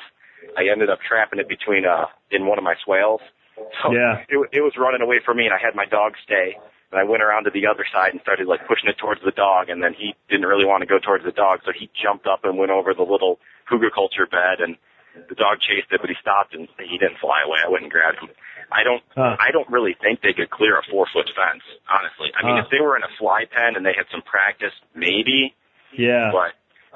I 0.57 0.67
ended 0.71 0.89
up 0.89 0.99
trapping 1.01 1.39
it 1.39 1.47
between, 1.47 1.85
uh, 1.85 2.05
in 2.31 2.45
one 2.45 2.57
of 2.57 2.63
my 2.63 2.75
swales. 2.83 3.21
So 3.55 3.95
yeah. 3.95 4.27
it, 4.27 4.35
it 4.51 4.59
was 4.59 4.75
running 4.75 4.99
away 4.99 5.23
from 5.23 5.37
me 5.37 5.45
and 5.47 5.55
I 5.55 5.57
had 5.57 5.79
my 5.79 5.85
dog 5.85 6.19
stay. 6.19 6.59
And 6.91 6.99
I 6.99 7.07
went 7.07 7.23
around 7.23 7.45
to 7.45 7.51
the 7.55 7.67
other 7.71 7.87
side 7.87 8.11
and 8.11 8.19
started 8.19 8.51
like 8.51 8.67
pushing 8.67 8.91
it 8.91 8.99
towards 8.99 9.23
the 9.23 9.31
dog 9.31 9.69
and 9.69 9.81
then 9.81 9.95
he 9.95 10.11
didn't 10.27 10.45
really 10.45 10.67
want 10.67 10.83
to 10.83 10.85
go 10.85 10.99
towards 10.99 11.23
the 11.23 11.31
dog 11.31 11.63
so 11.63 11.71
he 11.71 11.89
jumped 11.95 12.27
up 12.27 12.43
and 12.43 12.59
went 12.59 12.71
over 12.71 12.93
the 12.93 13.07
little 13.07 13.39
hugelkultur 13.71 14.27
bed 14.27 14.59
and 14.59 14.75
the 15.31 15.35
dog 15.39 15.63
chased 15.63 15.87
it 15.95 16.03
but 16.03 16.11
he 16.11 16.19
stopped 16.19 16.51
and 16.53 16.67
he 16.83 16.99
didn't 16.99 17.15
fly 17.23 17.47
away. 17.47 17.63
I 17.63 17.71
went 17.71 17.87
and 17.87 17.91
grabbed 17.91 18.19
him. 18.19 18.27
I 18.71 18.83
don't 18.83 19.03
huh. 19.15 19.39
I 19.39 19.51
don't 19.51 19.69
really 19.71 19.95
think 19.95 20.21
they 20.21 20.33
could 20.33 20.51
clear 20.51 20.77
a 20.77 20.83
four 20.91 21.07
foot 21.11 21.31
fence. 21.31 21.63
I 22.35 22.45
mean 22.45 22.57
huh. 22.57 22.63
if 22.65 22.71
they 22.71 22.83
were 22.83 22.95
in 22.97 23.03
a 23.03 23.13
fly 23.19 23.45
pen 23.49 23.75
and 23.75 23.85
they 23.85 23.93
had 23.95 24.05
some 24.11 24.21
practice, 24.21 24.73
maybe. 24.95 25.55
Yeah. 25.97 26.31
But 26.31 26.53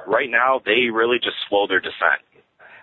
right 0.07 0.29
now 0.29 0.61
they 0.63 0.89
really 0.91 1.17
just 1.17 1.37
slow 1.49 1.67
their 1.67 1.79
descent. 1.79 2.21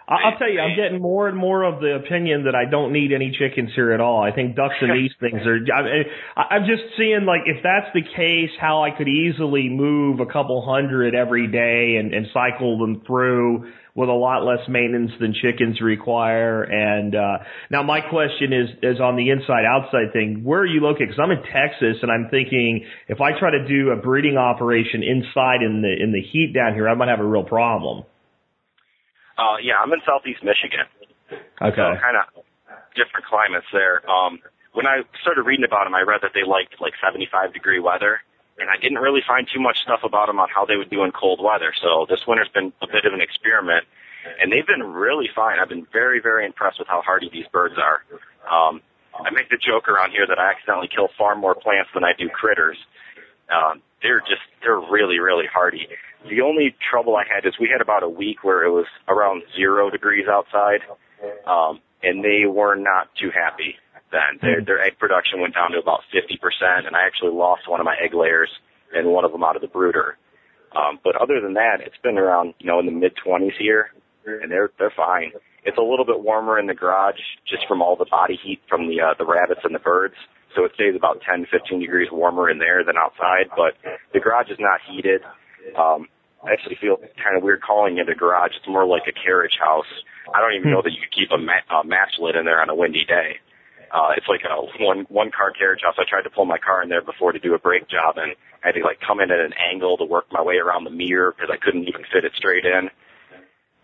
I'll 0.09 0.39
tell 0.39 0.49
you, 0.49 0.61
I'm 0.61 0.77
getting 0.77 1.03
more 1.03 1.27
and 1.27 1.37
more 1.37 1.65
of 1.65 1.81
the 1.81 1.97
opinion 1.97 2.45
that 2.45 2.55
I 2.55 2.71
don't 2.71 2.93
need 2.93 3.13
any 3.13 3.35
chickens 3.37 3.71
here 3.75 3.91
at 3.91 4.01
all. 4.01 4.23
I 4.23 4.31
think 4.31 4.55
ducks 4.55 4.77
and 4.81 4.93
these 5.03 5.11
things 5.19 5.43
are. 5.45 5.59
I, 6.37 6.55
I'm 6.55 6.63
just 6.63 6.83
seeing 6.97 7.25
like 7.27 7.43
if 7.47 7.61
that's 7.63 7.93
the 7.93 8.03
case, 8.03 8.51
how 8.61 8.85
I 8.85 8.91
could 8.97 9.09
easily 9.09 9.69
move 9.69 10.21
a 10.21 10.27
couple 10.27 10.65
hundred 10.65 11.17
every 11.17 11.49
day 11.49 11.97
and, 11.99 12.15
and 12.15 12.29
cycle 12.33 12.79
them 12.79 13.03
through 13.05 13.73
with 13.97 14.11
a 14.11 14.13
lot 14.13 14.45
less 14.45 14.61
maintenance 14.69 15.11
than 15.19 15.33
chickens 15.33 15.81
require. 15.81 16.63
And 16.63 17.17
uh, 17.17 17.39
now 17.71 17.83
my 17.83 18.01
question 18.01 18.53
is 18.53 18.69
is 18.83 19.01
on 19.01 19.17
the 19.17 19.31
inside 19.31 19.65
outside 19.65 20.13
thing. 20.13 20.45
Where 20.45 20.61
are 20.61 20.69
you 20.69 20.81
located? 20.81 21.09
Because 21.09 21.21
I'm 21.23 21.33
in 21.33 21.43
Texas, 21.43 22.05
and 22.05 22.13
I'm 22.13 22.29
thinking 22.31 22.85
if 23.09 23.21
I 23.21 23.33
try 23.39 23.51
to 23.51 23.67
do 23.67 23.91
a 23.91 23.97
breeding 23.97 24.37
operation 24.37 25.03
inside 25.03 25.65
in 25.65 25.81
the 25.81 25.91
in 25.97 26.13
the 26.13 26.21
heat 26.21 26.53
down 26.55 26.75
here, 26.75 26.89
I 26.89 26.95
might 26.95 27.09
have 27.09 27.21
a 27.21 27.27
real 27.27 27.45
problem. 27.45 28.05
Uh, 29.39 29.57
yeah, 29.65 29.81
I'm 29.83 29.93
in 29.93 30.01
southeast 30.07 30.45
Michigan. 30.45 30.85
Okay. 31.61 31.77
So 31.77 31.97
kind 31.97 32.21
of 32.21 32.45
different 32.95 33.25
climates 33.27 33.67
there. 33.73 34.05
Um, 34.09 34.39
when 34.73 34.85
I 34.85 35.09
started 35.25 35.43
reading 35.49 35.65
about 35.65 35.85
them, 35.85 35.97
I 35.97 36.05
read 36.05 36.21
that 36.21 36.37
they 36.37 36.45
liked 36.45 36.77
like 36.81 36.93
75 37.01 37.53
degree 37.53 37.81
weather 37.81 38.21
and 38.59 38.71
I 38.71 38.77
didn't 38.81 38.99
really 38.99 39.23
find 39.27 39.47
too 39.53 39.61
much 39.61 39.79
stuff 39.83 40.01
about 40.05 40.27
them 40.27 40.39
on 40.39 40.49
how 40.49 40.65
they 40.65 40.77
would 40.77 40.91
do 40.91 41.05
in 41.05 41.13
cold 41.13 41.41
weather. 41.43 41.73
So 41.81 42.07
this 42.09 42.27
winter's 42.27 42.49
been 42.53 42.73
a 42.81 42.87
bit 42.87 43.05
of 43.05 43.13
an 43.13 43.21
experiment, 43.21 43.85
and 44.41 44.51
they've 44.51 44.67
been 44.67 44.83
really 44.83 45.29
fine. 45.35 45.59
I've 45.59 45.69
been 45.69 45.87
very, 45.93 46.21
very 46.21 46.47
impressed 46.47 46.79
with 46.79 46.89
how 46.89 47.03
hardy 47.03 47.29
these 47.33 47.47
birds 47.53 47.75
are. 47.77 48.03
Um, 48.49 48.81
I 49.15 49.31
make 49.31 49.49
the 49.49 49.59
joke 49.59 49.89
around 49.89 50.11
here 50.11 50.27
that 50.27 50.39
I 50.39 50.51
accidentally 50.51 50.89
kill 50.95 51.09
far 51.17 51.37
more 51.37 51.55
plants 51.55 51.91
than 51.95 52.05
I 52.05 52.13
do 52.19 52.29
critters. 52.29 52.77
Um, 53.49 53.83
they're 54.03 54.21
just, 54.21 54.45
they're 54.63 54.81
really, 54.81 55.19
really 55.19 55.47
hardy. 55.47 55.89
The 56.29 56.41
only 56.41 56.75
trouble 56.91 57.17
I 57.17 57.25
had 57.29 57.47
is 57.47 57.55
we 57.59 57.69
had 57.71 57.81
about 57.81 58.03
a 58.03 58.09
week 58.09 58.43
where 58.43 58.65
it 58.65 58.71
was 58.71 58.87
around 59.09 59.43
zero 59.57 59.91
degrees 59.91 60.27
outside, 60.29 60.81
um, 61.47 61.81
and 62.03 62.25
they 62.25 62.47
were 62.47 62.75
not 62.75 63.09
too 63.21 63.31
happy 63.31 63.77
then. 64.13 64.39
Their, 64.41 64.65
their 64.65 64.81
egg 64.83 64.99
production 64.99 65.41
went 65.41 65.55
down 65.55 65.73
to 65.73 65.79
about 65.79 66.01
50%, 66.15 66.87
and 66.87 66.97
I 66.97 67.07
actually 67.07 67.33
lost 67.33 67.69
one 67.69 67.81
of 67.81 67.85
my 67.85 67.97
egg 68.03 68.15
layers 68.15 68.51
and 68.95 69.09
one 69.09 69.25
of 69.25 69.33
them 69.33 69.45
out 69.45 69.57
of 69.57 69.63
the 69.63 69.69
brooder. 69.69 70.17
Um, 70.75 70.99
but 71.03 71.17
other 71.17 71.41
than 71.41 71.55
that, 71.55 71.81
it's 71.81 71.97
been 72.03 72.19
around, 72.19 72.55
you 72.59 72.67
know, 72.67 72.79
in 72.79 72.87
the 72.87 72.93
mid 72.93 73.13
20s 73.17 73.57
here, 73.59 73.91
and 74.27 74.51
they're 74.51 74.71
they're 74.79 74.93
fine. 74.95 75.33
It's 75.65 75.79
a 75.79 75.83
little 75.83 76.05
bit 76.05 76.21
warmer 76.21 76.59
in 76.59 76.67
the 76.67 76.75
garage 76.75 77.19
just 77.49 77.67
from 77.67 77.81
all 77.81 77.97
the 77.97 78.07
body 78.11 78.39
heat 78.43 78.61
from 78.69 78.89
the 78.89 79.01
uh, 79.01 79.15
the 79.19 79.25
rabbits 79.25 79.61
and 79.65 79.75
the 79.75 79.79
birds. 79.79 80.15
So 80.55 80.65
it 80.65 80.73
stays 80.75 80.95
about 80.97 81.21
10, 81.29 81.47
15 81.51 81.81
degrees 81.81 82.09
warmer 82.11 82.49
in 82.51 82.59
there 82.59 82.83
than 82.85 82.97
outside. 82.97 83.51
But 83.57 83.75
the 84.13 84.21
garage 84.21 84.51
is 84.51 84.59
not 84.59 84.81
heated. 84.89 85.23
Um, 85.79 86.09
I 86.45 86.53
actually 86.53 86.77
feel 86.81 86.97
kind 87.23 87.37
of 87.37 87.43
weird 87.43 87.63
calling 87.63 87.99
it 87.99 88.09
a 88.09 88.15
garage. 88.15 88.53
It's 88.57 88.69
more 88.69 88.87
like 88.87 89.03
a 89.09 89.13
carriage 89.13 89.59
house. 89.59 89.89
I 90.35 90.41
don't 90.41 90.55
even 90.55 90.71
know 90.71 90.83
that 90.83 90.93
you 90.93 91.01
could 91.01 91.15
keep 91.15 91.31
a, 91.31 91.39
ma- 91.39 91.67
a 91.71 91.85
match 91.85 92.19
lit 92.19 92.37
in 92.37 92.45
there 92.45 92.61
on 92.61 92.69
a 92.69 92.75
windy 92.75 93.05
day. 93.05 93.39
Uh, 93.93 94.13
it's 94.17 94.27
like 94.29 94.43
a 94.45 94.85
one 94.85 95.07
one 95.09 95.31
car 95.31 95.51
carriage 95.51 95.81
house. 95.83 95.95
I 95.99 96.05
tried 96.09 96.23
to 96.23 96.31
pull 96.31 96.45
my 96.45 96.59
car 96.59 96.83
in 96.83 96.89
there 96.89 97.03
before 97.03 97.33
to 97.33 97.39
do 97.39 97.55
a 97.55 97.59
brake 97.59 97.89
job, 97.89 98.17
and 98.19 98.33
I 98.63 98.69
had 98.69 98.75
to 98.75 98.83
like 98.83 99.01
come 99.01 99.21
in 99.21 99.31
at 99.31 99.41
an 99.41 99.53
angle 99.55 99.97
to 99.99 100.05
work 100.05 100.27
my 100.33 100.43
way 100.43 100.57
around 100.57 100.85
the 100.85 100.91
mirror 100.91 101.33
because 101.33 101.51
I 101.53 101.57
couldn't 101.57 101.89
even 101.89 102.03
fit 102.13 102.25
it 102.25 102.33
straight 102.37 102.65
in. 102.65 102.91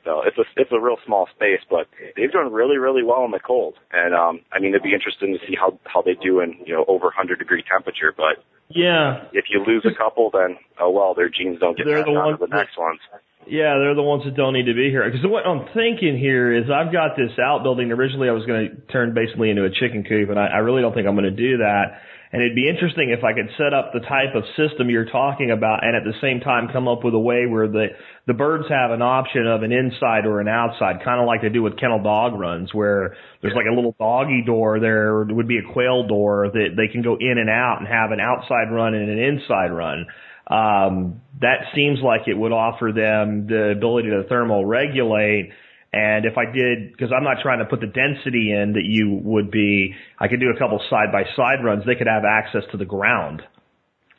So 0.05 0.23
it's 0.27 0.37
a 0.37 0.45
it's 0.57 0.73
a 0.73 0.81
real 0.81 0.97
small 1.07 1.29
space, 1.35 1.61
but 1.71 1.87
they've 2.17 2.33
done 2.33 2.53
really 2.53 2.79
really 2.79 3.05
well 3.05 3.25
in 3.25 3.31
the 3.31 3.39
cold. 3.39 3.75
And 3.93 4.15
um, 4.15 4.41
I 4.53 4.59
mean, 4.59 4.71
it'd 4.71 4.83
be 4.83 4.95
interesting 4.95 5.39
to 5.39 5.47
see 5.47 5.55
how 5.55 5.79
how 5.85 6.03
they 6.03 6.15
do 6.15 6.41
in 6.41 6.59
you 6.67 6.75
know 6.75 6.85
over 6.89 7.07
100 7.07 7.39
degree 7.39 7.63
temperature. 7.63 8.13
But 8.17 8.43
yeah, 8.75 9.25
if 9.33 9.47
you 9.51 9.65
lose 9.67 9.85
a 9.85 9.97
couple, 9.97 10.31
then 10.33 10.57
oh 10.81 10.91
well, 10.91 11.15
their 11.15 11.29
genes 11.29 11.61
don't 11.61 11.77
get 11.77 11.87
They're 11.87 11.99
passed 11.99 12.07
the 12.07 12.19
on 12.19 12.27
ones 12.27 12.39
to 12.41 12.47
the 12.47 12.55
next 12.55 12.79
ones. 12.79 13.01
Yeah, 13.47 13.75
they're 13.79 13.95
the 13.95 14.03
ones 14.03 14.25
that 14.25 14.37
don't 14.37 14.53
need 14.53 14.67
to 14.67 14.75
be 14.75 14.91
here. 14.91 15.05
Because 15.05 15.27
what 15.27 15.47
I'm 15.47 15.67
thinking 15.75 16.17
here 16.19 16.55
is 16.55 16.71
I've 16.71 16.93
got 16.93 17.17
this 17.17 17.33
outbuilding. 17.43 17.91
Originally, 17.91 18.29
I 18.29 18.33
was 18.33 18.47
going 18.47 18.71
to 18.71 18.93
turn 18.93 19.15
basically 19.15 19.51
into 19.51 19.65
a 19.65 19.71
chicken 19.71 20.05
coop, 20.05 20.31
and 20.31 20.39
I, 20.39 20.47
I 20.47 20.59
really 20.59 20.81
don't 20.81 20.95
think 20.95 21.09
I'm 21.09 21.17
going 21.17 21.25
to 21.25 21.35
do 21.35 21.59
that. 21.59 21.99
And 22.33 22.41
it'd 22.41 22.57
be 22.57 22.67
interesting 22.67 23.11
if 23.11 23.23
I 23.25 23.35
could 23.35 23.51
set 23.59 23.75
up 23.75 23.93
the 23.93 24.01
type 24.01 24.35
of 24.35 24.45
system 24.57 24.89
you're 24.89 25.05
talking 25.05 25.51
about, 25.51 25.85
and 25.85 25.95
at 25.95 26.03
the 26.03 26.19
same 26.23 26.41
time 26.41 26.69
come 26.73 26.89
up 26.89 27.05
with 27.05 27.13
a 27.13 27.19
way 27.19 27.45
where 27.45 27.69
the 27.69 27.89
the 28.27 28.33
birds 28.33 28.65
have 28.71 28.91
an 28.91 29.03
option 29.03 29.47
of 29.47 29.63
an 29.63 29.71
inside 29.71 30.25
or 30.25 30.41
an 30.41 30.49
outside, 30.49 31.05
kind 31.05 31.21
of 31.21 31.27
like 31.27 31.43
they 31.43 31.51
do 31.51 31.63
with 31.63 31.79
kennel 31.79 32.03
dog 32.03 32.33
runs, 32.33 32.73
where 32.73 33.17
there's 33.43 33.55
like 33.55 33.67
a 33.71 33.75
little 33.75 33.95
doggy 33.99 34.43
door. 34.47 34.81
There 34.81 35.25
would 35.25 35.47
be 35.47 35.59
a 35.59 35.73
quail 35.73 36.07
door 36.09 36.49
that 36.53 36.69
they 36.75 36.91
can 36.91 37.03
go 37.03 37.19
in 37.21 37.37
and 37.37 37.51
out 37.51 37.79
and 37.81 37.87
have 37.87 38.13
an 38.13 38.21
outside 38.21 38.73
run 38.73 38.95
and 38.95 39.11
an 39.11 39.19
inside 39.19 39.69
run 39.71 40.07
um, 40.47 41.23
that 41.41 41.73
seems 41.75 42.01
like 42.03 42.23
it 42.27 42.35
would 42.35 42.53
offer 42.53 42.93
them 42.95 43.47
the 43.47 43.73
ability 43.77 44.11
to 44.11 44.25
thermal 44.29 44.65
regulate. 44.65 45.51
And 45.93 46.25
if 46.25 46.39
I 46.39 46.47
did, 46.47 46.93
because 46.93 47.13
I'm 47.15 47.25
not 47.25 47.39
trying 47.43 47.59
to 47.59 47.67
put 47.67 47.81
the 47.81 47.87
density 47.87 48.51
in 48.51 48.73
that 48.75 48.85
you 48.85 49.21
would 49.25 49.51
be, 49.51 49.95
I 50.19 50.29
could 50.29 50.41
do 50.41 50.49
a 50.49 50.59
couple 50.59 50.81
side 50.89 51.13
by 51.13 51.25
side 51.37 51.63
runs. 51.63 51.85
They 51.85 51.97
could 51.97 52.07
have 52.07 52.25
access 52.25 52.63
to 52.73 52.79
the 52.79 52.87
ground. 52.87 53.43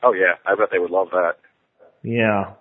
Oh 0.04 0.14
yeah, 0.14 0.38
I 0.46 0.54
bet 0.56 0.70
they 0.72 0.78
would 0.78 0.92
love 0.92 1.08
that. 1.12 1.34
Yeah. 2.04 2.54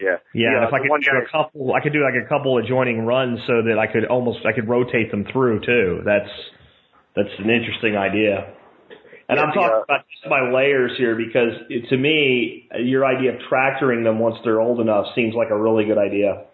Yeah. 0.00 0.16
Yeah, 0.34 0.56
and 0.56 0.64
if 0.66 0.74
I 0.74 0.78
could 0.80 0.90
do 1.00 1.06
guy, 1.06 1.22
a 1.22 1.30
couple, 1.30 1.74
I 1.74 1.80
could 1.80 1.92
do 1.92 2.02
like 2.02 2.18
a 2.18 2.28
couple 2.28 2.58
adjoining 2.58 3.06
runs 3.06 3.38
so 3.46 3.62
that 3.62 3.78
I 3.78 3.86
could 3.86 4.06
almost, 4.06 4.40
I 4.44 4.52
could 4.52 4.68
rotate 4.68 5.12
them 5.12 5.24
through 5.32 5.60
too. 5.60 6.02
That's, 6.04 6.30
that's 7.14 7.30
an 7.38 7.50
interesting 7.50 7.96
idea. 7.96 8.52
And 9.28 9.38
Yeah, 9.38 9.44
I'm 9.44 9.54
talking 9.54 9.78
uh, 9.78 9.82
about 9.82 10.04
just 10.10 10.28
my 10.28 10.50
layers 10.50 10.92
here 10.98 11.14
because 11.14 11.54
it, 11.70 11.88
to 11.90 11.96
me, 11.96 12.68
your 12.80 13.06
idea 13.06 13.34
of 13.34 13.40
tractoring 13.48 14.02
them 14.02 14.18
once 14.18 14.36
they're 14.42 14.60
old 14.60 14.80
enough 14.80 15.06
seems 15.14 15.34
like 15.34 15.50
a 15.50 15.58
really 15.58 15.84
good 15.84 15.98
idea. 15.98 16.44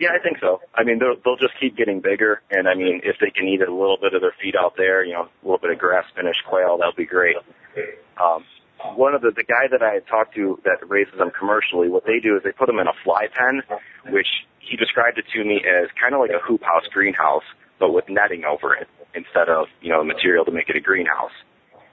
Yeah, 0.00 0.16
I 0.16 0.18
think 0.24 0.40
so. 0.40 0.64
I 0.74 0.82
mean, 0.82 0.98
they'll 0.98 1.20
they'll 1.20 1.36
just 1.36 1.52
keep 1.60 1.76
getting 1.76 2.00
bigger, 2.00 2.40
and 2.50 2.66
I 2.66 2.74
mean, 2.74 3.04
if 3.04 3.20
they 3.20 3.28
can 3.28 3.46
eat 3.46 3.60
a 3.60 3.68
little 3.68 3.98
bit 4.00 4.16
of 4.16 4.24
their 4.24 4.32
feed 4.40 4.56
out 4.56 4.72
there, 4.80 5.04
you 5.04 5.12
know, 5.12 5.28
a 5.28 5.44
little 5.44 5.60
bit 5.60 5.70
of 5.70 5.78
grass 5.78 6.08
finished 6.16 6.40
quail, 6.48 6.80
that'll 6.80 6.96
be 6.96 7.04
great. 7.04 7.36
Um, 8.16 8.48
one 8.96 9.14
of 9.14 9.20
the 9.20 9.30
the 9.30 9.44
guy 9.44 9.68
that 9.70 9.84
I 9.84 10.00
had 10.00 10.08
talked 10.08 10.34
to 10.40 10.58
that 10.64 10.80
raises 10.88 11.12
them 11.20 11.30
commercially, 11.36 11.92
what 11.92 12.08
they 12.08 12.16
do 12.16 12.34
is 12.34 12.42
they 12.42 12.52
put 12.52 12.64
them 12.64 12.80
in 12.80 12.88
a 12.88 12.96
fly 13.04 13.28
pen, 13.28 13.60
which 14.08 14.48
he 14.58 14.76
described 14.80 15.18
it 15.18 15.28
to 15.36 15.44
me 15.44 15.60
as 15.68 15.92
kind 16.00 16.16
of 16.16 16.20
like 16.24 16.32
a 16.32 16.40
hoop 16.40 16.62
house 16.64 16.88
greenhouse, 16.88 17.44
but 17.78 17.92
with 17.92 18.08
netting 18.08 18.48
over 18.48 18.72
it 18.74 18.88
instead 19.14 19.52
of 19.52 19.68
you 19.84 19.92
know 19.92 20.02
material 20.02 20.48
to 20.48 20.52
make 20.52 20.72
it 20.72 20.76
a 20.76 20.80
greenhouse. 20.80 21.36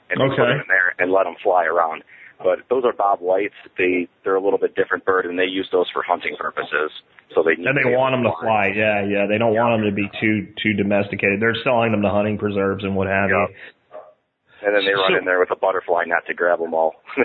And 0.07 0.23
they 0.23 0.31
put 0.31 0.47
them 0.47 0.63
in 0.63 0.71
there 0.71 0.95
and 0.95 1.11
let 1.11 1.27
them 1.27 1.35
fly 1.43 1.65
around. 1.67 2.07
But 2.43 2.59
those 2.69 2.83
are 2.85 2.93
bob 2.93 3.19
whites. 3.19 3.55
They 3.77 4.07
they're 4.23 4.35
a 4.35 4.41
little 4.41 4.59
bit 4.59 4.75
different 4.75 5.05
bird, 5.05 5.25
and 5.25 5.37
they 5.39 5.45
use 5.45 5.67
those 5.71 5.87
for 5.91 6.03
hunting 6.03 6.35
purposes. 6.37 6.91
So 7.33 7.41
they 7.43 7.53
And 7.53 7.75
they 7.77 7.89
want 7.95 8.13
them 8.13 8.23
to 8.23 8.31
fly. 8.39 8.71
Yeah, 8.75 9.03
yeah. 9.03 9.25
They 9.27 9.37
don't 9.37 9.55
want 9.55 9.81
them 9.81 9.89
to 9.89 9.95
be 9.95 10.07
too 10.21 10.47
too 10.61 10.73
domesticated. 10.73 11.41
They're 11.41 11.57
selling 11.63 11.91
them 11.91 12.01
to 12.03 12.09
hunting 12.09 12.37
preserves 12.37 12.83
and 12.83 12.95
what 12.95 13.07
have 13.07 13.29
Yeah. 13.29 13.47
you. 13.49 13.55
And 14.67 14.75
then 14.75 14.85
they 14.85 14.93
run 14.93 15.11
So- 15.11 15.17
in 15.17 15.25
there 15.25 15.39
with 15.39 15.51
a 15.51 15.55
butterfly 15.55 16.05
net 16.05 16.25
to 16.27 16.33
grab 16.33 16.59
them 16.59 16.73
all. 16.73 16.95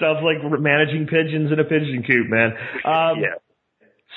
Sounds 0.00 0.20
like 0.22 0.38
managing 0.60 1.06
pigeons 1.06 1.50
in 1.52 1.58
a 1.58 1.64
pigeon 1.64 2.04
coop, 2.06 2.28
man. 2.28 2.52
Um, 2.84 3.18
yeah. 3.20 3.34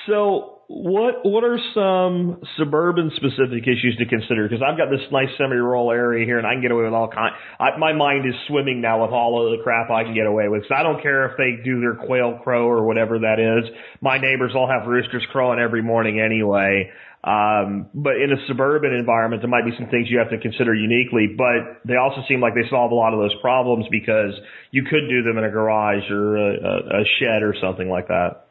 So 0.06 0.61
what 0.74 1.20
what 1.22 1.44
are 1.44 1.58
some 1.74 2.40
suburban 2.56 3.12
specific 3.16 3.68
issues 3.68 3.94
to 3.98 4.06
consider? 4.06 4.48
Because 4.48 4.64
I've 4.64 4.78
got 4.78 4.88
this 4.88 5.04
nice 5.12 5.28
semi-rural 5.36 5.90
area 5.90 6.24
here, 6.24 6.38
and 6.38 6.46
I 6.46 6.54
can 6.54 6.62
get 6.62 6.70
away 6.70 6.84
with 6.84 6.94
all 6.94 7.08
kind. 7.08 7.34
I, 7.60 7.76
my 7.76 7.92
mind 7.92 8.26
is 8.26 8.34
swimming 8.48 8.80
now 8.80 9.02
with 9.02 9.12
all 9.12 9.44
of 9.44 9.56
the 9.56 9.62
crap 9.62 9.90
I 9.90 10.02
can 10.02 10.14
get 10.14 10.24
away 10.24 10.48
with. 10.48 10.64
So 10.68 10.74
I 10.74 10.82
don't 10.82 11.02
care 11.02 11.28
if 11.28 11.36
they 11.36 11.62
do 11.62 11.80
their 11.80 11.94
quail 11.94 12.40
crow 12.42 12.66
or 12.66 12.86
whatever 12.86 13.18
that 13.18 13.36
is. 13.36 13.68
My 14.00 14.16
neighbors 14.16 14.52
all 14.56 14.66
have 14.66 14.88
roosters 14.88 15.22
crowing 15.30 15.60
every 15.60 15.82
morning 15.82 16.20
anyway. 16.20 16.90
Um, 17.22 17.86
but 17.92 18.16
in 18.16 18.32
a 18.32 18.40
suburban 18.48 18.94
environment, 18.94 19.42
there 19.42 19.50
might 19.50 19.66
be 19.66 19.76
some 19.76 19.90
things 19.90 20.08
you 20.08 20.18
have 20.18 20.30
to 20.30 20.38
consider 20.38 20.74
uniquely, 20.74 21.28
but 21.36 21.84
they 21.84 21.96
also 21.96 22.24
seem 22.26 22.40
like 22.40 22.54
they 22.54 22.66
solve 22.70 22.90
a 22.90 22.96
lot 22.96 23.12
of 23.12 23.20
those 23.20 23.34
problems 23.42 23.84
because 23.90 24.32
you 24.72 24.84
could 24.84 25.06
do 25.08 25.22
them 25.22 25.36
in 25.36 25.44
a 25.44 25.50
garage 25.50 26.10
or 26.10 26.36
a, 26.36 26.50
a, 26.56 26.74
a 27.02 27.04
shed 27.20 27.44
or 27.44 27.54
something 27.60 27.90
like 27.90 28.08
that. 28.08 28.48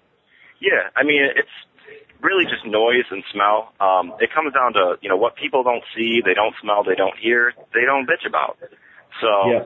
Yeah, 0.62 0.94
I 0.96 1.04
mean 1.04 1.26
it's 1.36 1.50
really 2.22 2.46
just 2.46 2.66
noise 2.66 3.06
and 3.10 3.24
smell. 3.34 3.74
Um, 3.80 4.14
it 4.20 4.30
comes 4.34 4.54
down 4.54 4.74
to 4.74 4.98
you 5.02 5.10
know 5.10 5.18
what 5.18 5.36
people 5.36 5.64
don't 5.64 5.84
see, 5.96 6.22
they 6.24 6.34
don't 6.34 6.56
smell, 6.62 6.84
they 6.84 6.96
don't 6.96 7.18
hear, 7.18 7.54
they 7.74 7.86
don't 7.86 8.08
bitch 8.08 8.26
about. 8.26 8.58
So 9.22 9.30
Yeah. 9.50 9.66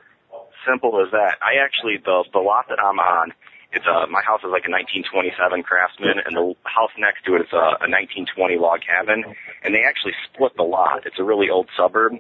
simple 0.66 1.00
as 1.04 1.12
that. 1.12 1.38
I 1.42 1.56
actually 1.64 1.98
the 1.98 2.24
the 2.34 2.40
lot 2.40 2.68
that 2.70 2.80
I'm 2.80 3.00
on, 3.00 3.34
it's 3.72 3.86
a 3.86 4.08
my 4.08 4.22
house 4.24 4.40
is 4.42 4.52
like 4.52 4.66
a 4.66 4.72
1927 4.72 5.64
Craftsman, 5.64 6.20
and 6.26 6.36
the 6.36 6.56
house 6.64 6.92
next 6.98 7.24
to 7.26 7.36
it 7.36 7.42
is 7.42 7.54
a, 7.54 7.86
a 7.86 7.88
1920 7.92 8.58
log 8.58 8.82
cabin, 8.82 9.24
and 9.64 9.76
they 9.76 9.84
actually 9.84 10.14
split 10.32 10.56
the 10.58 10.64
lot. 10.64 11.06
It's 11.06 11.20
a 11.20 11.24
really 11.24 11.50
old 11.50 11.68
suburb, 11.78 12.14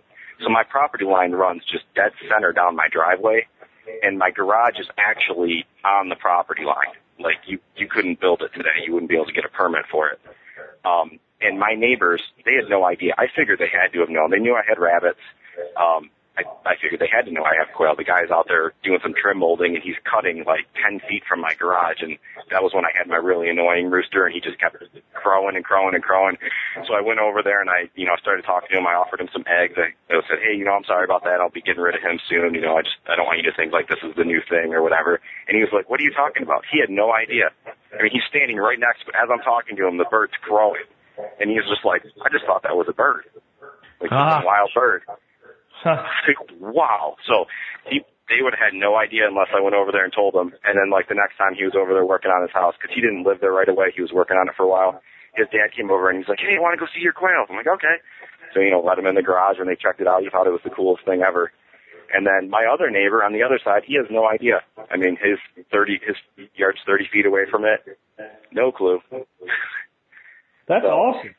so 0.43 0.49
my 0.49 0.63
property 0.63 1.05
line 1.05 1.31
runs 1.31 1.63
just 1.65 1.86
dead 1.95 2.11
center 2.29 2.51
down 2.51 2.75
my 2.75 2.88
driveway, 2.91 3.47
and 4.03 4.17
my 4.19 4.31
garage 4.31 4.79
is 4.79 4.88
actually 4.97 5.65
on 5.83 6.09
the 6.09 6.15
property 6.15 6.65
line. 6.65 6.93
Like 7.20 7.38
you 7.45 7.59
you 7.76 7.88
couldn't 7.88 8.20
build 8.20 8.41
it 8.41 8.51
today. 8.53 8.84
You 8.86 8.93
wouldn't 8.93 9.09
be 9.09 9.16
able 9.16 9.26
to 9.28 9.34
get 9.34 9.45
a 9.45 9.49
permit 9.49 9.84
for 9.91 10.09
it. 10.09 10.20
Um, 10.84 11.20
and 11.41 11.59
my 11.59 11.74
neighbors, 11.78 12.22
they 12.45 12.53
had 12.55 12.70
no 12.70 12.86
idea. 12.86 13.13
I 13.18 13.28
figured 13.36 13.59
they 13.59 13.72
had 13.72 13.93
to 13.93 13.99
have 13.99 14.09
known. 14.09 14.32
They 14.32 14.39
knew 14.39 14.55
I 14.55 14.63
had 14.68 14.80
rabbits. 14.80 15.20
Um, 15.80 16.09
I, 16.38 16.43
I 16.67 16.75
figured 16.75 16.99
they 16.99 17.07
had 17.07 17.25
to 17.25 17.31
know 17.31 17.43
I 17.43 17.55
have 17.55 17.71
quail. 17.75 17.95
The 17.95 18.03
guy's 18.03 18.29
out 18.29 18.47
there 18.47 18.73
doing 18.83 18.99
some 19.01 19.13
trim 19.15 19.39
molding, 19.39 19.73
and 19.75 19.83
he's 19.83 19.95
cutting 20.03 20.43
like 20.43 20.67
10 20.83 20.99
feet 21.07 21.23
from 21.27 21.39
my 21.39 21.53
garage. 21.55 22.01
And 22.03 22.17
that 22.51 22.61
was 22.61 22.73
when 22.75 22.83
I 22.83 22.91
had 22.91 23.07
my 23.07 23.15
really 23.15 23.47
annoying 23.49 23.89
rooster, 23.89 24.25
and 24.25 24.33
he 24.36 24.41
just 24.41 24.59
kept 24.59 24.75
crowing 25.13 25.55
and 25.55 25.63
crowing 25.63 25.95
and 25.95 26.03
crowing. 26.03 26.36
So 26.88 26.93
I 26.93 26.99
went 26.99 27.19
over 27.19 27.41
there, 27.41 27.61
and 27.61 27.69
I, 27.69 27.88
you 27.95 28.05
know, 28.05 28.13
I 28.13 28.19
started 28.19 28.43
talking 28.43 28.67
to 28.71 28.77
him. 28.77 28.86
I 28.88 28.95
offered 28.99 29.21
him 29.21 29.29
some 29.31 29.45
eggs. 29.47 29.75
I, 29.79 29.95
I 30.11 30.19
said, 30.27 30.43
hey, 30.43 30.57
you 30.57 30.65
know, 30.65 30.73
I'm 30.75 30.83
sorry 30.83 31.05
about 31.05 31.23
that. 31.23 31.39
I'll 31.39 31.49
be 31.49 31.61
getting 31.63 31.81
rid 31.81 31.95
of 31.95 32.01
him 32.03 32.19
soon. 32.27 32.53
You 32.53 32.61
know, 32.61 32.75
I 32.75 32.81
just, 32.83 32.99
I 33.07 33.15
don't 33.15 33.25
want 33.25 33.39
you 33.39 33.47
to 33.49 33.55
think 33.55 33.71
like 33.71 33.88
this 33.88 34.03
is 34.03 34.11
the 34.19 34.25
new 34.27 34.41
thing 34.49 34.73
or 34.75 34.83
whatever. 34.83 35.21
And 35.47 35.55
he 35.55 35.63
was 35.63 35.71
like, 35.71 35.89
what 35.89 35.99
are 35.99 36.03
you 36.03 36.11
talking 36.13 36.43
about? 36.43 36.65
He 36.69 36.79
had 36.83 36.89
no 36.91 37.13
idea. 37.15 37.55
I 37.97 38.03
mean, 38.03 38.11
he's 38.11 38.27
standing 38.27 38.57
right 38.57 38.77
next 38.79 39.05
to, 39.07 39.15
as 39.15 39.31
I'm 39.31 39.39
talking 39.39 39.77
to 39.77 39.88
him, 39.88 39.97
the 39.97 40.09
bird's 40.11 40.36
crowing. 40.43 40.83
And 41.39 41.49
he 41.49 41.55
was 41.55 41.65
just 41.71 41.86
like, 41.88 42.03
I 42.19 42.27
just 42.27 42.43
thought 42.45 42.63
that 42.63 42.75
was 42.75 42.88
a 42.89 42.93
bird. 42.93 43.23
Like 44.01 44.11
Ah. 44.11 44.41
a 44.41 44.45
wild 44.45 44.71
bird. 44.75 45.03
Like, 46.27 46.41
wow. 46.59 47.15
So 47.29 47.45
he, 47.88 48.01
they 48.27 48.41
would 48.41 48.53
have 48.57 48.73
had 48.73 48.77
no 48.77 48.95
idea 48.97 49.27
unless 49.29 49.53
I 49.55 49.61
went 49.61 49.75
over 49.75 49.91
there 49.93 50.03
and 50.03 50.11
told 50.13 50.33
them. 50.33 50.51
And 50.65 50.73
then 50.77 50.89
like 50.89 51.07
the 51.07 51.13
next 51.15 51.38
time 51.38 51.53
he 51.53 51.63
was 51.63 51.77
over 51.77 51.93
there 51.93 52.05
working 52.05 52.31
on 52.33 52.41
his 52.41 52.51
house, 52.51 52.73
because 52.79 52.93
he 52.93 53.01
didn't 53.01 53.23
live 53.23 53.38
there 53.39 53.53
right 53.53 53.69
away, 53.69 53.93
he 53.95 54.01
was 54.01 54.11
working 54.11 54.38
on 54.38 54.49
it 54.49 54.55
for 54.57 54.63
a 54.65 54.69
while. 54.69 54.99
His 55.38 55.45
dad 55.53 55.75
came 55.75 55.91
over 55.91 56.09
and 56.09 56.17
he's 56.17 56.27
like, 56.31 56.39
"Hey, 56.39 56.55
I 56.57 56.61
want 56.63 56.73
to 56.73 56.81
go 56.81 56.88
see 56.95 57.03
your 57.03 57.11
quails." 57.13 57.47
I'm 57.51 57.57
like, 57.59 57.67
"Okay." 57.67 57.99
So 58.55 58.61
you 58.63 58.71
know, 58.71 58.79
let 58.79 58.97
him 58.97 59.05
in 59.05 59.15
the 59.15 59.21
garage 59.21 59.59
and 59.59 59.67
they 59.67 59.75
checked 59.75 59.99
it 59.99 60.07
out. 60.07 60.23
He 60.23 60.29
thought 60.31 60.47
it 60.47 60.55
was 60.55 60.63
the 60.63 60.71
coolest 60.71 61.03
thing 61.05 61.21
ever. 61.21 61.51
And 62.13 62.25
then 62.25 62.49
my 62.49 62.65
other 62.71 62.89
neighbor 62.89 63.21
on 63.23 63.33
the 63.33 63.43
other 63.43 63.59
side, 63.61 63.83
he 63.86 63.95
has 63.97 64.05
no 64.09 64.25
idea. 64.29 64.61
I 64.89 64.95
mean, 64.95 65.17
his 65.19 65.38
30, 65.71 65.99
his 66.07 66.15
yard's 66.55 66.79
30 66.86 67.09
feet 67.11 67.25
away 67.25 67.43
from 67.51 67.65
it. 67.65 67.83
No 68.53 68.71
clue. 68.71 69.01
That's 70.67 70.83
So- 70.83 70.89
awesome. 70.89 71.36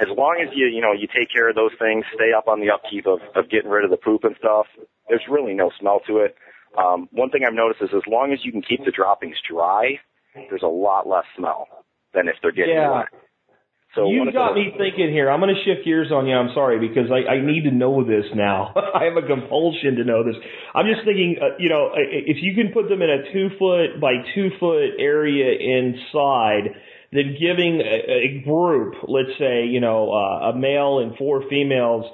As 0.00 0.08
long 0.16 0.40
as 0.42 0.48
you 0.54 0.66
you 0.66 0.80
know 0.80 0.92
you 0.92 1.06
take 1.06 1.30
care 1.32 1.48
of 1.48 1.54
those 1.54 1.72
things, 1.78 2.04
stay 2.14 2.32
up 2.36 2.48
on 2.48 2.60
the 2.60 2.70
upkeep 2.70 3.06
of 3.06 3.20
of 3.36 3.50
getting 3.50 3.70
rid 3.70 3.84
of 3.84 3.90
the 3.90 3.96
poop 3.96 4.24
and 4.24 4.34
stuff. 4.38 4.66
There's 5.08 5.22
really 5.28 5.54
no 5.54 5.70
smell 5.78 6.00
to 6.06 6.18
it. 6.18 6.34
Um, 6.78 7.08
one 7.12 7.30
thing 7.30 7.42
I've 7.46 7.54
noticed 7.54 7.82
is 7.82 7.90
as 7.94 8.02
long 8.06 8.32
as 8.32 8.38
you 8.44 8.52
can 8.52 8.62
keep 8.62 8.84
the 8.84 8.92
droppings 8.92 9.36
dry, 9.48 9.98
there's 10.48 10.62
a 10.62 10.68
lot 10.70 11.08
less 11.08 11.24
smell 11.36 11.66
than 12.14 12.28
if 12.28 12.36
they're 12.42 12.52
getting 12.52 12.74
Yeah. 12.76 12.90
wet. 12.92 13.06
So 13.96 14.06
you 14.08 14.30
got 14.32 14.54
me 14.54 14.72
thinking 14.78 15.10
here. 15.10 15.28
I'm 15.28 15.40
going 15.40 15.52
to 15.52 15.60
shift 15.64 15.84
gears 15.84 16.12
on 16.12 16.28
you. 16.28 16.36
I'm 16.36 16.54
sorry 16.54 16.78
because 16.78 17.10
I, 17.10 17.26
I 17.28 17.40
need 17.44 17.64
to 17.64 17.72
know 17.72 18.04
this 18.04 18.24
now. 18.36 18.72
I 18.94 19.02
have 19.10 19.16
a 19.16 19.26
compulsion 19.26 19.96
to 19.96 20.04
know 20.04 20.22
this. 20.22 20.36
I'm 20.76 20.86
just 20.86 21.04
thinking, 21.04 21.38
uh, 21.42 21.56
you 21.58 21.68
know, 21.68 21.88
i- 21.90 22.06
if 22.30 22.36
you 22.40 22.54
can 22.54 22.72
put 22.72 22.88
them 22.88 23.02
in 23.02 23.10
a 23.10 23.32
two 23.32 23.48
foot 23.58 23.98
by 24.00 24.12
two 24.32 24.50
foot 24.60 24.94
area 25.00 25.58
inside, 25.58 26.70
that 27.12 27.24
giving 27.38 27.80
a, 27.80 28.40
a 28.40 28.42
group, 28.44 28.94
let's 29.08 29.36
say, 29.38 29.66
you 29.66 29.80
know, 29.80 30.12
uh, 30.12 30.50
a 30.50 30.56
male 30.56 31.00
and 31.00 31.16
four 31.16 31.42
females, 31.48 32.04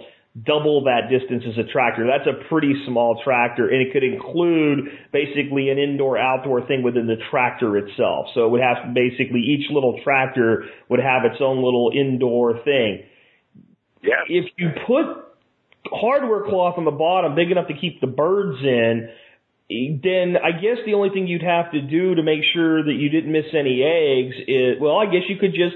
double 0.44 0.84
that 0.84 1.08
distance 1.10 1.44
as 1.48 1.56
a 1.56 1.70
tractor. 1.70 2.06
That's 2.06 2.28
a 2.28 2.48
pretty 2.48 2.74
small 2.86 3.20
tractor, 3.24 3.68
and 3.68 3.80
it 3.80 3.92
could 3.92 4.04
include 4.04 4.88
basically 5.12 5.70
an 5.70 5.78
indoor-outdoor 5.78 6.66
thing 6.66 6.82
within 6.82 7.06
the 7.06 7.16
tractor 7.30 7.76
itself. 7.78 8.26
So 8.34 8.46
it 8.46 8.50
would 8.50 8.60
have 8.60 8.92
basically 8.92 9.40
each 9.40 9.70
little 9.70 9.98
tractor 10.04 10.64
would 10.88 11.00
have 11.00 11.24
its 11.24 11.40
own 11.40 11.64
little 11.64 11.90
indoor 11.94 12.62
thing. 12.64 13.04
Yeah. 14.02 14.22
If 14.28 14.50
you 14.58 14.70
put 14.86 15.06
hardware 15.86 16.44
cloth 16.48 16.74
on 16.76 16.84
the 16.84 16.90
bottom 16.90 17.34
big 17.34 17.50
enough 17.50 17.68
to 17.68 17.74
keep 17.74 18.00
the 18.00 18.06
birds 18.06 18.58
in, 18.62 19.08
then 19.68 20.36
I 20.38 20.52
guess 20.52 20.78
the 20.86 20.94
only 20.94 21.10
thing 21.10 21.26
you'd 21.26 21.42
have 21.42 21.72
to 21.72 21.80
do 21.80 22.14
to 22.14 22.22
make 22.22 22.42
sure 22.54 22.84
that 22.84 22.94
you 22.94 23.08
didn't 23.08 23.32
miss 23.32 23.50
any 23.50 23.82
eggs 23.82 24.36
is, 24.46 24.80
well, 24.80 24.98
I 24.98 25.06
guess 25.06 25.26
you 25.28 25.36
could 25.38 25.52
just 25.52 25.74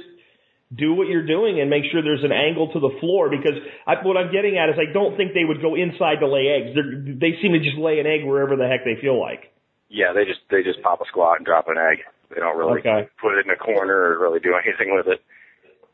do 0.71 0.95
what 0.95 1.09
you're 1.09 1.27
doing 1.27 1.61
and 1.61 1.69
make 1.69 1.83
sure 1.91 1.99
there's 2.01 2.23
an 2.23 2.31
angle 2.31 2.71
to 2.73 2.79
the 2.79 2.95
floor 3.01 3.29
because 3.29 3.59
I, 3.87 3.99
what 4.07 4.17
I'm 4.17 4.31
getting 4.31 4.55
at 4.57 4.71
is 4.71 4.77
I 4.79 4.93
don't 4.93 5.17
think 5.17 5.35
they 5.35 5.43
would 5.43 5.61
go 5.61 5.75
inside 5.75 6.23
to 6.23 6.31
lay 6.31 6.47
eggs. 6.47 6.79
They're, 6.79 6.95
they 6.95 7.43
seem 7.43 7.53
to 7.53 7.59
just 7.59 7.77
lay 7.77 7.99
an 7.99 8.07
egg 8.07 8.23
wherever 8.23 8.55
the 8.55 8.71
heck 8.71 8.87
they 8.87 8.95
feel 9.01 9.19
like. 9.19 9.51
Yeah, 9.91 10.15
they 10.15 10.23
just 10.23 10.39
they 10.55 10.63
just 10.63 10.81
pop 10.87 11.01
a 11.03 11.07
squat 11.11 11.39
and 11.39 11.47
drop 11.47 11.67
an 11.67 11.75
egg. 11.75 12.07
They 12.31 12.39
don't 12.39 12.57
really 12.57 12.79
Okay. 12.79 13.11
put 13.21 13.35
it 13.35 13.45
in 13.45 13.51
a 13.51 13.59
corner 13.59 14.15
or 14.15 14.23
really 14.23 14.39
do 14.39 14.55
anything 14.63 14.95
with 14.95 15.09
it. 15.09 15.19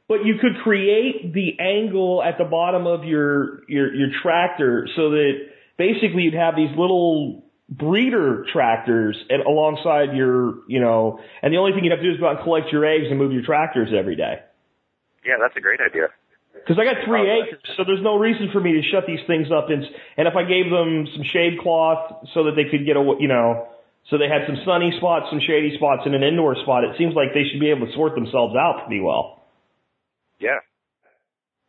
But 0.07 0.29
you 0.29 0.37
could 0.37 0.61
create 0.63 1.33
the 1.33 1.57
angle 1.59 2.23
at 2.23 2.37
the 2.37 2.45
bottom 2.45 2.87
of 2.87 3.05
your 3.05 3.65
your 3.73 3.95
your 3.95 4.09
tractor 4.23 4.87
so 4.95 5.11
that 5.17 5.33
basically 5.79 6.29
you'd 6.29 6.35
have 6.35 6.55
these 6.55 6.77
little 6.77 7.46
breeder 7.69 8.47
tractors 8.53 9.17
and 9.29 9.43
alongside 9.43 10.17
your 10.17 10.63
you 10.69 10.81
know 10.81 11.19
and 11.43 11.53
the 11.53 11.59
only 11.59 11.73
thing 11.73 11.83
you'd 11.85 11.91
have 11.91 12.01
to 12.01 12.07
do 12.07 12.15
is 12.15 12.21
go 12.21 12.27
out 12.29 12.37
and 12.37 12.45
collect 12.45 12.71
your 12.73 12.85
eggs 12.87 13.07
and 13.11 13.19
move 13.19 13.33
your 13.33 13.43
tractors 13.43 13.89
every 13.97 14.15
day. 14.17 14.39
Yeah, 15.25 15.35
that's 15.43 15.57
a 15.57 15.61
great 15.61 15.81
idea. 15.81 16.07
Because 16.55 16.79
I 16.79 16.85
got 16.85 17.03
three 17.07 17.21
um, 17.21 17.27
Oh, 17.27 17.43
acres, 17.47 17.63
so 17.77 17.85
there's 17.87 18.03
no 18.03 18.19
reason 18.19 18.51
for 18.53 18.61
me 18.61 18.73
to 18.75 18.83
shut 18.91 19.07
these 19.07 19.23
things 19.27 19.49
up. 19.55 19.71
And, 19.71 19.83
and 20.17 20.27
if 20.27 20.35
I 20.35 20.43
gave 20.43 20.71
them 20.71 21.07
some 21.15 21.23
shade 21.23 21.59
cloth 21.63 22.27
so 22.35 22.45
that 22.45 22.55
they 22.59 22.67
could 22.71 22.87
get 22.87 22.97
a, 22.97 23.03
you 23.19 23.29
know, 23.29 23.69
so 24.11 24.19
they 24.19 24.27
had 24.27 24.47
some 24.47 24.59
sunny 24.65 24.95
spots, 24.99 25.27
some 25.31 25.39
shady 25.43 25.75
spots, 25.77 26.03
and 26.07 26.15
an 26.15 26.23
indoor 26.23 26.55
spot, 26.63 26.83
it 26.83 26.95
seems 26.99 27.15
like 27.15 27.35
they 27.35 27.47
should 27.51 27.61
be 27.61 27.71
able 27.71 27.87
to 27.87 27.93
sort 27.95 28.15
themselves 28.15 28.55
out 28.55 28.87
pretty 28.87 29.03
well. 29.03 29.47
Yeah. 30.39 30.63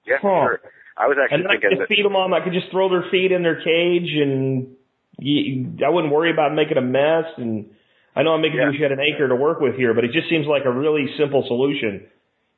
Yeah, 0.06 0.18
Huh. 0.22 0.62
sure. 0.62 0.62
I 0.98 1.06
was 1.06 1.18
And 1.18 1.24
actually 1.24 1.44
then 1.46 1.50
I 1.50 1.54
could 1.54 1.62
thinking 1.62 1.80
that 1.80 1.90
feed 1.90 2.06
them 2.06 2.16
on. 2.16 2.34
I 2.34 2.42
could 2.44 2.54
just 2.54 2.70
throw 2.72 2.90
their 2.90 3.06
feet 3.10 3.32
in 3.32 3.42
their 3.44 3.62
cage, 3.62 4.10
and 4.18 4.77
you, 5.20 5.78
I 5.86 5.90
wouldn't 5.90 6.14
worry 6.14 6.32
about 6.32 6.54
making 6.54 6.78
a 6.78 6.82
mess. 6.82 7.26
And 7.38 7.72
I 8.16 8.24
know 8.24 8.34
I'm 8.34 8.42
making 8.42 8.58
Yeah. 8.58 8.66
you 8.66 8.72
wish 8.72 8.78
you 8.80 8.84
had 8.84 8.92
an 8.92 9.00
acre 9.00 9.28
to 9.28 9.36
work 9.36 9.60
with 9.60 9.76
here, 9.76 9.94
but 9.94 10.04
it 10.04 10.12
just 10.12 10.30
seems 10.30 10.48
like 10.48 10.66
a 10.66 10.72
really 10.72 11.08
simple 11.18 11.44
solution. 11.48 12.08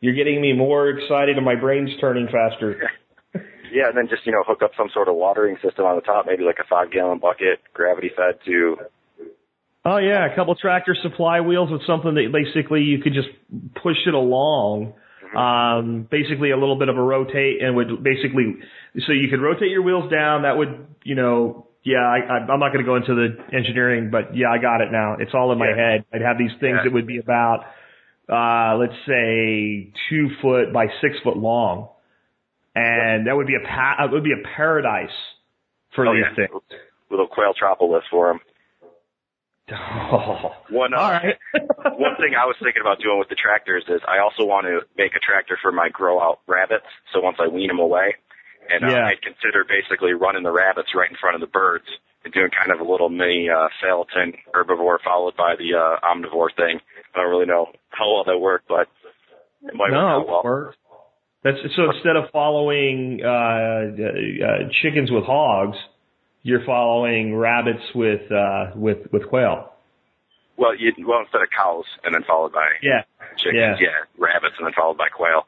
You're 0.01 0.16
getting 0.16 0.39
me 0.39 0.53
more 0.53 0.89
excited, 0.89 1.36
and 1.36 1.45
my 1.45 1.55
brain's 1.55 1.89
turning 1.99 2.28
faster. 2.28 2.89
yeah, 3.72 3.89
and 3.89 3.97
then 3.97 4.07
just, 4.10 4.26
you 4.26 4.32
know, 4.32 4.43
hook 4.47 4.62
up 4.64 4.72
some 4.78 4.89
sort 4.93 5.10
of 5.10 5.16
watering 5.16 5.57
system 5.62 5.86
on 5.86 5.95
the 5.95 6.01
top, 6.01 6.26
maybe 6.26 6.43
like 6.43 6.60
a 6.60 6.68
five 6.70 6.91
gallon 6.91 7.20
bucket, 7.20 7.60
gravity 7.74 8.10
fed 8.16 8.39
to 8.45 8.78
Oh 9.86 9.97
yeah, 9.97 10.32
a 10.32 10.36
couple 10.36 10.53
tractor 10.55 10.95
supply 11.01 11.39
wheels 11.39 11.72
with 11.72 11.86
something 11.88 12.14
that 12.16 12.32
basically 12.34 12.82
you 12.82 12.99
could 12.99 13.14
just 13.14 13.30
push 13.82 13.97
it 14.05 14.14
along. 14.14 14.93
Um, 15.36 16.07
basically 16.10 16.49
a 16.51 16.57
little 16.57 16.78
bit 16.78 16.89
of 16.89 16.97
a 16.97 17.01
rotate 17.01 17.62
and 17.62 17.76
would 17.76 18.03
basically, 18.03 18.55
so 19.05 19.14
you 19.14 19.30
could 19.30 19.39
rotate 19.41 19.70
your 19.70 19.84
wheels 19.84 20.12
down. 20.12 20.41
That 20.41 20.57
would, 20.57 20.88
you 21.03 21.14
know, 21.14 21.68
yeah, 21.84 21.98
I, 22.00 22.18
I, 22.20 22.38
I'm 22.52 22.60
not 22.60 22.74
going 22.74 22.80
to 22.80 22.84
go 22.84 22.96
into 22.98 23.16
the 23.16 23.38
engineering, 23.56 24.10
but 24.12 24.36
yeah, 24.36 24.50
I 24.52 24.58
got 24.58 24.82
it 24.82 24.92
now. 24.92 25.16
It's 25.20 25.32
all 25.34 25.52
in 25.52 25.58
my 25.58 25.70
Yeah. 25.70 25.76
head. 25.76 26.06
I'd 26.14 26.22
have 26.22 26.38
these 26.38 26.52
things 26.60 26.78
Yeah. 26.80 26.84
that 26.86 26.94
would 26.94 27.08
be 27.08 27.18
about, 27.20 27.66
uh, 28.28 28.76
let's 28.78 28.94
say 29.08 29.92
two 30.10 30.30
foot 30.42 30.72
by 30.74 30.88
six 31.02 31.16
foot 31.24 31.38
long. 31.38 31.90
And 32.76 33.28
that 33.28 33.36
would 33.36 33.48
be 33.48 33.56
a 33.56 33.68
pa- 33.68 34.06
it 34.06 34.12
would 34.12 34.24
be 34.24 34.32
a 34.34 34.48
paradise 34.56 35.10
for 35.96 36.06
oh, 36.08 36.14
these 36.14 36.24
yeah, 36.30 36.36
things. 36.48 36.62
little 37.10 37.28
quail 37.28 37.54
tropolis 37.60 38.04
for 38.12 38.28
them. 38.28 38.40
Oh. 39.72 40.52
One, 40.72 40.94
uh, 40.94 40.98
All 40.98 41.12
right. 41.12 41.36
one 41.54 42.16
thing 42.18 42.34
I 42.40 42.46
was 42.46 42.56
thinking 42.62 42.82
about 42.82 43.00
doing 43.02 43.20
with 43.20 43.30
the 43.30 43.36
tractors 43.36 43.84
is 43.88 44.02
I 44.08 44.20
also 44.20 44.44
want 44.46 44.66
to 44.66 44.82
make 44.98 45.16
a 45.16 45.20
tractor 45.20 45.58
for 45.62 45.72
my 45.72 45.90
grow 45.90 46.20
out 46.22 46.40
rabbits. 46.48 46.86
So 47.14 47.22
once 47.22 47.38
I 47.40 47.48
wean 47.48 47.68
them 47.68 47.80
away, 47.80 48.16
and 48.70 48.84
uh, 48.86 48.88
Yeah. 48.89 49.05
I 49.05 49.15
consider 49.22 49.63
basically 49.67 50.13
running 50.13 50.43
the 50.43 50.51
rabbits 50.51 50.89
right 50.95 51.09
in 51.09 51.17
front 51.17 51.36
of 51.36 51.41
the 51.41 51.47
birds 51.51 51.86
and 52.24 52.34
doing 52.34 52.49
kind 52.51 52.72
of 52.72 52.86
a 52.86 52.89
little 52.89 53.09
mini 53.09 53.49
uh, 53.49 53.67
Salatin 53.84 54.36
herbivore 54.53 54.97
followed 55.03 55.36
by 55.38 55.55
the 55.55 55.76
uh, 55.76 55.99
omnivore 56.05 56.53
thing. 56.55 56.80
I 57.15 57.22
don't 57.22 57.30
really 57.30 57.45
know 57.45 57.67
how 57.89 58.13
well 58.13 58.24
that 58.26 58.38
worked, 58.38 58.67
but 58.67 58.88
it 59.63 59.74
might 59.76 59.91
no, 59.91 59.97
work 59.97 60.22
out 60.22 60.28
well. 60.28 60.41
works. 60.43 60.78
That's 61.43 61.57
so 61.76 61.89
instead 61.91 62.17
of 62.17 62.30
following 62.32 63.22
uh, 63.24 63.28
uh, 63.30 64.70
chickens 64.82 65.09
with 65.09 65.24
hogs, 65.24 65.78
you're 66.43 66.65
following 66.65 67.36
rabbits 67.36 67.84
with 67.95 68.30
uh, 68.32 68.72
with 68.76 69.07
with 69.13 69.28
quail. 69.30 69.72
Well, 70.57 70.76
you, 70.76 70.91
well 71.07 71.22
instead 71.22 71.41
of 71.41 71.47
cows 71.55 71.86
and 72.03 72.13
then 72.13 72.24
followed 72.28 72.51
by 72.51 72.67
Yeah. 72.82 73.03
chickens, 73.38 73.78
Yeah. 73.80 74.03
rabbits 74.17 74.55
and 74.57 74.65
then 74.67 74.74
followed 74.74 74.97
by 74.97 75.07
quail. 75.07 75.47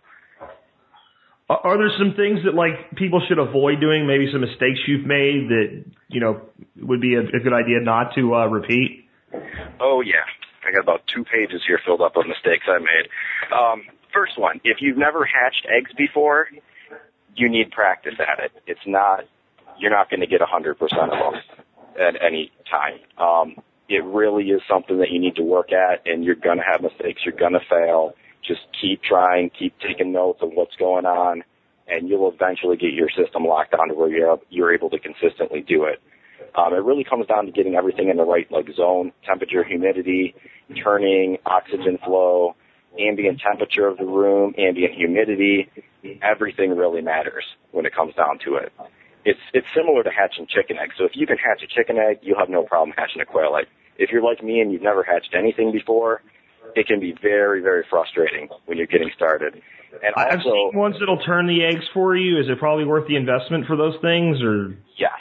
Are, 1.63 1.77
there 1.77 1.91
some 1.97 2.13
things 2.15 2.39
that 2.45 2.53
like 2.53 2.95
people 2.95 3.21
should 3.27 3.39
avoid 3.39 3.81
doing? 3.81 4.07
Maybe 4.07 4.29
some 4.31 4.41
mistakes 4.41 4.79
you've 4.87 5.05
made 5.05 5.49
that 5.49 5.83
you 6.07 6.19
know 6.19 6.41
would 6.77 7.01
be 7.01 7.15
a, 7.15 7.21
a 7.21 7.39
good 7.39 7.53
idea 7.53 7.79
not 7.81 8.15
to 8.15 8.35
uh, 8.35 8.45
repeat. 8.47 9.09
Oh 9.79 10.01
yeah, 10.01 10.23
I 10.65 10.71
got 10.71 10.81
about 10.81 11.01
two 11.13 11.23
pages 11.23 11.61
here 11.65 11.79
filled 11.85 12.01
up 12.01 12.15
of 12.15 12.27
mistakes 12.27 12.65
I 12.67 12.79
made. 12.79 13.07
Um, 13.51 13.83
first 14.13 14.37
one, 14.37 14.61
if 14.63 14.77
you've 14.79 14.97
never 14.97 15.25
hatched 15.25 15.65
eggs 15.69 15.91
before, 15.97 16.47
you 17.35 17.49
need 17.49 17.71
practice 17.71 18.15
at 18.19 18.43
it. 18.43 18.51
It's 18.67 18.85
not, 18.85 19.25
you're 19.77 19.91
not 19.91 20.09
going 20.09 20.19
to 20.19 20.27
get 20.27 20.41
100% 20.41 20.71
of 20.71 20.89
them 20.89 21.41
at 21.99 22.21
any 22.21 22.51
time. 22.69 22.99
Um, 23.17 23.55
it 23.89 24.03
really 24.03 24.45
is 24.45 24.61
something 24.69 24.99
that 24.99 25.09
you 25.09 25.19
need 25.19 25.35
to 25.35 25.43
work 25.43 25.71
at, 25.71 26.05
and 26.05 26.23
you're 26.23 26.35
going 26.35 26.57
to 26.57 26.63
have 26.63 26.81
mistakes. 26.81 27.21
You're 27.25 27.35
going 27.35 27.53
to 27.53 27.65
fail. 27.69 28.13
Just 28.45 28.61
keep 28.79 29.01
trying, 29.03 29.51
keep 29.57 29.73
taking 29.79 30.11
notes 30.11 30.39
of 30.41 30.49
what's 30.53 30.75
going 30.77 31.05
on, 31.05 31.43
and 31.87 32.09
you'll 32.09 32.31
eventually 32.31 32.77
get 32.77 32.93
your 32.93 33.09
system 33.09 33.45
locked 33.45 33.71
down 33.71 33.89
to 33.89 33.93
where 33.93 34.09
you're 34.09 34.39
you're 34.49 34.73
able 34.73 34.89
to 34.89 34.99
consistently 34.99 35.61
do 35.61 35.85
it. 35.85 36.01
Um, 36.55 36.73
it 36.73 36.83
really 36.83 37.03
comes 37.03 37.27
down 37.27 37.45
to 37.45 37.51
getting 37.51 37.75
everything 37.75 38.09
in 38.09 38.17
the 38.17 38.23
right 38.23 38.51
like 38.51 38.67
zone, 38.75 39.11
temperature, 39.25 39.63
humidity, 39.63 40.35
turning, 40.83 41.37
oxygen 41.45 41.97
flow, 42.03 42.55
ambient 42.99 43.39
temperature 43.39 43.87
of 43.87 43.97
the 43.97 44.05
room, 44.05 44.53
ambient 44.57 44.93
humidity. 44.93 45.69
Everything 46.21 46.75
really 46.75 47.01
matters 47.01 47.43
when 47.71 47.85
it 47.85 47.95
comes 47.95 48.13
down 48.15 48.39
to 48.45 48.55
it. 48.55 48.71
It's 49.23 49.39
it's 49.53 49.67
similar 49.75 50.03
to 50.03 50.09
hatching 50.09 50.47
chicken 50.47 50.77
eggs. 50.81 50.95
So 50.97 51.05
if 51.05 51.11
you 51.13 51.27
can 51.27 51.37
hatch 51.37 51.61
a 51.63 51.67
chicken 51.67 51.97
egg, 51.97 52.19
you'll 52.21 52.39
have 52.39 52.49
no 52.49 52.63
problem 52.63 52.93
hatching 52.97 53.21
a 53.21 53.25
quail 53.25 53.55
egg. 53.57 53.67
If 53.97 54.09
you're 54.11 54.23
like 54.23 54.43
me 54.43 54.61
and 54.61 54.71
you've 54.71 54.81
never 54.81 55.03
hatched 55.03 55.35
anything 55.37 55.71
before, 55.71 56.21
it 56.75 56.87
can 56.87 56.99
be 56.99 57.13
very 57.21 57.61
very 57.61 57.83
frustrating 57.89 58.49
when 58.65 58.77
you're 58.77 58.87
getting 58.87 59.11
started. 59.15 59.61
And 60.03 60.13
I- 60.15 60.29
I've 60.29 60.39
also, 60.39 60.71
seen 60.71 60.79
ones 60.79 60.95
that'll 60.99 61.21
turn 61.23 61.47
the 61.47 61.63
eggs 61.65 61.85
for 61.93 62.15
you. 62.15 62.39
Is 62.39 62.49
it 62.49 62.59
probably 62.59 62.85
worth 62.85 63.07
the 63.07 63.15
investment 63.17 63.65
for 63.67 63.75
those 63.75 63.97
things, 64.01 64.41
or 64.41 64.75
Yes. 64.97 65.11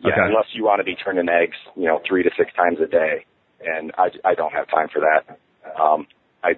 Yeah, 0.00 0.12
Okay. 0.12 0.20
unless 0.26 0.46
you 0.54 0.62
want 0.64 0.80
to 0.80 0.84
be 0.84 0.94
turning 0.94 1.28
eggs, 1.28 1.56
you 1.74 1.84
know, 1.86 2.00
three 2.06 2.22
to 2.22 2.30
six 2.36 2.52
times 2.52 2.78
a 2.80 2.86
day, 2.86 3.24
and 3.64 3.92
I, 3.96 4.10
I 4.24 4.34
don't 4.34 4.52
have 4.52 4.68
time 4.68 4.88
for 4.88 5.00
that. 5.00 5.38
Um, 5.80 6.06
I 6.44 6.56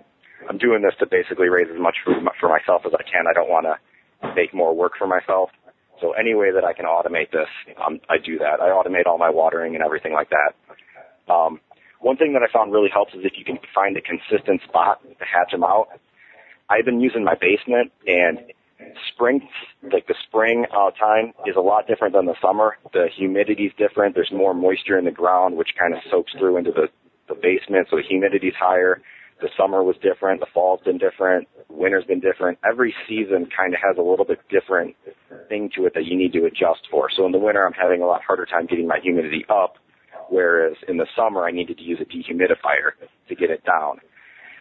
I'm 0.48 0.58
doing 0.58 0.82
this 0.82 0.94
to 0.98 1.06
basically 1.06 1.48
raise 1.48 1.68
as 1.72 1.78
much 1.78 1.96
for 2.04 2.14
for 2.40 2.48
myself 2.48 2.82
as 2.86 2.92
I 2.94 3.02
can. 3.04 3.26
I 3.28 3.32
don't 3.32 3.48
want 3.48 3.66
to 3.66 4.34
make 4.34 4.52
more 4.52 4.74
work 4.74 4.92
for 4.98 5.06
myself. 5.06 5.50
So 6.00 6.12
any 6.12 6.34
way 6.34 6.50
that 6.52 6.64
I 6.64 6.72
can 6.72 6.84
automate 6.86 7.30
this, 7.30 7.48
um, 7.84 8.00
I 8.08 8.18
do 8.18 8.38
that. 8.38 8.60
I 8.60 8.68
automate 8.70 9.06
all 9.06 9.18
my 9.18 9.30
watering 9.30 9.74
and 9.74 9.84
everything 9.84 10.12
like 10.12 10.30
that. 10.30 11.32
Um, 11.32 11.60
one 12.00 12.16
thing 12.16 12.32
that 12.34 12.42
I 12.42 12.52
found 12.52 12.72
really 12.72 12.90
helps 12.92 13.14
is 13.14 13.20
if 13.24 13.32
you 13.36 13.44
can 13.44 13.58
find 13.74 13.96
a 13.96 14.00
consistent 14.00 14.62
spot 14.62 15.00
to 15.02 15.24
hatch 15.24 15.52
them 15.52 15.64
out. 15.64 15.88
I've 16.70 16.84
been 16.84 17.00
using 17.00 17.24
my 17.24 17.34
basement 17.34 17.92
and 18.06 18.38
spring, 19.12 19.48
like 19.92 20.06
the 20.06 20.14
spring 20.28 20.66
uh, 20.70 20.90
time 20.92 21.32
is 21.46 21.56
a 21.56 21.60
lot 21.60 21.86
different 21.86 22.14
than 22.14 22.26
the 22.26 22.36
summer. 22.42 22.76
The 22.92 23.08
humidity's 23.16 23.72
different. 23.78 24.14
There's 24.14 24.32
more 24.32 24.54
moisture 24.54 24.98
in 24.98 25.04
the 25.04 25.10
ground, 25.10 25.56
which 25.56 25.70
kind 25.78 25.94
of 25.94 26.00
soaks 26.10 26.32
through 26.38 26.58
into 26.58 26.70
the, 26.70 26.88
the 27.28 27.34
basement, 27.34 27.88
so 27.90 27.96
the 27.96 28.02
humidity's 28.02 28.54
higher. 28.58 29.00
The 29.40 29.48
summer 29.56 29.82
was 29.84 29.96
different. 30.02 30.40
The 30.40 30.46
fall's 30.52 30.80
been 30.84 30.98
different. 30.98 31.46
Winter's 31.68 32.04
been 32.04 32.20
different. 32.20 32.58
Every 32.68 32.94
season 33.08 33.48
kind 33.56 33.72
of 33.72 33.80
has 33.80 33.96
a 33.96 34.02
little 34.02 34.24
bit 34.24 34.40
different 34.50 34.96
thing 35.48 35.70
to 35.76 35.86
it 35.86 35.94
that 35.94 36.06
you 36.06 36.16
need 36.16 36.32
to 36.32 36.44
adjust 36.44 36.88
for. 36.90 37.08
So 37.14 37.24
in 37.24 37.32
the 37.32 37.38
winter, 37.38 37.64
I'm 37.64 37.72
having 37.72 38.02
a 38.02 38.06
lot 38.06 38.22
harder 38.26 38.46
time 38.46 38.66
getting 38.66 38.88
my 38.88 38.98
humidity 39.00 39.44
up, 39.48 39.76
whereas 40.28 40.76
in 40.88 40.96
the 40.96 41.06
summer, 41.16 41.44
I 41.44 41.50
needed 41.50 41.78
to 41.78 41.84
use 41.84 41.98
a 42.00 42.04
dehumidifier 42.04 42.92
to 43.28 43.34
get 43.34 43.50
it 43.50 43.64
down. 43.64 44.00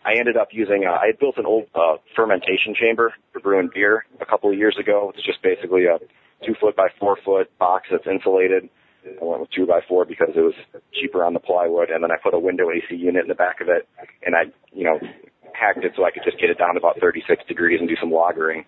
I 0.06 0.18
ended 0.18 0.38
up 0.38 0.50
using, 0.52 0.86
uh, 0.88 0.94
I 0.94 1.08
had 1.08 1.20
built 1.20 1.38
an 1.38 1.46
old 1.46 1.66
uh, 1.76 1.98
fermentation 2.16 2.74
chamber 2.80 3.14
for 3.34 3.40
brewing 3.40 3.70
beer 3.74 4.06
a 4.22 4.26
couple 4.26 4.50
of 4.50 4.58
years 4.58 4.78
ago. 4.80 5.12
It's 5.14 5.26
just 5.26 5.42
basically 5.42 5.86
a 5.86 6.00
two 6.46 6.56
foot 6.62 6.76
by 6.76 6.88
four 7.00 7.18
foot 7.26 7.52
box 7.58 7.88
that's 7.92 8.08
insulated. 8.08 8.70
I 9.06 9.24
went 9.24 9.42
with 9.42 9.52
two 9.52 9.66
by 9.66 9.82
four 9.88 10.06
because 10.06 10.30
it 10.36 10.40
was 10.40 10.54
cheaper 10.94 11.24
on 11.24 11.34
the 11.34 11.40
plywood, 11.40 11.90
and 11.90 12.04
then 12.04 12.12
I 12.12 12.16
put 12.22 12.34
a 12.34 12.40
window 12.40 12.70
AC 12.72 12.96
unit 12.96 13.24
in 13.24 13.30
the 13.30 13.36
back 13.36 13.62
of 13.62 13.70
it, 13.70 13.88
and 14.26 14.36
I, 14.36 14.52
you 14.74 14.84
know, 14.84 15.00
hacked 15.54 15.84
it 15.84 15.94
so 15.96 16.06
I 16.06 16.12
could 16.12 16.24
just 16.24 16.40
get 16.40 16.50
it 16.50 16.58
down 16.58 16.74
to 16.74 16.80
about 16.80 17.00
36 17.00 17.44
degrees 17.48 17.80
and 17.80 17.90
do 17.90 17.96
some 18.00 18.12
lagering. 18.12 18.66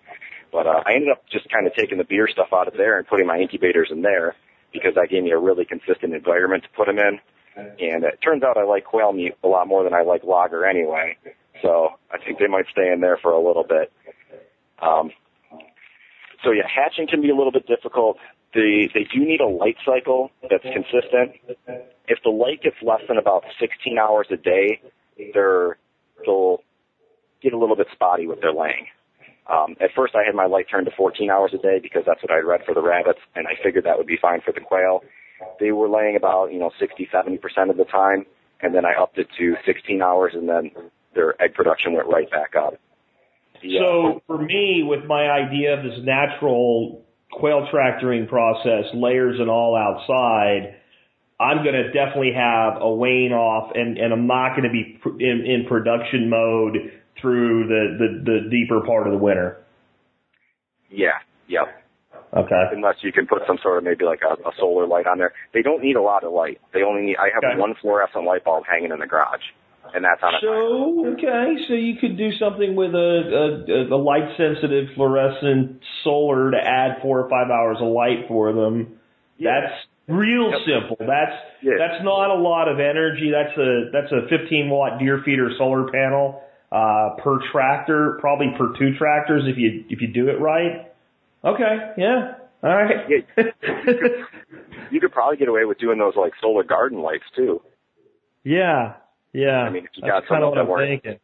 But 0.52 0.66
uh, 0.66 0.82
I 0.84 0.94
ended 0.94 1.10
up 1.10 1.22
just 1.30 1.48
kind 1.50 1.66
of 1.66 1.74
taking 1.74 1.98
the 1.98 2.04
beer 2.04 2.28
stuff 2.30 2.48
out 2.52 2.68
of 2.68 2.74
there 2.74 2.98
and 2.98 3.06
putting 3.06 3.26
my 3.26 3.38
incubators 3.38 3.88
in 3.90 4.02
there 4.02 4.34
because 4.72 4.94
that 4.94 5.08
gave 5.10 5.22
me 5.22 5.30
a 5.30 5.38
really 5.38 5.64
consistent 5.64 6.14
environment 6.14 6.64
to 6.64 6.68
put 6.70 6.86
them 6.86 6.98
in. 6.98 7.18
And 7.56 8.04
it 8.04 8.20
turns 8.22 8.42
out 8.42 8.56
I 8.56 8.64
like 8.64 8.84
quail 8.84 9.12
meat 9.12 9.32
a 9.42 9.48
lot 9.48 9.66
more 9.68 9.84
than 9.84 9.92
I 9.92 10.02
like 10.02 10.24
lager 10.24 10.64
anyway. 10.64 11.16
So 11.62 11.90
I 12.10 12.18
think 12.18 12.38
they 12.38 12.46
might 12.46 12.66
stay 12.70 12.90
in 12.92 13.00
there 13.00 13.18
for 13.20 13.32
a 13.32 13.40
little 13.40 13.64
bit. 13.64 13.92
Um, 14.80 15.10
so 16.42 16.52
yeah, 16.52 16.66
hatching 16.66 17.06
can 17.06 17.20
be 17.20 17.30
a 17.30 17.36
little 17.36 17.52
bit 17.52 17.66
difficult. 17.66 18.16
They 18.54 18.88
they 18.94 19.06
do 19.12 19.20
need 19.20 19.40
a 19.40 19.46
light 19.46 19.76
cycle 19.84 20.30
that's 20.48 20.62
consistent. 20.62 21.32
If 22.08 22.18
the 22.24 22.30
light 22.30 22.62
gets 22.62 22.76
less 22.82 23.00
than 23.08 23.18
about 23.18 23.44
16 23.60 23.98
hours 23.98 24.26
a 24.30 24.36
day, 24.36 24.80
they're 25.34 25.76
they'll 26.24 26.62
get 27.42 27.52
a 27.52 27.58
little 27.58 27.76
bit 27.76 27.88
spotty 27.92 28.26
with 28.26 28.40
their 28.40 28.52
laying. 28.52 28.86
Um, 29.50 29.76
at 29.80 29.90
first, 29.96 30.14
I 30.14 30.22
had 30.24 30.34
my 30.34 30.46
light 30.46 30.66
turned 30.70 30.86
to 30.86 30.92
14 30.96 31.28
hours 31.28 31.50
a 31.54 31.58
day 31.58 31.80
because 31.82 32.02
that's 32.06 32.22
what 32.22 32.30
I 32.30 32.38
read 32.38 32.60
for 32.64 32.74
the 32.74 32.82
rabbits, 32.82 33.18
and 33.34 33.46
I 33.48 33.52
figured 33.62 33.84
that 33.84 33.98
would 33.98 34.06
be 34.06 34.18
fine 34.20 34.40
for 34.44 34.52
the 34.52 34.60
quail. 34.60 35.02
They 35.58 35.72
were 35.72 35.88
laying 35.88 36.16
about 36.16 36.52
you 36.52 36.58
know 36.58 36.70
60, 36.78 37.08
70 37.10 37.38
percent 37.38 37.70
of 37.70 37.76
the 37.76 37.84
time, 37.84 38.26
and 38.62 38.74
then 38.74 38.84
I 38.84 38.92
upped 39.00 39.18
it 39.18 39.28
to 39.38 39.56
16 39.66 40.02
hours, 40.02 40.32
and 40.34 40.48
then 40.48 40.70
their 41.14 41.40
egg 41.42 41.54
production 41.54 41.94
went 41.94 42.06
right 42.06 42.30
back 42.30 42.54
up. 42.56 42.74
Yeah. 43.62 43.80
So 43.80 44.22
for 44.26 44.38
me, 44.38 44.82
with 44.84 45.04
my 45.04 45.28
idea 45.28 45.74
of 45.74 45.82
this 45.82 45.98
natural 46.02 47.04
quail 47.32 47.66
tractoring 47.70 48.26
process, 48.26 48.84
layers 48.94 49.40
and 49.40 49.50
all 49.50 49.76
outside, 49.76 50.76
I'm 51.40 51.64
going 51.64 51.74
to 51.74 51.90
definitely 51.92 52.32
have 52.36 52.80
a 52.80 52.90
wane 52.90 53.32
off, 53.32 53.72
and 53.74 53.98
and 53.98 54.12
I'm 54.12 54.26
not 54.26 54.56
going 54.56 54.64
to 54.64 54.70
be 54.70 55.00
in, 55.24 55.44
in 55.46 55.66
production 55.66 56.28
mode 56.28 56.99
through 57.20 57.66
the, 57.68 57.96
the 57.98 58.24
the 58.24 58.50
deeper 58.50 58.84
part 58.86 59.06
of 59.06 59.12
the 59.12 59.18
winter. 59.18 59.58
Yeah. 60.90 61.18
Yep. 61.48 61.66
Okay. 62.36 62.62
Unless 62.72 62.96
you 63.02 63.12
can 63.12 63.26
put 63.26 63.42
some 63.46 63.58
sort 63.62 63.78
of 63.78 63.84
maybe 63.84 64.04
like 64.04 64.20
a, 64.22 64.34
a 64.48 64.52
solar 64.58 64.86
light 64.86 65.06
on 65.06 65.18
there. 65.18 65.32
They 65.52 65.62
don't 65.62 65.82
need 65.82 65.96
a 65.96 66.02
lot 66.02 66.22
of 66.22 66.32
light. 66.32 66.60
They 66.72 66.82
only 66.82 67.02
need. 67.02 67.16
I 67.16 67.30
have 67.34 67.42
okay. 67.42 67.58
one 67.58 67.74
fluorescent 67.80 68.24
light 68.24 68.44
bulb 68.44 68.64
hanging 68.68 68.92
in 68.92 68.98
the 68.98 69.06
garage 69.06 69.42
and 69.94 70.04
that's 70.04 70.22
on 70.22 70.34
a 70.34 70.38
so 70.40 71.12
okay 71.14 71.56
so 71.66 71.74
you 71.74 71.94
could 72.00 72.16
do 72.16 72.30
something 72.38 72.76
with 72.76 72.94
a, 72.94 73.88
a, 73.90 73.94
a 73.94 73.98
light 73.98 74.36
sensitive 74.36 74.88
fluorescent 74.94 75.80
solar 76.04 76.50
to 76.50 76.56
add 76.56 77.02
four 77.02 77.20
or 77.20 77.28
five 77.28 77.50
hours 77.50 77.78
of 77.80 77.88
light 77.88 78.26
for 78.28 78.52
them 78.52 78.98
yeah. 79.38 79.60
that's 79.60 79.74
real 80.08 80.50
yep. 80.50 80.60
simple 80.66 80.96
that's 81.00 81.36
yeah. 81.62 81.74
that's 81.78 82.04
not 82.04 82.30
a 82.30 82.38
lot 82.40 82.68
of 82.68 82.78
energy 82.78 83.30
that's 83.30 83.56
a 83.58 83.90
that's 83.92 84.12
a 84.12 84.28
15 84.28 84.68
watt 84.70 84.98
deer 84.98 85.22
feeder 85.24 85.50
solar 85.56 85.90
panel 85.90 86.42
uh 86.72 87.10
per 87.22 87.38
tractor 87.52 88.18
probably 88.20 88.48
per 88.56 88.76
two 88.78 88.96
tractors 88.96 89.44
if 89.46 89.56
you 89.56 89.84
if 89.88 90.00
you 90.00 90.08
do 90.08 90.28
it 90.28 90.40
right 90.40 90.92
okay 91.44 91.92
yeah 91.96 92.34
all 92.62 92.76
right 92.76 93.08
yeah. 93.08 93.16
you, 93.16 93.52
could, 93.64 94.26
you 94.90 95.00
could 95.00 95.12
probably 95.12 95.36
get 95.36 95.48
away 95.48 95.64
with 95.64 95.78
doing 95.78 95.98
those 95.98 96.14
like 96.16 96.32
solar 96.40 96.62
garden 96.62 97.00
lights 97.00 97.24
too 97.34 97.60
yeah 98.44 98.94
yeah, 99.32 99.62
I 99.62 99.70
mean, 99.70 99.84
if 99.84 99.90
you 99.94 100.02
got 100.02 100.26
kind 100.26 100.42
of 100.42 100.50
what 100.66 100.80
I'm 100.80 100.88
thinking. 100.88 101.20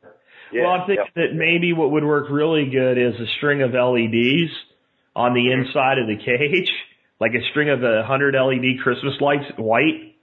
Yeah, 0.52 0.62
well, 0.62 0.72
I'm 0.72 0.86
thinking 0.86 1.04
that 1.16 1.34
maybe 1.34 1.72
what 1.72 1.90
would 1.90 2.04
work 2.04 2.26
really 2.30 2.70
good 2.70 2.98
is 2.98 3.14
a 3.20 3.26
string 3.38 3.62
of 3.62 3.72
LEDs 3.72 4.52
on 5.16 5.34
the 5.34 5.40
mm-hmm. 5.40 5.66
inside 5.66 5.98
of 5.98 6.06
the 6.06 6.16
cage, 6.16 6.70
like 7.20 7.32
a 7.32 7.42
string 7.50 7.68
of 7.68 7.82
a 7.82 8.04
hundred 8.04 8.34
LED 8.34 8.80
Christmas 8.82 9.14
lights, 9.20 9.44
white, 9.56 10.14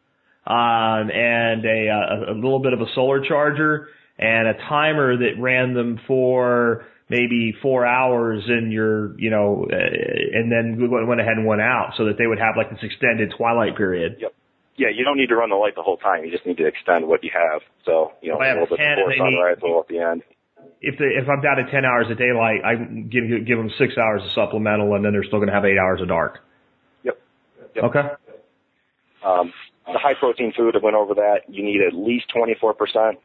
um, 0.48 1.12
and 1.12 1.66
a, 1.66 1.88
a 1.90 2.34
a 2.34 2.36
little 2.36 2.60
bit 2.60 2.72
of 2.74 2.80
a 2.80 2.88
solar 2.96 3.26
charger 3.26 3.90
and 4.18 4.48
a 4.48 4.54
timer 4.70 5.18
that 5.18 5.40
ran 5.40 5.74
them 5.74 6.00
for 6.08 6.86
maybe 7.10 7.54
four 7.62 7.86
hours 7.86 8.44
in 8.48 8.72
your, 8.72 9.20
you 9.20 9.30
know, 9.30 9.68
uh, 9.72 9.76
and 9.76 10.52
then 10.52 10.78
went 10.90 11.20
ahead 11.20 11.34
and 11.34 11.46
went 11.46 11.62
out 11.62 11.94
so 11.98 12.06
that 12.06 12.18
they 12.18 12.28
would 12.28 12.40
have 12.40 12.56
like 12.58 12.70
this 12.70 12.80
extended 12.82 13.34
twilight 13.38 13.76
period. 13.76 14.18
Yep 14.20 14.34
yeah, 14.78 14.88
you 14.94 15.04
don't 15.04 15.18
need 15.18 15.30
to 15.30 15.36
run 15.36 15.50
the 15.50 15.56
light 15.56 15.76
the 15.76 15.84
whole 15.84 15.98
time. 15.98 16.24
You 16.26 16.32
just 16.32 16.46
need 16.46 16.58
to 16.58 16.66
extend 16.66 17.08
what 17.08 17.24
you 17.24 17.32
have. 17.34 17.62
So, 17.86 18.14
you 18.22 18.32
know, 18.32 18.38
a 18.38 18.42
little 18.42 18.66
bit 18.66 18.80
before 18.80 19.14
sunrise, 19.18 19.58
a 19.62 19.66
little 19.66 19.82
at 19.82 19.88
the 19.88 20.00
end. 20.00 20.24
If 20.82 20.98
they, 20.98 21.14
if 21.16 21.30
I'm 21.30 21.42
down 21.42 21.58
to 21.58 21.70
10 21.70 21.86
hours 21.86 22.08
of 22.10 22.18
daylight, 22.18 22.66
I 22.66 22.76
give 22.76 23.24
give 23.46 23.58
them 23.58 23.70
six 23.78 23.98
hours 23.98 24.22
of 24.24 24.32
supplemental, 24.34 24.96
and 24.96 25.06
then 25.06 25.14
they're 25.14 25.24
still 25.24 25.40
going 25.40 25.50
to 25.50 25.54
have 25.54 25.66
eight 25.66 25.78
hours 25.78 26.02
of 26.02 26.08
dark. 26.08 26.40
Yep. 27.04 27.20
yep. 27.76 27.84
Okay. 27.86 28.00
Um, 29.24 29.54
the 29.86 30.00
high 30.00 30.16
protein 30.16 30.54
food, 30.56 30.76
I 30.76 30.80
went 30.84 30.96
over 30.96 31.14
that. 31.16 31.42
You 31.48 31.64
need 31.64 31.82
at 31.82 31.94
least 31.94 32.26
24%. 32.36 33.18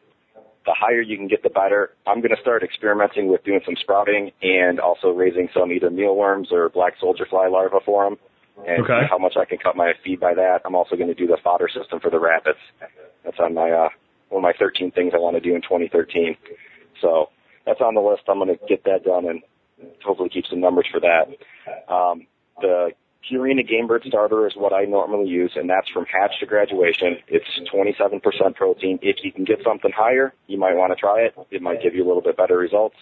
The 0.68 0.76
higher 0.78 1.00
you 1.00 1.16
can 1.16 1.28
get, 1.28 1.42
the 1.42 1.48
better. 1.48 1.96
I'm 2.06 2.20
going 2.20 2.36
to 2.36 2.42
start 2.42 2.62
experimenting 2.62 3.28
with 3.28 3.42
doing 3.42 3.60
some 3.64 3.74
sprouting 3.80 4.32
and 4.42 4.78
also 4.78 5.08
raising 5.08 5.48
some 5.54 5.72
either 5.72 5.88
mealworms 5.88 6.48
or 6.52 6.68
black 6.68 6.92
soldier 7.00 7.24
fly 7.24 7.48
larvae 7.48 7.78
for 7.86 8.04
them 8.04 8.18
and 8.66 8.84
okay. 8.84 9.06
how 9.08 9.16
much 9.16 9.32
I 9.40 9.46
can 9.46 9.56
cut 9.56 9.76
my 9.76 9.92
feed 10.04 10.20
by 10.20 10.34
that. 10.34 10.60
I'm 10.66 10.74
also 10.74 10.94
going 10.94 11.08
to 11.08 11.14
do 11.14 11.26
the 11.26 11.38
fodder 11.42 11.70
system 11.72 12.00
for 12.00 12.10
the 12.10 12.20
rabbits. 12.20 12.58
That's 13.24 13.38
on 13.40 13.54
my 13.54 13.70
uh, 13.70 13.88
one 14.28 14.40
of 14.40 14.42
my 14.42 14.52
13 14.58 14.90
things 14.90 15.12
I 15.14 15.18
want 15.18 15.36
to 15.36 15.40
do 15.40 15.54
in 15.54 15.62
2013. 15.62 16.36
So 17.00 17.30
that's 17.64 17.80
on 17.80 17.94
the 17.94 18.02
list. 18.02 18.24
I'm 18.28 18.36
going 18.36 18.48
to 18.48 18.66
get 18.68 18.84
that 18.84 19.04
done 19.04 19.24
and 19.24 19.40
hopefully 20.04 20.28
keep 20.28 20.44
some 20.50 20.60
numbers 20.60 20.86
for 20.92 21.00
that. 21.00 21.32
Um, 21.90 22.26
the 22.60 22.90
Purina 23.30 23.66
Game 23.66 23.86
Bird 23.86 24.04
Starter 24.06 24.46
is 24.46 24.54
what 24.56 24.72
I 24.72 24.84
normally 24.84 25.28
use, 25.28 25.52
and 25.54 25.68
that's 25.68 25.88
from 25.90 26.06
hatch 26.06 26.32
to 26.40 26.46
graduation. 26.46 27.18
It's 27.28 27.46
27% 27.72 28.54
protein. 28.54 28.98
If 29.02 29.16
you 29.22 29.32
can 29.32 29.44
get 29.44 29.58
something 29.64 29.90
higher, 29.94 30.32
you 30.46 30.58
might 30.58 30.74
want 30.74 30.92
to 30.92 30.96
try 30.96 31.20
it. 31.20 31.34
It 31.50 31.62
might 31.62 31.82
give 31.82 31.94
you 31.94 32.04
a 32.04 32.08
little 32.08 32.22
bit 32.22 32.36
better 32.36 32.56
results. 32.56 32.96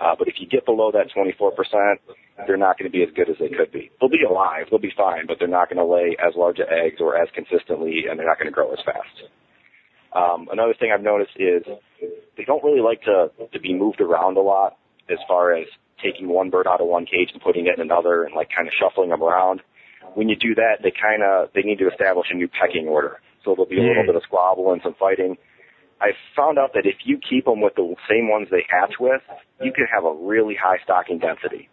Uh, 0.00 0.14
but 0.18 0.28
if 0.28 0.34
you 0.38 0.46
get 0.48 0.64
below 0.64 0.90
that 0.92 1.08
24%, 1.14 1.52
they're 2.46 2.56
not 2.56 2.78
going 2.78 2.90
to 2.90 2.96
be 2.96 3.02
as 3.02 3.10
good 3.14 3.28
as 3.28 3.36
they 3.38 3.48
could 3.48 3.70
be. 3.70 3.90
They'll 4.00 4.08
be 4.08 4.24
alive, 4.28 4.66
they'll 4.70 4.80
be 4.80 4.92
fine, 4.96 5.26
but 5.26 5.36
they're 5.38 5.48
not 5.48 5.68
going 5.68 5.76
to 5.76 5.84
lay 5.84 6.16
as 6.18 6.34
large 6.36 6.58
eggs 6.58 6.96
or 7.00 7.20
as 7.20 7.28
consistently, 7.34 8.04
and 8.08 8.18
they're 8.18 8.26
not 8.26 8.38
going 8.38 8.48
to 8.48 8.54
grow 8.54 8.72
as 8.72 8.78
fast. 8.84 9.28
Um, 10.12 10.48
another 10.50 10.74
thing 10.78 10.90
I've 10.92 11.02
noticed 11.02 11.36
is 11.36 11.62
they 12.36 12.44
don't 12.44 12.64
really 12.64 12.80
like 12.80 13.02
to 13.02 13.30
to 13.52 13.60
be 13.60 13.74
moved 13.74 14.00
around 14.00 14.36
a 14.38 14.40
lot 14.40 14.76
as 15.08 15.18
far 15.28 15.52
as 15.54 15.66
taking 16.02 16.28
one 16.28 16.50
bird 16.50 16.66
out 16.66 16.80
of 16.80 16.86
one 16.86 17.06
cage 17.06 17.30
and 17.32 17.42
putting 17.42 17.66
it 17.66 17.74
in 17.76 17.80
another 17.80 18.24
and 18.24 18.34
like 18.34 18.50
kind 18.54 18.68
of 18.68 18.74
shuffling 18.78 19.10
them 19.10 19.22
around. 19.22 19.60
When 20.14 20.28
you 20.28 20.36
do 20.36 20.54
that, 20.56 20.82
they 20.82 20.90
kind 20.90 21.22
of 21.22 21.50
they 21.54 21.62
need 21.62 21.78
to 21.78 21.88
establish 21.88 22.28
a 22.30 22.36
new 22.36 22.48
pecking 22.48 22.88
order. 22.88 23.20
So 23.44 23.54
there'll 23.54 23.68
be 23.68 23.78
a 23.78 23.82
little 23.82 24.04
bit 24.06 24.16
of 24.16 24.22
squabble 24.22 24.72
and 24.72 24.80
some 24.82 24.94
fighting. 24.98 25.36
I 26.00 26.12
found 26.34 26.58
out 26.58 26.72
that 26.74 26.86
if 26.86 26.96
you 27.04 27.18
keep 27.18 27.44
them 27.44 27.60
with 27.60 27.74
the 27.74 27.94
same 28.08 28.28
ones 28.28 28.48
they 28.50 28.64
hatch 28.68 28.94
with, 28.98 29.20
you 29.62 29.72
can 29.72 29.86
have 29.92 30.04
a 30.04 30.14
really 30.14 30.56
high 30.56 30.78
stocking 30.82 31.18
density. 31.18 31.68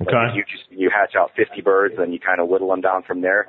Okay. 0.00 0.10
Like 0.12 0.34
you 0.34 0.44
just 0.44 0.64
you 0.70 0.90
hatch 0.90 1.14
out 1.16 1.30
50 1.36 1.60
birds, 1.60 1.94
and 1.98 2.12
you 2.12 2.18
kind 2.18 2.40
of 2.40 2.48
whittle 2.48 2.68
them 2.68 2.80
down 2.80 3.02
from 3.02 3.20
there. 3.20 3.48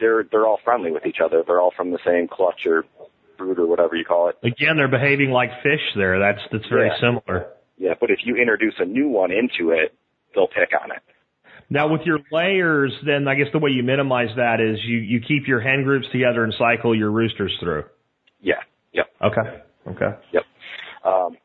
They're 0.00 0.24
they're 0.30 0.46
all 0.46 0.58
friendly 0.64 0.90
with 0.90 1.06
each 1.06 1.18
other. 1.24 1.42
They're 1.46 1.60
all 1.60 1.72
from 1.76 1.90
the 1.90 1.98
same 2.04 2.28
clutch 2.28 2.66
or 2.66 2.84
brood 3.36 3.58
or 3.58 3.66
whatever 3.66 3.96
you 3.96 4.04
call 4.04 4.28
it. 4.28 4.36
Again, 4.42 4.76
they're 4.76 4.88
behaving 4.88 5.30
like 5.30 5.50
fish 5.62 5.82
there. 5.96 6.18
That's 6.18 6.40
that's 6.50 6.68
very 6.68 6.88
yeah. 6.88 7.00
similar. 7.00 7.46
Yeah, 7.78 7.94
but 7.98 8.10
if 8.10 8.20
you 8.24 8.36
introduce 8.36 8.74
a 8.78 8.84
new 8.84 9.08
one 9.08 9.30
into 9.30 9.72
it, 9.72 9.94
they'll 10.34 10.48
pick 10.48 10.70
on 10.80 10.90
it. 10.90 11.02
Now 11.70 11.90
with 11.90 12.02
your 12.04 12.18
layers, 12.30 12.92
then 13.06 13.26
I 13.26 13.34
guess 13.34 13.46
the 13.52 13.58
way 13.58 13.70
you 13.70 13.82
minimize 13.82 14.28
that 14.36 14.60
is 14.60 14.78
you 14.84 14.98
you 14.98 15.20
keep 15.20 15.48
your 15.48 15.60
hen 15.60 15.84
groups 15.84 16.06
together 16.12 16.44
and 16.44 16.54
cycle 16.58 16.94
your 16.94 17.10
roosters 17.10 17.56
through. 17.60 17.84
Yeah. 18.40 18.60
Yep. 18.92 19.06
Okay. 19.22 19.62
Okay. 19.88 20.18
Yep. 20.32 20.42
Um, 21.04 21.36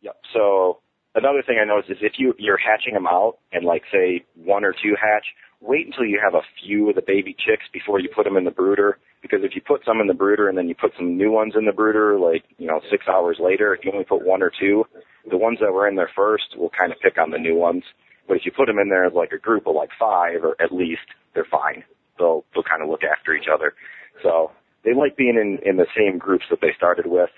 yep. 0.00 0.16
So 0.32 0.80
another 1.14 1.42
thing 1.46 1.58
I 1.60 1.66
noticed 1.66 1.90
is 1.90 1.98
if 2.00 2.14
you 2.18 2.34
you're 2.38 2.58
hatching 2.58 2.94
them 2.94 3.06
out 3.06 3.38
and 3.52 3.64
like 3.64 3.82
say 3.92 4.24
one 4.36 4.64
or 4.64 4.72
two 4.72 4.96
hatch, 5.00 5.24
wait 5.62 5.86
until 5.86 6.04
you 6.04 6.20
have 6.22 6.34
a 6.34 6.42
few 6.62 6.88
of 6.90 6.96
the 6.96 7.02
baby 7.06 7.34
chicks 7.38 7.64
before 7.72 8.00
you 8.00 8.08
put 8.14 8.24
them 8.24 8.36
in 8.36 8.44
the 8.44 8.50
brooder. 8.50 8.98
Because 9.22 9.40
if 9.44 9.54
you 9.54 9.62
put 9.64 9.84
some 9.86 10.00
in 10.00 10.08
the 10.08 10.14
brooder 10.14 10.48
and 10.48 10.58
then 10.58 10.68
you 10.68 10.74
put 10.74 10.92
some 10.96 11.16
new 11.16 11.30
ones 11.30 11.54
in 11.56 11.64
the 11.64 11.72
brooder, 11.72 12.18
like 12.18 12.44
you 12.58 12.66
know 12.66 12.80
six 12.90 13.06
hours 13.08 13.38
later, 13.40 13.74
if 13.74 13.84
you 13.84 13.92
only 13.92 14.04
put 14.04 14.26
one 14.26 14.42
or 14.42 14.50
two, 14.50 14.84
the 15.30 15.38
ones 15.38 15.58
that 15.60 15.72
were 15.72 15.88
in 15.88 15.94
there 15.94 16.10
first 16.14 16.56
will 16.58 16.70
kind 16.70 16.92
of 16.92 16.98
pick 17.00 17.18
on 17.18 17.30
the 17.30 17.38
new 17.38 17.54
ones. 17.54 17.84
But 18.26 18.36
if 18.36 18.42
you 18.44 18.52
put 18.52 18.66
them 18.66 18.78
in 18.78 18.88
there 18.88 19.06
as 19.06 19.12
like 19.14 19.32
a 19.32 19.38
group 19.38 19.66
of 19.66 19.76
like 19.76 19.90
five 19.98 20.42
or 20.42 20.56
at 20.60 20.72
least, 20.72 21.06
they're 21.34 21.46
fine. 21.48 21.84
They'll 22.18 22.44
they'll 22.52 22.64
kind 22.64 22.82
of 22.82 22.88
look 22.88 23.02
after 23.04 23.34
each 23.34 23.46
other. 23.52 23.74
So 24.22 24.50
they 24.84 24.94
like 24.94 25.16
being 25.16 25.36
in 25.38 25.58
in 25.64 25.76
the 25.76 25.86
same 25.96 26.18
groups 26.18 26.44
that 26.50 26.60
they 26.60 26.72
started 26.76 27.06
with, 27.06 27.30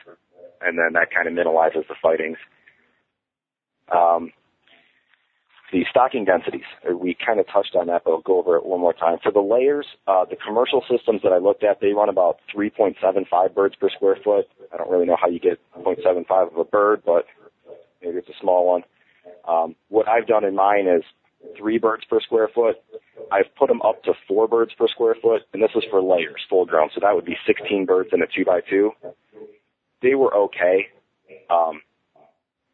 and 0.62 0.78
then 0.78 0.94
that 0.94 1.12
kind 1.14 1.28
of 1.28 1.34
minimizes 1.34 1.84
the 1.88 1.96
fightings. 2.00 2.38
Um, 3.94 4.32
the 5.74 5.84
stocking 5.90 6.24
densities, 6.24 6.62
we 6.94 7.16
kind 7.18 7.40
of 7.40 7.46
touched 7.48 7.74
on 7.74 7.88
that, 7.88 8.02
but 8.04 8.12
I'll 8.12 8.20
go 8.20 8.38
over 8.38 8.54
it 8.54 8.64
one 8.64 8.78
more 8.78 8.92
time. 8.92 9.18
For 9.20 9.32
the 9.32 9.40
layers, 9.40 9.86
uh, 10.06 10.24
the 10.24 10.36
commercial 10.36 10.84
systems 10.88 11.22
that 11.24 11.32
I 11.32 11.38
looked 11.38 11.64
at, 11.64 11.80
they 11.80 11.88
run 11.88 12.08
about 12.08 12.38
3.75 12.54 13.52
birds 13.52 13.74
per 13.74 13.90
square 13.90 14.16
foot. 14.22 14.46
I 14.72 14.76
don't 14.76 14.88
really 14.88 15.04
know 15.04 15.16
how 15.20 15.28
you 15.28 15.40
get 15.40 15.58
0.75 15.76 16.52
of 16.52 16.58
a 16.58 16.64
bird, 16.64 17.02
but 17.04 17.26
maybe 18.00 18.18
it's 18.18 18.28
a 18.28 18.40
small 18.40 18.68
one. 18.68 18.84
Um, 19.48 19.74
what 19.88 20.06
I've 20.06 20.28
done 20.28 20.44
in 20.44 20.54
mine 20.54 20.86
is 20.86 21.02
three 21.58 21.78
birds 21.78 22.04
per 22.08 22.20
square 22.20 22.48
foot. 22.54 22.76
I've 23.32 23.52
put 23.58 23.66
them 23.66 23.82
up 23.82 24.04
to 24.04 24.12
four 24.28 24.46
birds 24.46 24.70
per 24.78 24.86
square 24.86 25.16
foot, 25.20 25.42
and 25.52 25.60
this 25.60 25.72
is 25.74 25.82
for 25.90 26.00
layers, 26.00 26.40
full 26.48 26.66
grown. 26.66 26.90
So 26.94 27.00
that 27.02 27.16
would 27.16 27.24
be 27.24 27.36
16 27.48 27.84
birds 27.84 28.10
in 28.12 28.22
a 28.22 28.26
two 28.26 28.44
by 28.44 28.60
two. 28.70 28.92
They 30.02 30.14
were 30.14 30.32
okay. 30.36 30.86
Um, 31.50 31.82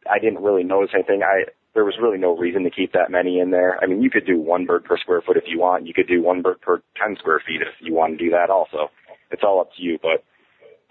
I 0.07 0.19
didn't 0.19 0.43
really 0.43 0.63
notice 0.63 0.91
anything. 0.93 1.23
I 1.23 1.45
there 1.73 1.85
was 1.85 1.95
really 2.01 2.17
no 2.17 2.35
reason 2.35 2.63
to 2.63 2.69
keep 2.69 2.93
that 2.93 3.11
many 3.11 3.39
in 3.39 3.51
there. 3.51 3.77
I 3.81 3.87
mean, 3.87 4.01
you 4.01 4.09
could 4.09 4.25
do 4.25 4.37
one 4.37 4.65
bird 4.65 4.83
per 4.83 4.97
square 4.97 5.21
foot 5.25 5.37
if 5.37 5.43
you 5.47 5.59
want. 5.59 5.87
You 5.87 5.93
could 5.93 6.07
do 6.07 6.21
one 6.21 6.41
bird 6.41 6.61
per 6.61 6.81
10 7.01 7.17
square 7.19 7.41
feet 7.45 7.61
if 7.61 7.73
you 7.79 7.93
want 7.93 8.17
to 8.17 8.23
do 8.23 8.31
that 8.31 8.49
also. 8.49 8.91
It's 9.31 9.43
all 9.43 9.61
up 9.61 9.69
to 9.77 9.81
you, 9.83 9.97
but 10.01 10.23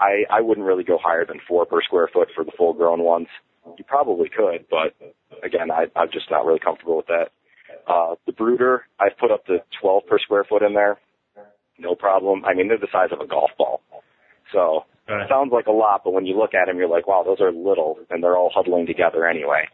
I, 0.01 0.25
I 0.31 0.41
wouldn't 0.41 0.67
really 0.67 0.85
go 0.85 0.99
higher 1.03 1.27
than 1.27 1.41
four 1.47 1.67
per 1.67 1.83
square 1.83 2.09
foot 2.13 2.29
for 2.35 2.45
the 2.45 2.53
full 2.57 2.73
grown 2.73 3.03
ones. 3.03 3.29
You 3.77 3.85
probably 3.85 4.31
could, 4.31 4.65
but 4.71 4.97
again, 5.45 5.71
I, 5.71 5.87
I'm 5.95 6.09
just 6.11 6.31
not 6.31 6.47
really 6.47 6.59
comfortable 6.59 6.97
with 6.97 7.07
that. 7.09 7.29
Uh, 7.87 8.15
the 8.27 8.33
brooder, 8.33 8.85
I've 8.99 9.19
put 9.19 9.31
up 9.31 9.45
to 9.47 9.59
12 9.83 10.07
per 10.09 10.19
square 10.19 10.45
foot 10.49 10.63
in 10.63 10.73
there. 10.73 10.99
No 11.79 11.95
problem. 11.95 12.45
I 12.45 12.55
mean, 12.55 12.69
they're 12.69 12.79
the 12.79 12.89
size 12.91 13.11
of 13.13 13.21
a 13.21 13.27
golf 13.27 13.51
ball. 13.59 13.83
So 14.53 14.85
it 15.23 15.29
sounds 15.29 15.53
like 15.53 15.67
a 15.67 15.73
lot, 15.73 16.03
but 16.05 16.13
when 16.13 16.27
you 16.27 16.37
look 16.39 16.55
at 16.55 16.67
them, 16.67 16.79
you're 16.79 16.89
like, 16.89 17.07
wow, 17.07 17.23
those 17.25 17.41
are 17.41 17.53
little, 17.53 17.99
and 18.11 18.23
they're 18.23 18.37
all 18.37 18.51
huddling 18.55 18.87
together 18.87 19.27
anyway. 19.27 19.69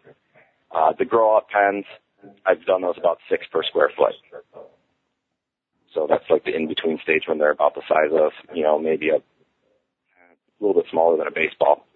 Uh, 0.74 0.92
the 0.98 1.04
grow 1.04 1.36
up 1.36 1.48
pens, 1.48 1.84
I've 2.44 2.64
done 2.66 2.82
those 2.82 2.98
about 2.98 3.18
six 3.30 3.46
per 3.52 3.62
square 3.62 3.90
foot. 3.96 4.14
So 5.94 6.06
that's 6.08 6.24
like 6.28 6.44
the 6.44 6.54
in 6.54 6.68
between 6.68 6.98
stage 7.02 7.22
when 7.26 7.38
they're 7.38 7.52
about 7.52 7.74
the 7.74 7.82
size 7.88 8.12
of, 8.12 8.32
you 8.54 8.62
know, 8.62 8.78
maybe 8.78 9.08
a, 9.08 9.16
a 9.16 10.58
little 10.60 10.74
bit 10.74 10.90
smaller 10.90 11.16
than 11.16 11.26
a 11.26 11.30
baseball. 11.30 11.86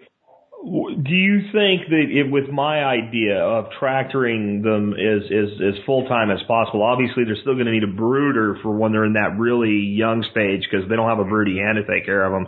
Do 0.62 1.14
you 1.14 1.40
think 1.52 1.88
that 1.88 2.06
it, 2.10 2.30
with 2.30 2.50
my 2.50 2.84
idea 2.84 3.38
of 3.38 3.72
tractoring 3.78 4.60
them 4.60 4.92
as 4.92 5.24
as, 5.24 5.48
as 5.56 5.84
full 5.86 6.06
time 6.06 6.30
as 6.30 6.38
possible, 6.46 6.82
obviously 6.82 7.24
they're 7.24 7.40
still 7.40 7.54
going 7.54 7.64
to 7.66 7.72
need 7.72 7.84
a 7.84 7.92
brooder 7.92 8.58
for 8.62 8.76
when 8.76 8.92
they're 8.92 9.06
in 9.06 9.14
that 9.14 9.36
really 9.38 9.88
young 9.88 10.24
stage 10.30 10.68
because 10.70 10.86
they 10.88 10.96
don't 10.96 11.08
have 11.08 11.18
a 11.18 11.24
broody 11.24 11.56
hand 11.56 11.78
to 11.80 11.84
take 11.90 12.04
care 12.04 12.24
of 12.24 12.32
them. 12.32 12.46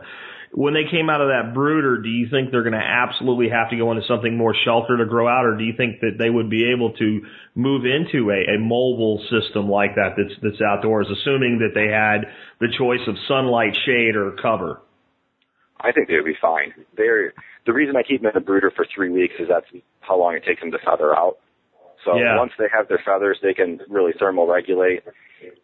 When 0.54 0.74
they 0.74 0.84
came 0.90 1.08
out 1.08 1.22
of 1.22 1.28
that 1.28 1.54
brooder, 1.54 1.96
do 1.96 2.10
you 2.10 2.28
think 2.28 2.50
they're 2.50 2.62
going 2.62 2.76
to 2.76 2.78
absolutely 2.78 3.48
have 3.48 3.70
to 3.70 3.76
go 3.76 3.90
into 3.90 4.06
something 4.06 4.36
more 4.36 4.54
sheltered 4.64 4.98
to 4.98 5.06
grow 5.06 5.26
out, 5.26 5.46
or 5.46 5.56
do 5.56 5.64
you 5.64 5.72
think 5.74 6.00
that 6.00 6.16
they 6.18 6.28
would 6.28 6.50
be 6.50 6.70
able 6.70 6.92
to 6.92 7.20
move 7.54 7.86
into 7.86 8.30
a, 8.30 8.56
a 8.56 8.58
mobile 8.58 9.24
system 9.30 9.68
like 9.70 9.94
that 9.94 10.12
that's 10.16 10.38
that's 10.42 10.60
outdoors, 10.60 11.08
assuming 11.10 11.58
that 11.60 11.72
they 11.74 11.88
had 11.88 12.28
the 12.60 12.68
choice 12.76 13.00
of 13.08 13.16
sunlight, 13.26 13.74
shade, 13.86 14.14
or 14.14 14.32
cover? 14.42 14.82
I 15.80 15.90
think 15.90 16.08
they 16.08 16.16
would 16.16 16.26
be 16.26 16.36
fine. 16.40 16.74
They're 16.96 17.32
the 17.64 17.72
reason 17.72 17.96
I 17.96 18.02
keep 18.02 18.20
them 18.20 18.28
in 18.28 18.34
the 18.34 18.44
brooder 18.44 18.70
for 18.74 18.84
three 18.94 19.08
weeks 19.08 19.34
is 19.38 19.48
that's 19.48 19.66
how 20.00 20.18
long 20.18 20.34
it 20.34 20.44
takes 20.44 20.60
them 20.60 20.70
to 20.72 20.78
feather 20.84 21.16
out. 21.16 21.38
So 22.04 22.16
Yeah. 22.16 22.36
once 22.36 22.52
they 22.58 22.68
have 22.72 22.88
their 22.88 23.00
feathers, 23.04 23.38
they 23.42 23.54
can 23.54 23.80
really 23.88 24.12
thermoregulate. 24.12 25.00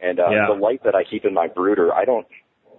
And 0.01 0.19
uh, 0.19 0.31
Yeah. 0.31 0.47
the 0.47 0.55
light 0.55 0.83
that 0.85 0.95
I 0.95 1.05
keep 1.05 1.25
in 1.25 1.35
my 1.35 1.47
brooder, 1.47 1.93
I 1.93 2.05
don't. 2.05 2.27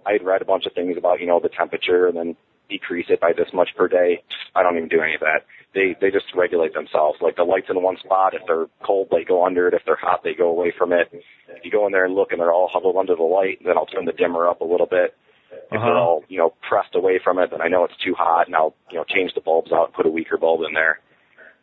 I 0.06 0.12
had 0.12 0.24
read 0.24 0.42
a 0.42 0.44
bunch 0.44 0.66
of 0.66 0.72
things 0.72 0.96
about 0.96 1.20
you 1.20 1.26
know 1.26 1.40
the 1.40 1.48
temperature 1.48 2.06
and 2.06 2.16
then 2.16 2.36
decrease 2.68 3.06
it 3.08 3.20
by 3.20 3.32
this 3.36 3.48
much 3.52 3.70
per 3.76 3.88
day. 3.88 4.22
I 4.54 4.62
don't 4.62 4.76
even 4.76 4.88
do 4.88 5.00
any 5.02 5.14
of 5.14 5.20
that. 5.20 5.44
They 5.74 5.96
they 6.00 6.10
just 6.10 6.26
regulate 6.34 6.74
themselves. 6.74 7.18
Like 7.20 7.36
the 7.36 7.44
lights 7.44 7.66
in 7.68 7.80
one 7.82 7.96
spot, 7.98 8.34
if 8.34 8.42
they're 8.46 8.66
cold, 8.84 9.08
they 9.10 9.24
go 9.24 9.44
under 9.44 9.68
it. 9.68 9.74
If 9.74 9.82
they're 9.86 9.96
hot, 10.00 10.22
they 10.24 10.34
go 10.34 10.48
away 10.48 10.72
from 10.76 10.92
it. 10.92 11.08
If 11.12 11.64
you 11.64 11.70
go 11.70 11.86
in 11.86 11.92
there 11.92 12.04
and 12.04 12.14
look 12.14 12.32
and 12.32 12.40
they're 12.40 12.52
all 12.52 12.68
huddled 12.72 12.96
under 12.96 13.14
the 13.16 13.22
light, 13.22 13.58
then 13.64 13.76
I'll 13.76 13.86
turn 13.86 14.04
the 14.04 14.12
dimmer 14.12 14.48
up 14.48 14.60
a 14.60 14.64
little 14.64 14.86
bit. 14.86 15.14
If 15.52 15.56
Uh-huh. 15.78 15.84
they're 15.84 15.96
all, 15.98 16.24
you 16.28 16.38
know, 16.38 16.54
pressed 16.68 16.94
away 16.94 17.18
from 17.22 17.38
it, 17.38 17.50
then 17.50 17.60
I 17.60 17.68
know 17.68 17.84
it's 17.84 17.96
too 18.04 18.14
hot 18.16 18.46
and 18.46 18.54
I'll, 18.54 18.74
you 18.90 18.96
know, 18.98 19.04
change 19.04 19.34
the 19.34 19.40
bulbs 19.40 19.72
out 19.72 19.86
and 19.86 19.94
put 19.94 20.06
a 20.06 20.10
weaker 20.10 20.36
bulb 20.36 20.62
in 20.66 20.74
there. 20.74 21.00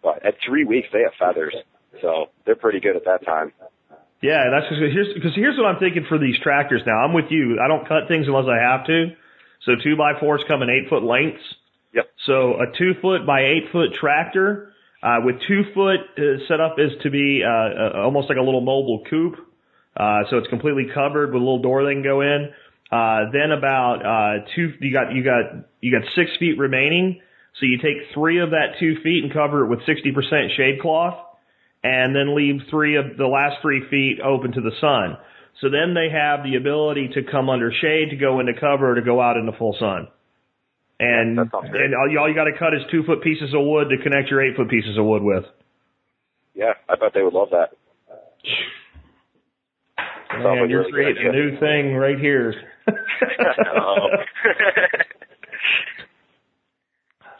But 0.04 0.26
at 0.26 0.36
three 0.46 0.66
weeks, 0.66 0.88
they 0.92 1.02
have 1.04 1.14
feathers. 1.18 1.56
So 2.02 2.28
they're 2.46 2.56
pretty 2.56 2.80
good 2.82 2.96
at 2.98 3.06
that 3.06 3.26
time. 3.26 3.54
Yeah, 4.22 4.50
that's 4.50 4.66
because 4.66 4.92
here's 4.94 5.14
because 5.14 5.36
here's 5.36 5.58
what 5.58 5.68
I'm 5.68 5.80
thinking 5.80 6.06
for 6.10 6.18
these 6.18 6.36
tractors. 6.42 6.82
Now 6.86 7.06
I'm 7.06 7.14
with 7.14 7.30
you. 7.30 7.60
I 7.64 7.68
don't 7.68 7.88
cut 7.88 8.08
things 8.08 8.26
unless 8.28 8.46
I 8.50 8.58
have 8.58 8.86
to. 8.88 9.14
So 9.66 9.74
two 9.84 9.96
by 9.96 10.20
fours 10.20 10.42
come 10.48 10.62
in 10.64 10.70
eight 10.70 10.90
foot 10.90 11.04
lengths. 11.04 11.44
Yep. 11.94 12.10
So 12.26 12.58
a 12.58 12.66
two 12.78 12.94
foot 13.02 13.28
by 13.28 13.42
eight 13.42 13.70
foot 13.72 13.94
tractor 14.00 14.74
uh, 15.04 15.20
with 15.24 15.36
two 15.48 15.64
foot 15.74 16.02
uh, 16.18 16.42
setup 16.48 16.80
is 16.80 16.92
to 17.04 17.12
be 17.12 17.44
uh, 17.46 17.50
uh, 17.50 18.04
almost 18.04 18.30
like 18.30 18.40
a 18.40 18.42
little 18.42 18.62
mobile 18.62 19.04
coupe. 19.10 19.36
Uh, 19.96 20.22
so 20.30 20.38
it's 20.38 20.48
completely 20.48 20.88
covered 20.94 21.34
with 21.34 21.42
a 21.42 21.46
little 21.46 21.62
door 21.62 21.86
they 21.86 21.94
can 21.94 22.04
go 22.04 22.22
in. 22.22 22.50
Uh, 22.92 23.30
then 23.34 23.52
about 23.52 24.02
uh, 24.02 24.46
two, 24.56 24.74
you 24.80 24.92
got 24.94 25.14
you 25.14 25.24
got 25.24 25.68
you 25.82 25.92
got 25.92 26.08
six 26.16 26.32
feet 26.40 26.58
remaining. 26.58 27.22
So 27.60 27.66
you 27.66 27.78
take 27.78 28.14
three 28.14 28.42
of 28.42 28.52
that 28.52 28.78
two 28.80 28.96
feet 29.04 29.24
and 29.24 29.34
cover 29.34 29.66
it 29.66 29.68
with 29.68 29.80
60% 29.80 30.56
shade 30.56 30.80
cloth 30.80 31.18
and 31.88 32.14
then 32.16 32.36
leave 32.36 32.62
three 32.70 32.98
of 32.98 33.16
the 33.18 33.26
last 33.28 33.56
three 33.62 33.82
feet 33.90 34.20
open 34.20 34.52
to 34.52 34.60
the 34.62 34.72
sun. 34.82 35.16
So 35.62 35.70
then 35.70 35.94
they 35.96 36.10
have 36.12 36.44
the 36.44 36.56
ability 36.58 37.10
to 37.16 37.24
come 37.24 37.50
under 37.50 37.72
shade, 37.72 38.10
to 38.12 38.18
go 38.18 38.40
into 38.42 38.54
cover, 38.60 38.92
or 38.92 38.96
to 38.96 39.02
go 39.02 39.22
out 39.22 39.38
in 39.38 39.46
the 39.46 39.54
full 39.58 39.76
sun. 39.80 40.10
And 41.00 41.38
Yeah, 41.38 41.44
that 41.44 41.52
sounds 41.52 41.70
great. 41.72 41.86
and 41.86 41.96
all 41.96 42.10
you, 42.12 42.20
all 42.20 42.28
you 42.30 42.36
got 42.36 42.46
to 42.46 42.58
cut 42.60 42.74
is 42.74 42.82
two 42.92 43.04
foot 43.04 43.22
pieces 43.24 43.54
of 43.54 43.62
wood 43.64 43.88
to 43.90 43.98
connect 44.04 44.30
your 44.30 44.42
eight 44.44 44.56
foot 44.58 44.70
pieces 44.70 44.98
of 44.98 45.06
wood 45.06 45.24
with. 45.24 45.46
Yeah, 46.54 46.74
I 46.90 46.96
bet 46.96 47.14
they 47.14 47.22
would 47.24 47.34
love 47.34 47.50
that. 47.52 47.70
Sounds 50.30 50.44
like 50.44 50.58
And 50.58 50.66
a 50.66 50.70
you're 50.70 50.80
really 50.82 50.92
creating 50.92 51.28
a 51.28 51.32
new 51.32 51.58
thing 51.60 51.96
right 51.96 52.20
here. 52.20 52.54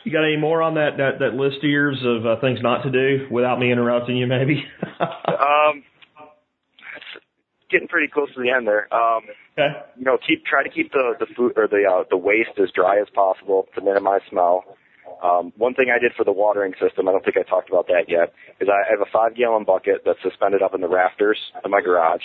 You 0.08 0.14
got 0.14 0.24
any 0.24 0.38
more 0.38 0.62
on 0.62 0.76
that 0.76 0.96
that 1.04 1.20
that 1.20 1.34
list 1.34 1.58
of 1.58 1.70
yours 1.70 2.00
of 2.02 2.26
uh, 2.26 2.40
things 2.40 2.60
not 2.62 2.84
to 2.84 2.90
do 2.90 3.28
without 3.30 3.60
me 3.60 3.74
interrupting 3.74 4.16
you, 4.16 4.26
maybe? 4.26 4.64
um, 5.02 5.84
getting 7.70 7.90
pretty 7.90 8.08
close 8.08 8.34
to 8.34 8.42
the 8.42 8.50
end 8.50 8.66
there. 8.66 8.88
Um, 8.94 9.24
okay. 9.52 9.68
you 9.98 10.06
know, 10.06 10.18
keep 10.26 10.46
try 10.46 10.64
to 10.64 10.70
keep 10.70 10.94
the 10.94 11.16
the 11.20 11.26
food 11.36 11.58
or 11.58 11.68
the 11.68 11.84
uh, 11.84 12.06
the 12.10 12.16
waste 12.16 12.58
as 12.58 12.72
dry 12.72 13.02
as 13.02 13.08
possible 13.14 13.68
to 13.76 13.82
minimize 13.82 14.22
smell. 14.30 14.78
Um, 15.24 15.52
one 15.58 15.74
thing 15.74 15.88
I 15.90 16.00
did 16.00 16.14
for 16.16 16.24
the 16.24 16.32
watering 16.32 16.74
system, 16.80 17.08
I 17.08 17.12
don't 17.12 17.24
think 17.26 17.38
I 17.38 17.44
talked 17.44 17.70
about 17.70 17.88
that 17.88 18.06
yet, 18.08 18.34
is 18.60 18.70
I 18.70 18.86
have 18.90 19.02
a 19.02 19.10
five 19.12 19.36
gallon 19.36 19.64
bucket 19.64 20.04
that's 20.06 20.22
suspended 20.22 20.62
up 20.62 20.76
in 20.76 20.82
the 20.82 20.88
rafters 20.88 21.38
of 21.64 21.72
my 21.72 21.82
garage, 21.82 22.22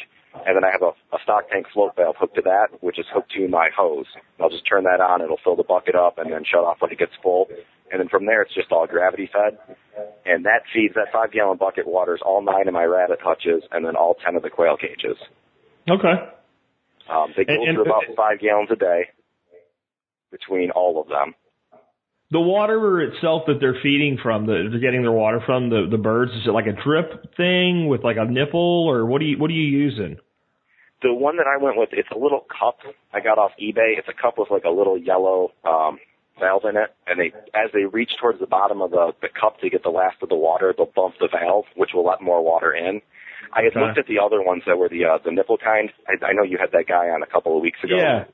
and 0.47 0.57
then 0.57 0.65
I 0.65 0.71
have 0.71 0.83
a, 0.83 0.93
a 1.17 1.19
stock 1.23 1.49
tank 1.51 1.67
float 1.73 1.97
valve 1.97 2.17
hooked 2.19 2.37
to 2.37 2.43
that, 2.43 2.69
which 2.83 2.99
is 2.99 3.07
hooked 3.13 3.33
to 3.33 3.49
my 3.49 3.71
hose. 3.75 4.07
I'll 4.41 4.51
just 4.51 4.69
turn 4.69 4.85
that 4.85 5.01
on, 5.01 5.23
it'll 5.23 5.41
fill 5.43 5.57
the 5.57 5.65
bucket 5.65 5.95
up, 5.95 6.19
and 6.19 6.31
then 6.31 6.45
shut 6.45 6.65
off 6.65 6.79
when 6.81 6.91
it 6.93 6.99
gets 6.99 7.13
full. 7.23 7.49
And 7.91 8.01
then 8.01 8.09
from 8.09 8.27
there, 8.27 8.43
it's 8.43 8.55
just 8.55 8.73
all 8.73 8.87
gravity 8.87 9.29
fed, 9.33 9.59
and 10.25 10.45
that 10.45 10.63
feeds 10.73 10.95
that 10.95 11.13
five 11.13 11.33
gallon 11.33 11.57
bucket 11.59 11.87
waters 11.87 12.21
all 12.25 12.43
nine 12.43 12.69
of 12.69 12.75
my 12.75 12.85
rabbit 12.85 13.21
hutches, 13.23 13.63
and 13.71 13.85
then 13.85 13.97
all 13.97 14.17
ten 14.25 14.37
of 14.37 14.43
the 14.43 14.51
quail 14.51 14.77
cages. 14.77 15.17
Okay. 15.89 16.15
Um, 17.09 17.33
they 17.37 17.45
go 17.45 17.53
And- 17.55 17.63
and- 17.69 17.77
through 17.77 17.85
about 17.85 18.05
five 18.17 18.39
gallons 18.41 18.71
a 18.71 18.77
day 18.77 19.09
between 20.31 20.71
all 20.71 21.01
of 21.01 21.09
them. 21.09 21.35
The 22.33 22.41
water 22.41 23.03
itself 23.03 23.43
that 23.47 23.59
they're 23.61 23.77
feeding 23.83 24.17
from, 24.23 24.47
the, 24.47 24.69
they're 24.71 24.81
getting 24.81 25.03
their 25.03 25.13
water 25.13 25.41
from 25.45 25.69
the 25.69 25.87
the 25.91 25.99
birds. 25.99 26.33
Is 26.33 26.47
it 26.47 26.51
like 26.53 26.67
a 26.67 26.73
drip 26.73 27.37
thing 27.37 27.89
with 27.89 28.03
like 28.03 28.17
a 28.17 28.25
nipple, 28.25 28.89
or 28.89 29.05
what 29.05 29.21
do 29.21 29.27
you 29.27 29.37
what 29.39 29.51
are 29.51 29.55
you 29.55 29.69
using? 29.69 30.17
The 31.03 31.13
one 31.13 31.37
that 31.37 31.47
I 31.47 31.63
went 31.63 31.77
with, 31.77 31.91
it's 31.93 32.09
a 32.15 32.19
little 32.19 32.47
cup 32.49 32.79
I 33.13 33.21
got 33.21 33.37
off 33.37 33.51
eBay. 33.61 33.99
It's 33.99 34.09
a 34.09 34.15
cup 34.15 34.39
with 34.39 34.51
like 34.51 34.65
a 34.65 34.71
little 34.71 34.97
yellow 34.97 35.51
um, 35.65 35.99
valve 36.41 36.63
in 36.65 36.77
it, 36.77 36.95
and 37.07 37.21
they 37.21 37.33
as 37.55 37.71
they 37.75 37.85
reach 37.85 38.13
towards 38.19 38.41
the 38.41 38.47
bottom 38.47 38.81
of 38.81 38.93
the 38.93 39.13
the 39.21 39.29
cup 39.29 39.61
to 39.61 39.69
get 39.69 39.83
the 39.83 39.91
last 39.91 40.17
of 40.23 40.31
the 40.31 40.37
water, 40.37 40.73
they'll 40.75 40.87
bump 40.95 41.17
the 41.21 41.29
valve, 41.31 41.67
which 41.77 41.91
will 41.93 42.07
let 42.07 42.23
more 42.23 42.43
water 42.43 42.73
in. 42.73 43.03
I 43.53 43.63
had 43.63 43.73
Okay. 43.77 43.81
looked 43.81 43.99
at 43.99 44.07
the 44.07 44.19
other 44.19 44.41
ones 44.41 44.63
that 44.67 44.79
were 44.79 44.89
the 44.89 45.05
uh, 45.05 45.19
the 45.23 45.33
nipple 45.33 45.59
kind. 45.59 45.91
I, 46.09 46.25
I 46.25 46.33
know 46.33 46.45
you 46.45 46.57
had 46.59 46.73
that 46.73 46.87
guy 46.89 47.11
on 47.11 47.23
a 47.23 47.27
couple 47.27 47.55
of 47.57 47.63
weeks 47.63 47.81
ago. 47.85 47.97
Yeah. 47.97 48.25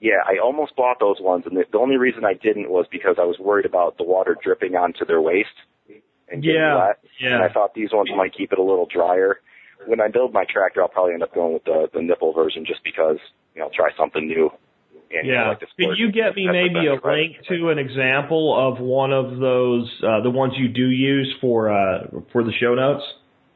Yeah, 0.00 0.24
I 0.26 0.38
almost 0.42 0.74
bought 0.76 0.98
those 0.98 1.20
ones, 1.20 1.44
and 1.46 1.56
the, 1.56 1.64
the 1.70 1.78
only 1.78 1.96
reason 1.96 2.24
I 2.24 2.32
didn't 2.32 2.70
was 2.70 2.86
because 2.90 3.16
I 3.20 3.24
was 3.24 3.38
worried 3.38 3.66
about 3.66 3.98
the 3.98 4.04
water 4.04 4.36
dripping 4.42 4.74
onto 4.74 5.04
their 5.04 5.20
waste 5.20 5.48
and 6.30 6.42
getting 6.42 6.56
Yeah, 6.60 6.76
wet. 6.76 6.98
yeah. 7.20 7.34
And 7.34 7.42
I 7.44 7.52
thought 7.52 7.74
these 7.74 7.90
ones 7.92 8.08
might 8.16 8.34
keep 8.34 8.52
it 8.52 8.58
a 8.58 8.62
little 8.62 8.86
drier. 8.86 9.40
When 9.86 10.00
I 10.00 10.08
build 10.08 10.32
my 10.32 10.44
tractor, 10.50 10.82
I'll 10.82 10.88
probably 10.88 11.14
end 11.14 11.22
up 11.22 11.34
going 11.34 11.54
with 11.54 11.64
the 11.64 11.88
the 11.92 12.02
nipple 12.02 12.32
version 12.32 12.64
just 12.66 12.80
because 12.84 13.18
you 13.54 13.60
know 13.60 13.66
I'll 13.66 13.72
try 13.72 13.88
something 13.96 14.26
new. 14.26 14.50
And, 15.12 15.26
you 15.26 15.32
know, 15.34 15.40
Yeah. 15.42 15.48
like 15.48 15.60
Can 15.78 15.94
you 15.96 16.12
get 16.12 16.36
me 16.36 16.46
maybe 16.46 16.86
a 16.86 16.94
link 16.94 17.36
to 17.48 17.70
an 17.70 17.78
example 17.78 18.54
of 18.56 18.78
one 18.80 19.12
of 19.12 19.38
those, 19.38 19.90
uh, 20.04 20.20
the 20.22 20.30
ones 20.30 20.52
you 20.56 20.68
do 20.68 20.86
use 20.88 21.34
for 21.40 21.70
uh, 21.72 22.06
for 22.32 22.44
the 22.44 22.52
show 22.60 22.74
notes? 22.74 23.02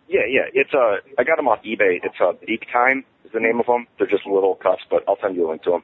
Yeah, 0.09 0.27
yeah. 0.29 0.47
It's 0.53 0.75
uh, 0.75 0.97
I 1.19 1.25
got 1.25 1.37
them 1.37 1.49
off 1.49 1.61
eBay. 1.65 2.01
It's 2.03 2.17
uh, 2.21 2.33
Beak 2.47 2.67
Time 2.73 3.05
is 3.25 3.33
the 3.33 3.41
name 3.41 3.61
of 3.61 3.67
them. 3.67 3.87
They're 3.99 4.09
just 4.09 4.27
little 4.27 4.57
cups, 4.57 4.83
but 4.91 5.05
I'll 5.09 5.19
send 5.23 5.37
you 5.37 5.47
a 5.47 5.51
link 5.51 5.63
to 5.65 5.71
them. 5.71 5.83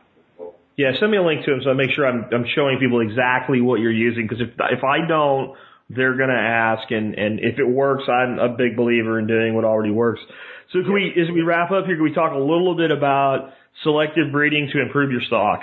Yeah, 0.77 0.93
send 0.99 1.11
me 1.11 1.19
a 1.19 1.23
link 1.23 1.45
to 1.45 1.51
them 1.51 1.61
so 1.63 1.71
I 1.71 1.75
make 1.75 1.91
sure 1.95 2.07
I'm 2.07 2.25
I'm 2.33 2.47
showing 2.55 2.79
people 2.79 3.01
exactly 3.01 3.61
what 3.61 3.81
you're 3.81 3.93
using. 3.93 4.27
Because 4.27 4.41
if 4.41 4.55
if 4.71 4.85
I 4.85 5.07
don't, 5.07 5.57
they're 5.91 6.17
gonna 6.17 6.33
ask, 6.33 6.91
and 6.91 7.15
and 7.15 7.41
if 7.41 7.59
it 7.59 7.67
works, 7.67 8.05
I'm 8.09 8.39
a 8.39 8.49
big 8.49 8.77
believer 8.77 9.19
in 9.19 9.27
doing 9.27 9.55
what 9.55 9.65
already 9.65 9.91
works. 9.91 10.21
So 10.73 10.83
can 10.83 10.93
we, 10.93 11.11
as 11.21 11.29
we 11.35 11.43
wrap 11.43 11.73
up 11.73 11.87
here, 11.87 11.97
can 11.97 12.05
we 12.05 12.15
talk 12.15 12.33
a 12.33 12.39
little 12.39 12.77
bit 12.77 12.93
about 12.93 13.53
selective 13.83 14.31
breeding 14.31 14.71
to 14.73 14.81
improve 14.81 15.11
your 15.11 15.21
stock? 15.27 15.61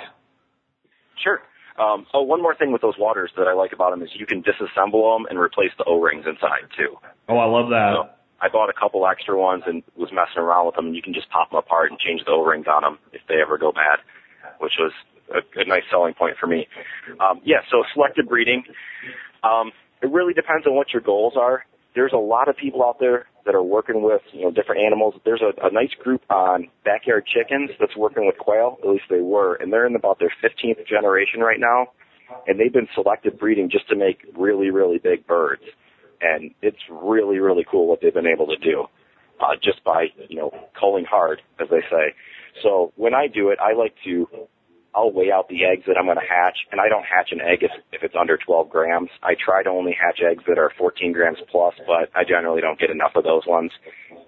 Sure. 1.24 1.40
Um, 1.78 2.06
oh, 2.12 2.22
one 2.22 2.42
more 2.42 2.54
thing 2.54 2.72
with 2.72 2.82
those 2.82 2.98
waters 2.98 3.30
that 3.36 3.46
I 3.46 3.54
like 3.54 3.72
about 3.72 3.90
them 3.90 4.02
is 4.02 4.10
you 4.14 4.26
can 4.26 4.42
disassemble 4.42 5.16
them 5.16 5.26
and 5.30 5.38
replace 5.38 5.70
the 5.78 5.84
O-rings 5.84 6.26
inside 6.26 6.68
too. 6.76 6.96
Oh, 7.28 7.38
I 7.38 7.46
love 7.46 7.70
that. 7.70 7.94
So 7.94 8.10
I 8.42 8.48
bought 8.48 8.68
a 8.68 8.72
couple 8.74 9.06
extra 9.06 9.38
ones 9.38 9.62
and 9.66 9.82
was 9.96 10.10
messing 10.12 10.42
around 10.42 10.66
with 10.66 10.74
them, 10.74 10.86
and 10.86 10.96
you 10.96 11.02
can 11.02 11.14
just 11.14 11.30
pop 11.30 11.50
them 11.50 11.58
apart 11.58 11.90
and 11.90 11.98
change 11.98 12.20
the 12.26 12.32
O-rings 12.32 12.66
on 12.66 12.82
them 12.82 12.98
if 13.12 13.22
they 13.28 13.40
ever 13.40 13.58
go 13.58 13.72
bad, 13.72 14.00
which 14.60 14.74
was 14.78 14.92
a, 15.34 15.60
a 15.60 15.64
nice 15.64 15.82
selling 15.90 16.14
point 16.14 16.36
for 16.38 16.46
me. 16.46 16.66
Um, 17.20 17.40
yeah, 17.44 17.58
so 17.70 17.82
selective 17.94 18.28
breeding. 18.28 18.64
Um, 19.42 19.72
it 20.02 20.10
really 20.10 20.34
depends 20.34 20.66
on 20.66 20.74
what 20.74 20.92
your 20.92 21.02
goals 21.02 21.34
are. 21.36 21.64
There's 21.94 22.12
a 22.12 22.18
lot 22.18 22.48
of 22.48 22.56
people 22.56 22.84
out 22.84 22.98
there 23.00 23.26
that 23.44 23.54
are 23.54 23.62
working 23.62 24.02
with, 24.02 24.22
you 24.32 24.42
know, 24.42 24.50
different 24.50 24.82
animals. 24.84 25.14
There's 25.24 25.42
a, 25.42 25.66
a 25.66 25.72
nice 25.72 25.90
group 26.02 26.22
on 26.30 26.68
backyard 26.84 27.24
chickens 27.26 27.70
that's 27.80 27.96
working 27.96 28.26
with 28.26 28.36
quail. 28.38 28.78
At 28.82 28.88
least 28.88 29.04
they 29.10 29.20
were, 29.20 29.54
and 29.54 29.72
they're 29.72 29.86
in 29.86 29.96
about 29.96 30.18
their 30.18 30.32
15th 30.44 30.86
generation 30.86 31.40
right 31.40 31.58
now, 31.58 31.88
and 32.46 32.60
they've 32.60 32.72
been 32.72 32.88
selective 32.94 33.38
breeding 33.38 33.70
just 33.70 33.88
to 33.88 33.96
make 33.96 34.18
really, 34.36 34.70
really 34.70 34.98
big 34.98 35.26
birds. 35.26 35.62
And 36.20 36.52
it's 36.62 36.82
really, 36.90 37.38
really 37.38 37.64
cool 37.68 37.86
what 37.86 38.00
they've 38.02 38.14
been 38.14 38.26
able 38.26 38.46
to 38.48 38.56
do, 38.56 38.84
uh, 39.40 39.56
just 39.62 39.82
by, 39.82 40.06
you 40.28 40.36
know, 40.36 40.50
culling 40.78 41.04
hard, 41.04 41.40
as 41.60 41.68
they 41.70 41.80
say. 41.90 42.14
So 42.62 42.92
when 42.96 43.14
I 43.14 43.26
do 43.26 43.50
it, 43.50 43.58
I 43.60 43.74
like 43.74 43.94
to 44.04 44.28
I'll 44.94 45.12
weigh 45.12 45.30
out 45.30 45.48
the 45.48 45.64
eggs 45.64 45.84
that 45.86 45.96
I'm 45.96 46.06
going 46.06 46.16
to 46.16 46.26
hatch, 46.26 46.58
and 46.72 46.80
I 46.80 46.88
don't 46.88 47.04
hatch 47.04 47.30
an 47.30 47.40
egg 47.40 47.62
if, 47.62 47.70
if 47.92 48.02
it's 48.02 48.16
under 48.18 48.36
12 48.36 48.68
grams. 48.68 49.10
I 49.22 49.34
try 49.38 49.62
to 49.62 49.70
only 49.70 49.92
hatch 49.92 50.20
eggs 50.24 50.42
that 50.48 50.58
are 50.58 50.72
14 50.76 51.12
grams 51.12 51.38
plus, 51.50 51.74
but 51.86 52.10
I 52.16 52.24
generally 52.24 52.60
don't 52.60 52.80
get 52.80 52.90
enough 52.90 53.12
of 53.14 53.24
those 53.24 53.46
ones. 53.46 53.70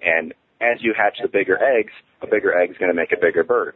And 0.01 0.33
as 0.61 0.77
you 0.81 0.93
hatch 0.95 1.17
the 1.21 1.27
bigger 1.27 1.57
eggs, 1.61 1.91
a 2.21 2.27
bigger 2.27 2.57
egg 2.57 2.69
is 2.71 2.77
going 2.77 2.91
to 2.91 2.95
make 2.95 3.11
a 3.11 3.19
bigger 3.19 3.43
bird. 3.43 3.75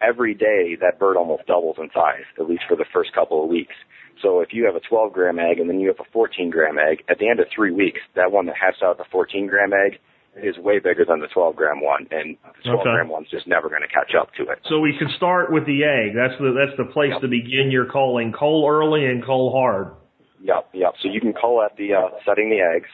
Every 0.00 0.34
day, 0.34 0.76
that 0.80 0.98
bird 0.98 1.16
almost 1.16 1.46
doubles 1.46 1.76
in 1.78 1.88
size, 1.94 2.26
at 2.38 2.48
least 2.48 2.64
for 2.68 2.76
the 2.76 2.86
first 2.92 3.12
couple 3.14 3.42
of 3.42 3.48
weeks. 3.48 3.74
So 4.20 4.40
if 4.40 4.52
you 4.52 4.66
have 4.66 4.76
a 4.76 4.80
12 4.80 5.12
gram 5.12 5.38
egg 5.38 5.58
and 5.58 5.68
then 5.68 5.80
you 5.80 5.88
have 5.88 6.00
a 6.00 6.10
14 6.12 6.50
gram 6.50 6.76
egg, 6.78 7.02
at 7.08 7.18
the 7.18 7.28
end 7.28 7.40
of 7.40 7.46
three 7.54 7.72
weeks, 7.72 8.00
that 8.14 8.30
one 8.30 8.46
that 8.46 8.56
hatched 8.60 8.82
out 8.82 8.98
the 8.98 9.04
14 9.10 9.46
gram 9.46 9.72
egg 9.72 9.98
is 10.36 10.56
way 10.58 10.78
bigger 10.78 11.04
than 11.04 11.20
the 11.20 11.28
12 11.28 11.56
gram 11.56 11.80
one, 11.82 12.06
and 12.10 12.36
the 12.56 12.70
12 12.70 12.80
okay. 12.80 12.90
gram 12.90 13.08
one's 13.08 13.28
just 13.30 13.46
never 13.46 13.68
going 13.68 13.82
to 13.82 13.88
catch 13.88 14.14
up 14.18 14.32
to 14.34 14.44
it. 14.44 14.60
So 14.68 14.80
we 14.80 14.96
can 14.98 15.08
start 15.16 15.52
with 15.52 15.66
the 15.66 15.84
egg. 15.84 16.14
That's 16.16 16.38
the 16.40 16.54
that's 16.56 16.76
the 16.78 16.90
place 16.92 17.12
yep. 17.12 17.20
to 17.20 17.28
begin 17.28 17.70
your 17.70 17.86
culling. 17.90 18.32
Cull 18.32 18.66
early 18.68 19.04
and 19.06 19.24
cull 19.24 19.52
hard. 19.52 19.92
Yep, 20.40 20.70
yep. 20.72 20.94
So 21.02 21.08
you 21.08 21.20
can 21.20 21.32
cull 21.32 21.62
at 21.62 21.76
the 21.76 21.94
uh, 21.94 22.08
setting 22.26 22.50
the 22.50 22.60
eggs, 22.60 22.88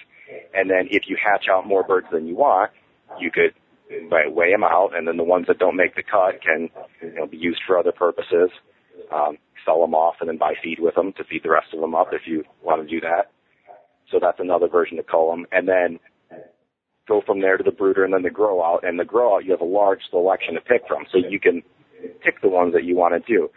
and 0.55 0.69
then 0.69 0.89
if 0.91 1.05
you 1.07 1.17
hatch 1.17 1.47
out 1.51 1.67
more 1.67 1.85
birds 1.85 2.09
than 2.13 2.27
you 2.27 2.37
want, 2.37 2.73
you 3.21 3.31
could 3.31 3.55
weigh 4.11 4.51
them 4.51 4.65
out, 4.65 4.91
and 4.95 5.07
then 5.07 5.17
the 5.17 5.25
ones 5.25 5.47
that 5.47 5.59
don't 5.59 5.77
make 5.77 5.95
the 5.95 6.03
cut 6.03 6.43
can 6.43 6.69
you 7.01 7.15
know, 7.15 7.27
be 7.27 7.37
used 7.37 7.61
for 7.67 7.79
other 7.79 7.93
purposes. 7.93 8.51
Um, 9.15 9.39
sell 9.65 9.81
them 9.81 9.95
off 9.95 10.17
and 10.21 10.29
then 10.29 10.39
buy 10.39 10.55
feed 10.63 10.79
with 10.81 10.95
them 10.95 11.13
to 11.17 11.25
feed 11.25 11.43
the 11.43 11.51
rest 11.51 11.69
of 11.73 11.81
them 11.81 11.95
up 11.95 12.09
if 12.13 12.23
you 12.27 12.45
want 12.63 12.83
to 12.83 12.89
do 12.89 13.01
that. 13.01 13.31
So 14.11 14.19
that's 14.21 14.41
another 14.41 14.69
version 14.69 14.97
to 14.97 15.03
cull 15.03 15.31
them. 15.31 15.47
And 15.53 15.69
then 15.69 15.99
go 17.09 17.23
from 17.25 17.41
there 17.41 17.57
to 17.57 17.65
the 17.65 17.73
brooder 17.73 18.05
and 18.05 18.13
then 18.13 18.23
the 18.23 18.31
grow 18.31 18.63
out. 18.63 18.85
And 18.85 19.01
the 19.01 19.05
grow 19.05 19.37
out, 19.37 19.45
you 19.45 19.51
have 19.51 19.61
a 19.61 19.65
large 19.65 20.01
selection 20.11 20.55
to 20.55 20.61
pick 20.61 20.83
from, 20.87 21.05
so 21.11 21.19
you 21.19 21.41
can 21.41 21.63
pick 22.23 22.41
the 22.43 22.49
ones 22.49 22.75
that 22.75 22.85
you 22.85 22.95
want 22.95 23.15
to 23.15 23.33
do. 23.33 23.49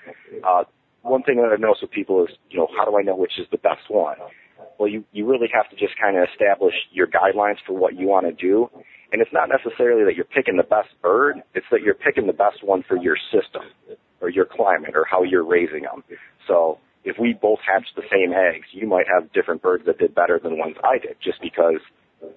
Uh, 0.47 0.63
one 1.03 1.23
thing 1.23 1.37
that 1.37 1.49
I've 1.51 1.59
noticed 1.59 1.81
with 1.81 1.91
people 1.91 2.23
is, 2.23 2.29
you 2.49 2.59
know, 2.59 2.67
how 2.77 2.85
do 2.89 2.97
I 2.97 3.01
know 3.01 3.15
which 3.15 3.33
is 3.39 3.47
the 3.51 3.57
best 3.57 3.89
one? 3.89 4.17
Well, 4.79 4.87
you, 4.87 5.03
you 5.11 5.27
really 5.27 5.49
have 5.53 5.69
to 5.69 5.75
just 5.75 5.93
kind 6.01 6.17
of 6.17 6.27
establish 6.31 6.73
your 6.91 7.07
guidelines 7.07 7.57
for 7.65 7.73
what 7.73 7.97
you 7.97 8.07
want 8.07 8.25
to 8.25 8.33
do. 8.33 8.69
And 9.11 9.21
it's 9.21 9.33
not 9.33 9.49
necessarily 9.49 10.05
that 10.05 10.15
you're 10.15 10.25
picking 10.25 10.57
the 10.57 10.63
best 10.63 10.89
bird, 11.01 11.43
it's 11.53 11.65
that 11.71 11.81
you're 11.81 11.95
picking 11.95 12.27
the 12.27 12.33
best 12.33 12.63
one 12.63 12.83
for 12.87 12.97
your 12.97 13.17
system 13.31 13.63
or 14.21 14.29
your 14.29 14.45
climate 14.45 14.91
or 14.95 15.05
how 15.09 15.23
you're 15.23 15.45
raising 15.45 15.81
them. 15.83 16.03
So 16.47 16.79
if 17.03 17.17
we 17.19 17.33
both 17.33 17.59
hatched 17.67 17.95
the 17.95 18.03
same 18.11 18.31
eggs, 18.31 18.67
you 18.71 18.87
might 18.87 19.05
have 19.11 19.33
different 19.33 19.61
birds 19.61 19.85
that 19.85 19.97
did 19.97 20.15
better 20.15 20.39
than 20.41 20.57
ones 20.57 20.75
I 20.83 20.97
did 20.99 21.17
just 21.21 21.41
because 21.41 21.81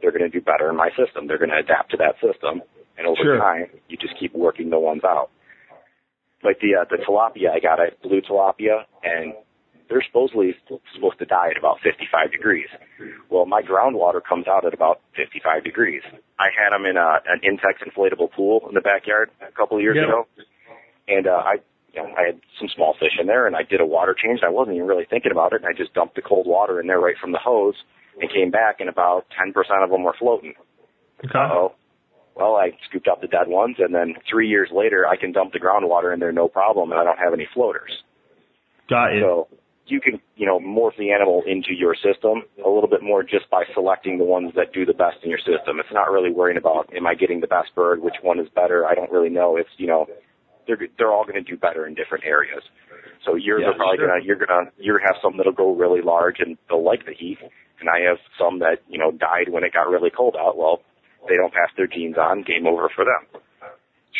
they're 0.00 0.10
going 0.10 0.22
to 0.22 0.28
do 0.28 0.40
better 0.40 0.68
in 0.70 0.76
my 0.76 0.90
system. 0.90 1.26
They're 1.26 1.38
going 1.38 1.50
to 1.50 1.58
adapt 1.58 1.90
to 1.92 1.96
that 1.98 2.14
system, 2.20 2.62
and 2.96 3.06
over 3.06 3.22
sure. 3.22 3.38
time, 3.38 3.66
you 3.88 3.96
just 3.96 4.14
keep 4.18 4.34
working 4.34 4.70
the 4.70 4.78
ones 4.78 5.02
out. 5.04 5.30
Like 6.42 6.60
the 6.60 6.76
uh, 6.80 6.84
the 6.90 7.02
tilapia, 7.02 7.50
I 7.54 7.60
got 7.60 7.80
a 7.80 7.88
blue 8.02 8.20
tilapia, 8.20 8.84
and 9.02 9.32
they're 9.88 10.04
supposedly 10.06 10.54
supposed 10.94 11.18
to 11.18 11.24
die 11.24 11.50
at 11.50 11.58
about 11.58 11.78
55 11.82 12.32
degrees. 12.32 12.68
Well, 13.30 13.46
my 13.46 13.62
groundwater 13.62 14.20
comes 14.22 14.46
out 14.46 14.64
at 14.64 14.74
about 14.74 15.00
55 15.16 15.64
degrees. 15.64 16.02
I 16.38 16.48
had 16.52 16.76
them 16.76 16.86
in 16.86 16.96
a, 16.96 17.20
an 17.26 17.40
Intex 17.44 17.80
inflatable 17.84 18.32
pool 18.32 18.64
in 18.68 18.74
the 18.74 18.80
backyard 18.80 19.30
a 19.40 19.52
couple 19.52 19.76
of 19.76 19.82
years 19.82 19.96
yep. 19.96 20.08
ago, 20.08 20.26
and 21.08 21.26
uh, 21.26 21.42
I 21.44 21.56
you 21.94 22.02
know, 22.02 22.10
I 22.18 22.26
had 22.26 22.40
some 22.58 22.68
small 22.74 22.94
fish 22.98 23.16
in 23.20 23.26
there 23.26 23.46
and 23.46 23.54
I 23.54 23.62
did 23.62 23.80
a 23.80 23.86
water 23.86 24.14
change. 24.20 24.40
And 24.42 24.48
I 24.48 24.50
wasn't 24.50 24.76
even 24.76 24.88
really 24.88 25.06
thinking 25.08 25.30
about 25.30 25.52
it. 25.52 25.62
And 25.62 25.66
I 25.66 25.72
just 25.72 25.94
dumped 25.94 26.16
the 26.16 26.22
cold 26.22 26.46
water 26.46 26.80
in 26.80 26.88
there 26.88 26.98
right 26.98 27.14
from 27.20 27.32
the 27.32 27.38
hose 27.38 27.76
and 28.20 28.30
came 28.30 28.50
back 28.50 28.76
and 28.80 28.88
about 28.88 29.26
10% 29.40 29.54
of 29.82 29.90
them 29.90 30.04
were 30.04 30.14
floating. 30.18 30.54
Okay. 31.24 31.38
Uh-oh. 31.38 31.74
Well, 32.36 32.56
I 32.56 32.70
scooped 32.88 33.08
up 33.08 33.20
the 33.20 33.28
dead 33.28 33.46
ones 33.46 33.76
and 33.78 33.94
then 33.94 34.14
three 34.28 34.48
years 34.48 34.68
later 34.72 35.06
I 35.06 35.16
can 35.16 35.32
dump 35.32 35.52
the 35.52 35.60
groundwater 35.60 36.12
in 36.12 36.20
there 36.20 36.32
no 36.32 36.48
problem 36.48 36.90
and 36.90 37.00
I 37.00 37.04
don't 37.04 37.18
have 37.18 37.32
any 37.32 37.46
floaters. 37.54 37.92
Got 38.90 39.14
you. 39.14 39.20
So 39.20 39.48
you 39.86 40.00
can, 40.00 40.20
you 40.36 40.46
know, 40.46 40.58
morph 40.58 40.96
the 40.98 41.12
animal 41.12 41.42
into 41.46 41.72
your 41.72 41.94
system 41.94 42.42
a 42.64 42.68
little 42.68 42.88
bit 42.88 43.02
more 43.02 43.22
just 43.22 43.48
by 43.50 43.64
selecting 43.74 44.18
the 44.18 44.24
ones 44.24 44.52
that 44.56 44.72
do 44.72 44.84
the 44.84 44.94
best 44.94 45.18
in 45.22 45.30
your 45.30 45.38
system. 45.38 45.78
It's 45.78 45.92
not 45.92 46.10
really 46.10 46.32
worrying 46.32 46.58
about, 46.58 46.90
am 46.96 47.06
I 47.06 47.14
getting 47.14 47.40
the 47.40 47.46
best 47.46 47.74
bird? 47.74 48.02
Which 48.02 48.16
one 48.22 48.40
is 48.40 48.48
better? 48.54 48.86
I 48.86 48.94
don't 48.94 49.12
really 49.12 49.30
know. 49.30 49.56
It's, 49.56 49.70
you 49.76 49.86
know, 49.86 50.06
they're, 50.66 50.78
they're 50.98 51.12
all 51.12 51.24
going 51.24 51.42
to 51.42 51.48
do 51.48 51.56
better 51.56 51.86
in 51.86 51.94
different 51.94 52.24
areas. 52.24 52.62
So 53.24 53.36
yours 53.36 53.62
yeah, 53.64 53.72
are 53.72 53.74
probably 53.74 53.98
sure. 53.98 54.08
gonna, 54.08 54.24
you're 54.24 54.36
gonna, 54.36 54.70
you're 54.78 54.98
gonna 54.98 55.12
have 55.12 55.20
some 55.22 55.36
that'll 55.36 55.52
go 55.52 55.74
really 55.74 56.02
large 56.02 56.36
and 56.40 56.58
they'll 56.68 56.84
like 56.84 57.06
the 57.06 57.14
heat 57.16 57.38
and 57.80 57.88
I 57.88 58.08
have 58.08 58.18
some 58.38 58.60
that, 58.60 58.78
you 58.88 58.98
know, 58.98 59.10
died 59.10 59.48
when 59.50 59.64
it 59.64 59.72
got 59.72 59.88
really 59.88 60.10
cold 60.10 60.36
out. 60.38 60.56
Well, 60.56 60.80
they 61.28 61.36
don't 61.36 61.52
pass 61.52 61.70
their 61.76 61.86
genes 61.86 62.16
on, 62.18 62.42
game 62.42 62.66
over 62.66 62.90
for 62.94 63.04
them. 63.04 63.42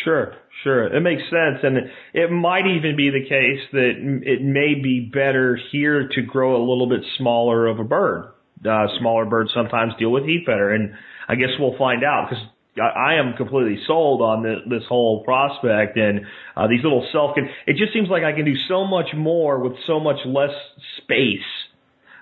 Sure, 0.03 0.33
sure. 0.63 0.93
It 0.93 0.99
makes 1.01 1.23
sense. 1.23 1.63
And 1.63 1.89
it 2.13 2.31
might 2.31 2.65
even 2.67 2.97
be 2.97 3.09
the 3.09 3.23
case 3.27 3.61
that 3.71 4.21
it 4.23 4.41
may 4.41 4.75
be 4.75 5.09
better 5.11 5.57
here 5.71 6.09
to 6.13 6.21
grow 6.21 6.57
a 6.57 6.63
little 6.63 6.89
bit 6.89 7.01
smaller 7.17 7.67
of 7.67 7.79
a 7.79 7.83
bird. 7.83 8.31
Uh, 8.67 8.87
smaller 8.99 9.25
birds 9.25 9.51
sometimes 9.53 9.93
deal 9.99 10.11
with 10.11 10.25
heat 10.25 10.45
better. 10.45 10.71
And 10.71 10.93
I 11.27 11.35
guess 11.35 11.49
we'll 11.59 11.77
find 11.77 12.03
out 12.03 12.27
because 12.29 12.43
I 12.81 13.15
am 13.15 13.37
completely 13.37 13.79
sold 13.87 14.21
on 14.21 14.43
this, 14.43 14.57
this 14.69 14.83
whole 14.89 15.23
prospect 15.23 15.97
and 15.97 16.21
uh, 16.57 16.67
these 16.67 16.83
little 16.83 17.07
self. 17.13 17.37
It 17.65 17.77
just 17.77 17.93
seems 17.93 18.09
like 18.09 18.23
I 18.23 18.33
can 18.33 18.43
do 18.43 18.55
so 18.67 18.85
much 18.85 19.07
more 19.15 19.59
with 19.59 19.73
so 19.87 19.99
much 19.99 20.17
less 20.25 20.51
space 20.97 21.39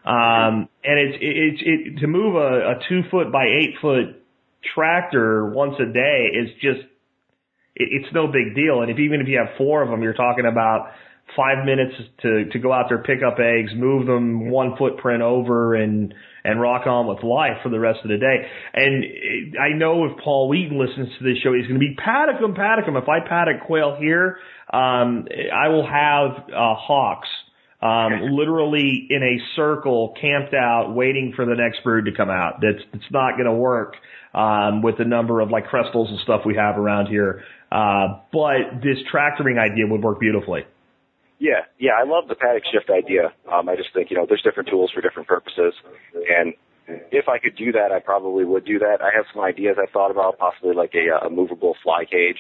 um, 0.05 0.67
and 0.83 0.99
it's, 0.99 1.17
it's, 1.21 1.61
it, 1.65 1.99
to 2.01 2.07
move 2.07 2.35
a, 2.35 2.71
a 2.71 2.75
two 2.89 3.01
foot 3.09 3.31
by 3.31 3.45
eight 3.45 3.75
foot 3.81 4.21
tractor 4.75 5.45
once 5.47 5.75
a 5.79 5.91
day 5.91 6.27
is 6.33 6.49
just, 6.61 6.81
it, 7.75 7.89
it's 7.91 8.13
no 8.13 8.27
big 8.27 8.55
deal. 8.55 8.81
And 8.81 8.91
if 8.91 8.99
even 8.99 9.21
if 9.21 9.27
you 9.27 9.37
have 9.37 9.57
four 9.57 9.81
of 9.81 9.89
them, 9.89 10.01
you're 10.03 10.13
talking 10.13 10.45
about 10.45 10.91
five 11.37 11.65
minutes 11.65 11.95
to, 12.21 12.49
to 12.51 12.59
go 12.59 12.71
out 12.71 12.87
there, 12.89 12.99
pick 12.99 13.23
up 13.25 13.37
eggs, 13.39 13.71
move 13.75 14.05
them 14.05 14.49
one 14.49 14.75
footprint 14.77 15.21
over 15.21 15.73
and, 15.73 16.13
and 16.43 16.59
rock 16.59 16.85
on 16.85 17.07
with 17.07 17.23
life 17.23 17.63
for 17.63 17.69
the 17.69 17.79
rest 17.79 17.99
of 18.03 18.09
the 18.09 18.17
day. 18.17 18.45
And 18.73 19.05
I 19.57 19.75
know 19.75 20.05
if 20.05 20.17
Paul 20.21 20.49
Wheaton 20.49 20.77
listens 20.77 21.07
to 21.17 21.23
this 21.23 21.37
show, 21.41 21.53
he's 21.53 21.65
going 21.65 21.79
to 21.79 21.85
be 21.85 21.95
paddock 21.95 22.41
them, 22.41 22.55
paddock 22.55 22.85
them. 22.85 22.97
If 22.97 23.07
I 23.07 23.25
paddock 23.27 23.65
quail 23.65 23.95
here, 23.97 24.37
um, 24.71 25.27
I 25.53 25.69
will 25.69 25.87
have, 25.87 26.49
uh, 26.49 26.75
hawks 26.75 27.29
um, 27.83 28.31
literally 28.31 29.07
in 29.09 29.21
a 29.21 29.55
circle, 29.57 30.15
camped 30.19 30.53
out, 30.53 30.93
waiting 30.95 31.33
for 31.35 31.45
the 31.45 31.55
next 31.55 31.83
brood 31.83 32.05
to 32.05 32.13
come 32.13 32.29
out. 32.29 32.61
That's 32.61 32.81
it's 32.93 33.11
not 33.11 33.33
going 33.33 33.45
to 33.45 33.53
work 33.53 33.95
um, 34.33 34.81
with 34.81 34.97
the 34.97 35.03
number 35.03 35.41
of 35.41 35.49
like 35.49 35.65
kestrels 35.65 36.09
and 36.09 36.17
stuff 36.19 36.41
we 36.45 36.55
have 36.55 36.77
around 36.77 37.07
here. 37.07 37.43
Uh, 37.69 38.21
but 38.31 38.79
this 38.81 38.97
tractoring 39.11 39.57
idea 39.57 39.85
would 39.85 40.01
work 40.01 40.19
beautifully. 40.19 40.61
Yeah, 41.39 41.67
yeah, 41.77 41.91
I 41.99 42.07
love 42.07 42.29
the 42.29 42.35
paddock 42.35 42.63
shift 42.71 42.89
idea. 42.89 43.33
Um, 43.51 43.67
I 43.67 43.75
just 43.75 43.93
think 43.93 44.09
you 44.11 44.15
know 44.15 44.25
there's 44.25 44.43
different 44.43 44.69
tools 44.69 44.91
for 44.93 45.01
different 45.01 45.27
purposes, 45.27 45.73
and 46.07 46.53
if 47.11 47.27
I 47.27 47.37
could 47.37 47.57
do 47.57 47.73
that, 47.73 47.91
I 47.91 47.99
probably 47.99 48.45
would 48.45 48.63
do 48.63 48.79
that. 48.79 49.01
I 49.01 49.11
have 49.13 49.25
some 49.33 49.43
ideas 49.43 49.75
I 49.77 49.91
thought 49.91 50.09
about, 50.09 50.37
possibly 50.37 50.73
like 50.73 50.93
a, 50.95 51.25
a 51.25 51.29
movable 51.29 51.75
fly 51.83 52.05
cage 52.05 52.39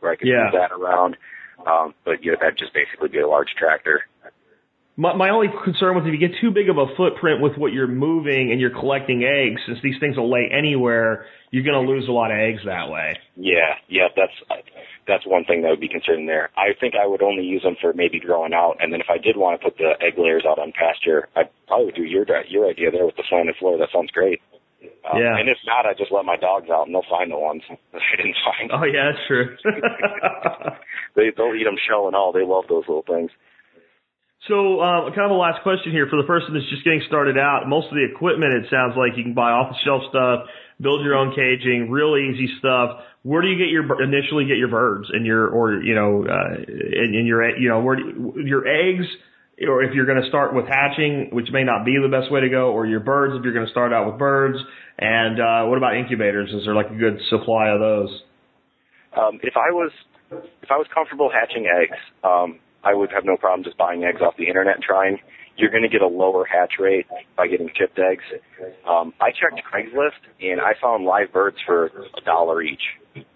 where 0.00 0.12
I 0.12 0.16
could 0.16 0.28
yeah. 0.28 0.44
move 0.44 0.52
that 0.52 0.72
around. 0.72 1.18
Um, 1.66 1.94
but 2.04 2.24
you 2.24 2.32
know, 2.32 2.38
that'd 2.40 2.56
just 2.56 2.72
basically 2.72 3.10
be 3.10 3.20
a 3.20 3.28
large 3.28 3.52
tractor. 3.58 4.04
My, 5.00 5.16
my 5.16 5.30
only 5.30 5.48
concern 5.64 5.96
was 5.96 6.04
if 6.04 6.12
you 6.12 6.20
get 6.20 6.36
too 6.44 6.52
big 6.52 6.68
of 6.68 6.76
a 6.76 6.84
footprint 6.92 7.40
with 7.40 7.56
what 7.56 7.72
you're 7.72 7.88
moving 7.88 8.52
and 8.52 8.60
you're 8.60 8.76
collecting 8.76 9.24
eggs, 9.24 9.56
since 9.64 9.80
these 9.80 9.96
things 9.96 10.20
will 10.20 10.28
lay 10.28 10.52
anywhere, 10.52 11.24
you're 11.48 11.64
going 11.64 11.80
to 11.80 11.88
lose 11.88 12.04
a 12.04 12.12
lot 12.12 12.28
of 12.28 12.36
eggs 12.36 12.60
that 12.68 12.92
way. 12.92 13.16
Yeah, 13.32 13.80
yeah, 13.88 14.12
that's 14.12 14.36
that's 15.08 15.24
one 15.24 15.48
thing 15.48 15.64
that 15.64 15.72
would 15.72 15.80
be 15.80 15.88
considered 15.88 16.28
there. 16.28 16.52
I 16.52 16.76
think 16.76 16.92
I 17.00 17.08
would 17.08 17.22
only 17.24 17.48
use 17.48 17.62
them 17.64 17.80
for 17.80 17.96
maybe 17.96 18.20
growing 18.20 18.52
out, 18.52 18.76
and 18.78 18.92
then 18.92 19.00
if 19.00 19.08
I 19.08 19.16
did 19.16 19.40
want 19.40 19.56
to 19.56 19.64
put 19.64 19.78
the 19.80 19.96
egg 20.04 20.20
layers 20.20 20.44
out 20.44 20.60
on 20.60 20.70
pasture, 20.76 21.32
I 21.34 21.48
probably 21.66 21.86
would 21.86 21.96
do 21.96 22.04
your 22.04 22.28
your 22.44 22.68
idea 22.68 22.92
there 22.92 23.06
with 23.06 23.16
the 23.16 23.24
slanted 23.24 23.56
floor. 23.56 23.78
That 23.80 23.88
sounds 23.96 24.12
great. 24.12 24.44
Um, 24.84 25.16
yeah. 25.16 25.40
And 25.40 25.48
if 25.48 25.56
not, 25.64 25.88
I 25.88 25.96
just 25.96 26.12
let 26.12 26.28
my 26.28 26.36
dogs 26.36 26.68
out, 26.68 26.84
and 26.84 26.94
they'll 26.94 27.08
find 27.08 27.32
the 27.32 27.40
ones 27.40 27.64
that 27.72 28.04
I 28.04 28.16
didn't 28.20 28.36
find. 28.44 28.68
Oh 28.68 28.84
yeah, 28.84 29.16
that's 29.16 29.24
true. 29.24 29.56
they 31.16 31.32
they'll 31.32 31.56
eat 31.56 31.64
them 31.64 31.80
shell 31.88 32.04
and 32.04 32.12
all. 32.12 32.36
They 32.36 32.44
love 32.44 32.68
those 32.68 32.84
little 32.84 33.08
things. 33.08 33.32
So, 34.48 34.80
uh, 34.80 35.12
kind 35.12 35.28
of 35.28 35.36
a 35.36 35.40
last 35.40 35.62
question 35.62 35.92
here 35.92 36.08
for 36.08 36.16
the 36.16 36.26
person 36.26 36.54
that's 36.54 36.68
just 36.70 36.82
getting 36.82 37.02
started 37.06 37.36
out. 37.36 37.68
Most 37.68 37.88
of 37.88 37.94
the 37.94 38.08
equipment, 38.08 38.54
it 38.54 38.70
sounds 38.70 38.96
like 38.96 39.16
you 39.16 39.22
can 39.22 39.34
buy 39.34 39.52
off 39.52 39.68
the 39.68 39.78
shelf 39.84 40.02
stuff, 40.08 40.48
build 40.80 41.04
your 41.04 41.14
own 41.14 41.36
caging, 41.36 41.90
real 41.90 42.16
easy 42.16 42.48
stuff. 42.58 43.04
Where 43.22 43.42
do 43.42 43.48
you 43.48 43.58
get 43.58 43.68
your 43.68 43.84
initially 44.02 44.46
get 44.46 44.56
your 44.56 44.72
birds 44.72 45.08
and 45.12 45.26
your 45.26 45.48
or 45.48 45.82
you 45.82 45.94
know 45.94 46.24
uh, 46.24 46.56
and, 46.56 47.14
and 47.14 47.26
your 47.26 47.44
you 47.58 47.68
know 47.68 47.80
where 47.80 47.96
do, 47.96 48.32
your 48.44 48.66
eggs? 48.66 49.06
or 49.68 49.82
if 49.82 49.94
you're 49.94 50.06
going 50.06 50.20
to 50.22 50.28
start 50.28 50.54
with 50.54 50.66
hatching, 50.66 51.28
which 51.32 51.48
may 51.52 51.64
not 51.64 51.84
be 51.84 51.96
the 52.00 52.08
best 52.08 52.32
way 52.32 52.40
to 52.40 52.48
go, 52.48 52.72
or 52.72 52.86
your 52.86 53.00
birds 53.00 53.34
if 53.36 53.44
you're 53.44 53.52
going 53.52 53.66
to 53.66 53.70
start 53.70 53.92
out 53.92 54.06
with 54.06 54.18
birds. 54.18 54.56
And 54.98 55.40
uh, 55.40 55.68
what 55.68 55.76
about 55.76 55.96
incubators? 55.96 56.50
Is 56.50 56.64
there 56.64 56.74
like 56.74 56.90
a 56.90 56.94
good 56.94 57.20
supply 57.28 57.68
of 57.68 57.80
those? 57.80 58.22
Um, 59.16 59.40
if 59.42 59.56
I 59.56 59.70
was 59.70 59.90
if 60.30 60.70
I 60.70 60.76
was 60.76 60.86
comfortable 60.94 61.30
hatching 61.30 61.66
eggs, 61.66 61.98
um, 62.24 62.58
I 62.84 62.94
would 62.94 63.10
have 63.12 63.24
no 63.24 63.36
problem 63.36 63.64
just 63.64 63.76
buying 63.76 64.04
eggs 64.04 64.20
off 64.20 64.34
the 64.36 64.46
internet 64.46 64.76
and 64.76 64.84
trying. 64.84 65.18
You're 65.56 65.70
going 65.70 65.82
to 65.82 65.88
get 65.88 66.00
a 66.00 66.06
lower 66.06 66.44
hatch 66.44 66.74
rate 66.78 67.06
by 67.36 67.46
getting 67.46 67.68
chipped 67.76 67.98
eggs. 67.98 68.24
Um, 68.88 69.12
I 69.20 69.30
checked 69.30 69.60
Craigslist 69.66 70.22
and 70.40 70.60
I 70.60 70.72
found 70.80 71.04
live 71.04 71.32
birds 71.32 71.58
for 71.66 71.86
a 71.86 72.20
dollar 72.24 72.62
each. 72.62 72.82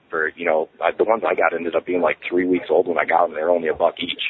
For 0.08 0.30
you 0.36 0.46
know, 0.46 0.68
I, 0.80 0.92
the 0.96 1.04
ones 1.04 1.22
I 1.26 1.34
got 1.34 1.54
ended 1.54 1.74
up 1.74 1.84
being 1.84 2.00
like 2.00 2.16
three 2.28 2.46
weeks 2.46 2.66
old 2.70 2.86
when 2.86 2.98
I 2.98 3.04
got 3.04 3.26
them. 3.26 3.34
They're 3.34 3.50
only 3.50 3.68
a 3.68 3.74
buck 3.74 3.94
each. 3.98 4.22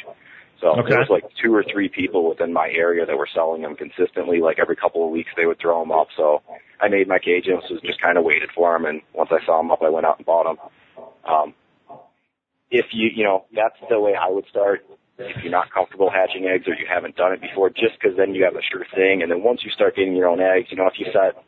So 0.60 0.68
okay. 0.68 0.88
there 0.88 0.98
was 0.98 1.10
like 1.10 1.24
two 1.42 1.54
or 1.54 1.62
three 1.70 1.88
people 1.88 2.28
within 2.28 2.52
my 2.52 2.70
area 2.74 3.04
that 3.04 3.18
were 3.18 3.28
selling 3.34 3.62
them 3.62 3.76
consistently. 3.76 4.40
Like 4.40 4.58
every 4.58 4.76
couple 4.76 5.04
of 5.04 5.10
weeks, 5.10 5.30
they 5.36 5.46
would 5.46 5.58
throw 5.60 5.80
them 5.80 5.92
up. 5.92 6.08
So 6.16 6.42
I 6.80 6.88
made 6.88 7.06
my 7.06 7.18
cage 7.18 7.44
and 7.46 7.60
just 7.82 8.00
kind 8.00 8.16
of 8.16 8.24
waited 8.24 8.48
for 8.54 8.72
them. 8.72 8.86
And 8.86 9.02
once 9.12 9.30
I 9.30 9.44
saw 9.44 9.58
them 9.58 9.70
up, 9.70 9.82
I 9.82 9.90
went 9.90 10.06
out 10.06 10.16
and 10.18 10.26
bought 10.26 10.44
them. 10.44 11.06
Um, 11.28 11.54
if 12.70 12.86
you, 12.92 13.10
you 13.14 13.24
know, 13.24 13.44
that's 13.54 13.76
the 13.90 14.00
way 14.00 14.14
I 14.14 14.30
would 14.30 14.46
start. 14.48 14.86
If 15.18 15.42
you're 15.42 15.52
not 15.52 15.70
comfortable 15.72 16.10
hatching 16.10 16.46
eggs 16.46 16.66
or 16.66 16.74
you 16.74 16.86
haven't 16.92 17.16
done 17.16 17.32
it 17.32 17.40
before, 17.40 17.70
just 17.70 17.94
because 18.00 18.16
then 18.16 18.34
you 18.34 18.44
have 18.44 18.56
a 18.56 18.62
sure 18.62 18.84
thing. 18.94 19.22
And 19.22 19.30
then 19.30 19.42
once 19.42 19.60
you 19.64 19.70
start 19.70 19.94
getting 19.94 20.16
your 20.16 20.28
own 20.28 20.40
eggs, 20.40 20.68
you 20.70 20.76
know, 20.76 20.86
if 20.86 20.98
you 20.98 21.06
set 21.12 21.38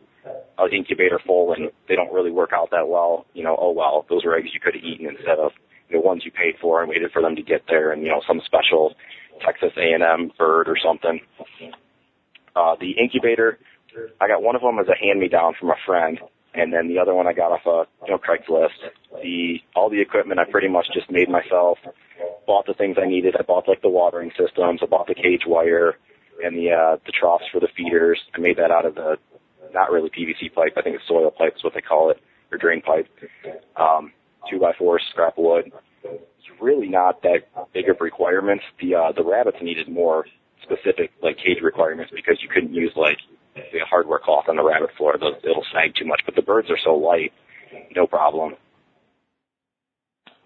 an 0.59 0.73
incubator 0.73 1.19
full 1.27 1.53
and 1.53 1.71
they 1.89 1.97
don't 1.97 2.13
really 2.13 2.31
work 2.31 2.51
out 2.55 2.71
that 2.71 2.89
well, 2.89 3.27
you 3.35 3.43
know, 3.43 3.57
oh 3.59 3.73
well, 3.73 4.07
those 4.09 4.25
were 4.25 4.37
eggs 4.37 4.51
you 4.55 4.61
could 4.61 4.75
have 4.75 4.85
eaten 4.85 5.07
instead 5.07 5.39
of 5.39 5.51
the 5.91 6.01
ones 6.01 6.23
you 6.25 6.31
paid 6.31 6.55
for 6.61 6.81
and 6.81 6.89
waited 6.89 7.11
for 7.13 7.23
them 7.23 7.35
to 7.37 7.43
get 7.43 7.63
there 7.69 7.93
and, 7.93 8.03
you 8.03 8.09
know, 8.09 8.23
some 8.27 8.41
special 8.45 8.95
Texas 9.45 9.73
A&M 9.77 10.33
bird 10.39 10.69
or 10.69 10.77
something. 10.83 11.21
Uh, 12.55 12.75
the 12.81 12.93
incubator, 12.93 13.59
I 14.21 14.29
got 14.29 14.43
one 14.43 14.57
of 14.57 14.63
them 14.63 14.79
as 14.79 14.87
a 14.89 14.97
hand-me-down 14.97 15.55
from 15.59 15.71
a 15.71 15.77
friend 15.85 16.19
and 16.57 16.73
then 16.73 16.89
the 16.89 16.99
other 16.99 17.15
one 17.15 17.27
I 17.27 17.33
got 17.33 17.53
off 17.53 17.67
of 17.67 17.87
you 18.07 18.13
know 18.13 18.19
Craigslist. 18.19 18.81
The 19.23 19.57
all 19.75 19.91
the 19.91 20.01
equipment 20.01 20.41
I 20.41 20.45
pretty 20.51 20.69
much 20.69 20.87
just 20.93 21.11
made 21.11 21.29
myself. 21.29 21.79
Bought 22.47 22.67
the 22.67 22.75
things 22.75 22.97
I 23.01 23.07
needed. 23.09 23.35
I 23.39 23.43
bought 23.43 23.69
like 23.69 23.83
the 23.83 23.89
watering 23.89 24.31
systems. 24.39 24.81
I 24.83 24.87
bought 24.87 25.09
the 25.09 25.15
cage 25.15 25.43
wire 25.47 25.95
and 26.43 26.57
the 26.57 26.71
uh, 26.71 26.97
the 27.05 27.13
troughs 27.13 27.45
for 27.53 27.61
the 27.61 27.69
feeders. 27.77 28.21
I 28.35 28.41
made 28.41 28.57
that 28.59 28.71
out 28.71 28.87
of 28.87 28.95
the 28.95 29.17
not 29.73 29.91
really 29.91 30.11
PVC 30.11 30.55
pipe. 30.55 30.75
I 30.77 30.83
think 30.83 30.97
it's 30.97 31.09
soil 31.09 31.31
pipe 31.31 31.55
is 31.57 31.65
what 31.65 31.75
they 31.75 31.81
call 31.81 32.11
it 32.11 32.19
or 32.53 32.59
drain 32.59 32.83
pipe. 32.83 33.07
Um, 33.77 34.13
two 34.51 34.61
by 34.61 34.73
four 34.79 35.01
scrap 35.11 35.35
wood. 35.37 35.73
It's 36.05 36.61
really 36.61 36.89
not 36.89 37.23
that 37.23 37.49
big 37.75 37.89
of 37.89 37.97
requirements. 38.01 38.65
The 38.81 38.95
uh, 38.95 39.13
the 39.17 39.25
rabbits 39.25 39.59
needed 39.61 39.89
more 39.89 40.25
specific 40.63 41.11
like 41.23 41.37
cage 41.37 41.59
requirements 41.63 42.13
because 42.15 42.39
you 42.43 42.49
couldn't 42.49 42.75
use 42.75 42.93
like 42.97 43.19
the 43.55 43.81
hardware 43.89 44.21
cloth 44.23 44.45
on 44.49 44.57
the 44.57 44.65
rabbit 44.65 44.91
floor. 44.97 45.17
It'll 45.17 45.65
sag 45.73 45.95
too 45.99 46.07
much, 46.07 46.21
but 46.25 46.35
the 46.35 46.43
birds 46.43 46.71
are 46.71 46.79
so 46.85 46.95
light, 46.95 47.33
no 47.95 48.07
problem. 48.07 48.55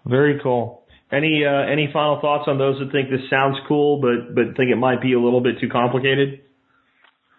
Very 0.05 0.39
cool. 0.41 0.80
Any 1.11 1.43
uh, 1.45 1.67
any 1.67 1.89
final 1.91 2.21
thoughts 2.21 2.45
on 2.47 2.57
those 2.57 2.79
that 2.79 2.91
think 2.91 3.09
this 3.09 3.29
sounds 3.29 3.57
cool, 3.67 3.99
but 3.99 4.33
but 4.33 4.55
think 4.55 4.71
it 4.71 4.77
might 4.77 5.01
be 5.01 5.13
a 5.13 5.19
little 5.19 5.41
bit 5.41 5.59
too 5.59 5.67
complicated? 5.67 6.41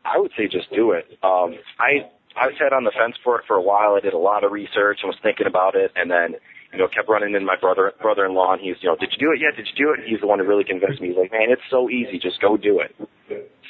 I 0.05 0.19
would 0.19 0.33
say 0.37 0.45
just 0.47 0.71
do 0.75 0.93
it. 0.93 1.07
Um, 1.23 1.57
I 1.81 2.11
I 2.37 2.53
sat 2.61 2.73
on 2.73 2.85
the 2.85 2.93
fence 2.93 3.17
for 3.25 3.39
it 3.41 3.45
for 3.47 3.57
a 3.57 3.63
while. 3.63 3.95
I 3.95 4.01
did 4.01 4.13
a 4.13 4.19
lot 4.19 4.45
of 4.45 4.53
research 4.53 5.01
and 5.03 5.09
was 5.09 5.19
thinking 5.23 5.47
about 5.47 5.75
it, 5.75 5.91
and 5.97 6.11
then 6.11 6.37
you 6.73 6.79
know 6.79 6.89
kept 6.89 7.09
running 7.09 7.35
into 7.35 7.47
my 7.47 7.57
brother 7.57 7.93
brother-in-law, 8.01 8.55
and 8.55 8.61
he's 8.61 8.77
you 8.81 8.91
know, 8.91 8.97
did 8.97 9.09
you 9.13 9.19
do 9.19 9.33
it 9.33 9.41
yet? 9.41 9.57
Did 9.57 9.69
you 9.73 9.87
do 9.87 9.93
it? 9.93 10.05
He's 10.07 10.21
the 10.21 10.27
one 10.27 10.39
who 10.39 10.45
really 10.45 10.65
convinced 10.65 11.01
me. 11.01 11.09
He's 11.09 11.17
like, 11.17 11.33
man, 11.33 11.49
it's 11.49 11.65
so 11.71 11.89
easy. 11.89 12.19
Just 12.19 12.41
go 12.41 12.57
do 12.57 12.81
it. 12.81 12.93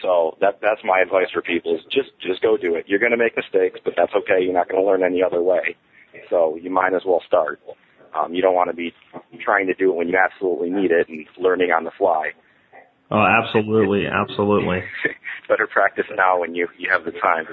So 0.02 0.36
that 0.40 0.58
that's 0.60 0.82
my 0.82 0.98
advice 0.98 1.30
for 1.32 1.42
people 1.42 1.76
is 1.76 1.82
just 1.90 2.10
just 2.18 2.42
go 2.42 2.56
do 2.56 2.74
it. 2.74 2.86
You're 2.88 2.98
going 2.98 3.14
to 3.14 3.20
make 3.20 3.36
mistakes, 3.36 3.78
but 3.84 3.94
that's 3.96 4.12
okay. 4.26 4.42
You're 4.42 4.54
not 4.54 4.68
going 4.68 4.82
to 4.82 4.86
learn 4.86 5.02
any 5.02 5.22
other 5.22 5.42
way. 5.42 5.76
So 6.28 6.56
you 6.56 6.70
might 6.70 6.94
as 6.94 7.02
well 7.06 7.22
start. 7.26 7.60
Um, 8.14 8.34
you 8.34 8.42
don't 8.42 8.54
want 8.54 8.70
to 8.70 8.76
be 8.76 8.92
trying 9.42 9.66
to 9.66 9.74
do 9.74 9.90
it 9.90 9.96
when 9.96 10.08
you 10.08 10.18
absolutely 10.18 10.70
need 10.70 10.90
it 10.90 11.08
and 11.08 11.26
learning 11.38 11.70
on 11.70 11.84
the 11.84 11.90
fly. 11.96 12.32
Oh, 13.10 13.24
absolutely, 13.24 14.06
absolutely. 14.12 14.82
Better 15.48 15.66
practice 15.66 16.06
now 16.14 16.40
when 16.40 16.54
you 16.54 16.68
you 16.78 16.90
have 16.90 17.04
the 17.04 17.12
time. 17.12 17.46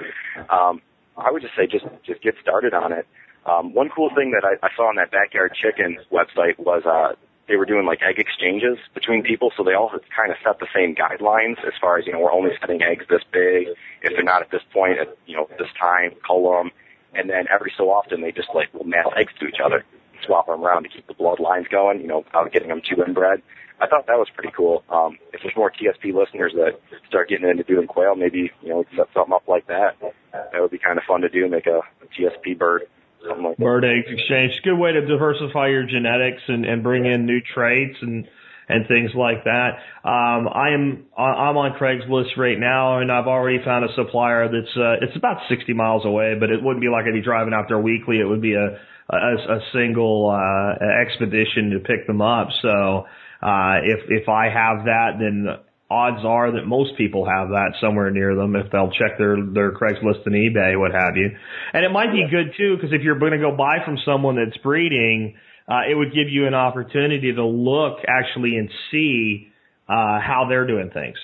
Um, 0.48 0.80
I 1.16 1.30
would 1.30 1.42
just 1.42 1.54
say 1.56 1.66
just 1.66 1.84
just 2.04 2.22
get 2.22 2.34
started 2.40 2.74
on 2.74 2.92
it. 2.92 3.06
Um, 3.46 3.74
one 3.74 3.88
cool 3.94 4.10
thing 4.14 4.32
that 4.32 4.44
I, 4.44 4.64
I 4.64 4.68
saw 4.76 4.88
on 4.88 4.96
that 4.96 5.10
backyard 5.10 5.52
chicken 5.56 5.98
website 6.12 6.58
was 6.58 6.84
uh, 6.84 7.16
they 7.48 7.56
were 7.56 7.66
doing 7.66 7.84
like 7.84 8.00
egg 8.00 8.18
exchanges 8.18 8.78
between 8.94 9.22
people, 9.22 9.50
so 9.56 9.64
they 9.64 9.74
all 9.74 9.90
kind 10.14 10.30
of 10.30 10.36
set 10.44 10.60
the 10.60 10.68
same 10.74 10.94
guidelines 10.94 11.58
as 11.66 11.72
far 11.80 11.98
as 11.98 12.06
you 12.06 12.12
know 12.12 12.20
we're 12.20 12.32
only 12.32 12.50
setting 12.60 12.80
eggs 12.82 13.04
this 13.10 13.22
big. 13.32 13.68
If 14.02 14.12
they're 14.12 14.22
not 14.22 14.40
at 14.40 14.50
this 14.50 14.62
point 14.72 14.98
at 14.98 15.16
you 15.26 15.36
know 15.36 15.48
this 15.58 15.68
time, 15.78 16.12
cull 16.24 16.52
them, 16.52 16.70
and 17.12 17.28
then 17.28 17.46
every 17.52 17.72
so 17.76 17.90
often 17.90 18.20
they 18.20 18.32
just 18.32 18.48
like 18.54 18.72
will 18.72 18.84
mail 18.84 19.12
eggs 19.18 19.32
to 19.40 19.46
each 19.46 19.60
other, 19.62 19.84
swap 20.24 20.46
them 20.46 20.62
around 20.62 20.84
to 20.84 20.88
keep 20.88 21.06
the 21.06 21.14
bloodlines 21.14 21.70
going. 21.70 22.00
You 22.00 22.08
know, 22.08 22.18
without 22.24 22.52
getting 22.52 22.68
them 22.68 22.82
too 22.82 23.02
inbred. 23.02 23.42
I 23.80 23.86
thought 23.86 24.06
that 24.08 24.18
was 24.18 24.28
pretty 24.34 24.52
cool. 24.54 24.84
Um, 24.90 25.16
if 25.32 25.40
there's 25.42 25.56
more 25.56 25.72
TSP 25.72 26.12
listeners 26.12 26.52
that 26.54 26.78
start 27.08 27.30
getting 27.30 27.48
into 27.48 27.64
doing 27.64 27.86
quail, 27.86 28.14
maybe 28.14 28.50
you 28.60 28.68
know 28.68 28.84
set 28.96 29.06
something 29.14 29.32
up 29.32 29.48
like 29.48 29.66
that. 29.68 29.96
That 30.32 30.60
would 30.60 30.70
be 30.70 30.78
kind 30.78 30.98
of 30.98 31.04
fun 31.08 31.22
to 31.22 31.28
do. 31.28 31.48
Make 31.48 31.66
a, 31.66 31.80
a 31.80 32.06
TSP 32.12 32.58
bird 32.58 32.82
Something 33.26 33.44
like 33.44 33.58
Bird 33.58 33.84
eggs 33.84 34.06
exchange. 34.08 34.52
Good 34.64 34.78
way 34.78 34.92
to 34.92 35.06
diversify 35.06 35.68
your 35.68 35.84
genetics 35.84 36.42
and, 36.48 36.64
and 36.64 36.82
bring 36.82 37.04
in 37.04 37.26
new 37.26 37.40
traits 37.54 37.96
and 38.00 38.26
and 38.68 38.86
things 38.86 39.10
like 39.16 39.42
that. 39.44 39.82
Um, 40.04 40.46
I 40.46 40.70
am 40.72 41.04
I'm 41.18 41.56
on 41.58 41.76
Craigslist 41.78 42.36
right 42.36 42.58
now, 42.58 43.00
and 43.00 43.10
I've 43.10 43.26
already 43.26 43.58
found 43.64 43.84
a 43.84 43.92
supplier 43.94 44.46
that's 44.46 44.76
uh, 44.76 45.04
it's 45.04 45.16
about 45.16 45.42
60 45.48 45.72
miles 45.74 46.06
away, 46.06 46.34
but 46.38 46.50
it 46.50 46.62
wouldn't 46.62 46.80
be 46.80 46.88
like 46.88 47.04
I'd 47.06 47.12
be 47.12 47.20
driving 47.20 47.52
out 47.52 47.66
there 47.68 47.80
weekly. 47.80 48.20
It 48.20 48.24
would 48.24 48.40
be 48.40 48.54
a 48.54 48.78
a, 49.12 49.56
a 49.56 49.60
single 49.72 50.30
uh, 50.30 51.00
expedition 51.02 51.70
to 51.70 51.80
pick 51.80 52.06
them 52.06 52.22
up. 52.22 52.48
So 52.62 53.06
uh, 53.42 53.80
if 53.84 54.00
if 54.08 54.28
I 54.28 54.48
have 54.48 54.84
that, 54.84 55.18
then 55.18 55.46
odds 55.90 56.24
are 56.24 56.52
that 56.52 56.66
most 56.66 56.96
people 56.96 57.26
have 57.26 57.48
that 57.48 57.74
somewhere 57.80 58.10
near 58.10 58.36
them 58.36 58.54
if 58.54 58.70
they'll 58.70 58.92
check 58.92 59.18
their 59.18 59.36
their 59.36 59.72
Craigslist 59.72 60.24
and 60.26 60.34
eBay, 60.34 60.78
what 60.78 60.92
have 60.92 61.16
you. 61.16 61.30
And 61.72 61.84
it 61.84 61.90
might 61.90 62.12
be 62.12 62.26
good 62.30 62.54
too 62.56 62.76
because 62.76 62.92
if 62.92 63.02
you're 63.02 63.18
going 63.18 63.32
to 63.32 63.38
go 63.38 63.56
buy 63.56 63.78
from 63.84 63.98
someone 64.04 64.36
that's 64.36 64.56
breeding, 64.58 65.36
uh, 65.68 65.82
it 65.90 65.94
would 65.94 66.12
give 66.14 66.28
you 66.28 66.46
an 66.46 66.54
opportunity 66.54 67.32
to 67.32 67.44
look 67.44 67.98
actually 68.06 68.56
and 68.56 68.70
see 68.90 69.48
uh, 69.88 70.20
how 70.20 70.46
they're 70.48 70.66
doing 70.66 70.90
things. 70.90 71.16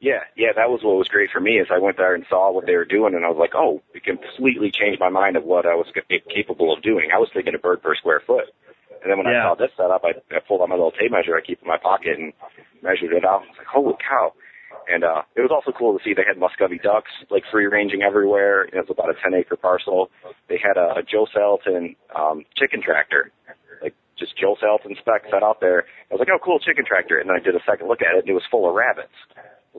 Yeah, 0.00 0.22
yeah, 0.36 0.54
that 0.54 0.70
was 0.70 0.80
what 0.84 0.96
was 0.96 1.08
great 1.08 1.30
for 1.30 1.40
me 1.40 1.58
is 1.58 1.66
I 1.70 1.78
went 1.78 1.96
there 1.96 2.14
and 2.14 2.24
saw 2.30 2.52
what 2.52 2.66
they 2.66 2.76
were 2.76 2.84
doing 2.84 3.14
and 3.14 3.24
I 3.24 3.28
was 3.28 3.38
like, 3.38 3.54
oh, 3.54 3.82
it 3.94 4.04
completely 4.04 4.70
changed 4.70 5.00
my 5.00 5.08
mind 5.08 5.36
of 5.36 5.42
what 5.42 5.66
I 5.66 5.74
was 5.74 5.90
capable 6.32 6.72
of 6.72 6.82
doing. 6.82 7.10
I 7.12 7.18
was 7.18 7.30
thinking 7.34 7.54
a 7.54 7.58
bird 7.58 7.82
per 7.82 7.96
square 7.96 8.22
foot. 8.24 8.46
And 9.02 9.10
then 9.10 9.18
when 9.18 9.26
yeah. 9.26 9.42
I 9.42 9.48
saw 9.50 9.54
this 9.54 9.74
setup, 9.76 10.04
I, 10.04 10.14
I 10.34 10.38
pulled 10.38 10.62
out 10.62 10.68
my 10.68 10.76
little 10.76 10.92
tape 10.92 11.10
measure 11.10 11.36
I 11.36 11.40
keep 11.40 11.60
in 11.62 11.68
my 11.68 11.78
pocket 11.78 12.18
and 12.18 12.32
measured 12.82 13.12
it 13.12 13.24
out. 13.24 13.42
I 13.42 13.50
was 13.50 13.58
like, 13.58 13.66
holy 13.66 13.94
cow. 13.98 14.34
And 14.86 15.02
uh, 15.02 15.22
it 15.34 15.42
was 15.42 15.50
also 15.50 15.76
cool 15.76 15.98
to 15.98 16.04
see 16.04 16.14
they 16.14 16.24
had 16.26 16.38
Muscovy 16.38 16.78
ducks 16.78 17.10
like 17.30 17.42
free 17.50 17.66
ranging 17.66 18.02
everywhere. 18.02 18.64
It 18.64 18.74
was 18.74 18.90
about 18.90 19.10
a 19.10 19.18
10 19.20 19.34
acre 19.34 19.56
parcel. 19.56 20.10
They 20.48 20.58
had 20.62 20.78
a, 20.78 21.00
a 21.00 21.02
Joel 21.02 21.28
Salatin 21.28 21.96
um, 22.14 22.44
chicken 22.56 22.80
tractor, 22.80 23.30
like 23.82 23.94
just 24.18 24.38
Joel 24.38 24.56
Salatin 24.56 24.96
spec 24.98 25.24
set 25.30 25.42
out 25.42 25.60
there. 25.60 25.84
I 26.10 26.14
was 26.14 26.20
like, 26.20 26.28
oh, 26.32 26.38
cool 26.42 26.58
chicken 26.58 26.84
tractor. 26.86 27.18
And 27.18 27.28
then 27.28 27.36
I 27.36 27.40
did 27.40 27.54
a 27.54 27.64
second 27.66 27.88
look 27.88 28.00
at 28.00 28.16
it, 28.16 28.20
and 28.20 28.28
it 28.28 28.34
was 28.34 28.46
full 28.50 28.68
of 28.68 28.74
rabbits. 28.74 29.12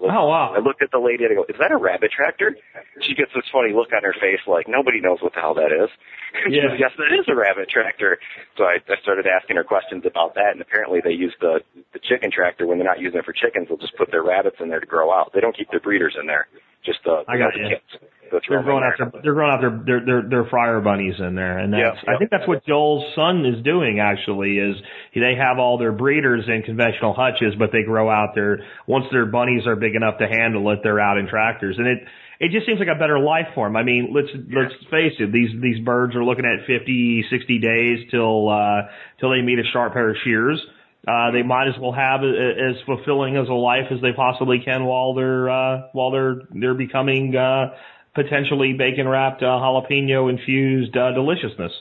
Oh 0.01 0.27
wow! 0.31 0.53
I 0.55 0.59
looked 0.59 0.81
at 0.81 0.91
the 0.91 0.99
lady 0.99 1.23
and 1.25 1.33
I 1.33 1.35
go, 1.35 1.45
"Is 1.49 1.59
that 1.59 1.71
a 1.71 1.77
rabbit 1.77 2.11
tractor?" 2.15 2.55
She 3.01 3.15
gets 3.15 3.31
this 3.35 3.43
funny 3.51 3.73
look 3.73 3.91
on 3.91 4.03
her 4.03 4.15
face, 4.19 4.39
like 4.47 4.67
nobody 4.67 5.01
knows 5.01 5.19
what 5.21 5.33
the 5.35 5.41
hell 5.41 5.53
that 5.55 5.71
is. 5.75 5.89
Yeah. 6.47 6.69
goes, 6.69 6.77
"Yes, 6.79 6.91
that 6.97 7.09
is 7.09 7.25
a 7.27 7.33
rabbit 7.35 7.69
tractor." 7.69 8.19
So 8.55 8.63
I, 8.63 8.77
I 8.87 9.01
started 9.01 9.25
asking 9.25 9.55
her 9.57 9.63
questions 9.63 10.05
about 10.05 10.35
that, 10.35 10.53
and 10.53 10.61
apparently 10.61 11.01
they 11.03 11.11
use 11.11 11.33
the 11.41 11.59
the 11.91 11.99
chicken 11.99 12.29
tractor 12.31 12.67
when 12.67 12.77
they're 12.77 12.87
not 12.87 12.99
using 13.01 13.19
it 13.19 13.25
for 13.25 13.33
chickens. 13.33 13.67
They'll 13.67 13.81
just 13.81 13.97
put 13.97 14.11
their 14.11 14.23
rabbits 14.23 14.57
in 14.61 14.69
there 14.69 14.79
to 14.79 14.85
grow 14.85 15.11
out. 15.11 15.31
They 15.33 15.41
don't 15.41 15.57
keep 15.57 15.71
their 15.71 15.79
breeders 15.81 16.15
in 16.19 16.27
there, 16.27 16.47
just 16.85 16.99
the, 17.03 17.23
I 17.27 17.37
got 17.37 17.51
the 17.53 17.59
you. 17.65 17.69
kits. 17.75 18.03
So 18.31 18.39
they're 18.49 18.63
growing 18.63 18.83
after 18.83 19.11
they're 19.23 19.33
growing 19.33 19.53
after 19.53 19.81
their 19.85 20.05
their 20.05 20.21
their 20.29 20.45
fryer 20.45 20.81
bunnies 20.81 21.15
in 21.19 21.35
there, 21.35 21.57
and 21.57 21.73
that's 21.73 21.97
Yeah, 22.05 22.13
I 22.13 22.17
think 22.17 22.31
that's 22.31 22.47
what 22.47 22.65
Joel's 22.65 23.13
son 23.15 23.45
is 23.45 23.63
doing. 23.63 23.99
Actually, 23.99 24.57
is 24.57 24.75
they 25.13 25.35
have 25.35 25.59
all 25.59 25.77
their 25.77 25.91
breeders 25.91 26.45
in 26.47 26.63
conventional 26.63 27.13
hutches, 27.13 27.55
but 27.57 27.71
they 27.71 27.83
grow 27.83 28.09
out 28.09 28.35
their 28.35 28.65
once 28.87 29.05
their 29.11 29.25
bunnies 29.25 29.67
are 29.67 29.75
big 29.75 29.95
enough 29.95 30.17
to 30.19 30.27
handle 30.27 30.69
it, 30.71 30.79
they're 30.83 30.99
out 30.99 31.17
in 31.17 31.27
tractors, 31.27 31.77
and 31.77 31.87
it 31.87 31.99
it 32.39 32.51
just 32.51 32.65
seems 32.65 32.79
like 32.79 32.87
a 32.87 32.97
better 32.97 33.19
life 33.19 33.47
form. 33.53 33.75
I 33.75 33.83
mean, 33.83 34.13
let's 34.13 34.29
let's 34.53 34.73
face 34.89 35.13
it; 35.19 35.31
these 35.31 35.49
these 35.61 35.83
birds 35.83 36.15
are 36.15 36.23
looking 36.23 36.45
at 36.45 36.65
50, 36.65 37.25
60 37.29 37.59
days 37.59 37.99
till 38.11 38.49
uh, 38.49 38.83
till 39.19 39.31
they 39.31 39.41
meet 39.41 39.59
a 39.59 39.63
sharp 39.73 39.93
pair 39.93 40.09
of 40.09 40.15
shears. 40.23 40.59
Uh, 41.07 41.31
they 41.31 41.43
might 41.43 41.67
as 41.67 41.75
well 41.79 41.91
have 41.91 42.23
a- 42.23 42.69
as 42.69 42.75
fulfilling 42.85 43.37
as 43.37 43.47
a 43.47 43.53
life 43.53 43.87
as 43.91 44.01
they 44.01 44.11
possibly 44.13 44.59
can 44.59 44.85
while 44.85 45.13
they're 45.13 45.49
uh, 45.49 45.81
while 45.93 46.11
they're 46.11 46.41
they're 46.51 46.73
becoming 46.73 47.35
uh, 47.35 47.71
potentially 48.15 48.73
bacon 48.73 49.07
wrapped 49.07 49.41
uh, 49.41 49.45
jalapeno 49.45 50.29
infused 50.29 50.95
uh, 50.97 51.11
deliciousness. 51.13 51.71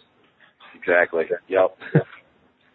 Exactly. 0.75 1.25
Yep. 1.49 1.77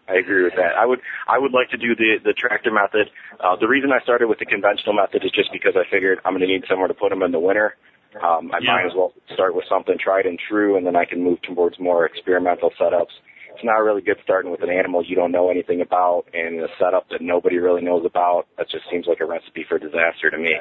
I 0.10 0.16
agree 0.16 0.44
with 0.44 0.54
that. 0.58 0.76
I 0.78 0.86
would 0.86 1.00
I 1.28 1.40
would 1.40 1.54
like 1.54 1.70
to 1.70 1.78
do 1.78 1.96
the 1.96 2.18
the 2.24 2.34
tractor 2.34 2.72
method. 2.72 3.08
Uh, 3.40 3.56
the 3.56 3.68
reason 3.68 3.92
I 3.92 4.04
started 4.04 4.28
with 4.28 4.40
the 4.40 4.46
conventional 4.46 4.94
method 4.94 5.24
is 5.24 5.32
just 5.32 5.52
because 5.52 5.74
I 5.76 5.90
figured 5.90 6.20
I'm 6.26 6.34
going 6.34 6.42
to 6.42 6.48
need 6.48 6.66
somewhere 6.70 6.88
to 6.88 6.94
put 6.94 7.10
them 7.10 7.24
in 7.24 7.32
the 7.32 7.40
winter. 7.40 7.76
Um, 8.22 8.52
I 8.54 8.60
Yeah. 8.60 8.74
might 8.74 8.86
as 8.86 8.94
well 8.96 9.14
start 9.34 9.56
with 9.56 9.66
something 9.66 9.98
tried 9.98 10.26
and 10.26 10.38
true, 10.38 10.76
and 10.78 10.86
then 10.86 10.96
I 10.96 11.06
can 11.06 11.24
move 11.24 11.42
towards 11.42 11.80
more 11.80 12.06
experimental 12.06 12.72
setups. 12.80 13.16
It's 13.56 13.64
not 13.64 13.80
really 13.82 14.02
good 14.02 14.18
starting 14.24 14.52
with 14.52 14.62
an 14.62 14.70
animal 14.70 15.04
you 15.04 15.16
don't 15.16 15.32
know 15.32 15.50
anything 15.50 15.82
about 15.82 16.26
and 16.34 16.60
a 16.60 16.68
setup 16.78 17.08
that 17.10 17.22
nobody 17.22 17.58
really 17.58 17.82
knows 17.82 18.06
about. 18.06 18.46
That 18.58 18.70
just 18.70 18.84
seems 18.92 19.08
like 19.08 19.20
a 19.22 19.26
recipe 19.26 19.64
for 19.68 19.80
disaster 19.80 20.30
to 20.30 20.38
me. 20.38 20.56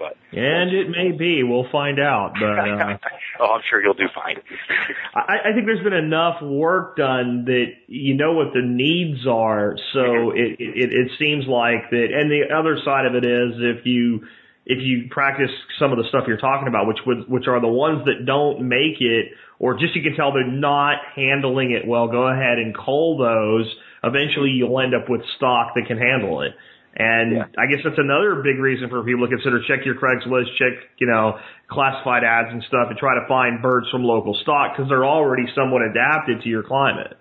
But 0.00 0.16
And 0.32 0.72
it 0.72 0.88
may 0.88 1.12
be. 1.12 1.42
We'll 1.44 1.70
find 1.70 2.00
out. 2.00 2.32
But 2.40 2.58
uh, 2.58 2.96
oh, 3.38 3.52
I'm 3.52 3.60
sure 3.68 3.82
you'll 3.82 3.92
do 3.92 4.08
fine. 4.14 4.36
I, 5.14 5.50
I 5.50 5.52
think 5.52 5.66
there's 5.66 5.84
been 5.84 5.92
enough 5.92 6.40
work 6.42 6.96
done 6.96 7.44
that 7.44 7.66
you 7.86 8.14
know 8.14 8.32
what 8.32 8.54
the 8.54 8.62
needs 8.64 9.26
are. 9.28 9.76
So 9.92 10.30
it, 10.30 10.56
it 10.58 10.90
it 10.90 11.10
seems 11.18 11.44
like 11.46 11.90
that. 11.90 12.08
And 12.16 12.30
the 12.30 12.48
other 12.56 12.78
side 12.82 13.04
of 13.04 13.14
it 13.14 13.26
is 13.26 13.60
if 13.60 13.84
you 13.84 14.26
if 14.64 14.78
you 14.80 15.08
practice 15.10 15.50
some 15.78 15.92
of 15.92 15.98
the 15.98 16.04
stuff 16.08 16.24
you're 16.26 16.38
talking 16.38 16.68
about, 16.68 16.86
which 16.86 17.00
would 17.04 17.28
which 17.28 17.46
are 17.46 17.60
the 17.60 17.68
ones 17.68 18.06
that 18.06 18.24
don't 18.24 18.66
make 18.66 19.00
it, 19.00 19.32
or 19.58 19.78
just 19.78 19.94
you 19.94 20.02
can 20.02 20.16
tell 20.16 20.32
they're 20.32 20.46
not 20.46 20.96
handling 21.14 21.72
it 21.72 21.86
well, 21.86 22.08
go 22.08 22.26
ahead 22.26 22.58
and 22.58 22.74
cull 22.74 23.18
those. 23.18 23.70
Eventually, 24.02 24.50
you'll 24.50 24.80
end 24.80 24.94
up 24.94 25.10
with 25.10 25.20
stock 25.36 25.74
that 25.74 25.84
can 25.86 25.98
handle 25.98 26.40
it. 26.40 26.52
And 26.96 27.32
Yeah. 27.32 27.44
I 27.56 27.66
guess 27.66 27.80
that's 27.84 27.98
another 27.98 28.42
big 28.42 28.58
reason 28.58 28.88
for 28.88 29.02
people 29.04 29.26
to 29.26 29.30
consider 29.30 29.62
check 29.62 29.86
your 29.86 29.94
Craigslist, 29.94 30.56
check, 30.56 30.72
you 30.98 31.06
know, 31.06 31.38
classified 31.68 32.24
ads 32.24 32.50
and 32.50 32.62
stuff 32.64 32.90
and 32.90 32.98
try 32.98 33.14
to 33.14 33.26
find 33.28 33.62
birds 33.62 33.88
from 33.90 34.02
local 34.02 34.34
stock 34.34 34.76
because 34.76 34.88
they're 34.88 35.04
already 35.04 35.46
somewhat 35.54 35.82
adapted 35.82 36.42
to 36.42 36.48
your 36.48 36.62
climate. 36.62 37.16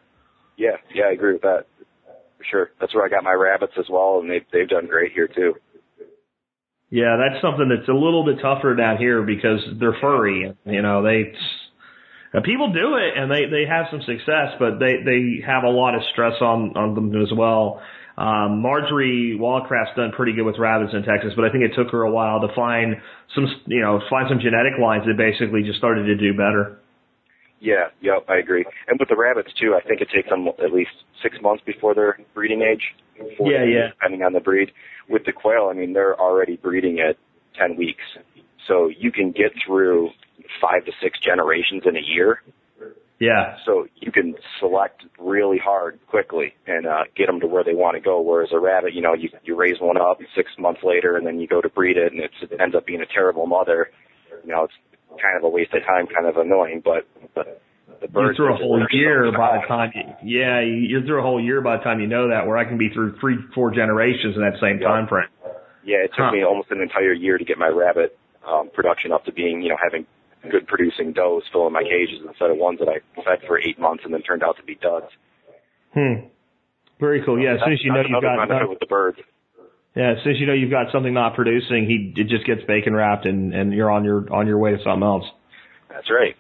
Yeah, 0.57 0.77
yeah, 0.93 1.05
I 1.05 1.11
agree 1.11 1.33
with 1.33 1.43
that. 1.43 1.65
For 2.37 2.43
sure. 2.49 2.71
That's 2.79 2.93
where 2.95 3.05
I 3.05 3.09
got 3.09 3.23
my 3.23 3.33
rabbits 3.33 3.73
as 3.77 3.85
well, 3.89 4.19
and 4.19 4.29
they've 4.29 4.45
they've 4.51 4.67
done 4.67 4.87
great 4.87 5.11
here 5.11 5.27
too. 5.27 5.55
Yeah, 6.89 7.17
that's 7.17 7.41
something 7.41 7.69
that's 7.69 7.87
a 7.87 7.93
little 7.93 8.25
bit 8.25 8.41
tougher 8.41 8.75
down 8.75 8.97
here 8.97 9.21
because 9.21 9.59
they're 9.79 9.97
furry. 10.01 10.51
You 10.65 10.81
know, 10.81 11.03
they 11.03 11.33
people 12.43 12.73
do 12.73 12.95
it 12.95 13.17
and 13.17 13.31
they 13.31 13.45
they 13.45 13.65
have 13.69 13.87
some 13.91 14.01
success, 14.01 14.55
but 14.57 14.79
they 14.79 15.03
they 15.05 15.43
have 15.45 15.63
a 15.63 15.69
lot 15.69 15.95
of 15.95 16.01
stress 16.11 16.33
on 16.41 16.75
on 16.75 16.95
them 16.95 17.21
as 17.21 17.31
well. 17.35 17.81
Um, 18.19 18.61
Marjory 18.61 19.37
Wildcraft's 19.39 19.95
done 19.95 20.11
pretty 20.11 20.33
good 20.33 20.43
with 20.43 20.59
rabbits 20.59 20.93
in 20.93 21.03
Texas, 21.03 21.31
but 21.37 21.45
I 21.45 21.49
think 21.49 21.63
it 21.63 21.71
took 21.73 21.89
her 21.91 22.03
a 22.03 22.11
while 22.11 22.41
to 22.41 22.53
find 22.53 22.97
some 23.33 23.47
you 23.65 23.79
know 23.79 24.01
find 24.09 24.27
some 24.27 24.39
genetic 24.39 24.73
lines 24.77 25.05
that 25.07 25.15
basically 25.15 25.63
just 25.63 25.79
started 25.79 26.03
to 26.03 26.15
do 26.15 26.33
better. 26.33 26.79
Yeah, 27.61 27.95
yep, 28.01 28.25
I 28.27 28.37
agree. 28.37 28.65
And 28.89 28.99
with 28.99 29.07
the 29.07 29.15
rabbits 29.15 29.51
too, 29.59 29.73
I 29.73 29.87
think 29.87 30.01
it 30.01 30.09
takes 30.13 30.27
them 30.27 30.47
at 30.47 30.73
least 30.73 30.91
six 31.23 31.37
months 31.41 31.63
before 31.65 31.95
their 31.95 32.19
breeding 32.33 32.61
age. 32.61 32.83
Yeah, 33.39 33.63
yeah. 33.63 33.87
Depending 33.95 34.23
on 34.23 34.33
the 34.33 34.41
breed. 34.41 34.71
With 35.07 35.23
the 35.25 35.31
quail, 35.31 35.69
I 35.71 35.73
mean, 35.73 35.93
they're 35.93 36.19
already 36.19 36.57
breeding 36.57 36.99
at 36.99 37.15
ten 37.57 37.77
weeks, 37.77 38.03
so 38.67 38.89
you 38.89 39.13
can 39.13 39.31
get 39.31 39.51
through 39.65 40.09
five 40.61 40.83
to 40.85 40.91
six 41.01 41.19
generations 41.23 41.83
in 41.85 41.95
a 41.95 42.03
year. 42.03 42.41
Yeah, 43.19 43.57
So 43.65 43.85
you 43.95 44.13
can 44.13 44.35
select 44.61 45.03
really 45.19 45.57
hard 45.57 45.99
quickly 46.07 46.53
and 46.65 46.87
uh, 46.87 47.03
get 47.17 47.27
them 47.27 47.41
to 47.41 47.47
where 47.47 47.65
they 47.65 47.73
want 47.75 47.95
to 47.95 48.01
go. 48.01 48.21
Whereas 48.21 48.49
a 48.53 48.59
rabbit, 48.59 48.93
you 48.93 49.01
know, 49.01 49.13
you 49.13 49.29
you 49.43 49.57
raise 49.57 49.75
one 49.81 49.97
up 49.97 50.19
six 50.35 50.51
months 50.57 50.81
later, 50.85 51.17
and 51.17 51.27
then 51.27 51.37
you 51.39 51.45
go 51.47 51.59
to 51.59 51.67
breed 51.67 51.97
it, 51.97 52.13
and 52.13 52.21
it's, 52.21 52.33
it 52.41 52.59
ends 52.61 52.75
up 52.75 52.85
being 52.85 53.01
a 53.01 53.05
terrible 53.05 53.45
mother. 53.45 53.91
You 54.45 54.51
know, 54.53 54.63
it's 54.63 54.73
kind 55.21 55.35
of 55.35 55.43
a 55.43 55.49
waste 55.49 55.73
of 55.73 55.83
time, 55.83 56.07
kind 56.07 56.27
of 56.27 56.37
annoying, 56.37 56.81
but 56.83 57.05
but 57.35 57.59
the 57.99 58.07
birds 58.07 58.37
you're 58.37 58.47
through 58.47 58.53
a 58.53 58.57
whole 58.57 58.85
year 58.91 59.29
by 59.33 59.57
the 59.59 59.67
time 59.67 59.91
you, 59.93 60.03
yeah 60.23 60.61
you- 60.61 60.87
you're 60.87 61.01
through 61.01 61.19
a 61.19 61.23
whole 61.23 61.43
year 61.43 61.59
by 61.59 61.75
the 61.75 61.83
time 61.83 61.99
you 61.99 62.07
know 62.07 62.29
that. 62.29 62.47
Where 62.47 62.55
I 62.57 62.63
can 62.63 62.77
be 62.77 62.87
through 62.89 63.17
three 63.19 63.35
four 63.53 63.69
generations 63.71 64.37
in 64.37 64.41
that 64.43 64.57
same 64.61 64.79
Yeah. 64.79 64.87
time 64.87 65.07
frame. 65.07 65.27
Yeah, 65.83 65.97
it 65.97 66.11
took 66.15 66.25
Huh. 66.27 66.31
me 66.31 66.43
almost 66.45 66.71
an 66.71 66.79
entire 66.79 67.11
year 67.11 67.37
to 67.37 67.43
get 67.43 67.57
my 67.57 67.67
rabbit 67.67 68.17
um, 68.47 68.69
production 68.69 69.11
up 69.11 69.25
to 69.25 69.33
being, 69.33 69.61
you 69.61 69.67
know, 69.69 69.77
having 69.83 70.05
good 70.49 70.67
producing 70.67 71.13
does 71.13 71.43
filling 71.51 71.73
my 71.73 71.83
cages 71.83 72.21
instead 72.25 72.49
of 72.49 72.57
ones 72.57 72.79
that 72.79 72.87
I 72.87 72.99
fed 73.15 73.45
for 73.47 73.59
eight 73.59 73.79
months 73.79 74.03
and 74.05 74.13
then 74.13 74.21
turned 74.21 74.43
out 74.43 74.57
to 74.57 74.63
be 74.63 74.75
duds. 74.75 75.07
Hmm. 75.93 76.27
Very 76.99 77.23
cool. 77.25 77.41
Yeah, 77.41 77.55
as 77.55 77.59
soon 77.63 77.73
as 77.73 77.79
you 77.83 77.93
know 77.93 78.01
you've 78.01 78.21
got 78.21 78.47
benefit 78.47 78.69
with 78.69 78.79
the 78.79 78.85
birds. 78.85 79.17
yeah, 79.95 80.11
as 80.11 80.23
soon 80.23 80.33
as 80.33 80.39
you 80.39 80.47
know 80.47 80.53
you've 80.53 80.71
got 80.71 80.91
something 80.91 81.13
not 81.13 81.35
producing, 81.35 81.85
he 81.85 82.13
it 82.19 82.27
just 82.27 82.45
gets 82.45 82.61
bacon 82.67 82.93
wrapped 82.93 83.25
and 83.25 83.53
and 83.53 83.73
you're 83.73 83.89
on 83.89 84.03
your 84.03 84.31
on 84.33 84.47
your 84.47 84.57
way 84.57 84.71
to 84.71 84.77
something 84.83 85.03
else. 85.03 85.25
That's 85.89 86.07
right. 86.09 86.35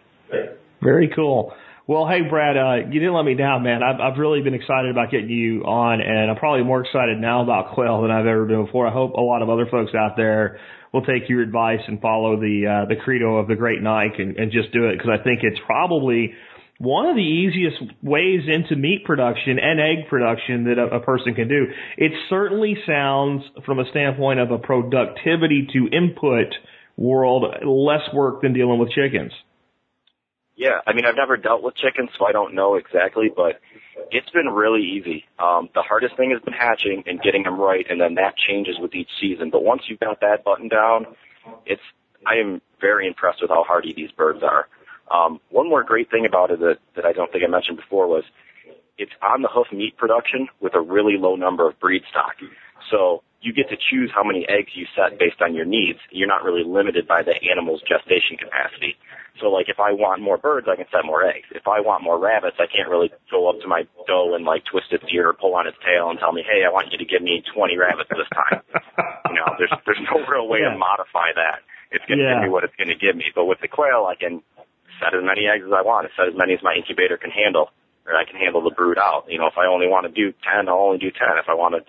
Very 0.81 1.09
cool. 1.15 1.53
Well, 1.89 2.07
hey 2.07 2.21
Brad, 2.21 2.55
uh, 2.55 2.87
you 2.87 2.99
didn't 2.99 3.15
let 3.15 3.25
me 3.25 3.33
down, 3.33 3.63
man. 3.63 3.81
I've 3.81 3.99
I've 3.99 4.19
really 4.19 4.43
been 4.43 4.53
excited 4.53 4.91
about 4.91 5.09
getting 5.09 5.31
you 5.31 5.63
on, 5.63 6.01
and 6.01 6.29
I'm 6.29 6.37
probably 6.37 6.63
more 6.63 6.85
excited 6.85 7.17
now 7.17 7.41
about 7.41 7.73
quail 7.73 8.03
than 8.03 8.11
I've 8.11 8.27
ever 8.27 8.45
been 8.45 8.63
before. 8.63 8.85
I 8.87 8.93
hope 8.93 9.13
a 9.13 9.21
lot 9.21 9.41
of 9.41 9.49
other 9.49 9.65
folks 9.65 9.95
out 9.95 10.11
there 10.15 10.59
will 10.93 11.01
take 11.01 11.27
your 11.27 11.41
advice 11.41 11.79
and 11.87 11.99
follow 11.99 12.39
the 12.39 12.83
uh, 12.85 12.87
the 12.87 12.95
credo 12.95 13.37
of 13.37 13.47
the 13.47 13.55
great 13.55 13.81
Nike 13.81 14.21
and, 14.21 14.37
and 14.37 14.51
just 14.51 14.71
do 14.71 14.85
it 14.85 14.99
because 14.99 15.09
I 15.19 15.23
think 15.23 15.39
it's 15.41 15.57
probably 15.65 16.35
one 16.77 17.07
of 17.07 17.15
the 17.15 17.25
easiest 17.25 17.81
ways 18.03 18.41
into 18.45 18.75
meat 18.75 19.03
production 19.03 19.57
and 19.57 19.79
egg 19.79 20.09
production 20.11 20.65
that 20.65 20.77
a, 20.77 20.97
a 20.97 20.99
person 20.99 21.33
can 21.33 21.47
do. 21.47 21.65
It 21.97 22.11
certainly 22.29 22.77
sounds, 22.85 23.41
from 23.65 23.79
a 23.79 23.89
standpoint 23.89 24.39
of 24.39 24.51
a 24.51 24.59
productivity 24.59 25.67
to 25.73 25.89
input 25.91 26.53
world, 26.97 27.45
less 27.65 28.13
work 28.13 28.43
than 28.43 28.53
dealing 28.53 28.77
with 28.77 28.91
chickens. 28.91 29.31
Yeah, 30.59 30.81
I 30.85 30.91
mean, 30.91 31.05
I've 31.05 31.15
never 31.15 31.37
dealt 31.37 31.63
with 31.63 31.77
chickens, 31.77 32.09
so 32.19 32.27
I 32.27 32.33
don't 32.33 32.53
know 32.53 32.75
exactly, 32.75 33.31
but 33.33 33.61
it's 34.11 34.29
been 34.31 34.47
really 34.47 34.81
easy. 34.83 35.23
Um, 35.39 35.69
the 35.73 35.81
hardest 35.81 36.17
thing 36.17 36.31
has 36.31 36.41
been 36.41 36.53
hatching 36.53 37.01
and 37.07 37.21
getting 37.21 37.43
them 37.43 37.57
right, 37.57 37.85
and 37.89 37.99
then 38.01 38.15
that 38.15 38.35
changes 38.35 38.75
with 38.77 38.93
each 38.93 39.07
season. 39.21 39.51
But 39.51 39.63
once 39.63 39.83
you've 39.87 40.01
got 40.01 40.19
that 40.19 40.43
button 40.43 40.67
down, 40.67 41.05
it's 41.65 41.81
I 42.27 42.35
am 42.43 42.61
very 42.81 43.07
impressed 43.07 43.41
with 43.41 43.51
how 43.51 43.63
hardy 43.63 43.93
these 43.95 44.11
birds 44.11 44.43
are. 44.43 44.67
Um, 45.09 45.39
one 45.49 45.69
more 45.69 45.81
great 45.81 46.11
thing 46.11 46.25
about 46.27 46.51
it 46.51 46.59
that, 46.59 46.79
that 46.97 47.05
I 47.05 47.13
don't 47.13 47.31
think 47.31 47.45
I 47.47 47.49
mentioned 47.49 47.77
before 47.77 48.07
was 48.07 48.25
it's 48.97 49.13
on 49.23 49.41
the 49.41 49.47
hoof 49.47 49.67
meat 49.71 49.95
production 49.95 50.49
with 50.59 50.75
a 50.75 50.81
really 50.81 51.15
low 51.17 51.37
number 51.37 51.69
of 51.69 51.79
breed 51.79 52.03
stock. 52.09 52.35
So 52.91 53.23
you 53.41 53.53
get 53.53 53.69
to 53.69 53.77
choose 53.79 54.11
how 54.13 54.23
many 54.23 54.45
eggs 54.49 54.71
you 54.75 54.85
set 54.95 55.17
based 55.17 55.41
on 55.41 55.55
your 55.55 55.63
needs. 55.65 55.99
You're 56.11 56.27
not 56.27 56.43
really 56.43 56.63
limited 56.67 57.07
by 57.07 57.23
the 57.23 57.35
animal's 57.49 57.81
gestation 57.87 58.35
capacity. 58.37 58.97
So 59.39 59.47
like 59.47 59.69
if 59.69 59.79
I 59.79 59.93
want 59.95 60.21
more 60.21 60.37
birds, 60.37 60.67
I 60.67 60.75
can 60.75 60.85
set 60.91 61.05
more 61.07 61.23
eggs. 61.23 61.47
If 61.55 61.63
I 61.67 61.79
want 61.79 62.03
more 62.03 62.19
rabbits, 62.19 62.57
I 62.59 62.67
can't 62.67 62.89
really 62.91 63.07
go 63.31 63.47
up 63.47 63.61
to 63.61 63.67
my 63.67 63.87
doe 64.07 64.35
and 64.35 64.43
like 64.43 64.65
twist 64.67 64.91
its 64.91 65.05
ear 65.13 65.29
or 65.29 65.33
pull 65.33 65.55
on 65.55 65.67
its 65.67 65.77
tail 65.79 66.09
and 66.11 66.19
tell 66.19 66.33
me, 66.33 66.43
hey, 66.43 66.67
I 66.67 66.71
want 66.71 66.91
you 66.91 66.97
to 66.99 67.05
give 67.07 67.21
me 67.23 67.41
20 67.55 67.77
rabbits 67.77 68.09
this 68.11 68.27
time. 68.35 68.59
you 69.31 69.35
know, 69.39 69.55
there's 69.57 69.71
there's 69.87 70.03
no 70.11 70.19
real 70.27 70.47
way 70.51 70.59
Yeah. 70.59 70.75
to 70.75 70.77
modify 70.77 71.31
that. 71.39 71.63
It's 71.95 72.03
going 72.11 72.19
to 72.19 72.25
Yeah. 72.27 72.43
give 72.43 72.43
me 72.43 72.49
what 72.51 72.63
it's 72.67 72.75
going 72.75 72.91
to 72.91 72.99
give 72.99 73.15
me. 73.15 73.31
But 73.33 73.45
with 73.45 73.61
the 73.63 73.69
quail, 73.71 74.03
I 74.11 74.15
can 74.19 74.43
set 74.99 75.15
as 75.15 75.23
many 75.23 75.47
eggs 75.47 75.63
as 75.63 75.71
I 75.71 75.81
want. 75.81 76.11
Set 76.19 76.27
as 76.27 76.35
many 76.35 76.53
as 76.53 76.61
my 76.61 76.75
incubator 76.75 77.15
can 77.15 77.31
handle, 77.31 77.71
or 78.05 78.19
I 78.19 78.25
can 78.27 78.35
handle 78.35 78.59
the 78.59 78.75
brood 78.75 78.97
out. 78.99 79.23
You 79.31 79.39
know, 79.39 79.47
if 79.47 79.55
I 79.57 79.65
only 79.65 79.87
want 79.87 80.03
to 80.03 80.11
do 80.11 80.35
10, 80.43 80.67
I'll 80.67 80.91
only 80.91 80.99
do 80.99 81.09
10. 81.15 81.39
If 81.39 81.47
I 81.47 81.55
want 81.55 81.79
to 81.79 81.81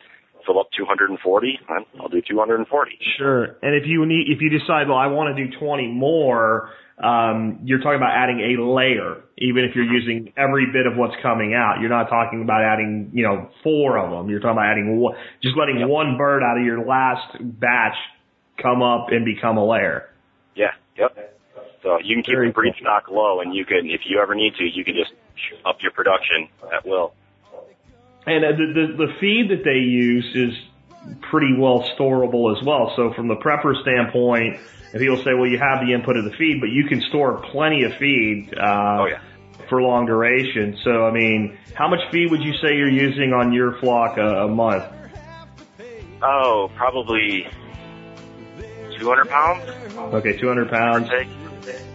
fill 0.46 0.58
up 0.60 0.68
240, 0.76 1.58
I'll 2.00 2.08
do 2.08 2.22
240. 2.22 2.98
Sure. 3.18 3.44
And 3.62 3.74
if 3.74 3.86
you 3.86 4.04
need, 4.06 4.26
if 4.28 4.40
you 4.40 4.50
decide, 4.50 4.88
well, 4.88 4.98
I 4.98 5.06
want 5.06 5.36
to 5.36 5.46
do 5.46 5.50
20 5.58 5.88
more, 5.88 6.70
um, 7.02 7.60
you're 7.64 7.78
talking 7.78 7.96
about 7.96 8.12
adding 8.14 8.40
a 8.40 8.62
layer, 8.62 9.24
even 9.38 9.64
if 9.64 9.74
you're 9.74 9.84
using 9.90 10.32
every 10.36 10.66
bit 10.72 10.86
of 10.86 10.96
what's 10.96 11.14
coming 11.22 11.54
out. 11.54 11.80
You're 11.80 11.88
not 11.90 12.08
talking 12.10 12.42
about 12.42 12.62
adding, 12.62 13.10
you 13.14 13.22
know, 13.24 13.48
four 13.62 13.96
of 13.98 14.10
them. 14.10 14.28
You're 14.28 14.40
talking 14.40 14.58
about 14.58 14.66
adding 14.70 14.98
one, 14.98 15.14
just 15.42 15.56
letting 15.56 15.78
Yep. 15.78 15.88
one 15.88 16.18
bird 16.18 16.42
out 16.42 16.58
of 16.58 16.64
your 16.64 16.84
last 16.84 17.36
batch 17.40 17.96
come 18.62 18.82
up 18.82 19.06
and 19.10 19.24
become 19.24 19.56
a 19.56 19.64
layer. 19.64 20.10
Yeah, 20.54 20.72
yep. 20.98 21.36
So 21.82 21.98
you 22.04 22.16
can 22.16 22.22
keep 22.24 22.34
Very 22.34 22.48
the 22.48 22.52
breed 22.52 22.74
cool. 22.76 22.84
stock 22.84 23.08
low, 23.10 23.40
and 23.40 23.54
you 23.54 23.64
can, 23.64 23.88
if 23.88 24.02
you 24.04 24.20
ever 24.20 24.34
need 24.34 24.54
to, 24.56 24.64
you 24.64 24.84
can 24.84 24.94
just 24.94 25.12
up 25.64 25.78
your 25.80 25.92
production 25.92 26.48
at 26.70 26.84
will. 26.84 27.14
And 28.26 28.44
uh, 28.44 28.48
the, 28.52 28.66
the, 28.96 29.06
the 29.06 29.12
feed 29.20 29.50
that 29.50 29.64
they 29.64 29.78
use 29.78 30.26
is 30.34 31.20
pretty 31.30 31.54
well 31.58 31.82
storable 31.98 32.56
as 32.56 32.62
well. 32.64 32.92
So 32.96 33.12
from 33.14 33.28
the 33.28 33.36
prepper 33.36 33.80
standpoint, 33.82 34.58
if 34.92 35.00
people 35.00 35.16
say, 35.18 35.32
well, 35.34 35.46
you 35.46 35.58
have 35.58 35.80
the 35.86 35.92
input 35.94 36.16
of 36.16 36.24
the 36.24 36.32
feed, 36.32 36.60
but 36.60 36.68
you 36.68 36.84
can 36.88 37.00
store 37.02 37.38
plenty 37.52 37.84
of 37.84 37.94
feed, 37.96 38.52
uh, 38.56 38.98
Oh 39.00 39.06
yeah. 39.06 39.20
for 39.68 39.80
long 39.80 40.06
duration. 40.06 40.76
So, 40.84 41.06
I 41.06 41.12
mean, 41.12 41.56
how 41.74 41.88
much 41.88 42.00
feed 42.10 42.30
would 42.30 42.42
you 42.42 42.52
say 42.54 42.76
you're 42.76 42.88
using 42.90 43.32
on 43.32 43.52
your 43.52 43.78
flock 43.78 44.18
a, 44.18 44.44
a 44.44 44.48
month? 44.48 44.84
Oh, 46.22 46.70
probably 46.76 47.46
200 48.98 49.28
pounds. 49.28 49.70
Okay, 50.14 50.36
200 50.36 50.68
pounds. 50.68 51.08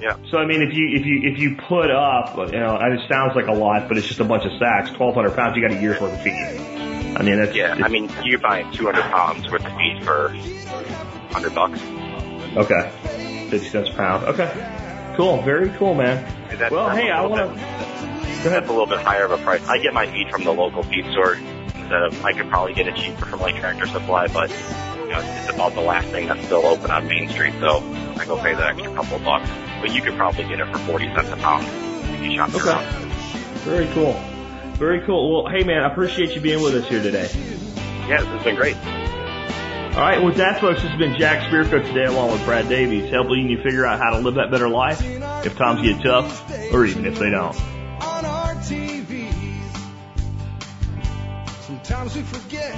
Yeah. 0.02 0.18
So, 0.30 0.38
I 0.38 0.46
mean, 0.46 0.62
if 0.62 0.74
you, 0.76 0.90
if 0.96 1.06
you, 1.06 1.22
if 1.32 1.40
you 1.40 1.56
put 1.56 1.90
up, 1.92 2.38
you 2.38 2.60
know, 2.60 2.78
and 2.78 3.00
it 3.00 3.08
sounds 3.10 3.36
like 3.36 3.48
a 3.48 3.54
lot, 3.54 3.88
but 3.88 3.98
it's 3.98 4.08
just 4.08 4.20
a 4.20 4.24
bunch 4.26 4.46
of 4.46 4.52
sacks, 4.60 4.90
1200 4.92 5.36
pounds, 5.36 5.56
you 5.56 5.62
got 5.68 5.76
a 5.76 5.82
year's 5.82 6.00
worth 6.00 6.14
of 6.14 6.22
feed. 6.22 6.32
I 7.18 7.24
mean, 7.24 7.38
that's, 7.38 7.56
Yeah. 7.56 7.78
I 7.84 7.88
mean, 7.88 8.10
you're 8.24 8.40
buying 8.40 8.72
200 8.72 9.02
pounds 9.04 9.50
worth 9.50 9.66
of 9.66 9.72
feed 9.78 10.04
for 10.04 10.30
100 10.30 11.56
bucks. 11.56 11.80
okay. 12.58 12.92
50 13.50 13.70
cents 13.70 13.90
a 13.90 13.94
pound. 13.94 14.26
Okay. 14.26 15.14
Cool. 15.16 15.42
Very 15.44 15.70
cool, 15.78 15.94
man. 15.94 16.24
That 16.58 16.72
Well, 16.72 16.90
hey, 16.90 17.10
I 17.10 17.26
want 17.26 17.58
to, 17.58 18.50
that's 18.50 18.68
a 18.68 18.72
little 18.72 18.86
bit 18.86 19.00
higher 19.00 19.26
of 19.26 19.32
a 19.32 19.38
price. 19.38 19.66
I 19.68 19.78
get 19.80 19.94
my 19.94 20.08
feed 20.08 20.30
from 20.30 20.44
the 20.44 20.52
local 20.54 20.84
feed 20.84 21.06
store 21.12 21.36
instead 21.36 22.04
of 22.04 22.26
I 22.26 22.34
could 22.34 22.50
probably 22.50 22.74
get 22.74 22.88
it 22.88 22.96
cheaper 22.96 23.26
from 23.26 23.40
like 23.40 23.56
Tractor 23.58 23.88
Supply, 23.88 24.28
but 24.28 24.50
you 25.06 25.12
know 25.12 25.22
it's 25.22 25.54
about 25.54 25.74
the 25.74 25.82
last 25.82 26.08
thing 26.10 26.28
that's 26.28 26.44
still 26.46 26.66
open 26.66 26.90
on 26.92 27.08
Main 27.08 27.30
Street, 27.30 27.54
so 27.60 27.78
I 28.18 28.26
go 28.26 28.38
pay 28.38 28.54
that 28.56 28.76
extra 28.76 28.94
couple 28.94 29.18
of 29.18 29.24
bucks. 29.24 29.50
But 29.82 29.94
you 29.94 30.02
could 30.02 30.16
probably 30.16 30.46
get 30.46 30.60
it 30.60 30.72
for 30.72 30.80
forty 30.80 31.06
cents 31.14 31.30
a 31.30 31.38
pound 31.38 31.68
if 32.16 32.22
you 32.22 32.36
shop 32.36 32.54
okay. 32.56 32.70
around. 32.70 33.12
Very 33.64 33.88
cool. 33.94 34.14
Very 34.74 35.06
cool. 35.06 35.44
Well, 35.44 35.52
hey 35.52 35.64
man, 35.64 35.84
I 35.84 35.92
appreciate 35.92 36.32
you 36.32 36.42
being 36.42 36.62
with 36.62 36.76
us 36.76 36.88
here 36.90 37.02
today. 37.02 37.30
Yeah, 38.08 38.22
this 38.22 38.28
has 38.28 38.44
been 38.44 38.56
great. 38.56 38.76
All 39.96 40.02
right, 40.02 40.22
with 40.22 40.36
that, 40.38 40.60
folks, 40.60 40.82
this 40.82 40.92
has 40.92 41.00
been 41.00 41.18
Jack 41.18 41.50
Spirko 41.50 41.82
today, 41.86 42.04
along 42.04 42.32
with 42.34 42.44
Brad 42.44 42.68
Davies, 42.68 43.10
helping 43.10 43.50
you 43.50 43.62
figure 43.62 43.86
out 43.86 43.98
how 43.98 44.10
to 44.10 44.20
live 44.20 44.36
that 44.36 44.52
better 44.52 44.68
life 44.68 45.02
if 45.02 45.56
times 45.56 45.82
get 45.82 46.04
tough, 46.04 46.74
or 46.74 46.86
even 46.86 47.06
if 47.06 47.18
they 47.18 47.30
don't. 47.30 47.56
On 48.04 48.26
our 48.26 48.56
TVs, 48.56 49.32
sometimes 51.62 52.16
we 52.16 52.24
forget 52.24 52.78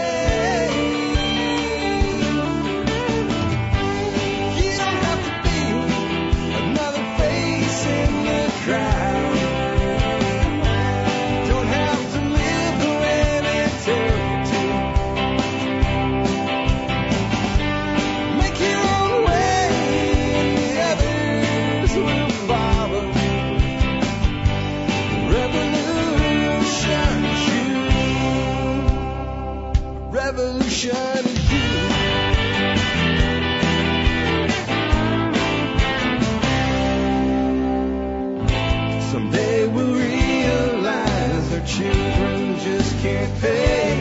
Can't 43.01 43.33
pay. 43.41 43.97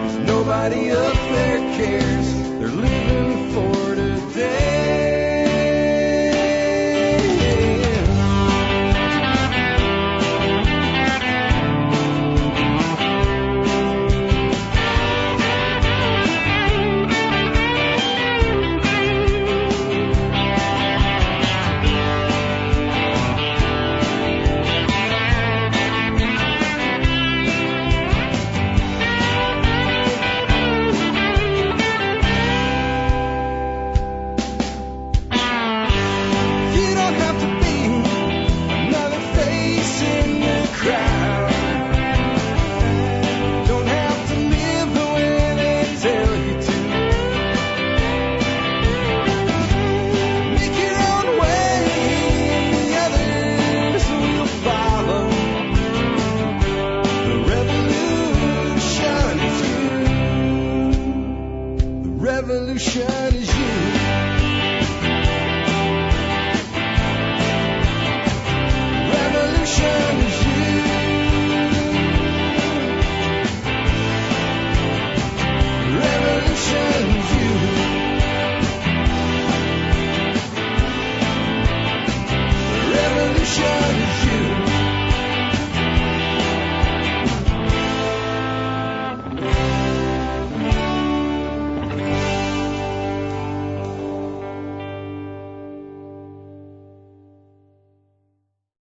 'Cause 0.00 0.16
nobody 0.26 0.90
up 0.90 1.12
there 1.32 1.60
cares. 1.76 2.23